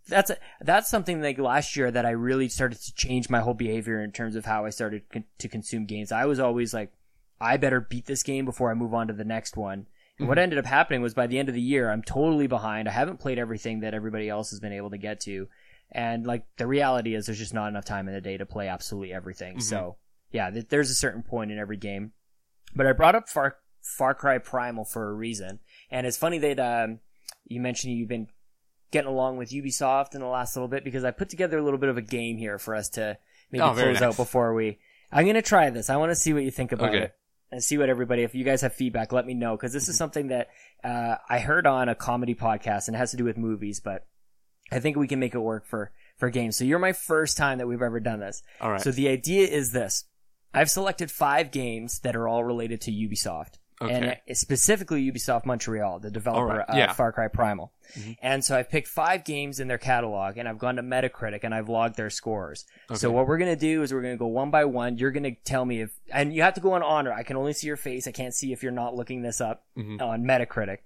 That's 0.09 0.29
a, 0.31 0.37
that's 0.61 0.89
something 0.89 1.21
like 1.21 1.37
last 1.39 1.75
year 1.75 1.89
that 1.89 2.05
I 2.05 2.11
really 2.11 2.49
started 2.49 2.79
to 2.81 2.93
change 2.93 3.29
my 3.29 3.39
whole 3.39 3.53
behavior 3.53 4.03
in 4.03 4.11
terms 4.11 4.35
of 4.35 4.45
how 4.45 4.65
I 4.65 4.69
started 4.69 5.03
con- 5.11 5.25
to 5.37 5.47
consume 5.47 5.85
games. 5.85 6.11
I 6.11 6.25
was 6.25 6.39
always 6.39 6.73
like, 6.73 6.91
I 7.39 7.57
better 7.57 7.79
beat 7.79 8.05
this 8.05 8.23
game 8.23 8.45
before 8.45 8.71
I 8.71 8.73
move 8.73 8.93
on 8.93 9.07
to 9.07 9.13
the 9.13 9.23
next 9.23 9.55
one. 9.55 9.87
And 10.17 10.27
what 10.27 10.37
ended 10.37 10.59
up 10.59 10.65
happening 10.65 11.01
was 11.01 11.13
by 11.13 11.27
the 11.27 11.39
end 11.39 11.47
of 11.47 11.55
the 11.55 11.61
year, 11.61 11.89
I'm 11.89 12.03
totally 12.03 12.47
behind. 12.47 12.89
I 12.89 12.91
haven't 12.91 13.21
played 13.21 13.39
everything 13.39 13.79
that 13.79 13.93
everybody 13.93 14.27
else 14.27 14.49
has 14.49 14.59
been 14.59 14.73
able 14.73 14.89
to 14.89 14.97
get 14.97 15.21
to. 15.21 15.47
And 15.91 16.27
like 16.27 16.45
the 16.57 16.67
reality 16.67 17.15
is 17.15 17.25
there's 17.25 17.39
just 17.39 17.53
not 17.53 17.69
enough 17.69 17.85
time 17.85 18.09
in 18.09 18.13
the 18.13 18.19
day 18.19 18.35
to 18.35 18.45
play 18.45 18.67
absolutely 18.67 19.13
everything. 19.13 19.61
So 19.61 19.95
yeah, 20.31 20.49
th- 20.49 20.67
there's 20.67 20.91
a 20.91 20.95
certain 20.95 21.23
point 21.23 21.51
in 21.51 21.57
every 21.57 21.77
game. 21.77 22.11
But 22.75 22.85
I 22.85 22.91
brought 22.91 23.15
up 23.15 23.29
Far, 23.29 23.55
Far 23.81 24.13
Cry 24.13 24.37
Primal 24.39 24.83
for 24.83 25.09
a 25.09 25.13
reason. 25.13 25.59
And 25.89 26.05
it's 26.05 26.17
funny 26.17 26.37
that, 26.39 26.59
um, 26.59 26.99
you 27.45 27.61
mentioned 27.61 27.93
you've 27.93 28.09
been 28.09 28.27
getting 28.91 29.09
along 29.09 29.37
with 29.37 29.51
Ubisoft 29.51 30.15
in 30.15 30.21
the 30.21 30.27
last 30.27 30.55
little 30.55 30.67
bit 30.67 30.83
because 30.83 31.03
I 31.03 31.11
put 31.11 31.29
together 31.29 31.57
a 31.57 31.63
little 31.63 31.79
bit 31.79 31.89
of 31.89 31.97
a 31.97 32.01
game 32.01 32.37
here 32.37 32.57
for 32.57 32.75
us 32.75 32.89
to 32.89 33.17
maybe 33.51 33.61
Oh, 33.61 33.73
close 33.73 33.85
nice. 33.95 34.01
out 34.01 34.17
before 34.17 34.53
we. 34.53 34.79
I'm 35.11 35.25
gonna 35.25 35.41
try 35.41 35.69
this. 35.69 35.89
I 35.89 35.97
want 35.97 36.11
to 36.11 36.15
see 36.15 36.33
what 36.33 36.43
you 36.43 36.51
think 36.51 36.71
about 36.71 36.89
Okay. 36.89 37.03
it 37.05 37.15
and 37.51 37.63
see 37.63 37.77
what 37.77 37.89
everybody. 37.89 38.23
If 38.23 38.35
you 38.35 38.43
guys 38.43 38.61
have 38.61 38.73
feedback, 38.73 39.11
let 39.11 39.25
me 39.25 39.33
know 39.33 39.55
because 39.55 39.73
this 39.73 39.89
is 39.89 39.97
something 39.97 40.27
that 40.27 40.49
uh, 40.83 41.15
I 41.29 41.39
heard 41.39 41.65
on 41.67 41.89
a 41.89 41.95
comedy 41.95 42.35
podcast 42.35 42.87
and 42.87 42.95
it 42.95 42.99
has 42.99 43.11
to 43.11 43.17
do 43.17 43.23
with 43.23 43.37
movies, 43.37 43.79
but 43.79 44.05
I 44.71 44.79
think 44.79 44.97
we 44.97 45.07
can 45.07 45.19
make 45.19 45.33
it 45.35 45.39
work 45.39 45.65
for 45.65 45.91
for 46.17 46.29
games. 46.29 46.55
So 46.57 46.63
you're 46.63 46.79
my 46.79 46.93
first 46.93 47.37
time 47.37 47.57
that 47.57 47.67
we've 47.67 47.81
ever 47.81 47.99
done 47.99 48.19
this. 48.19 48.43
All 48.61 48.71
right. 48.71 48.81
So 48.81 48.91
the 48.91 49.07
idea 49.09 49.47
is 49.47 49.71
this: 49.71 50.03
I've 50.53 50.69
selected 50.69 51.09
five 51.09 51.49
games 51.51 51.99
that 52.01 52.15
are 52.15 52.27
all 52.27 52.43
related 52.43 52.81
to 52.81 52.91
Ubisoft. 52.91 53.55
And 53.81 54.05
Okay. 54.05 54.21
uh, 54.29 54.33
specifically 54.33 55.09
Ubisoft 55.09 55.45
Montreal, 55.45 55.99
the 55.99 56.11
developer 56.11 56.51
Alright, 56.51 56.69
of 56.69 56.75
yeah. 56.75 56.91
Far 56.91 57.13
Cry 57.13 57.29
Primal. 57.29 57.71
Mm-hmm. 57.97 58.11
And 58.21 58.43
so 58.43 58.57
I've 58.57 58.69
picked 58.69 58.89
five 58.89 59.23
games 59.23 59.61
in 59.61 59.69
their 59.69 59.77
catalog 59.77 60.37
and 60.37 60.49
I've 60.49 60.57
gone 60.57 60.75
to 60.75 60.83
Metacritic 60.83 61.39
and 61.43 61.55
I've 61.55 61.69
logged 61.69 61.95
their 61.95 62.09
scores. 62.09 62.65
So 62.93 63.09
what 63.09 63.25
we're 63.25 63.37
going 63.37 63.53
to 63.53 63.59
do 63.59 63.81
is 63.81 63.93
we're 63.93 64.01
going 64.01 64.13
to 64.15 64.19
go 64.19 64.27
one 64.27 64.51
by 64.51 64.65
one. 64.65 64.97
You're 64.97 65.11
going 65.11 65.23
to 65.23 65.35
tell 65.45 65.63
me 65.63 65.81
if, 65.81 65.91
and 66.11 66.33
you 66.33 66.41
have 66.41 66.55
to 66.55 66.61
go 66.61 66.73
on 66.73 66.83
honor. 66.83 67.13
I 67.13 67.23
can 67.23 67.37
only 67.37 67.53
see 67.53 67.67
your 67.67 67.77
face. 67.77 68.05
I 68.05 68.11
can't 68.11 68.33
see 68.33 68.51
if 68.51 68.63
you're 68.63 68.71
not 68.73 68.95
looking 68.95 69.21
this 69.21 69.39
up 69.39 69.63
Mhm. 69.77 70.01
on 70.01 70.23
Metacritic, 70.25 70.79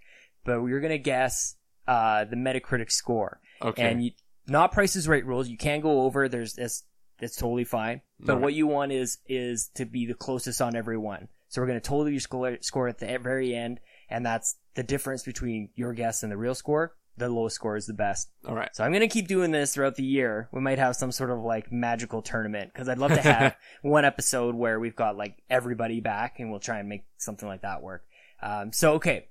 but 0.46 0.64
you're 0.64 0.80
going 0.82 0.92
to 0.92 1.00
guess, 1.00 1.56
uh, 1.88 2.26
the 2.26 2.36
Metacritic 2.36 2.92
score. 2.92 3.40
Okay. 3.62 3.90
And 3.90 4.04
you, 4.06 4.12
not 4.48 4.72
prices 4.72 5.08
right 5.08 5.26
rules. 5.26 5.50
You 5.50 5.58
can 5.58 5.82
go 5.82 6.02
over. 6.04 6.30
There's 6.30 6.54
this. 6.54 6.84
It's 7.20 7.36
totally 7.38 7.64
fine. 7.64 8.02
But 8.20 8.34
Alright. 8.34 8.44
what 8.44 8.54
you 8.54 8.68
want 8.68 8.92
is 8.92 9.18
is 9.28 9.70
to 9.76 9.86
be 9.86 10.06
the 10.06 10.14
closest 10.14 10.62
on 10.62 10.76
every 10.76 10.98
one. 10.98 11.30
So 11.54 11.62
we're 11.62 11.68
going 11.68 11.80
to 11.80 11.88
total 11.88 12.10
your 12.10 12.20
score, 12.20 12.58
score 12.62 12.88
at 12.88 12.98
the 12.98 13.20
very 13.22 13.54
end, 13.54 13.80
and 14.10 14.26
that's 14.26 14.56
the 14.74 14.82
difference 14.82 15.22
between 15.22 15.70
your 15.76 15.94
guess 15.94 16.24
and 16.24 16.32
the 16.32 16.36
real 16.36 16.56
score. 16.56 16.96
The 17.18 17.30
lowest 17.30 17.58
score 17.58 17.78
is 17.78 17.86
the 17.86 17.94
best. 17.94 18.30
All 18.48 18.56
right. 18.56 18.76
So 18.76 18.84
I'm 18.84 18.90
going 18.92 19.02
to 19.02 19.08
keep 19.08 19.28
doing 19.28 19.52
this 19.52 19.76
throughout 19.76 19.94
the 19.94 20.04
year. 20.04 20.50
We 20.52 20.62
might 20.62 20.80
have 20.80 20.96
some 20.96 21.12
sort 21.12 21.30
of 21.30 21.42
like 21.44 21.72
magical 21.72 22.24
tournament 22.24 22.74
because 22.74 22.90
I'd 22.90 22.98
love 22.98 23.14
to 23.14 23.22
have 23.22 23.56
one 23.84 24.04
episode 24.04 24.56
where 24.56 24.80
we've 24.80 24.96
got 24.96 25.16
like 25.16 25.44
everybody 25.48 26.00
back 26.00 26.40
and 26.40 26.50
we'll 26.50 26.60
try 26.60 26.80
and 26.80 26.90
make 26.90 27.06
something 27.18 27.48
like 27.48 27.62
that 27.62 27.84
work. 27.84 28.04
Um, 28.42 28.74
so 28.74 28.94
okay, 28.94 29.28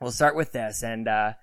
we'll 0.00 0.12
start 0.12 0.36
with 0.36 0.52
this 0.52 0.82
and, 0.82 1.06
uh, 1.06 1.34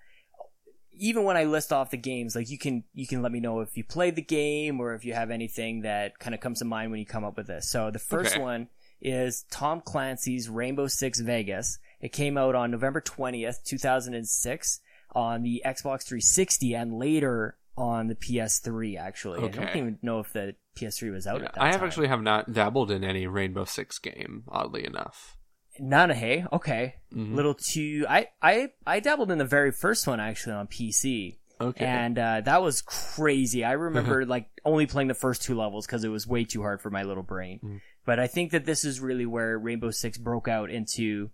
even 0.94 1.26
when 1.26 1.38
I 1.38 1.44
list 1.44 1.72
off 1.72 1.92
the 1.92 1.98
games, 1.98 2.36
like 2.36 2.50
you 2.50 2.58
can, 2.58 2.84
you 2.94 3.06
can 3.06 3.22
let 3.22 3.32
me 3.32 3.40
know 3.40 3.60
if 3.60 3.78
you 3.78 3.84
played 3.84 4.16
the 4.16 4.22
game 4.24 4.80
or 4.80 4.96
if 4.96 5.06
you 5.06 5.14
have 5.14 5.30
anything 5.30 5.82
that 5.82 6.18
kind 6.18 6.34
of 6.34 6.42
comes 6.42 6.58
to 6.60 6.66
mind 6.66 6.90
when 6.90 7.00
you 7.00 7.06
come 7.06 7.24
up 7.24 7.38
with 7.38 7.48
this. 7.48 7.70
So 7.70 7.92
the 7.92 8.00
first 8.00 8.34
Okay. 8.34 8.42
one 8.42 8.68
is 9.02 9.46
Tom 9.52 9.82
Clancy's 9.82 10.50
Rainbow 10.50 10.88
Six 10.88 11.20
Vegas. 11.20 11.80
It 12.00 12.12
came 12.12 12.38
out 12.38 12.56
on 12.56 12.72
November 12.72 13.02
20th, 13.02 13.64
2006 13.66 14.80
on 15.14 15.44
the 15.44 15.62
Xbox 15.66 16.04
360 16.04 16.74
and 16.74 16.94
later 16.98 17.58
on 17.78 18.08
the 18.08 18.16
PS3 18.16 18.98
actually. 19.00 19.44
I 19.44 19.48
don't 19.50 19.76
even 19.76 20.00
know 20.02 20.20
if 20.20 20.32
the 20.34 20.56
PS3 20.78 21.12
was 21.12 21.28
out 21.28 21.40
Yeah, 21.40 21.48
at 21.48 21.54
that 21.56 21.62
I 21.64 21.68
have 21.68 21.80
time. 21.80 21.88
actually 21.88 22.08
have 22.08 22.22
not 22.22 22.54
dabbled 22.54 22.92
in 22.92 23.04
any 23.04 23.28
Rainbow 23.28 23.66
Six 23.66 24.00
game, 24.00 24.44
oddly 24.50 24.86
enough. 24.86 25.38
Nanahe, 25.80 26.52
okay. 26.52 26.96
Mhm. 27.14 27.34
Little 27.36 27.54
too 27.56 28.06
I, 28.10 28.28
I 28.42 28.70
I 28.86 29.00
dabbled 29.00 29.32
in 29.32 29.38
the 29.38 29.46
very 29.46 29.72
first 29.72 30.06
one 30.06 30.20
actually 30.20 30.54
on 30.54 30.68
PC. 30.68 31.38
Okay. 31.62 31.86
And 31.86 32.18
uh, 32.18 32.42
that 32.42 32.62
was 32.62 32.82
crazy. 32.82 33.64
I 33.64 33.74
remember 33.74 34.26
like 34.26 34.50
only 34.66 34.86
playing 34.86 35.08
the 35.08 35.14
first 35.14 35.44
two 35.44 35.56
levels 35.56 35.86
because 35.86 36.04
it 36.04 36.10
was 36.10 36.28
way 36.28 36.44
too 36.44 36.62
hard 36.62 36.82
for 36.82 36.90
my 36.90 37.04
little 37.04 37.24
brain. 37.24 37.60
Mm. 37.64 37.82
But 38.06 38.20
I 38.20 38.28
think 38.28 38.52
that 38.52 38.66
this 38.66 38.84
is 38.84 39.00
really 39.00 39.26
where 39.26 39.58
Rainbow 39.58 39.92
Six 39.92 40.18
broke 40.18 40.48
out 40.48 40.70
into 40.72 41.30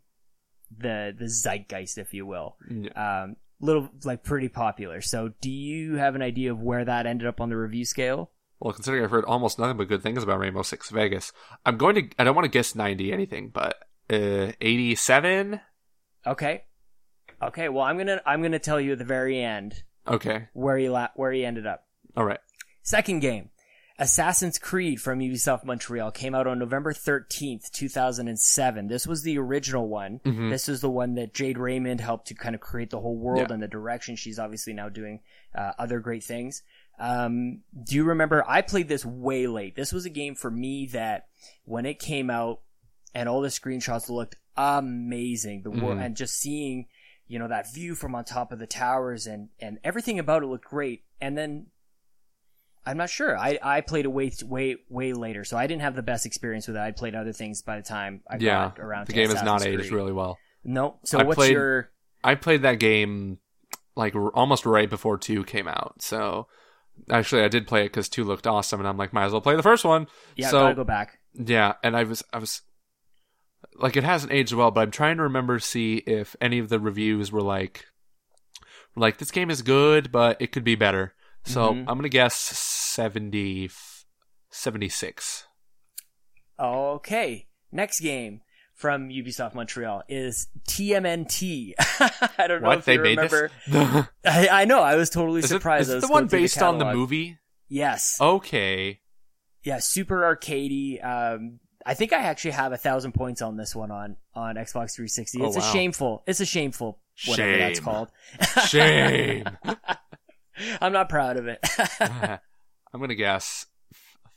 the 0.75 1.15
the 1.17 1.25
zeitgeist, 1.27 1.97
if 1.97 2.13
you 2.13 2.25
will. 2.25 2.57
Yeah. 2.69 3.23
Um, 3.23 3.37
little 3.59 3.89
like 4.03 4.23
pretty 4.23 4.49
popular. 4.49 5.01
So, 5.01 5.31
do 5.41 5.49
you 5.49 5.95
have 5.95 6.15
an 6.15 6.21
idea 6.21 6.51
of 6.51 6.61
where 6.61 6.83
that 6.85 7.05
ended 7.05 7.27
up 7.27 7.41
on 7.41 7.49
the 7.49 7.57
review 7.57 7.85
scale? 7.85 8.31
Well, 8.59 8.73
considering 8.73 9.03
I've 9.03 9.11
heard 9.11 9.25
almost 9.25 9.59
nothing 9.59 9.77
but 9.77 9.87
good 9.87 10.01
things 10.01 10.23
about 10.23 10.39
Rainbow 10.39 10.63
Six 10.63 10.89
Vegas, 10.89 11.31
I'm 11.65 11.77
going 11.77 11.95
to. 11.95 12.09
I 12.17 12.23
don't 12.23 12.35
want 12.35 12.45
to 12.45 12.49
guess 12.49 12.75
90 12.75 13.13
anything, 13.13 13.49
but 13.49 13.77
uh, 14.09 14.51
87. 14.59 15.61
Okay, 16.25 16.63
okay. 17.41 17.69
Well, 17.69 17.83
I'm 17.83 17.97
gonna 17.97 18.21
I'm 18.25 18.41
gonna 18.41 18.59
tell 18.59 18.81
you 18.81 18.93
at 18.93 18.97
the 18.97 19.05
very 19.05 19.41
end 19.41 19.83
Okay. 20.07 20.47
where 20.53 20.77
he 20.77 20.89
la- 20.89 21.09
where 21.15 21.31
he 21.31 21.45
ended 21.45 21.65
up. 21.67 21.85
All 22.15 22.25
right. 22.25 22.39
Second 22.83 23.19
game, 23.19 23.49
Assassin's 23.99 24.59
Creed 24.59 25.01
from 25.01 25.19
Ubisoft 25.19 25.65
Montreal 25.65 26.11
came 26.11 26.35
out 26.35 26.45
on 26.47 26.59
November 26.59 26.93
13th, 26.93 27.71
2007. 27.71 28.87
This 28.87 29.07
was 29.07 29.23
the 29.23 29.37
original 29.39 29.87
one. 29.89 30.19
Mhm. 30.23 30.49
This 30.51 30.69
is 30.69 30.81
the 30.81 30.89
one 30.89 31.15
that 31.15 31.33
Jade 31.33 31.57
Raymond 31.57 31.99
helped 31.99 32.27
to 32.27 32.35
kind 32.35 32.53
of 32.55 32.61
create 32.61 32.89
the 32.91 32.99
whole 32.99 33.17
world 33.17 33.47
Yeah. 33.49 33.53
and 33.55 33.63
the 33.63 33.67
direction. 33.67 34.15
She's 34.15 34.39
obviously 34.39 34.73
now 34.73 34.89
doing 34.89 35.21
uh, 35.55 35.71
other 35.79 35.99
great 35.99 36.23
things. 36.23 36.61
Um, 36.99 37.61
do 37.83 37.95
you 37.95 38.03
remember? 38.03 38.43
I 38.47 38.61
played 38.61 38.87
this 38.87 39.03
way 39.05 39.47
late. 39.47 39.75
This 39.75 39.91
was 39.91 40.05
a 40.05 40.09
game 40.11 40.35
for 40.35 40.51
me 40.51 40.87
that 40.93 41.27
when 41.65 41.85
it 41.87 41.97
came 41.99 42.29
out 42.29 42.61
and 43.15 43.27
all 43.27 43.41
the 43.41 43.47
screenshots 43.49 44.09
looked 44.09 44.35
amazing. 44.55 45.63
The 45.63 45.71
world 45.71 45.97
Mhm. 45.97 46.05
and 46.05 46.15
just 46.15 46.35
seeing, 46.37 46.87
you 47.27 47.39
know, 47.39 47.47
that 47.47 47.73
view 47.73 47.95
from 47.95 48.15
on 48.15 48.23
top 48.25 48.51
of 48.51 48.59
the 48.59 48.67
towers 48.67 49.27
and, 49.27 49.49
and 49.59 49.79
everything 49.83 50.19
about 50.19 50.43
it 50.43 50.47
looked 50.47 50.65
great. 50.65 51.03
And 51.19 51.37
then 51.37 51.67
I'm 52.85 52.97
not 52.97 53.09
sure. 53.09 53.37
I, 53.37 53.59
I 53.61 53.81
played 53.81 54.05
it 54.05 54.09
way, 54.09 54.31
way, 54.45 54.77
way 54.89 55.13
later, 55.13 55.43
so 55.43 55.57
I 55.57 55.67
didn't 55.67 55.81
have 55.81 55.95
the 55.95 56.03
best 56.03 56.25
experience 56.25 56.67
with 56.67 56.77
it. 56.77 56.79
I 56.79 56.91
played 56.91 57.15
other 57.15 57.33
things 57.33 57.61
by 57.61 57.75
the 57.77 57.83
time 57.83 58.21
I 58.29 58.37
Yeah. 58.37 58.69
got 58.75 58.79
around 58.79 59.05
to 59.07 59.11
The 59.11 59.15
game 59.17 59.29
is 59.31 59.43
not 59.43 59.65
aged 59.65 59.91
really 59.91 60.13
well. 60.13 60.37
No. 60.63 60.99
So 61.03 61.19
I 61.19 61.23
what's 61.23 61.35
played- 61.37 61.51
your? 61.51 61.89
I 62.23 62.35
played 62.35 62.61
that 62.63 62.79
game 62.79 63.39
like 63.95 64.15
r- 64.15 64.29
almost 64.33 64.65
right 64.65 64.89
before 64.89 65.17
two 65.17 65.43
came 65.43 65.67
out, 65.67 66.01
so 66.01 66.47
actually 67.09 67.43
I 67.43 67.47
did 67.47 67.67
play 67.67 67.81
it 67.81 67.89
because 67.89 68.09
two 68.09 68.23
looked 68.23 68.47
awesome, 68.47 68.79
and 68.79 68.87
I'm 68.87 68.97
like, 68.97 69.13
might 69.13 69.25
as 69.25 69.31
well 69.31 69.41
play 69.41 69.55
the 69.55 69.63
first 69.63 69.85
one. 69.85 70.07
Yeah, 70.35 70.49
so 70.49 70.61
gotta 70.61 70.75
go 70.75 70.83
back. 70.83 71.19
yeah, 71.33 71.73
and 71.83 71.95
I 71.95 72.03
was 72.03 72.23
I 72.33 72.39
was 72.39 72.61
like, 73.77 73.95
it 73.95 74.03
hasn't 74.03 74.31
aged 74.33 74.53
well, 74.53 74.71
but 74.71 74.81
I'm 74.81 74.91
trying 74.91 75.17
to 75.17 75.23
remember 75.23 75.59
see 75.59 75.97
if 75.97 76.35
any 76.41 76.59
of 76.59 76.69
the 76.69 76.79
reviews 76.79 77.31
were 77.31 77.41
like, 77.41 77.85
like 78.95 79.17
this 79.17 79.31
game 79.31 79.49
is 79.49 79.61
good, 79.61 80.11
but 80.11 80.41
it 80.41 80.51
could 80.51 80.63
be 80.63 80.75
better. 80.75 81.13
So 81.45 81.73
Mhm. 81.73 81.85
I'm 81.87 81.97
gonna 81.97 82.09
guess 82.09 82.35
70, 82.35 83.69
76. 84.49 85.45
Okay, 86.59 87.47
next 87.71 87.99
game 87.99 88.41
from 88.73 89.09
Ubisoft 89.09 89.53
Montreal 89.53 90.03
is 90.09 90.47
TMNT. 90.67 91.73
I 92.37 92.47
don't 92.47 92.61
know 92.61 92.67
What 92.69 92.79
if 92.79 92.85
they 92.85 92.95
you 92.95 93.01
made 93.01 93.17
remember. 93.17 93.51
I, 94.25 94.47
I 94.51 94.65
know. 94.65 94.81
I 94.81 94.95
was 94.95 95.09
totally 95.09 95.39
is 95.39 95.47
surprised. 95.49 95.89
is 95.89 95.95
I 95.95 95.97
it 95.97 96.01
the 96.01 96.07
one 96.07 96.27
based 96.27 96.61
on 96.61 96.77
the 96.79 96.91
movie? 96.93 97.37
Yes. 97.69 98.17
Okay. 98.19 99.01
Yeah, 99.63 99.79
super 99.79 100.21
arcadey. 100.21 101.03
Um, 101.05 101.59
I 101.87 101.93
think 101.93 102.11
I 102.11 102.17
actually 102.23 102.51
have 102.51 102.73
a 102.73 102.77
thousand 102.77 103.13
points 103.13 103.41
on 103.41 103.55
this 103.55 103.73
one 103.73 103.91
on 103.91 104.17
on 104.35 104.55
Xbox 104.55 104.93
360. 104.93 105.41
Oh, 105.41 105.45
It's 105.47 105.55
a 105.55 105.61
shameful. 105.61 106.23
It's 106.27 106.41
a 106.41 106.45
shameful. 106.45 106.99
Whatever 107.25 107.57
that's 107.57 107.79
Shame. 107.79 107.83
called. 107.85 108.11
Shame. 108.67 109.45
I'm 110.81 110.91
not 110.91 111.07
proud 111.07 111.37
of 111.37 111.47
it. 111.47 111.59
I'm 111.99 112.99
gonna 112.99 113.15
guess 113.15 113.67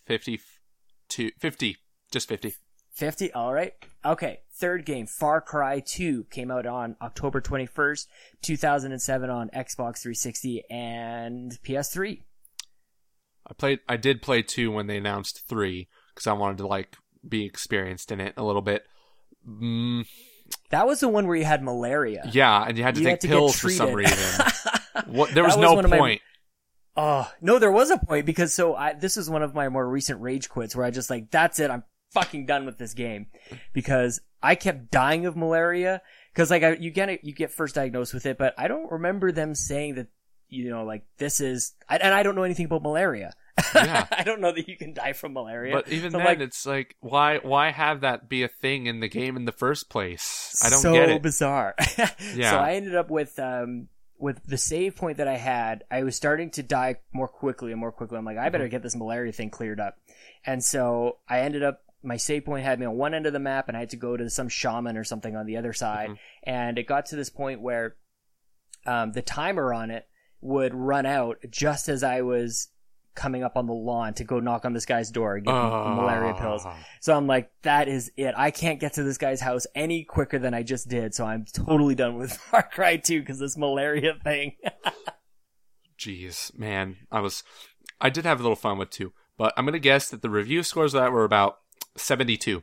52, 0.06 1.32
50, 1.38 1.76
just 2.12 2.28
50. 2.28 2.54
50. 2.92 3.32
All 3.32 3.52
right. 3.52 3.72
Okay. 4.04 4.40
Third 4.54 4.84
game, 4.84 5.06
Far 5.06 5.40
Cry 5.40 5.80
2, 5.80 6.24
came 6.30 6.50
out 6.50 6.66
on 6.66 6.96
October 7.00 7.40
21st, 7.40 8.06
2007 8.42 9.30
on 9.30 9.48
Xbox 9.50 10.02
360 10.02 10.64
and 10.70 11.58
PS3. 11.64 12.22
I 13.46 13.54
played. 13.54 13.80
I 13.88 13.96
did 13.96 14.22
play 14.22 14.42
two 14.42 14.70
when 14.70 14.86
they 14.86 14.98
announced 14.98 15.48
three 15.48 15.88
because 16.14 16.26
I 16.26 16.34
wanted 16.34 16.58
to 16.58 16.66
like 16.66 16.96
be 17.26 17.44
experienced 17.44 18.10
in 18.12 18.20
it 18.20 18.34
a 18.36 18.42
little 18.42 18.62
bit. 18.62 18.84
Mm, 19.48 20.06
That 20.70 20.86
was 20.86 21.00
the 21.00 21.08
one 21.08 21.26
where 21.26 21.36
you 21.36 21.44
had 21.44 21.62
malaria. 21.62 22.28
yeah, 22.32 22.64
and 22.66 22.76
you 22.76 22.84
had 22.84 22.94
to 22.96 23.00
You 23.00 23.06
take 23.06 23.12
had 23.14 23.20
to 23.22 23.28
pills 23.28 23.58
for 23.58 23.70
some 23.70 23.92
reason. 23.92 24.16
what? 25.06 25.32
There 25.34 25.44
was, 25.44 25.56
was 25.56 25.62
no 25.62 25.88
my- 25.88 25.98
point. 25.98 26.20
Oh, 26.96 27.30
no, 27.40 27.58
there 27.58 27.70
was 27.72 27.90
a 27.90 27.98
point 27.98 28.26
because 28.26 28.52
so 28.52 28.74
I, 28.74 28.92
this 28.94 29.16
is 29.16 29.30
one 29.30 29.42
of 29.42 29.54
my 29.54 29.68
more 29.68 29.88
recent 29.88 30.20
rage 30.20 30.48
quits 30.48 30.74
where 30.74 30.84
I 30.84 30.90
just 30.90 31.08
like, 31.08 31.30
that's 31.30 31.58
it. 31.60 31.70
I'm 31.70 31.84
fucking 32.12 32.46
done 32.46 32.66
with 32.66 32.78
this 32.78 32.94
game 32.94 33.26
because 33.72 34.20
I 34.42 34.56
kept 34.56 34.90
dying 34.90 35.24
of 35.24 35.36
malaria 35.36 36.02
because 36.34 36.50
like 36.50 36.62
I, 36.64 36.72
you 36.74 36.90
get 36.90 37.08
it, 37.08 37.20
you 37.22 37.32
get 37.32 37.52
first 37.52 37.76
diagnosed 37.76 38.12
with 38.12 38.26
it, 38.26 38.36
but 38.38 38.54
I 38.58 38.66
don't 38.68 38.90
remember 38.90 39.30
them 39.30 39.54
saying 39.54 39.94
that, 39.94 40.08
you 40.48 40.68
know, 40.68 40.84
like 40.84 41.04
this 41.18 41.40
is, 41.40 41.72
I, 41.88 41.98
and 41.98 42.12
I 42.12 42.24
don't 42.24 42.34
know 42.34 42.42
anything 42.42 42.66
about 42.66 42.82
malaria. 42.82 43.32
Yeah. 43.74 44.06
I 44.12 44.22
don't 44.24 44.40
know 44.40 44.52
that 44.52 44.68
you 44.68 44.76
can 44.76 44.92
die 44.94 45.12
from 45.12 45.32
malaria. 45.32 45.74
But 45.74 45.88
even 45.88 46.10
So 46.12 46.18
then, 46.18 46.26
like, 46.26 46.40
it's 46.40 46.64
like, 46.66 46.96
why? 47.00 47.38
Why 47.38 47.70
have 47.70 48.00
that 48.02 48.28
be 48.28 48.42
a 48.42 48.48
thing 48.48 48.86
in 48.86 49.00
the 49.00 49.08
game 49.08 49.36
in 49.36 49.44
the 49.44 49.52
first 49.52 49.88
place? 49.90 50.60
I 50.64 50.70
don't 50.70 50.80
so 50.80 50.92
get 50.92 51.08
it. 51.08 51.22
bizarre. 51.22 51.74
Yeah. 52.34 52.50
So 52.52 52.58
I 52.58 52.74
ended 52.74 52.94
up 52.94 53.10
with 53.10 53.38
um 53.38 53.88
with 54.18 54.44
the 54.46 54.58
save 54.58 54.96
point 54.96 55.16
that 55.16 55.28
I 55.28 55.36
had. 55.36 55.84
I 55.90 56.02
was 56.02 56.14
starting 56.14 56.50
to 56.50 56.62
die 56.62 56.96
more 57.12 57.28
quickly 57.28 57.72
and 57.72 57.80
more 57.80 57.90
quickly. 57.92 58.18
I'm 58.18 58.24
like, 58.24 58.36
I 58.36 58.42
Mm-hmm. 58.44 58.52
better 58.52 58.68
get 58.68 58.82
this 58.82 58.94
malaria 58.96 59.32
thing 59.32 59.50
cleared 59.50 59.80
up. 59.80 59.96
And 60.44 60.62
so 60.62 61.18
I 61.28 61.40
ended 61.40 61.62
up. 61.62 61.82
My 62.02 62.16
save 62.16 62.44
point 62.46 62.64
had 62.64 62.80
me 62.80 62.86
on 62.86 62.96
one 62.96 63.12
end 63.12 63.26
of 63.26 63.34
the 63.34 63.38
map, 63.38 63.68
and 63.68 63.76
I 63.76 63.80
had 63.80 63.90
to 63.90 63.96
go 63.96 64.16
to 64.16 64.30
some 64.30 64.48
shaman 64.48 64.96
or 64.96 65.04
something 65.04 65.36
on 65.36 65.44
the 65.46 65.58
other 65.58 65.72
side. 65.74 66.08
Mhm. 66.10 66.18
And 66.44 66.78
it 66.78 66.86
got 66.86 67.06
to 67.06 67.16
this 67.16 67.28
point 67.30 67.60
where 67.60 67.96
um, 68.86 69.12
the 69.12 69.20
timer 69.22 69.74
on 69.74 69.90
it 69.90 70.06
would 70.40 70.74
run 70.74 71.04
out 71.04 71.36
just 71.50 71.88
as 71.90 72.02
I 72.02 72.22
was 72.22 72.68
coming 73.14 73.42
up 73.42 73.56
on 73.56 73.66
the 73.66 73.72
lawn 73.72 74.14
to 74.14 74.24
go 74.24 74.40
knock 74.40 74.64
on 74.64 74.72
this 74.72 74.86
guy's 74.86 75.10
door 75.10 75.36
and 75.36 75.44
get 75.46 75.52
Oh. 75.54 75.94
malaria 75.96 76.34
pills. 76.34 76.64
So 77.00 77.14
I'm 77.16 77.26
like, 77.26 77.50
that 77.62 77.88
is 77.88 78.10
it. 78.16 78.34
I 78.36 78.50
can't 78.50 78.78
get 78.80 78.94
to 78.94 79.02
this 79.02 79.18
guy's 79.18 79.40
house 79.40 79.66
any 79.74 80.04
quicker 80.04 80.38
than 80.38 80.54
I 80.54 80.62
just 80.62 80.88
did. 80.88 81.14
So 81.14 81.24
I'm 81.26 81.44
totally 81.44 81.94
done 81.94 82.16
with 82.16 82.32
Far 82.36 82.62
Cry 82.62 82.96
2 82.96 83.20
because 83.20 83.38
this 83.38 83.56
malaria 83.56 84.14
thing. 84.22 84.56
Jeez, 85.98 86.56
man, 86.58 86.96
I 87.10 87.20
was, 87.20 87.42
I 88.00 88.08
did 88.10 88.24
have 88.24 88.40
a 88.40 88.42
little 88.42 88.56
fun 88.56 88.78
with 88.78 88.90
two, 88.90 89.12
but 89.36 89.52
I'm 89.56 89.64
gonna 89.66 89.78
guess 89.78 90.08
that 90.10 90.22
the 90.22 90.30
review 90.30 90.62
scores 90.62 90.94
of 90.94 91.02
that 91.02 91.12
were 91.12 91.24
about 91.24 91.58
72. 91.96 92.62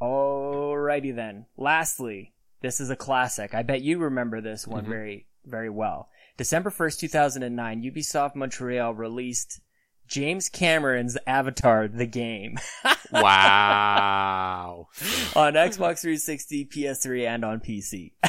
Alrighty 0.00 1.14
then. 1.14 1.46
Lastly, 1.56 2.34
this 2.60 2.80
is 2.80 2.90
a 2.90 2.96
classic. 2.96 3.54
I 3.54 3.62
bet 3.62 3.80
you 3.82 3.98
remember 3.98 4.40
this 4.42 4.66
one 4.66 4.84
Mhm. 4.84 4.88
very, 4.88 5.26
very 5.44 5.70
well. 5.70 6.10
December 6.36 6.68
1st, 6.68 6.98
2009, 7.00 7.82
Ubisoft 7.82 8.34
Montreal 8.34 8.92
released 8.94 9.60
James 10.06 10.48
Cameron's 10.48 11.16
Avatar, 11.26 11.88
the 11.88 12.06
game, 12.06 12.56
Wow. 13.12 14.88
on 15.34 15.54
Xbox 15.54 16.00
360, 16.00 16.66
PS3, 16.66 17.26
and 17.26 17.44
on 17.44 17.60
PC. 17.60 18.12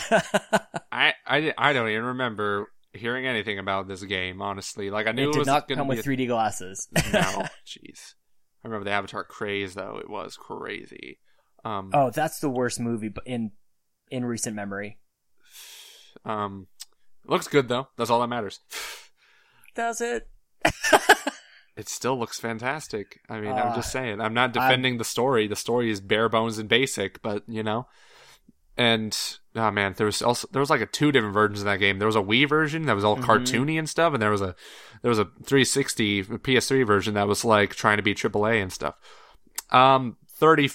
I, 0.92 1.14
I, 1.26 1.54
I 1.58 1.74
don't 1.74 1.90
even 1.90 2.04
remember 2.06 2.72
hearing 2.94 3.28
anything 3.28 3.60
about 3.60 3.88
this 3.88 4.04
game, 4.04 4.42
honestly. 4.42 4.90
Like, 4.90 5.08
I 5.08 5.12
knew 5.12 5.26
it 5.26 5.30
it, 5.30 5.34
did 5.34 5.40
was 5.40 5.48
not 5.48 5.68
gonna 5.68 5.82
come 5.82 5.88
with 5.88 6.00
a- 6.00 6.04
3D 6.10 6.28
glasses. 6.28 6.88
No, 7.14 7.46
jeez. 7.66 8.14
I 8.64 8.68
remember 8.68 8.86
the 8.86 8.92
Avatar 8.92 9.24
craze, 9.24 9.76
though. 9.76 9.98
It 10.00 10.10
was 10.10 10.36
crazy. 10.36 11.20
Um, 11.64 11.92
oh, 11.94 12.10
that's 12.10 12.40
the 12.40 12.50
worst 12.50 12.80
movie 12.80 13.14
in 13.26 13.52
in 14.10 14.26
recent 14.26 14.56
memory. 14.56 14.98
um, 16.26 16.68
looks 17.26 17.48
good, 17.48 17.68
though. 17.70 17.88
That's 17.98 18.10
all 18.10 18.22
that 18.22 18.28
matters. 18.28 18.60
Does 19.76 20.02
it? 20.02 20.28
It 21.78 21.88
still 21.88 22.18
looks 22.18 22.40
fantastic. 22.40 23.20
I 23.30 23.40
mean, 23.40 23.52
Uh, 23.52 23.64
I'm 23.64 23.76
just 23.76 23.92
saying. 23.92 24.20
I'm 24.20 24.34
not 24.34 24.52
defending 24.52 24.98
the 24.98 25.04
story. 25.04 25.48
The 25.48 25.56
story 25.56 25.92
is 25.92 26.02
bare 26.02 26.28
bones 26.28 26.58
and 26.58 26.68
basic, 26.68 27.22
but 27.22 27.44
you 27.48 27.62
know. 27.64 27.88
And 28.80 29.18
oh 29.56 29.72
man, 29.72 29.94
there 29.98 30.06
was 30.06 30.22
also 30.22 30.48
there 30.52 30.60
was 30.60 30.70
like 30.70 30.82
a 30.82 30.86
two 30.86 31.12
different 31.12 31.34
versions 31.34 31.60
of 31.62 31.66
that 31.66 31.78
game. 31.80 31.98
There 32.00 32.08
was 32.08 32.16
a 32.16 32.22
Wii 32.22 32.48
version 32.48 32.86
that 32.86 32.94
was 32.96 33.04
all 33.04 33.18
Mhm. 33.18 33.24
cartoony 33.24 33.78
and 33.80 33.90
stuff, 33.90 34.14
and 34.14 34.22
there 34.22 34.30
was 34.32 34.42
a 34.42 34.56
there 35.02 35.10
was 35.10 35.18
a 35.20 35.26
360 35.46 36.24
PS3 36.24 36.84
version 36.86 37.14
that 37.16 37.28
was 37.28 37.44
like 37.46 37.74
trying 37.76 37.98
to 37.98 38.04
be 38.04 38.14
AAA 38.14 38.62
and 38.62 38.72
stuff. 38.72 38.96
Um, 39.72 40.18
30 40.30 40.70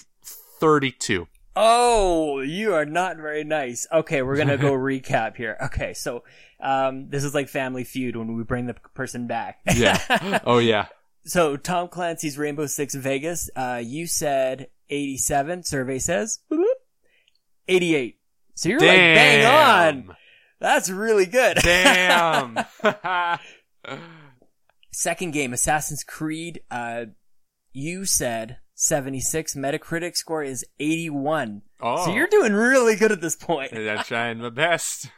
32. 0.61 1.29
Oh, 1.55 2.41
you 2.41 2.73
are 2.75 2.87
not 2.87 3.17
very 3.19 3.45
nice. 3.45 3.87
Okay, 3.93 4.23
we're 4.23 4.37
gonna 4.37 4.57
go 4.57 4.73
recap 4.91 5.37
here. 5.37 5.57
Okay, 5.63 5.93
so 5.95 6.25
um, 6.63 7.09
this 7.11 7.25
is 7.25 7.35
like 7.35 7.49
Family 7.49 7.85
Feud 7.85 8.17
when 8.17 8.37
we 8.37 8.45
bring 8.45 8.67
the 8.67 8.75
person 8.95 9.27
back. 9.27 9.59
Yeah. 9.75 10.41
oh 10.45 10.59
yeah. 10.59 10.87
so 11.25 11.57
Tom 11.57 11.89
Clancy's 11.89 12.39
Rainbow 12.39 12.67
Six 12.67 12.95
Vegas. 12.95 13.51
Uh, 13.57 13.83
you 13.85 14.07
said 14.07 14.69
eighty-seven. 14.89 15.65
Survey 15.65 15.99
says 15.99 16.39
eighty-eight. 17.69 18.19
So 18.55 18.69
you're 18.69 18.81
like 18.81 18.89
bang 18.89 19.45
on. 19.47 20.17
That's 20.61 20.89
really 20.89 21.27
good. 21.27 21.57
Damn. 21.63 22.59
Second 24.93 25.33
game, 25.33 25.53
Assassin's 25.53 26.05
Creed. 26.05 26.61
Uh, 26.71 27.07
you 27.73 28.05
said 28.05 28.59
seventy-six. 28.75 29.55
Metacritic 29.55 30.17
score 30.17 30.43
is 30.45 30.65
eighty-one. 30.79 31.63
oh. 31.81 32.05
So 32.05 32.15
you're 32.15 32.27
doing 32.29 32.53
really 32.53 32.97
good 32.97 33.11
at 33.11 33.21
this 33.21 33.35
point. 33.37 33.73
I'm 33.77 34.05
trying 34.05 34.39
my 34.39 34.51
best. 34.51 35.09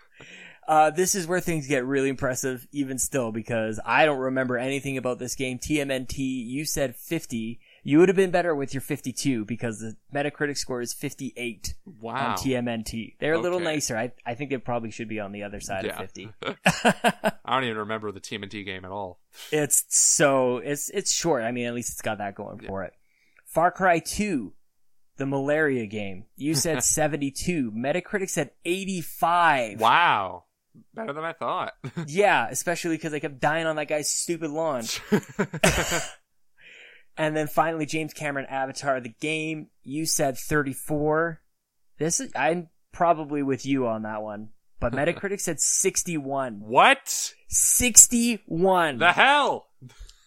Uh, 0.66 0.90
this 0.90 1.14
is 1.14 1.26
where 1.26 1.40
things 1.40 1.66
get 1.66 1.84
really 1.84 2.08
impressive, 2.08 2.66
even 2.72 2.98
still, 2.98 3.32
because 3.32 3.78
I 3.84 4.04
don't 4.06 4.18
remember 4.18 4.56
anything 4.56 4.96
about 4.96 5.18
this 5.18 5.34
game. 5.34 5.58
TMNT, 5.58 6.16
you 6.18 6.64
said 6.64 6.96
50. 6.96 7.60
You 7.86 7.98
would 7.98 8.08
have 8.08 8.16
been 8.16 8.30
better 8.30 8.54
with 8.54 8.72
your 8.72 8.80
52 8.80 9.44
because 9.44 9.78
the 9.80 9.94
Metacritic 10.14 10.56
score 10.56 10.80
is 10.80 10.94
58 10.94 11.74
Wow. 12.00 12.30
on 12.30 12.36
TMNT. 12.38 13.16
They're 13.20 13.34
a 13.34 13.38
little 13.40 13.60
nicer. 13.60 13.94
I, 13.94 14.12
I 14.24 14.34
think 14.34 14.48
they 14.48 14.56
probably 14.56 14.90
should 14.90 15.08
be 15.08 15.20
on 15.20 15.32
the 15.32 15.42
other 15.42 15.60
side 15.60 15.84
Yeah. 15.84 15.92
of 16.00 16.10
50. 16.10 16.30
I 16.64 17.32
don't 17.46 17.64
even 17.64 17.76
remember 17.76 18.10
the 18.10 18.20
TMNT 18.20 18.64
game 18.64 18.86
at 18.86 18.90
all. 18.90 19.20
it's 19.52 19.84
so, 19.88 20.58
it's, 20.58 20.88
it's 20.90 21.12
short. 21.12 21.42
I 21.44 21.52
mean, 21.52 21.66
at 21.66 21.74
least 21.74 21.90
it's 21.90 22.00
got 22.00 22.18
that 22.18 22.34
going 22.34 22.58
for 22.60 22.84
it. 22.84 22.94
Far 23.44 23.70
Cry 23.70 23.98
2, 23.98 24.54
the 25.18 25.26
malaria 25.26 25.84
game. 25.86 26.24
You 26.36 26.54
said 26.54 26.82
72. 26.84 27.70
Metacritic 27.70 28.30
said 28.30 28.50
85. 28.64 29.80
Wow. 29.80 30.44
Better 30.94 31.12
than 31.12 31.24
I 31.24 31.32
thought. 31.32 31.72
Yeah, 32.06 32.48
especially 32.50 32.96
because 32.96 33.14
I 33.14 33.18
kept 33.20 33.40
dying 33.40 33.66
on 33.66 33.76
that 33.76 33.88
guy's 33.88 34.10
stupid 34.10 34.50
lawn. 34.50 34.84
And 37.16 37.36
then 37.36 37.46
finally, 37.46 37.86
James 37.86 38.12
Cameron 38.12 38.46
Avatar, 38.46 39.00
the 39.00 39.14
game. 39.20 39.68
You 39.82 40.06
said 40.06 40.36
34. 40.36 41.40
This 41.98 42.20
is, 42.20 42.32
I'm 42.34 42.70
probably 42.92 43.42
with 43.42 43.64
you 43.64 43.86
on 43.86 44.02
that 44.02 44.22
one. 44.22 44.50
But 44.80 44.92
Metacritic 44.94 45.40
said 45.40 45.60
61. 45.60 46.60
what? 46.60 47.34
61! 47.48 48.98
The 48.98 49.12
hell? 49.12 49.68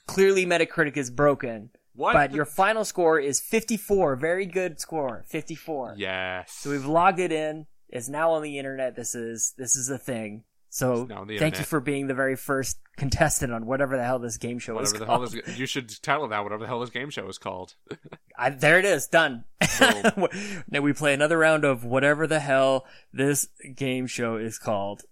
Clearly 0.08 0.46
Metacritic 0.46 0.96
is 0.96 1.10
broken. 1.12 1.72
What? 1.94 2.14
But 2.14 2.34
your 2.34 2.46
final 2.46 2.86
score 2.86 3.20
is 3.20 3.42
54. 3.42 4.16
Very 4.16 4.46
good 4.46 4.80
score. 4.80 5.26
54. 5.28 5.96
Yes. 5.98 6.54
So 6.54 6.70
we've 6.70 6.86
logged 6.86 7.20
it 7.20 7.32
in. 7.32 7.66
It's 7.90 8.10
now 8.10 8.32
on 8.32 8.42
the 8.42 8.58
internet. 8.58 8.96
This 8.96 9.16
is, 9.16 9.54
this 9.58 9.76
is 9.76 9.90
a 9.90 9.98
thing. 9.98 10.44
So 10.70 11.06
Now 11.06 11.22
on 11.22 11.28
the 11.28 11.38
thank 11.40 11.58
you 11.60 11.64
for 11.64 11.80
being 11.80 12.08
the 12.08 12.14
very 12.14 12.36
first 12.36 12.78
contestant 12.98 13.54
on 13.54 13.66
whatever 13.66 13.96
the 13.96 14.04
hell 14.04 14.20
this 14.20 14.38
game 14.38 14.60
show 14.60 14.76
Whatever 14.76 14.96
is 14.96 15.00
the 15.00 15.06
hell 15.06 15.18
called. 15.20 15.32
this, 15.32 15.58
you 15.58 15.66
should 15.66 15.90
title 16.04 16.28
that 16.28 16.44
whatever 16.44 16.62
the 16.64 16.68
hell 16.68 16.82
this 16.82 16.90
game 16.90 17.10
show 17.10 17.28
is 17.30 17.38
called. 17.38 17.76
I, 18.38 18.50
there 18.50 18.78
it 18.78 18.86
is, 18.86 19.08
done. 19.08 19.46
Boom. 19.80 20.28
now 20.70 20.82
we 20.82 20.92
play 20.94 21.14
another 21.14 21.38
round 21.38 21.64
of 21.64 21.86
whatever 21.86 22.28
the 22.28 22.42
hell 22.42 22.86
this 23.14 23.48
game 23.76 24.08
show 24.08 24.36
is 24.36 24.60
called. 24.60 25.04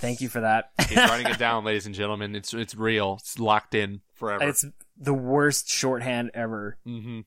Thank 0.00 0.20
you 0.20 0.28
for 0.28 0.40
that. 0.40 0.70
He's 0.88 0.96
writing 0.96 1.26
it 1.26 1.38
down, 1.38 1.64
ladies 1.64 1.86
and 1.86 1.94
gentlemen. 1.94 2.34
It's 2.34 2.54
it's 2.54 2.74
real. 2.74 3.18
It's 3.20 3.38
locked 3.38 3.74
in 3.74 4.00
forever. 4.14 4.44
it's 4.48 4.64
the 4.96 5.14
worst 5.14 5.68
shorthand 5.68 6.30
ever. 6.34 6.78
hmm 6.84 7.20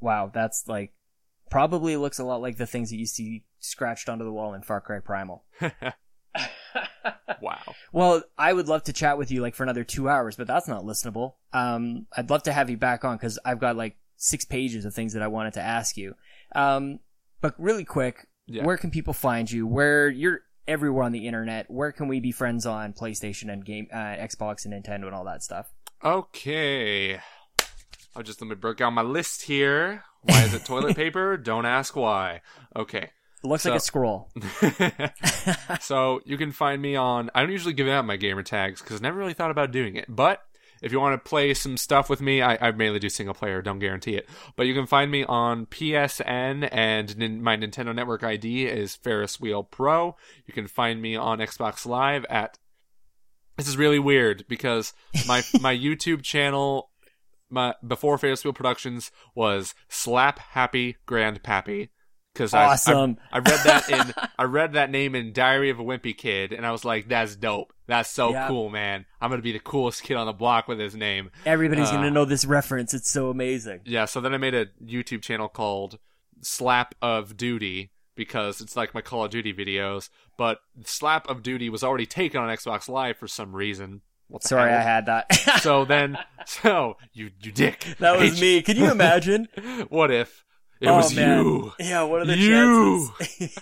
Wow, 0.00 0.30
that's 0.32 0.68
like 0.68 0.92
probably 1.50 1.96
looks 1.96 2.18
a 2.18 2.24
lot 2.24 2.40
like 2.40 2.56
the 2.56 2.66
things 2.66 2.90
that 2.90 2.96
you 2.96 3.06
see 3.06 3.44
scratched 3.60 4.08
onto 4.08 4.24
the 4.24 4.32
wall 4.32 4.54
in 4.54 4.62
Far 4.62 4.80
Cry 4.80 4.98
Primal. 4.98 5.44
wow. 7.40 7.58
Well, 7.92 8.22
I 8.38 8.52
would 8.52 8.68
love 8.68 8.84
to 8.84 8.92
chat 8.92 9.18
with 9.18 9.30
you 9.30 9.40
like 9.42 9.54
for 9.54 9.62
another 9.62 9.84
two 9.84 10.08
hours, 10.08 10.36
but 10.36 10.46
that's 10.46 10.68
not 10.68 10.84
listenable. 10.84 11.34
Um, 11.52 12.06
I'd 12.16 12.30
love 12.30 12.42
to 12.44 12.52
have 12.52 12.70
you 12.70 12.76
back 12.76 13.04
on 13.04 13.16
because 13.16 13.38
I've 13.44 13.58
got 13.60 13.76
like 13.76 13.96
six 14.16 14.44
pages 14.44 14.84
of 14.84 14.94
things 14.94 15.12
that 15.14 15.22
I 15.22 15.28
wanted 15.28 15.54
to 15.54 15.60
ask 15.60 15.96
you. 15.96 16.14
Um, 16.54 17.00
but 17.40 17.54
really 17.58 17.84
quick, 17.84 18.26
Yeah. 18.46 18.64
where 18.64 18.76
can 18.76 18.90
people 18.90 19.12
find 19.14 19.50
you? 19.50 19.66
Where 19.66 20.08
you're 20.08 20.40
everywhere 20.68 21.02
on 21.04 21.12
the 21.12 21.26
internet. 21.26 21.68
Where 21.70 21.90
can 21.90 22.06
we 22.06 22.20
be 22.20 22.30
friends 22.32 22.64
on 22.66 22.92
PlayStation 22.92 23.52
and 23.52 23.64
game, 23.64 23.88
uh, 23.92 23.96
Xbox 23.96 24.64
and 24.64 24.74
Nintendo 24.74 25.06
and 25.06 25.14
all 25.14 25.24
that 25.24 25.42
stuff? 25.42 25.72
Okay. 26.04 27.18
I'll 28.14 28.22
just 28.22 28.40
let 28.40 28.48
me 28.48 28.54
break 28.54 28.80
out 28.80 28.90
my 28.92 29.02
list 29.02 29.42
here. 29.42 30.04
Why 30.22 30.42
is 30.44 30.54
it 30.54 30.64
toilet 30.64 30.96
paper? 30.96 31.36
Don't 31.36 31.64
ask 31.66 31.96
why. 31.96 32.42
Okay. 32.76 33.10
It 33.42 33.46
looks 33.46 33.62
So- 33.62 33.70
like 33.70 33.78
a 33.78 33.82
scroll. 33.82 34.30
so 35.80 36.20
you 36.24 36.36
can 36.36 36.52
find 36.52 36.80
me 36.80 36.96
on. 36.96 37.30
I 37.34 37.40
don't 37.40 37.50
usually 37.52 37.74
give 37.74 37.88
out 37.88 38.04
my 38.04 38.16
gamer 38.16 38.42
tags 38.42 38.80
because 38.80 39.00
I 39.00 39.02
never 39.02 39.18
really 39.18 39.34
thought 39.34 39.50
about 39.50 39.70
doing 39.72 39.96
it. 39.96 40.04
But 40.08 40.42
if 40.82 40.92
you 40.92 41.00
want 41.00 41.22
to 41.22 41.28
play 41.28 41.52
some 41.54 41.76
stuff 41.76 42.08
with 42.08 42.20
me, 42.20 42.40
I, 42.42 42.68
I 42.68 42.70
mainly 42.72 42.98
do 42.98 43.08
single 43.08 43.34
player. 43.34 43.60
Don't 43.62 43.78
guarantee 43.78 44.14
it. 44.16 44.28
But 44.56 44.66
you 44.66 44.74
can 44.74 44.86
find 44.86 45.10
me 45.10 45.24
on 45.24 45.66
PSN 45.66 46.68
and 46.72 47.16
nin- 47.18 47.42
my 47.42 47.56
Nintendo 47.56 47.94
Network 47.94 48.22
ID 48.24 48.66
is 48.66 48.96
Ferris 48.96 49.38
Wheel 49.40 49.62
Pro. 49.62 50.16
You 50.46 50.54
can 50.54 50.66
find 50.66 51.00
me 51.02 51.16
on 51.16 51.38
Xbox 51.38 51.84
Live 51.86 52.24
at. 52.30 52.58
This 53.56 53.68
is 53.68 53.76
really 53.76 53.98
weird 53.98 54.44
because 54.48 54.94
my 55.26 55.42
my 55.60 55.76
YouTube 55.76 56.22
channel, 56.22 56.90
my 57.50 57.74
before 57.86 58.16
Ferris 58.16 58.42
Wheel 58.42 58.54
Productions 58.54 59.10
was 59.34 59.74
Slap 59.88 60.38
Happy 60.38 60.96
Grand 61.04 61.42
Pappy. 61.42 61.90
Because 62.40 62.54
Awesome. 62.54 63.18
I, 63.30 63.36
I 63.36 63.40
read 63.40 63.60
that 63.64 63.90
in 63.90 64.14
I 64.38 64.44
read 64.44 64.72
that 64.72 64.90
name 64.90 65.14
in 65.14 65.32
Diary 65.34 65.68
of 65.68 65.78
a 65.78 65.82
Wimpy 65.84 66.16
Kid, 66.16 66.52
and 66.52 66.64
I 66.64 66.72
was 66.72 66.86
like, 66.86 67.06
"That's 67.08 67.36
dope. 67.36 67.74
That's 67.86 68.08
so 68.08 68.30
Yeah. 68.32 68.48
cool, 68.48 68.70
man. 68.70 69.04
I'm 69.20 69.28
gonna 69.28 69.42
be 69.42 69.52
the 69.52 69.58
coolest 69.60 70.02
kid 70.02 70.16
on 70.16 70.24
the 70.26 70.32
block 70.32 70.66
with 70.68 70.78
his 70.78 70.94
name." 70.94 71.30
Everybody's 71.44 71.88
Uh, 71.90 71.96
gonna 71.96 72.10
know 72.10 72.24
this 72.24 72.46
reference. 72.46 72.94
It's 72.94 73.10
so 73.10 73.28
amazing. 73.28 73.80
Yeah. 73.84 74.06
So 74.06 74.22
then 74.22 74.32
I 74.32 74.38
made 74.38 74.54
a 74.54 74.66
YouTube 74.82 75.20
channel 75.22 75.48
called 75.48 75.98
Slap 76.40 76.94
of 77.02 77.36
Duty 77.36 77.90
because 78.14 78.62
it's 78.62 78.74
like 78.76 78.94
my 78.94 79.02
Call 79.02 79.24
of 79.26 79.30
Duty 79.30 79.52
videos. 79.52 80.08
But 80.38 80.60
Slap 80.84 81.28
of 81.28 81.42
Duty 81.42 81.68
was 81.68 81.84
already 81.84 82.06
taken 82.06 82.40
on 82.40 82.48
Xbox 82.48 82.88
Live 82.88 83.18
for 83.18 83.28
some 83.28 83.54
reason. 83.54 84.00
Sorry, 84.40 84.72
I 84.72 84.80
had 84.80 85.06
that. 85.06 85.34
so 85.60 85.84
then, 85.84 86.16
so 86.46 86.96
you 87.12 87.32
you 87.42 87.52
dick. 87.52 87.84
that 87.98 88.18
was 88.18 88.40
me. 88.40 88.62
Can 88.62 88.76
you 88.78 88.90
imagine? 88.90 89.48
What 89.90 90.10
if 90.10 90.44
it 90.80 90.88
oh 90.88 90.96
was 90.96 91.14
man. 91.14 91.44
you? 91.44 91.72
Yeah. 91.78 92.02
What 92.04 92.22
are 92.22 92.24
the 92.26 92.36
You. 92.36 93.10
chances? 93.18 93.58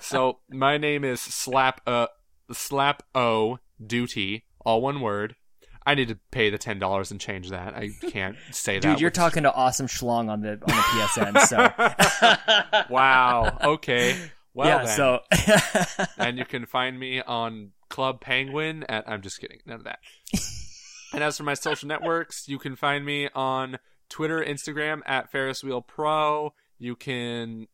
so 0.02 0.38
my 0.50 0.78
name 0.78 1.04
is 1.04 1.20
Slap 1.20 1.80
uh 1.86 2.06
Slap 2.52 3.02
O 3.14 3.58
Duty, 3.84 4.44
all 4.64 4.80
one 4.82 5.00
word. 5.00 5.34
I 5.86 5.94
need 5.94 6.08
to 6.08 6.18
pay 6.30 6.50
the 6.50 6.58
ten 6.58 6.78
dollars 6.78 7.10
and 7.10 7.18
change 7.20 7.48
that. 7.50 7.74
I 7.74 7.88
can't 8.10 8.36
say 8.50 8.78
that. 8.78 8.82
Dude, 8.82 9.00
you're 9.00 9.08
with- 9.08 9.14
talking 9.14 9.44
to 9.44 9.52
awesome 9.54 9.86
schlong 9.86 10.28
on 10.28 10.42
the 10.42 10.52
on 10.52 10.58
the 10.66 10.72
PSN. 10.72 11.46
So 11.46 12.84
wow. 12.94 13.56
Okay. 13.62 14.16
Well 14.54 14.68
yeah. 14.68 14.84
then. 14.84 14.96
So 14.96 16.04
and 16.18 16.36
you 16.38 16.44
can 16.44 16.66
find 16.66 16.98
me 16.98 17.22
on 17.22 17.70
Club 17.88 18.20
Penguin 18.20 18.84
at 18.88 19.08
I'm 19.08 19.22
just 19.22 19.40
kidding, 19.40 19.60
none 19.64 19.78
of 19.78 19.84
that. 19.84 20.00
and 21.14 21.22
as 21.24 21.36
for 21.38 21.44
my 21.44 21.54
social 21.54 21.88
networks, 21.88 22.48
you 22.48 22.58
can 22.58 22.76
find 22.76 23.04
me 23.06 23.28
on 23.34 23.78
Twitter, 24.08 24.42
Instagram 24.42 25.00
at 25.06 25.30
Ferris 25.30 25.62
Wheel 25.62 25.82
Pro. 25.82 26.52
You 26.78 26.96
can 26.96 27.66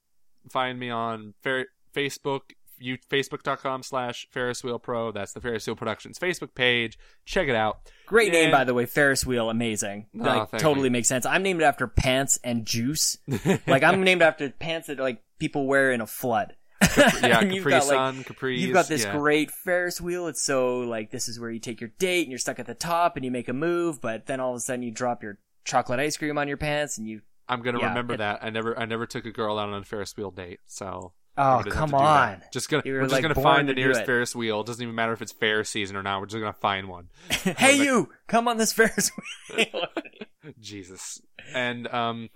find 0.51 0.79
me 0.79 0.91
on 0.91 1.35
Fer- 1.43 1.67
Facebook, 1.95 2.41
you 2.79 2.99
facebook.com 3.11 3.83
slash 3.83 4.27
Ferris 4.31 4.63
Wheel 4.65 4.79
Pro. 4.79 5.13
That's 5.13 5.33
the 5.33 5.41
Ferris 5.41 5.67
Wheel 5.67 5.77
Productions 5.77 6.19
Facebook 6.19 6.55
page. 6.55 6.99
Check 7.25 7.49
it 7.49 7.55
out. 7.55 7.79
great 8.07 8.33
name 8.33 8.51
by 8.51 8.65
the 8.65 8.75
way. 8.75 8.87
Ferris 8.87 9.25
wheel, 9.25 9.49
amazing. 9.51 10.07
Oh, 10.19 10.23
Like 10.23 10.51
totally 10.59 10.87
you. 10.89 10.91
makes 10.93 11.09
sense. 11.09 11.25
I'm 11.27 11.43
named 11.43 11.63
after 11.63 11.87
pants 11.87 12.39
and 12.43 12.67
juice. 12.67 13.17
like 13.67 13.83
I'm 13.83 14.03
named 14.03 14.23
after 14.23 14.51
pants 14.51 14.89
that 14.89 14.99
like 14.99 15.23
people 15.39 15.67
wear 15.67 15.93
in 15.93 16.01
a 16.01 16.07
flood. 16.07 16.57
Yeah, 16.97 17.41
Capri 17.41 17.59
got, 17.59 17.87
like, 17.87 17.97
Sun, 17.97 18.25
Capri. 18.25 18.61
You've 18.61 18.75
got 18.75 18.89
this 18.89 19.05
yeah. 19.05 19.17
great 19.17 19.51
Ferris 19.51 20.01
wheel. 20.01 20.27
It's 20.29 20.45
so 20.45 20.81
like 20.81 21.11
this 21.11 21.29
is 21.29 21.41
where 21.41 21.51
you 21.51 21.59
take 21.59 21.81
your 21.81 21.91
date 21.99 22.23
and 22.23 22.31
you're 22.31 22.39
stuck 22.39 22.59
at 22.59 22.67
the 22.67 22.75
top 22.75 23.17
and 23.17 23.25
you 23.25 23.31
make 23.31 23.49
a 23.49 23.53
move, 23.53 24.01
but 24.01 24.27
then 24.27 24.39
all 24.39 24.51
of 24.51 24.57
a 24.57 24.61
sudden 24.61 24.83
you 24.83 24.91
drop 24.91 25.23
your 25.23 25.39
chocolate 25.65 26.01
ice 26.01 26.17
cream 26.17 26.39
on 26.39 26.49
your 26.49 26.57
pants 26.57 26.99
and 26.99 27.07
you 27.09 27.23
I'm 27.49 27.61
gonna 27.63 27.79
Yeah, 27.81 27.89
remember 27.89 28.15
it- 28.15 28.19
that. 28.19 28.43
I 28.43 28.51
never, 28.51 28.79
I 28.79 28.85
never 28.87 29.07
took 29.07 29.27
a 29.27 29.31
girl 29.31 29.59
out 29.59 29.69
on 29.69 29.75
a 29.83 29.85
Ferris 29.85 30.17
wheel 30.17 30.31
date, 30.31 30.61
so. 30.67 31.13
Oh, 31.37 31.43
I'm 31.43 31.59
gonna 31.65 31.75
have 31.75 31.75
come 31.75 31.91
do 31.91 31.97
that. 31.97 32.33
on. 32.35 32.43
Just 32.53 32.71
gonna, 32.71 32.83
were, 32.87 32.93
we're 32.93 33.01
just 33.03 33.13
like, 33.13 33.23
gonna 33.23 33.35
find 33.35 33.69
the 33.69 33.75
nearest. 33.75 34.05
Ferris 34.05 34.37
wheel. 34.37 34.61
It 34.61 34.67
doesn't 34.69 34.83
even 34.83 34.95
matter 34.95 35.13
if 35.13 35.21
it's 35.21 35.33
fair 35.33 35.65
season 35.65 35.97
or 35.97 36.03
not. 36.05 36.21
We're 36.21 36.27
just 36.27 36.39
gonna 36.41 36.53
find 36.53 36.89
one. 36.89 37.09
hey 37.29 37.77
you, 37.77 38.09
come 38.29 38.47
on 38.47 38.57
this 38.57 38.73
Ferris 38.73 39.11
wheel. 39.55 39.67
Jesus. 40.61 41.21
And 41.53 41.89
um 41.89 42.31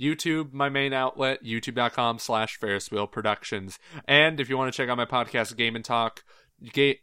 YouTube, 0.00 0.52
my 0.52 0.68
main 0.68 0.92
outlet, 0.92 1.44
youtube.com 1.44 2.18
slash 2.18 2.56
Ferris 2.56 2.90
Wheel 2.90 3.06
Productions. 3.06 3.78
And 4.08 4.40
if 4.40 4.48
you 4.48 4.58
want 4.58 4.72
to 4.72 4.76
check 4.76 4.88
out 4.88 4.96
my 4.96 5.04
podcast, 5.06 5.56
Game 5.56 5.76
and 5.76 5.84
Talk, 5.84 6.24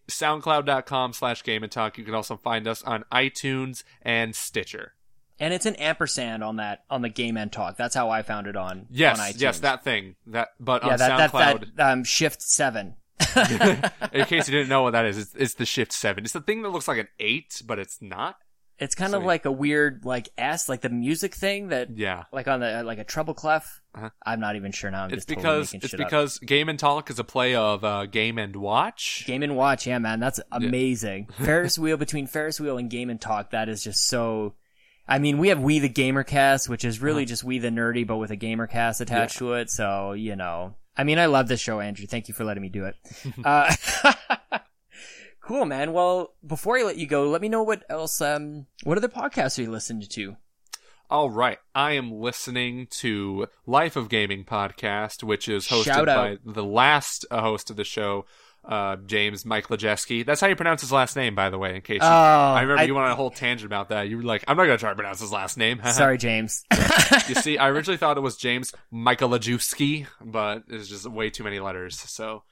soundcloud.com 0.09 1.13
slash 1.13 1.43
Game 1.43 1.63
and 1.63 1.71
Talk. 1.71 1.97
You 1.97 2.03
can 2.03 2.13
also 2.15 2.37
find 2.37 2.67
us 2.67 2.83
on 2.83 3.05
iTunes 3.11 3.83
and 4.01 4.35
Stitcher. 4.35 4.95
And 5.41 5.53
it's 5.53 5.65
an 5.65 5.75
ampersand 5.75 6.41
on 6.43 6.55
that 6.57 6.85
on 6.89 7.01
the 7.01 7.09
game 7.09 7.35
and 7.35 7.51
talk. 7.51 7.75
That's 7.75 7.93
how 7.95 8.09
I 8.09 8.21
found 8.21 8.47
it 8.47 8.55
on 8.55 8.85
Yes, 8.89 9.19
on 9.19 9.25
iTunes. 9.25 9.41
yes, 9.41 9.59
that 9.59 9.83
thing. 9.83 10.15
That 10.27 10.49
but 10.59 10.83
yeah 10.85 10.93
on 10.93 10.97
that, 10.99 11.17
that 11.17 11.31
SoundCloud. 11.33 11.75
that 11.75 11.91
um 11.91 12.03
shift 12.05 12.41
seven. 12.41 12.95
in 13.35 14.25
case 14.25 14.47
you 14.47 14.51
didn't 14.53 14.69
know 14.69 14.81
what 14.83 14.91
that 14.91 15.05
is, 15.05 15.17
it's, 15.17 15.35
it's 15.35 15.53
the 15.53 15.65
Shift 15.65 15.93
7. 15.93 16.23
It's 16.23 16.33
the 16.33 16.41
thing 16.41 16.63
that 16.63 16.69
looks 16.69 16.87
like 16.87 16.97
an 16.97 17.07
8, 17.19 17.61
but 17.65 17.77
it's 17.79 18.01
not. 18.01 18.35
It's 18.79 18.95
kind 18.95 19.13
of 19.13 19.23
like 19.23 19.45
a 19.45 19.51
weird 19.51 20.05
like 20.05 20.29
S, 20.39 20.67
like 20.67 20.81
the 20.81 20.89
music 20.89 21.35
thing 21.35 21.67
that 21.67 21.95
Yeah. 21.95 22.23
like 22.33 22.47
on 22.47 22.61
the 22.61 22.81
like 22.83 22.97
a 22.97 23.03
treble 23.03 23.35
clef. 23.35 23.79
Uh-huh. 23.93 24.09
I'm 24.25 24.39
not 24.39 24.55
even 24.55 24.71
sure 24.71 24.89
now. 24.89 25.03
I'm 25.03 25.11
It's 25.13 25.23
just 25.25 25.29
totally 25.29 25.41
because 25.43 25.73
making 25.73 25.77
it's 25.85 25.91
shit 25.91 25.99
up. 26.01 26.07
because 26.07 26.39
Game 26.39 26.67
and 26.67 26.79
Talk 26.79 27.11
is 27.11 27.19
a 27.19 27.23
play 27.23 27.53
of 27.53 27.83
uh, 27.83 28.07
Game 28.07 28.39
and 28.39 28.55
Watch. 28.55 29.23
Game 29.27 29.43
and 29.43 29.55
Watch, 29.55 29.85
yeah, 29.85 29.99
man, 29.99 30.19
that's 30.19 30.39
amazing. 30.51 31.27
Ferris 31.37 31.77
wheel 31.77 31.97
between 31.97 32.25
Ferris 32.25 32.59
wheel 32.59 32.79
and 32.79 32.89
Game 32.89 33.11
and 33.11 33.21
Talk, 33.21 33.51
that 33.51 33.69
is 33.69 33.83
just 33.83 34.07
so. 34.07 34.55
I 35.11 35.19
mean, 35.19 35.39
we 35.39 35.49
have 35.49 35.59
We 35.59 35.79
the 35.79 35.89
Gamer 35.89 36.23
Cast, 36.23 36.69
which 36.69 36.85
is 36.85 37.01
really 37.01 37.23
Uh-huh. 37.23 37.27
just 37.27 37.43
We 37.43 37.59
the 37.59 37.67
Nerdy, 37.69 38.07
but 38.07 38.15
with 38.17 38.31
a 38.31 38.37
Gamer 38.37 38.65
Cast 38.67 39.01
attached 39.01 39.37
to 39.39 39.53
it. 39.53 39.69
So 39.69 40.13
you 40.13 40.35
know, 40.37 40.75
I 40.95 41.03
mean, 41.03 41.19
I 41.19 41.25
love 41.25 41.47
this 41.49 41.59
show, 41.59 41.79
Andrew. 41.81 42.07
Thank 42.07 42.27
you 42.29 42.33
for 42.33 42.43
letting 42.45 42.63
me 42.63 42.69
do 42.69 42.85
it. 42.85 42.95
uh, 43.45 43.73
cool, 45.41 45.65
man. 45.65 45.93
Well, 45.93 46.33
before 46.45 46.77
I 46.77 46.83
let 46.83 46.97
you 46.97 47.07
go, 47.07 47.29
let 47.29 47.41
me 47.41 47.49
know 47.49 47.63
what 47.63 47.83
else. 47.89 48.21
Um, 48.21 48.67
what 48.83 48.97
other 48.97 49.09
podcasts 49.09 49.59
are 49.59 49.63
you 49.63 49.71
listening 49.71 50.07
to? 50.09 50.37
All 51.09 51.29
right, 51.29 51.57
I 51.75 51.91
am 51.91 52.09
listening 52.13 52.87
to 52.91 53.47
Life 53.65 53.97
of 53.97 54.07
Gaming 54.07 54.45
podcast, 54.45 55.23
which 55.23 55.49
is 55.49 55.67
hosted 55.67 56.05
by 56.05 56.37
the 56.45 56.63
last 56.63 57.25
host 57.29 57.69
of 57.69 57.75
the 57.75 57.83
show, 57.83 58.25
uh, 58.63 58.95
James 59.07 59.43
Mike 59.45 59.67
Lejeski. 59.67 60.25
That's 60.25 60.39
how 60.39 60.47
you 60.47 60.55
pronounce 60.55 60.81
his 60.81 60.91
last 60.91 61.15
name, 61.15 61.33
by 61.35 61.49
the 61.49 61.57
way. 61.57 61.75
In 61.75 61.81
case 61.81 61.95
you, 62.01 62.07
Oh, 62.07 62.09
I 62.09 62.61
remember 62.61 62.81
I- 62.81 62.85
you 62.85 62.93
went 62.95 63.05
on 63.05 63.11
a 63.11 63.15
whole 63.15 63.31
tangent 63.31 63.65
about 63.65 63.89
that. 63.89 64.07
You 64.07 64.17
were 64.17 64.23
like, 64.23 64.43
"I'm 64.47 64.55
not 64.57 64.65
gonna 64.65 64.77
try 64.77 64.89
to 64.89 64.95
pronounce 64.95 65.19
his 65.19 65.31
last 65.31 65.57
name." 65.57 65.81
Sorry, 65.91 66.17
James. 66.17 66.63
you 67.27 67.35
see, 67.35 67.57
I 67.57 67.69
originally 67.69 67.97
thought 67.97 68.17
it 68.17 68.21
was 68.21 68.37
James 68.37 68.73
Michalajewski, 68.93 70.07
but 70.23 70.63
it's 70.67 70.87
just 70.87 71.07
way 71.09 71.29
too 71.29 71.43
many 71.43 71.59
letters. 71.59 71.99
So, 71.99 72.43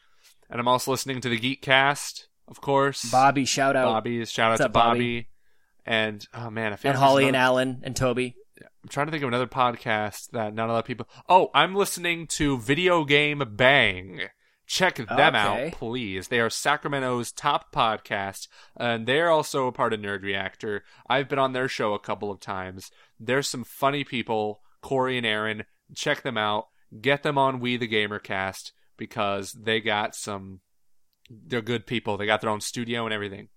and 0.50 0.60
I'm 0.60 0.68
also 0.68 0.92
listening 0.92 1.22
to 1.22 1.30
the 1.30 1.38
Geek 1.38 1.62
Cast, 1.62 2.28
of 2.48 2.62
course. 2.62 3.10
Bobby, 3.12 3.46
shout 3.46 3.76
out. 3.76 3.86
Bobby, 3.86 4.26
shout 4.26 4.48
out 4.48 4.52
What's 4.54 4.64
to 4.64 4.70
Bobby? 4.70 5.00
Bobby. 5.22 5.30
And 5.86 6.28
oh 6.34 6.50
man, 6.50 6.74
I 6.74 6.76
feel 6.76 6.92
and 6.92 7.00
like 7.00 7.08
Holly 7.08 7.28
and 7.28 7.36
Alan 7.36 7.82
and 7.84 7.96
Toby. 7.96 8.36
I'm 8.84 8.90
trying 8.90 9.08
to 9.08 9.12
think 9.12 9.24
of 9.24 9.28
another 9.28 9.48
podcast 9.48 10.30
that 10.32 10.54
not 10.54 10.70
a 10.70 10.74
lot 10.74 10.80
of 10.80 10.86
people. 10.86 11.08
Oh, 11.28 11.50
I'm 11.54 11.76
listening 11.76 12.28
to 12.28 12.58
Video 12.60 13.04
Game 13.06 13.44
Bang. 13.56 14.22
Check 14.70 14.98
them 14.98 15.08
Okay. 15.10 15.66
out, 15.68 15.72
please. 15.74 16.28
They 16.28 16.40
are 16.40 16.50
Sacramento's 16.52 17.32
top 17.32 17.74
podcast, 17.74 18.48
and 18.78 19.08
they're 19.08 19.32
also 19.32 19.66
a 19.66 19.72
part 19.72 19.94
of 19.94 20.00
Nerd 20.00 20.22
Reactor. 20.22 20.84
I've 21.10 21.28
been 21.28 21.40
on 21.40 21.54
their 21.54 21.68
show 21.68 21.96
a 21.96 22.00
couple 22.00 22.30
of 22.30 22.40
times. 22.40 22.92
There's 23.20 23.50
some 23.50 23.64
funny 23.64 24.04
people, 24.04 24.62
Corey 24.82 25.18
and 25.18 25.26
Aaron. 25.26 25.64
Check 25.96 26.22
them 26.22 26.38
out. 26.38 26.68
Get 27.02 27.24
them 27.24 27.36
on 27.36 27.60
We 27.60 27.78
the 27.78 27.88
Gamercast 27.88 28.72
because 28.96 29.54
they 29.54 29.82
got 29.82 30.14
some 30.14 30.60
they're 31.32 31.62
good 31.64 31.88
people. 31.88 32.18
They 32.18 32.28
got 32.28 32.42
their 32.42 32.50
own 32.52 32.62
studio 32.62 33.06
and 33.06 33.14
everything. 33.14 33.50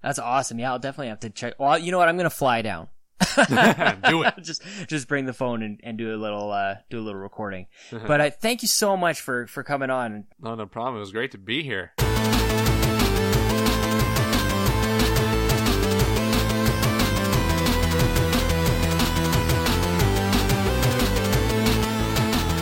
That's 0.00 0.20
awesome. 0.20 0.60
Yeah, 0.60 0.70
I'll 0.72 0.78
definitely 0.78 1.08
have 1.08 1.20
to 1.20 1.30
check. 1.30 1.54
Well, 1.58 1.76
you 1.76 1.90
know 1.90 1.98
what? 1.98 2.08
I'm 2.08 2.16
gonna 2.16 2.30
fly 2.30 2.62
down. 2.62 2.88
Do 4.08 4.22
it. 4.22 4.34
just 4.42 4.62
just 4.86 5.08
bring 5.08 5.26
the 5.26 5.32
phone 5.32 5.62
and, 5.62 5.80
and 5.82 5.96
do 5.98 6.14
a 6.14 6.18
little 6.18 6.50
uh 6.50 6.76
do 6.90 6.98
a 6.98 7.02
little 7.02 7.20
recording. 7.20 7.66
but 8.06 8.20
I 8.20 8.30
thank 8.30 8.62
you 8.62 8.68
so 8.68 8.96
much 8.96 9.20
for 9.20 9.46
for 9.46 9.62
coming 9.62 9.90
on. 9.90 10.24
No, 10.40 10.54
no 10.54 10.66
problem. 10.66 10.96
It 10.96 11.00
was 11.00 11.12
great 11.12 11.30
to 11.32 11.38
be 11.38 11.62
here. 11.62 11.92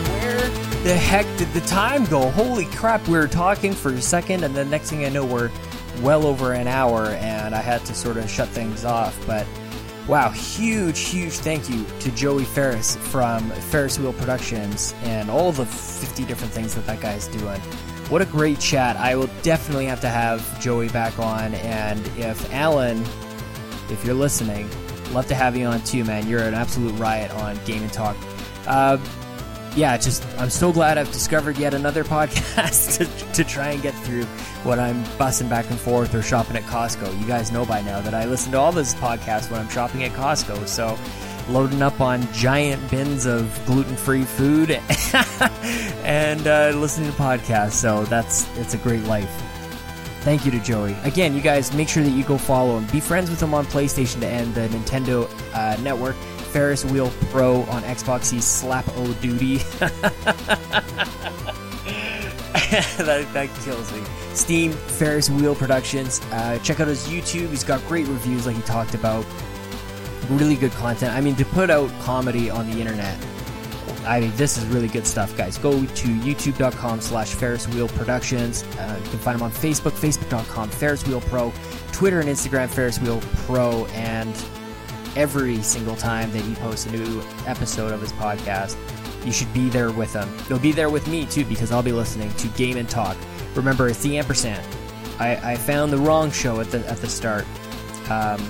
Where 0.07 0.49
the 0.83 0.95
heck 0.95 1.25
did 1.37 1.51
the 1.53 1.61
time 1.61 2.05
go? 2.05 2.29
Holy 2.31 2.65
crap! 2.65 3.07
We 3.07 3.17
were 3.17 3.27
talking 3.27 3.73
for 3.73 3.91
a 3.91 4.01
second, 4.01 4.43
and 4.43 4.55
the 4.55 4.65
next 4.65 4.89
thing 4.89 5.05
I 5.05 5.09
know, 5.09 5.25
we're 5.25 5.51
well 6.01 6.25
over 6.25 6.53
an 6.53 6.67
hour, 6.67 7.07
and 7.07 7.53
I 7.53 7.61
had 7.61 7.83
to 7.85 7.93
sort 7.93 8.17
of 8.17 8.29
shut 8.29 8.49
things 8.49 8.85
off. 8.85 9.17
But 9.27 9.45
wow, 10.07 10.29
huge, 10.29 10.99
huge 10.99 11.33
thank 11.33 11.69
you 11.69 11.85
to 11.99 12.11
Joey 12.11 12.45
Ferris 12.45 12.95
from 12.95 13.49
Ferris 13.51 13.99
Wheel 13.99 14.13
Productions 14.13 14.93
and 15.03 15.29
all 15.29 15.51
the 15.51 15.65
50 15.65 16.25
different 16.25 16.53
things 16.53 16.75
that 16.75 16.85
that 16.87 16.99
guy's 16.99 17.27
doing. 17.27 17.59
What 18.09 18.21
a 18.21 18.25
great 18.25 18.59
chat. 18.59 18.97
I 18.97 19.15
will 19.15 19.29
definitely 19.41 19.85
have 19.85 20.01
to 20.01 20.09
have 20.09 20.59
Joey 20.59 20.89
back 20.89 21.17
on, 21.17 21.53
and 21.55 21.99
if 22.17 22.51
Alan, 22.53 23.01
if 23.89 24.03
you're 24.03 24.15
listening, 24.15 24.69
love 25.13 25.27
to 25.27 25.35
have 25.35 25.55
you 25.55 25.65
on 25.65 25.81
too, 25.83 26.03
man. 26.03 26.27
You're 26.27 26.43
an 26.43 26.53
absolute 26.53 26.91
riot 26.99 27.31
on 27.35 27.57
Game 27.65 27.83
and 27.83 27.93
Talk. 27.93 28.17
Uh, 28.67 28.97
yeah, 29.75 29.97
just 29.97 30.25
I'm 30.37 30.49
so 30.49 30.71
glad 30.71 30.97
I've 30.97 31.11
discovered 31.11 31.57
yet 31.57 31.73
another 31.73 32.03
podcast 32.05 32.97
to, 32.97 33.33
to 33.33 33.43
try 33.43 33.69
and 33.69 33.81
get 33.81 33.93
through 33.93 34.25
when 34.63 34.79
I'm 34.79 35.03
bussing 35.17 35.49
back 35.49 35.69
and 35.69 35.79
forth 35.79 36.13
or 36.13 36.21
shopping 36.21 36.55
at 36.55 36.63
Costco. 36.63 37.19
You 37.19 37.25
guys 37.25 37.51
know 37.51 37.65
by 37.65 37.81
now 37.81 38.01
that 38.01 38.13
I 38.13 38.25
listen 38.25 38.51
to 38.53 38.59
all 38.59 38.71
this 38.71 38.93
podcasts 38.95 39.49
when 39.49 39.59
I'm 39.59 39.69
shopping 39.69 40.03
at 40.03 40.11
Costco, 40.11 40.67
so 40.67 40.97
loading 41.49 41.81
up 41.81 41.99
on 41.99 42.31
giant 42.33 42.89
bins 42.89 43.25
of 43.25 43.59
gluten-free 43.65 44.23
food 44.23 44.71
and 46.03 46.47
uh, 46.47 46.71
listening 46.75 47.11
to 47.11 47.17
podcasts. 47.17 47.71
So 47.73 48.03
that's 48.05 48.47
it's 48.57 48.73
a 48.73 48.77
great 48.77 49.03
life. 49.03 49.29
Thank 50.21 50.45
you 50.45 50.51
to 50.51 50.59
Joey. 50.59 50.95
Again, 51.03 51.33
you 51.33 51.41
guys 51.41 51.73
make 51.73 51.89
sure 51.89 52.03
that 52.03 52.11
you 52.11 52.23
go 52.23 52.37
follow 52.37 52.77
him. 52.77 52.85
Be 52.91 52.99
friends 52.99 53.31
with 53.31 53.41
him 53.41 53.55
on 53.55 53.65
PlayStation 53.65 54.21
and 54.21 54.53
the 54.53 54.67
Nintendo 54.67 55.27
uh, 55.55 55.81
Network. 55.81 56.15
Ferris 56.51 56.83
Wheel 56.85 57.11
Pro 57.31 57.61
on 57.63 57.83
Xbox. 57.83 58.31
He's 58.31 58.45
Slap 58.45 58.85
O 58.95 59.13
Duty. 59.13 59.57
that, 62.97 63.27
that 63.33 63.49
kills 63.63 63.91
me. 63.93 64.01
Steam 64.33 64.71
Ferris 64.71 65.29
Wheel 65.29 65.55
Productions. 65.55 66.21
Uh, 66.31 66.59
check 66.59 66.79
out 66.79 66.87
his 66.87 67.07
YouTube. 67.07 67.49
He's 67.49 67.63
got 67.63 67.85
great 67.87 68.07
reviews, 68.07 68.45
like 68.45 68.55
he 68.55 68.61
talked 68.63 68.93
about. 68.93 69.25
Really 70.29 70.55
good 70.55 70.71
content. 70.73 71.13
I 71.13 71.21
mean, 71.21 71.35
to 71.35 71.45
put 71.45 71.69
out 71.69 71.89
comedy 72.01 72.49
on 72.49 72.69
the 72.69 72.79
internet, 72.79 73.17
I 74.05 74.19
mean, 74.19 74.31
this 74.35 74.57
is 74.57 74.65
really 74.65 74.87
good 74.87 75.05
stuff, 75.05 75.35
guys. 75.37 75.57
Go 75.57 75.71
to 75.71 76.07
youtube.com 76.07 77.01
slash 77.01 77.33
Ferris 77.33 77.67
Wheel 77.69 77.87
Productions. 77.89 78.63
Uh, 78.63 78.99
you 79.03 79.09
can 79.09 79.19
find 79.19 79.35
him 79.35 79.43
on 79.43 79.51
Facebook, 79.51 79.91
facebook.com 79.91 80.69
Ferris 80.69 81.05
Wheel 81.05 81.21
Pro, 81.21 81.53
Twitter 81.91 82.19
and 82.19 82.29
Instagram 82.29 82.69
Ferris 82.69 82.99
Wheel 82.99 83.21
Pro, 83.45 83.85
and 83.87 84.35
every 85.15 85.61
single 85.61 85.95
time 85.95 86.31
that 86.31 86.41
he 86.41 86.55
posts 86.55 86.85
a 86.85 86.91
new 86.91 87.21
episode 87.45 87.91
of 87.91 88.01
his 88.01 88.11
podcast, 88.13 88.77
you 89.25 89.31
should 89.31 89.53
be 89.53 89.69
there 89.69 89.91
with 89.91 90.13
him. 90.13 90.29
You'll 90.49 90.59
be 90.59 90.71
there 90.71 90.89
with 90.89 91.07
me 91.07 91.25
too 91.25 91.45
because 91.45 91.71
I'll 91.71 91.83
be 91.83 91.91
listening 91.91 92.31
to 92.33 92.47
Game 92.49 92.77
and 92.77 92.89
Talk. 92.89 93.17
Remember, 93.55 93.87
it's 93.87 94.01
the 94.01 94.17
ampersand. 94.17 94.65
I, 95.19 95.51
I 95.51 95.55
found 95.55 95.91
the 95.91 95.97
wrong 95.97 96.31
show 96.31 96.59
at 96.61 96.71
the 96.71 96.79
at 96.89 96.97
the 96.97 97.07
start, 97.07 97.45
um, 98.09 98.41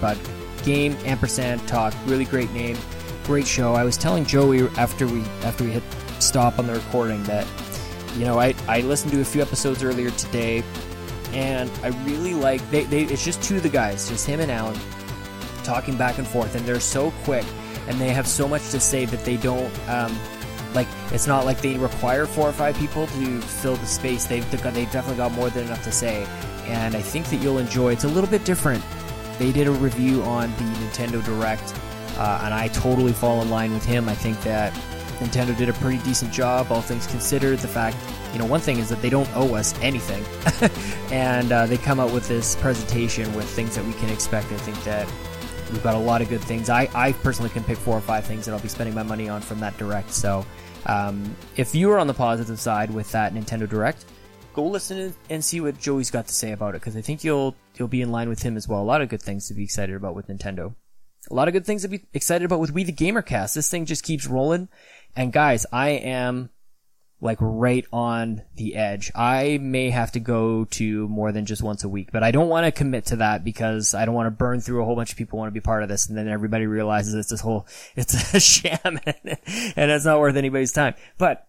but 0.00 0.18
Game 0.62 0.96
ampersand 1.04 1.66
Talk, 1.68 1.92
really 2.06 2.24
great 2.24 2.50
name, 2.52 2.78
great 3.24 3.46
show. 3.46 3.74
I 3.74 3.84
was 3.84 3.96
telling 3.96 4.24
Joey 4.24 4.68
after 4.78 5.06
we 5.06 5.20
after 5.42 5.64
we 5.64 5.70
hit 5.72 5.82
stop 6.20 6.58
on 6.58 6.66
the 6.66 6.74
recording 6.74 7.22
that 7.24 7.46
you 8.16 8.24
know 8.24 8.38
I 8.38 8.54
I 8.68 8.80
listened 8.80 9.12
to 9.12 9.20
a 9.20 9.24
few 9.24 9.42
episodes 9.42 9.82
earlier 9.82 10.10
today, 10.12 10.62
and 11.32 11.70
I 11.82 11.88
really 12.06 12.32
like 12.32 12.68
they, 12.70 12.84
they 12.84 13.02
it's 13.02 13.24
just 13.24 13.42
two 13.42 13.56
of 13.56 13.62
the 13.62 13.68
guys, 13.68 14.08
just 14.08 14.26
him 14.26 14.40
and 14.40 14.50
Alan 14.50 14.78
talking 15.64 15.96
back 15.96 16.18
and 16.18 16.26
forth, 16.26 16.54
and 16.54 16.64
they're 16.64 16.80
so 16.80 17.10
quick 17.24 17.44
and 17.88 18.00
they 18.00 18.10
have 18.10 18.26
so 18.26 18.48
much 18.48 18.70
to 18.70 18.80
say 18.80 19.04
that 19.04 19.24
they 19.24 19.36
don't 19.36 19.72
um, 19.88 20.16
like. 20.74 20.88
It's 21.12 21.26
not 21.26 21.44
like 21.44 21.60
they 21.60 21.76
require 21.76 22.26
four 22.26 22.48
or 22.48 22.52
five 22.52 22.76
people 22.76 23.06
to 23.06 23.40
fill 23.40 23.76
the 23.76 23.86
space. 23.86 24.26
They've 24.26 24.48
they've 24.50 24.90
definitely 24.90 25.16
got 25.16 25.32
more 25.32 25.50
than 25.50 25.66
enough 25.66 25.82
to 25.84 25.92
say, 25.92 26.26
and 26.66 26.94
I 26.94 27.02
think 27.02 27.26
that 27.26 27.36
you'll 27.36 27.58
enjoy. 27.58 27.92
It's 27.92 28.04
a 28.04 28.08
little 28.08 28.30
bit 28.30 28.44
different. 28.44 28.82
They 29.38 29.52
did 29.52 29.66
a 29.66 29.72
review 29.72 30.22
on 30.22 30.50
the 30.52 30.64
Nintendo 30.64 31.24
Direct, 31.24 31.74
uh, 32.16 32.42
and 32.44 32.54
I 32.54 32.68
totally 32.68 33.12
fall 33.12 33.42
in 33.42 33.50
line 33.50 33.72
with 33.72 33.84
him. 33.84 34.08
I 34.08 34.14
think 34.14 34.40
that 34.42 34.72
Nintendo 35.18 35.56
did 35.56 35.68
a 35.68 35.72
pretty 35.74 36.02
decent 36.04 36.32
job, 36.32 36.68
all 36.70 36.80
things 36.80 37.06
considered. 37.06 37.58
The 37.58 37.68
fact, 37.68 37.96
you 38.32 38.38
know, 38.38 38.46
one 38.46 38.60
thing 38.60 38.78
is 38.78 38.88
that 38.88 39.02
they 39.02 39.10
don't 39.10 39.28
owe 39.36 39.54
us 39.54 39.74
anything, 39.82 40.24
and 41.12 41.52
uh, 41.52 41.66
they 41.66 41.76
come 41.76 42.00
out 42.00 42.12
with 42.12 42.28
this 42.28 42.56
presentation 42.56 43.32
with 43.34 43.48
things 43.48 43.76
that 43.76 43.84
we 43.84 43.92
can 43.94 44.08
expect. 44.08 44.50
I 44.52 44.56
think 44.58 44.82
that 44.84 45.08
we've 45.70 45.82
got 45.82 45.94
a 45.94 45.98
lot 45.98 46.22
of 46.22 46.28
good 46.28 46.40
things. 46.42 46.68
I, 46.70 46.88
I 46.94 47.12
personally 47.12 47.50
can 47.50 47.64
pick 47.64 47.78
four 47.78 47.96
or 47.96 48.00
five 48.00 48.24
things 48.24 48.46
that 48.46 48.52
I'll 48.52 48.60
be 48.60 48.68
spending 48.68 48.94
my 48.94 49.02
money 49.02 49.28
on 49.28 49.40
from 49.40 49.60
that 49.60 49.76
direct. 49.78 50.12
So, 50.12 50.44
um, 50.86 51.34
if 51.56 51.74
you 51.74 51.90
are 51.90 51.98
on 51.98 52.06
the 52.06 52.14
positive 52.14 52.60
side 52.60 52.90
with 52.90 53.10
that 53.12 53.32
Nintendo 53.32 53.68
Direct, 53.68 54.04
go 54.52 54.66
listen 54.66 55.14
and 55.30 55.44
see 55.44 55.60
what 55.60 55.78
Joey's 55.78 56.10
got 56.10 56.26
to 56.26 56.34
say 56.34 56.52
about 56.52 56.74
it 56.74 56.80
because 56.80 56.96
I 56.96 57.00
think 57.00 57.24
you'll 57.24 57.56
you'll 57.76 57.88
be 57.88 58.02
in 58.02 58.12
line 58.12 58.28
with 58.28 58.42
him 58.42 58.56
as 58.56 58.68
well. 58.68 58.80
A 58.80 58.84
lot 58.84 59.00
of 59.00 59.08
good 59.08 59.22
things 59.22 59.48
to 59.48 59.54
be 59.54 59.64
excited 59.64 59.94
about 59.94 60.14
with 60.14 60.28
Nintendo. 60.28 60.74
A 61.30 61.34
lot 61.34 61.48
of 61.48 61.54
good 61.54 61.64
things 61.64 61.82
to 61.82 61.88
be 61.88 62.02
excited 62.12 62.44
about 62.44 62.60
with 62.60 62.72
We 62.72 62.84
the 62.84 62.92
Gamercast. 62.92 63.54
This 63.54 63.70
thing 63.70 63.86
just 63.86 64.04
keeps 64.04 64.26
rolling. 64.26 64.68
And 65.16 65.32
guys, 65.32 65.64
I 65.72 65.90
am 65.90 66.50
like 67.24 67.38
right 67.40 67.86
on 67.90 68.42
the 68.56 68.76
edge. 68.76 69.10
I 69.14 69.58
may 69.60 69.88
have 69.88 70.12
to 70.12 70.20
go 70.20 70.66
to 70.66 71.08
more 71.08 71.32
than 71.32 71.46
just 71.46 71.62
once 71.62 71.82
a 71.82 71.88
week, 71.88 72.12
but 72.12 72.22
I 72.22 72.30
don't 72.30 72.50
want 72.50 72.66
to 72.66 72.70
commit 72.70 73.06
to 73.06 73.16
that 73.16 73.42
because 73.42 73.94
I 73.94 74.04
don't 74.04 74.14
want 74.14 74.26
to 74.26 74.30
burn 74.30 74.60
through 74.60 74.82
a 74.82 74.84
whole 74.84 74.94
bunch 74.94 75.10
of 75.10 75.16
people 75.16 75.38
want 75.38 75.48
to 75.48 75.58
be 75.58 75.60
part 75.60 75.82
of 75.82 75.88
this 75.88 76.06
and 76.06 76.18
then 76.18 76.28
everybody 76.28 76.66
realizes 76.66 77.14
it's 77.14 77.30
this 77.30 77.40
whole, 77.40 77.66
it's 77.96 78.34
a 78.34 78.38
sham 78.38 78.78
and, 78.84 79.16
and 79.74 79.90
it's 79.90 80.04
not 80.04 80.20
worth 80.20 80.36
anybody's 80.36 80.72
time. 80.72 80.94
But 81.16 81.48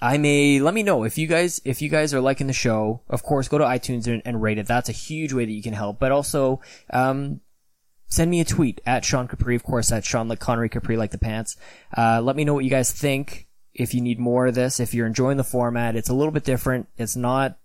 I 0.00 0.16
may, 0.16 0.58
let 0.58 0.72
me 0.72 0.82
know 0.82 1.04
if 1.04 1.18
you 1.18 1.26
guys, 1.26 1.60
if 1.66 1.82
you 1.82 1.90
guys 1.90 2.14
are 2.14 2.22
liking 2.22 2.46
the 2.46 2.54
show, 2.54 3.02
of 3.10 3.22
course, 3.22 3.48
go 3.48 3.58
to 3.58 3.64
iTunes 3.64 4.06
and, 4.06 4.22
and 4.24 4.40
rate 4.40 4.56
it. 4.56 4.66
That's 4.66 4.88
a 4.88 4.92
huge 4.92 5.34
way 5.34 5.44
that 5.44 5.52
you 5.52 5.62
can 5.62 5.74
help, 5.74 5.98
but 5.98 6.12
also, 6.12 6.62
um, 6.90 7.42
send 8.06 8.30
me 8.30 8.40
a 8.40 8.44
tweet 8.44 8.80
at 8.86 9.04
Sean 9.04 9.28
Capri, 9.28 9.54
of 9.54 9.62
course, 9.62 9.92
at 9.92 10.04
Sean 10.04 10.28
like 10.28 10.40
Connery 10.40 10.70
Capri 10.70 10.96
like 10.96 11.10
the 11.10 11.18
pants. 11.18 11.56
Uh, 11.96 12.22
let 12.22 12.36
me 12.36 12.44
know 12.44 12.54
what 12.54 12.64
you 12.64 12.70
guys 12.70 12.90
think. 12.90 13.48
If 13.74 13.94
you 13.94 14.00
need 14.00 14.18
more 14.18 14.46
of 14.46 14.54
this, 14.54 14.80
if 14.80 14.92
you're 14.92 15.06
enjoying 15.06 15.36
the 15.38 15.44
format, 15.44 15.96
it's 15.96 16.08
a 16.08 16.14
little 16.14 16.32
bit 16.32 16.44
different. 16.44 16.88
It's 16.96 17.16
not, 17.16 17.58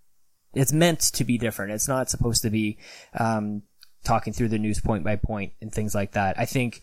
it's 0.54 0.72
meant 0.72 1.00
to 1.00 1.24
be 1.24 1.38
different. 1.38 1.74
It's 1.74 1.88
not 1.88 2.10
supposed 2.10 2.42
to 2.44 2.50
be, 2.50 2.78
um, 3.20 3.64
talking 4.04 4.32
through 4.32 4.50
the 4.50 4.60
news 4.60 4.80
point 4.80 5.04
by 5.04 5.18
point 5.18 5.52
and 5.62 5.72
things 5.72 5.94
like 5.94 6.14
that. 6.14 6.40
I 6.40 6.46
think, 6.46 6.82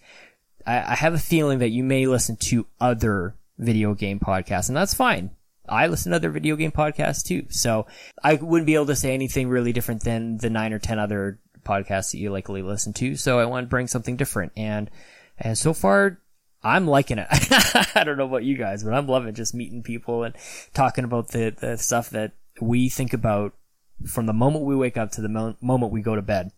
I, 0.66 0.92
I 0.92 0.94
have 0.94 1.14
a 1.14 1.18
feeling 1.18 1.60
that 1.60 1.70
you 1.70 1.82
may 1.82 2.06
listen 2.06 2.36
to 2.36 2.66
other 2.80 3.34
video 3.56 3.94
game 3.94 4.20
podcasts 4.20 4.68
and 4.68 4.76
that's 4.76 4.94
fine. 4.94 5.30
I 5.66 5.86
listen 5.86 6.10
to 6.10 6.16
other 6.16 6.30
video 6.30 6.56
game 6.56 6.72
podcasts 6.72 7.24
too. 7.24 7.46
So 7.48 7.86
I 8.22 8.34
wouldn't 8.34 8.66
be 8.66 8.74
able 8.74 8.86
to 8.86 8.96
say 8.96 9.14
anything 9.14 9.48
really 9.48 9.72
different 9.72 10.05
than 10.05 10.36
the 10.36 10.51
nine 10.51 10.74
or 10.74 10.78
ten 10.78 10.98
other 10.98 11.38
podcasts 11.64 12.12
that 12.12 12.18
you 12.18 12.30
likely 12.30 12.60
listen 12.60 12.92
to. 12.92 13.16
So 13.16 13.38
I 13.38 13.46
want 13.46 13.64
to 13.64 13.70
bring 13.70 13.86
something 13.86 14.16
different. 14.16 14.52
And, 14.55 14.90
and 15.38 15.56
so 15.56 15.72
far, 15.72 16.20
I'm 16.64 16.86
liking 16.86 17.18
it. 17.18 17.28
I 17.94 18.04
don't 18.04 18.16
know 18.16 18.24
about 18.24 18.42
you 18.42 18.56
guys, 18.56 18.82
but 18.82 18.94
I'm 18.94 19.06
loving 19.06 19.34
just 19.34 19.54
meeting 19.54 19.82
people 19.82 20.24
and 20.24 20.34
talking 20.72 21.04
about 21.04 21.28
the, 21.28 21.54
the 21.56 21.76
stuff 21.76 22.10
that 22.10 22.32
we 22.60 22.88
think 22.88 23.12
about 23.12 23.52
from 24.06 24.26
the 24.26 24.32
moment 24.32 24.64
we 24.64 24.74
wake 24.74 24.96
up 24.96 25.12
to 25.12 25.20
the 25.20 25.28
mo- 25.28 25.56
moment 25.60 25.92
we 25.92 26.00
go 26.00 26.16
to 26.16 26.22
bed. 26.22 26.50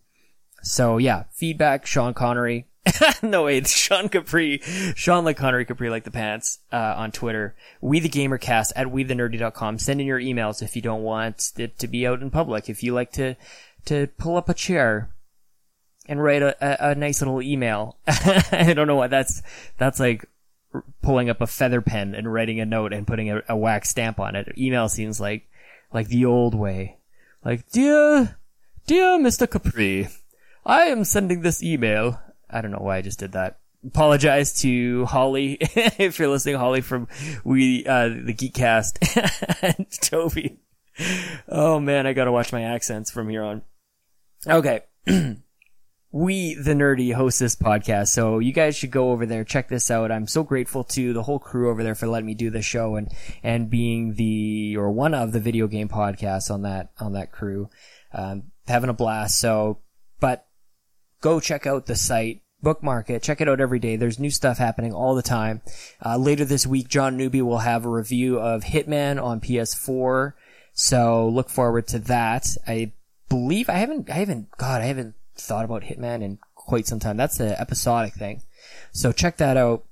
So 0.63 0.97
yeah, 0.97 1.25
feedback, 1.33 1.85
Sean 1.85 2.13
Connery. 2.13 2.67
no 3.21 3.43
wait, 3.43 3.67
Sean 3.67 4.07
Capri, 4.07 4.61
Sean 4.95 5.25
like 5.25 5.35
Connery 5.35 5.65
Capri 5.65 5.89
like 5.89 6.05
the 6.05 6.11
pants, 6.11 6.59
uh, 6.71 6.93
on 6.95 7.11
Twitter. 7.11 7.53
We 7.81 7.99
the 7.99 8.07
Gamercast 8.07 8.71
at 8.77 8.87
wethenerdy.com. 8.87 9.77
Send 9.77 9.99
in 9.99 10.07
your 10.07 10.21
emails 10.21 10.61
if 10.61 10.75
you 10.75 10.81
don't 10.81 11.03
want 11.03 11.51
it 11.57 11.77
to 11.79 11.87
be 11.87 12.07
out 12.07 12.21
in 12.21 12.31
public. 12.31 12.69
If 12.69 12.83
you 12.83 12.93
like 12.93 13.11
to, 13.13 13.35
to 13.85 14.07
pull 14.17 14.37
up 14.37 14.47
a 14.47 14.53
chair 14.53 15.09
and 16.07 16.21
write 16.21 16.41
a, 16.41 16.55
a, 16.61 16.91
a 16.91 16.95
nice 16.95 17.21
little 17.21 17.41
email. 17.41 17.97
I 18.07 18.73
don't 18.75 18.87
know 18.87 18.95
why 18.95 19.07
that's, 19.07 19.41
that's 19.77 19.99
like 19.99 20.25
pulling 21.01 21.29
up 21.29 21.41
a 21.41 21.47
feather 21.47 21.81
pen 21.81 22.15
and 22.15 22.31
writing 22.31 22.59
a 22.59 22.65
note 22.65 22.93
and 22.93 23.07
putting 23.07 23.31
a, 23.31 23.41
a 23.49 23.55
wax 23.57 23.89
stamp 23.89 24.19
on 24.19 24.35
it. 24.35 24.53
Email 24.57 24.89
seems 24.89 25.19
like, 25.19 25.49
like 25.93 26.07
the 26.07 26.25
old 26.25 26.55
way. 26.55 26.97
Like, 27.43 27.69
dear, 27.71 28.37
dear 28.85 29.17
Mr. 29.17 29.49
Capri, 29.49 30.09
I 30.65 30.83
am 30.83 31.03
sending 31.03 31.41
this 31.41 31.63
email. 31.63 32.19
I 32.49 32.61
don't 32.61 32.71
know 32.71 32.79
why 32.79 32.97
I 32.97 33.01
just 33.01 33.19
did 33.19 33.33
that. 33.33 33.59
Apologize 33.85 34.59
to 34.61 35.05
Holly, 35.05 35.57
if 35.61 36.19
you're 36.19 36.27
listening, 36.27 36.55
Holly 36.55 36.81
from 36.81 37.07
we, 37.43 37.85
uh, 37.85 38.09
the 38.09 38.33
Geekcast, 38.33 39.61
and 39.77 39.89
Toby. 40.01 40.59
oh 41.47 41.79
man, 41.79 42.07
I 42.07 42.13
gotta 42.13 42.31
watch 42.31 42.51
my 42.51 42.63
accents 42.63 43.11
from 43.11 43.29
here 43.29 43.43
on. 43.43 43.61
Okay. 44.45 44.81
we, 46.11 46.53
the 46.55 46.73
nerdy, 46.73 47.13
host 47.13 47.39
this 47.39 47.55
podcast, 47.55 48.07
so 48.07 48.39
you 48.39 48.53
guys 48.53 48.77
should 48.77 48.91
go 48.91 49.11
over 49.11 49.25
there, 49.25 49.43
check 49.43 49.67
this 49.67 49.91
out. 49.91 50.11
I'm 50.11 50.27
so 50.27 50.43
grateful 50.43 50.83
to 50.85 51.13
the 51.13 51.23
whole 51.23 51.39
crew 51.39 51.69
over 51.69 51.83
there 51.83 51.95
for 51.95 52.07
letting 52.07 52.27
me 52.27 52.33
do 52.33 52.49
this 52.49 52.65
show 52.65 52.95
and, 52.95 53.11
and 53.43 53.69
being 53.69 54.15
the, 54.15 54.77
or 54.77 54.91
one 54.91 55.13
of 55.13 55.33
the 55.33 55.39
video 55.41 55.67
game 55.67 55.89
podcasts 55.89 56.49
on 56.49 56.61
that, 56.61 56.91
on 56.99 57.13
that 57.13 57.31
crew. 57.31 57.69
Um, 58.13 58.43
having 58.67 58.89
a 58.89 58.93
blast. 58.93 59.39
So, 59.39 59.79
but 60.19 60.47
go 61.21 61.39
check 61.39 61.67
out 61.67 61.87
the 61.87 61.95
site, 61.95 62.41
bookmark 62.61 63.09
it, 63.09 63.21
check 63.21 63.41
it 63.41 63.49
out 63.49 63.59
every 63.59 63.79
day. 63.79 63.97
There's 63.97 64.19
new 64.19 64.31
stuff 64.31 64.57
happening 64.57 64.93
all 64.93 65.13
the 65.13 65.21
time. 65.21 65.61
Uh, 66.03 66.17
later 66.17 66.45
this 66.45 66.65
week, 66.65 66.87
John 66.87 67.17
Newby 67.17 67.41
will 67.41 67.59
have 67.59 67.85
a 67.85 67.89
review 67.89 68.39
of 68.39 68.63
Hitman 68.63 69.21
on 69.21 69.41
PS4. 69.41 70.33
So 70.73 71.27
look 71.27 71.49
forward 71.49 71.87
to 71.87 71.99
that. 71.99 72.47
I 72.65 72.93
believe 73.27 73.69
I 73.69 73.73
haven't, 73.73 74.09
I 74.09 74.13
haven't, 74.13 74.51
God, 74.57 74.81
I 74.81 74.85
haven't 74.85 75.15
thought 75.41 75.65
about 75.65 75.83
Hitman 75.83 76.21
in 76.21 76.39
quite 76.55 76.87
some 76.87 76.99
time. 76.99 77.17
That's 77.17 77.37
the 77.37 77.59
episodic 77.59 78.13
thing. 78.13 78.41
So 78.91 79.11
check 79.11 79.37
that 79.37 79.57
out. 79.57 79.85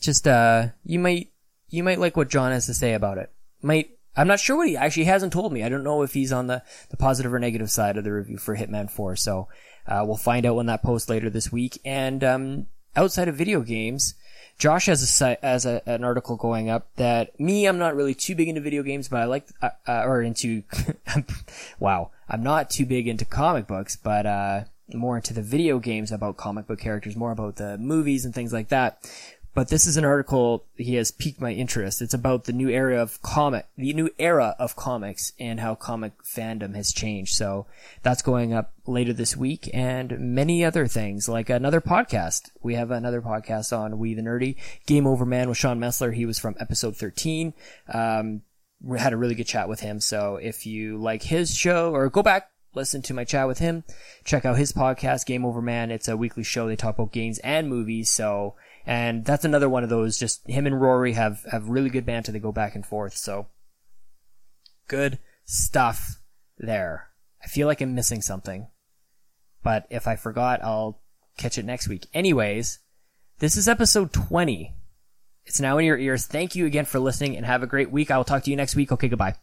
Just, 0.00 0.26
uh, 0.26 0.68
you 0.84 0.98
might, 0.98 1.30
you 1.68 1.82
might 1.82 1.98
like 1.98 2.16
what 2.16 2.30
John 2.30 2.52
has 2.52 2.66
to 2.66 2.74
say 2.74 2.94
about 2.94 3.18
it. 3.18 3.30
Might, 3.60 3.98
I'm 4.16 4.28
not 4.28 4.40
sure 4.40 4.56
what 4.56 4.68
he 4.68 4.76
actually 4.76 5.04
hasn't 5.04 5.32
told 5.32 5.52
me. 5.52 5.62
I 5.62 5.68
don't 5.68 5.84
know 5.84 6.02
if 6.02 6.14
he's 6.14 6.32
on 6.32 6.46
the, 6.46 6.62
the 6.90 6.96
positive 6.96 7.32
or 7.32 7.38
negative 7.38 7.70
side 7.70 7.96
of 7.96 8.04
the 8.04 8.12
review 8.12 8.38
for 8.38 8.56
Hitman 8.56 8.90
4. 8.90 9.16
So, 9.16 9.48
uh, 9.86 10.04
we'll 10.06 10.16
find 10.16 10.46
out 10.46 10.56
when 10.56 10.66
that 10.66 10.82
post 10.82 11.08
later 11.08 11.28
this 11.28 11.50
week. 11.52 11.80
And, 11.84 12.22
um, 12.22 12.66
outside 12.94 13.28
of 13.28 13.36
video 13.36 13.60
games, 13.62 14.14
Josh 14.58 14.86
has 14.86 15.02
a 15.02 15.06
site, 15.06 15.38
a, 15.42 15.82
an 15.86 16.04
article 16.04 16.36
going 16.36 16.70
up 16.70 16.94
that 16.96 17.38
me, 17.40 17.66
I'm 17.66 17.78
not 17.78 17.96
really 17.96 18.14
too 18.14 18.34
big 18.34 18.48
into 18.48 18.60
video 18.60 18.82
games, 18.82 19.08
but 19.08 19.20
I 19.20 19.24
like, 19.24 19.48
uh, 19.60 19.70
uh, 19.86 20.04
or 20.04 20.22
into, 20.22 20.62
wow, 21.80 22.10
I'm 22.32 22.42
not 22.42 22.70
too 22.70 22.86
big 22.86 23.06
into 23.06 23.24
comic 23.24 23.66
books, 23.66 23.94
but, 23.94 24.26
uh, 24.26 24.64
more 24.92 25.16
into 25.16 25.34
the 25.34 25.42
video 25.42 25.78
games 25.78 26.10
about 26.10 26.36
comic 26.36 26.66
book 26.66 26.80
characters, 26.80 27.14
more 27.16 27.30
about 27.30 27.56
the 27.56 27.78
movies 27.78 28.24
and 28.24 28.34
things 28.34 28.52
like 28.52 28.68
that. 28.68 29.06
But 29.54 29.68
this 29.68 29.86
is 29.86 29.98
an 29.98 30.04
article 30.04 30.64
he 30.76 30.94
has 30.94 31.10
piqued 31.10 31.40
my 31.40 31.52
interest. 31.52 32.00
It's 32.00 32.14
about 32.14 32.44
the 32.44 32.54
new 32.54 32.70
era 32.70 32.96
of 32.96 33.20
comic, 33.20 33.66
the 33.76 33.92
new 33.92 34.08
era 34.18 34.56
of 34.58 34.76
comics 34.76 35.32
and 35.38 35.60
how 35.60 35.74
comic 35.74 36.12
fandom 36.24 36.74
has 36.74 36.90
changed. 36.90 37.34
So 37.34 37.66
that's 38.02 38.22
going 38.22 38.54
up 38.54 38.72
later 38.86 39.12
this 39.12 39.36
week 39.36 39.68
and 39.74 40.18
many 40.18 40.64
other 40.64 40.86
things 40.86 41.28
like 41.28 41.50
another 41.50 41.82
podcast. 41.82 42.50
We 42.62 42.76
have 42.76 42.90
another 42.90 43.20
podcast 43.20 43.76
on 43.76 43.98
We 43.98 44.14
the 44.14 44.22
Nerdy 44.22 44.56
Game 44.86 45.06
Over 45.06 45.26
Man 45.26 45.50
with 45.50 45.58
Sean 45.58 45.78
Messler. 45.78 46.14
He 46.14 46.24
was 46.24 46.38
from 46.38 46.56
episode 46.58 46.96
13. 46.96 47.52
Um, 47.92 48.40
we 48.82 48.98
had 48.98 49.12
a 49.12 49.16
really 49.16 49.34
good 49.34 49.46
chat 49.46 49.68
with 49.68 49.80
him. 49.80 50.00
So 50.00 50.36
if 50.36 50.66
you 50.66 50.98
like 50.98 51.22
his 51.22 51.54
show 51.54 51.94
or 51.94 52.08
go 52.10 52.22
back, 52.22 52.50
listen 52.74 53.02
to 53.02 53.14
my 53.14 53.24
chat 53.24 53.46
with 53.46 53.58
him, 53.58 53.84
check 54.24 54.44
out 54.44 54.58
his 54.58 54.72
podcast, 54.72 55.26
Game 55.26 55.44
Over 55.44 55.62
Man. 55.62 55.90
It's 55.90 56.08
a 56.08 56.16
weekly 56.16 56.42
show. 56.42 56.66
They 56.66 56.76
talk 56.76 56.96
about 56.96 57.12
games 57.12 57.38
and 57.40 57.68
movies. 57.68 58.10
So, 58.10 58.54
and 58.84 59.24
that's 59.24 59.44
another 59.44 59.68
one 59.68 59.84
of 59.84 59.90
those, 59.90 60.18
just 60.18 60.46
him 60.48 60.66
and 60.66 60.80
Rory 60.80 61.12
have, 61.12 61.44
have 61.50 61.68
really 61.68 61.90
good 61.90 62.06
banter. 62.06 62.32
They 62.32 62.38
go 62.38 62.52
back 62.52 62.74
and 62.74 62.84
forth. 62.84 63.16
So 63.16 63.46
good 64.88 65.18
stuff 65.44 66.20
there. 66.58 67.08
I 67.44 67.48
feel 67.48 67.66
like 67.66 67.80
I'm 67.80 67.94
missing 67.94 68.22
something, 68.22 68.68
but 69.62 69.86
if 69.90 70.06
I 70.06 70.16
forgot, 70.16 70.62
I'll 70.62 71.00
catch 71.36 71.58
it 71.58 71.64
next 71.64 71.88
week. 71.88 72.06
Anyways, 72.14 72.78
this 73.38 73.56
is 73.56 73.68
episode 73.68 74.12
20. 74.12 74.74
It's 75.46 75.60
now 75.60 75.78
in 75.78 75.84
your 75.84 75.98
ears. 75.98 76.26
Thank 76.26 76.54
you 76.54 76.66
again 76.66 76.84
for 76.84 76.98
listening 76.98 77.36
and 77.36 77.44
have 77.44 77.62
a 77.62 77.66
great 77.66 77.90
week. 77.90 78.10
I 78.10 78.16
will 78.16 78.24
talk 78.24 78.44
to 78.44 78.50
you 78.50 78.56
next 78.56 78.76
week. 78.76 78.92
Okay, 78.92 79.08
goodbye. 79.08 79.34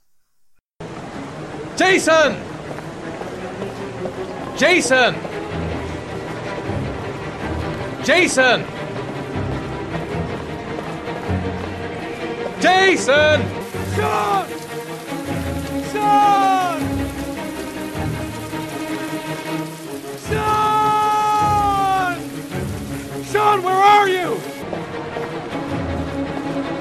Jason! 1.77 2.35
Jason! 4.57 5.15
Jason! 8.03 8.65
Jason! 12.59 13.41
Sean! 13.95 14.45
Sean! 15.91 16.79
Sean! 20.27 22.19
Sean, 23.23 23.63
where 23.63 23.73
are 23.75 24.09
you? 24.09 24.48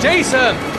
Jason! 0.00 0.69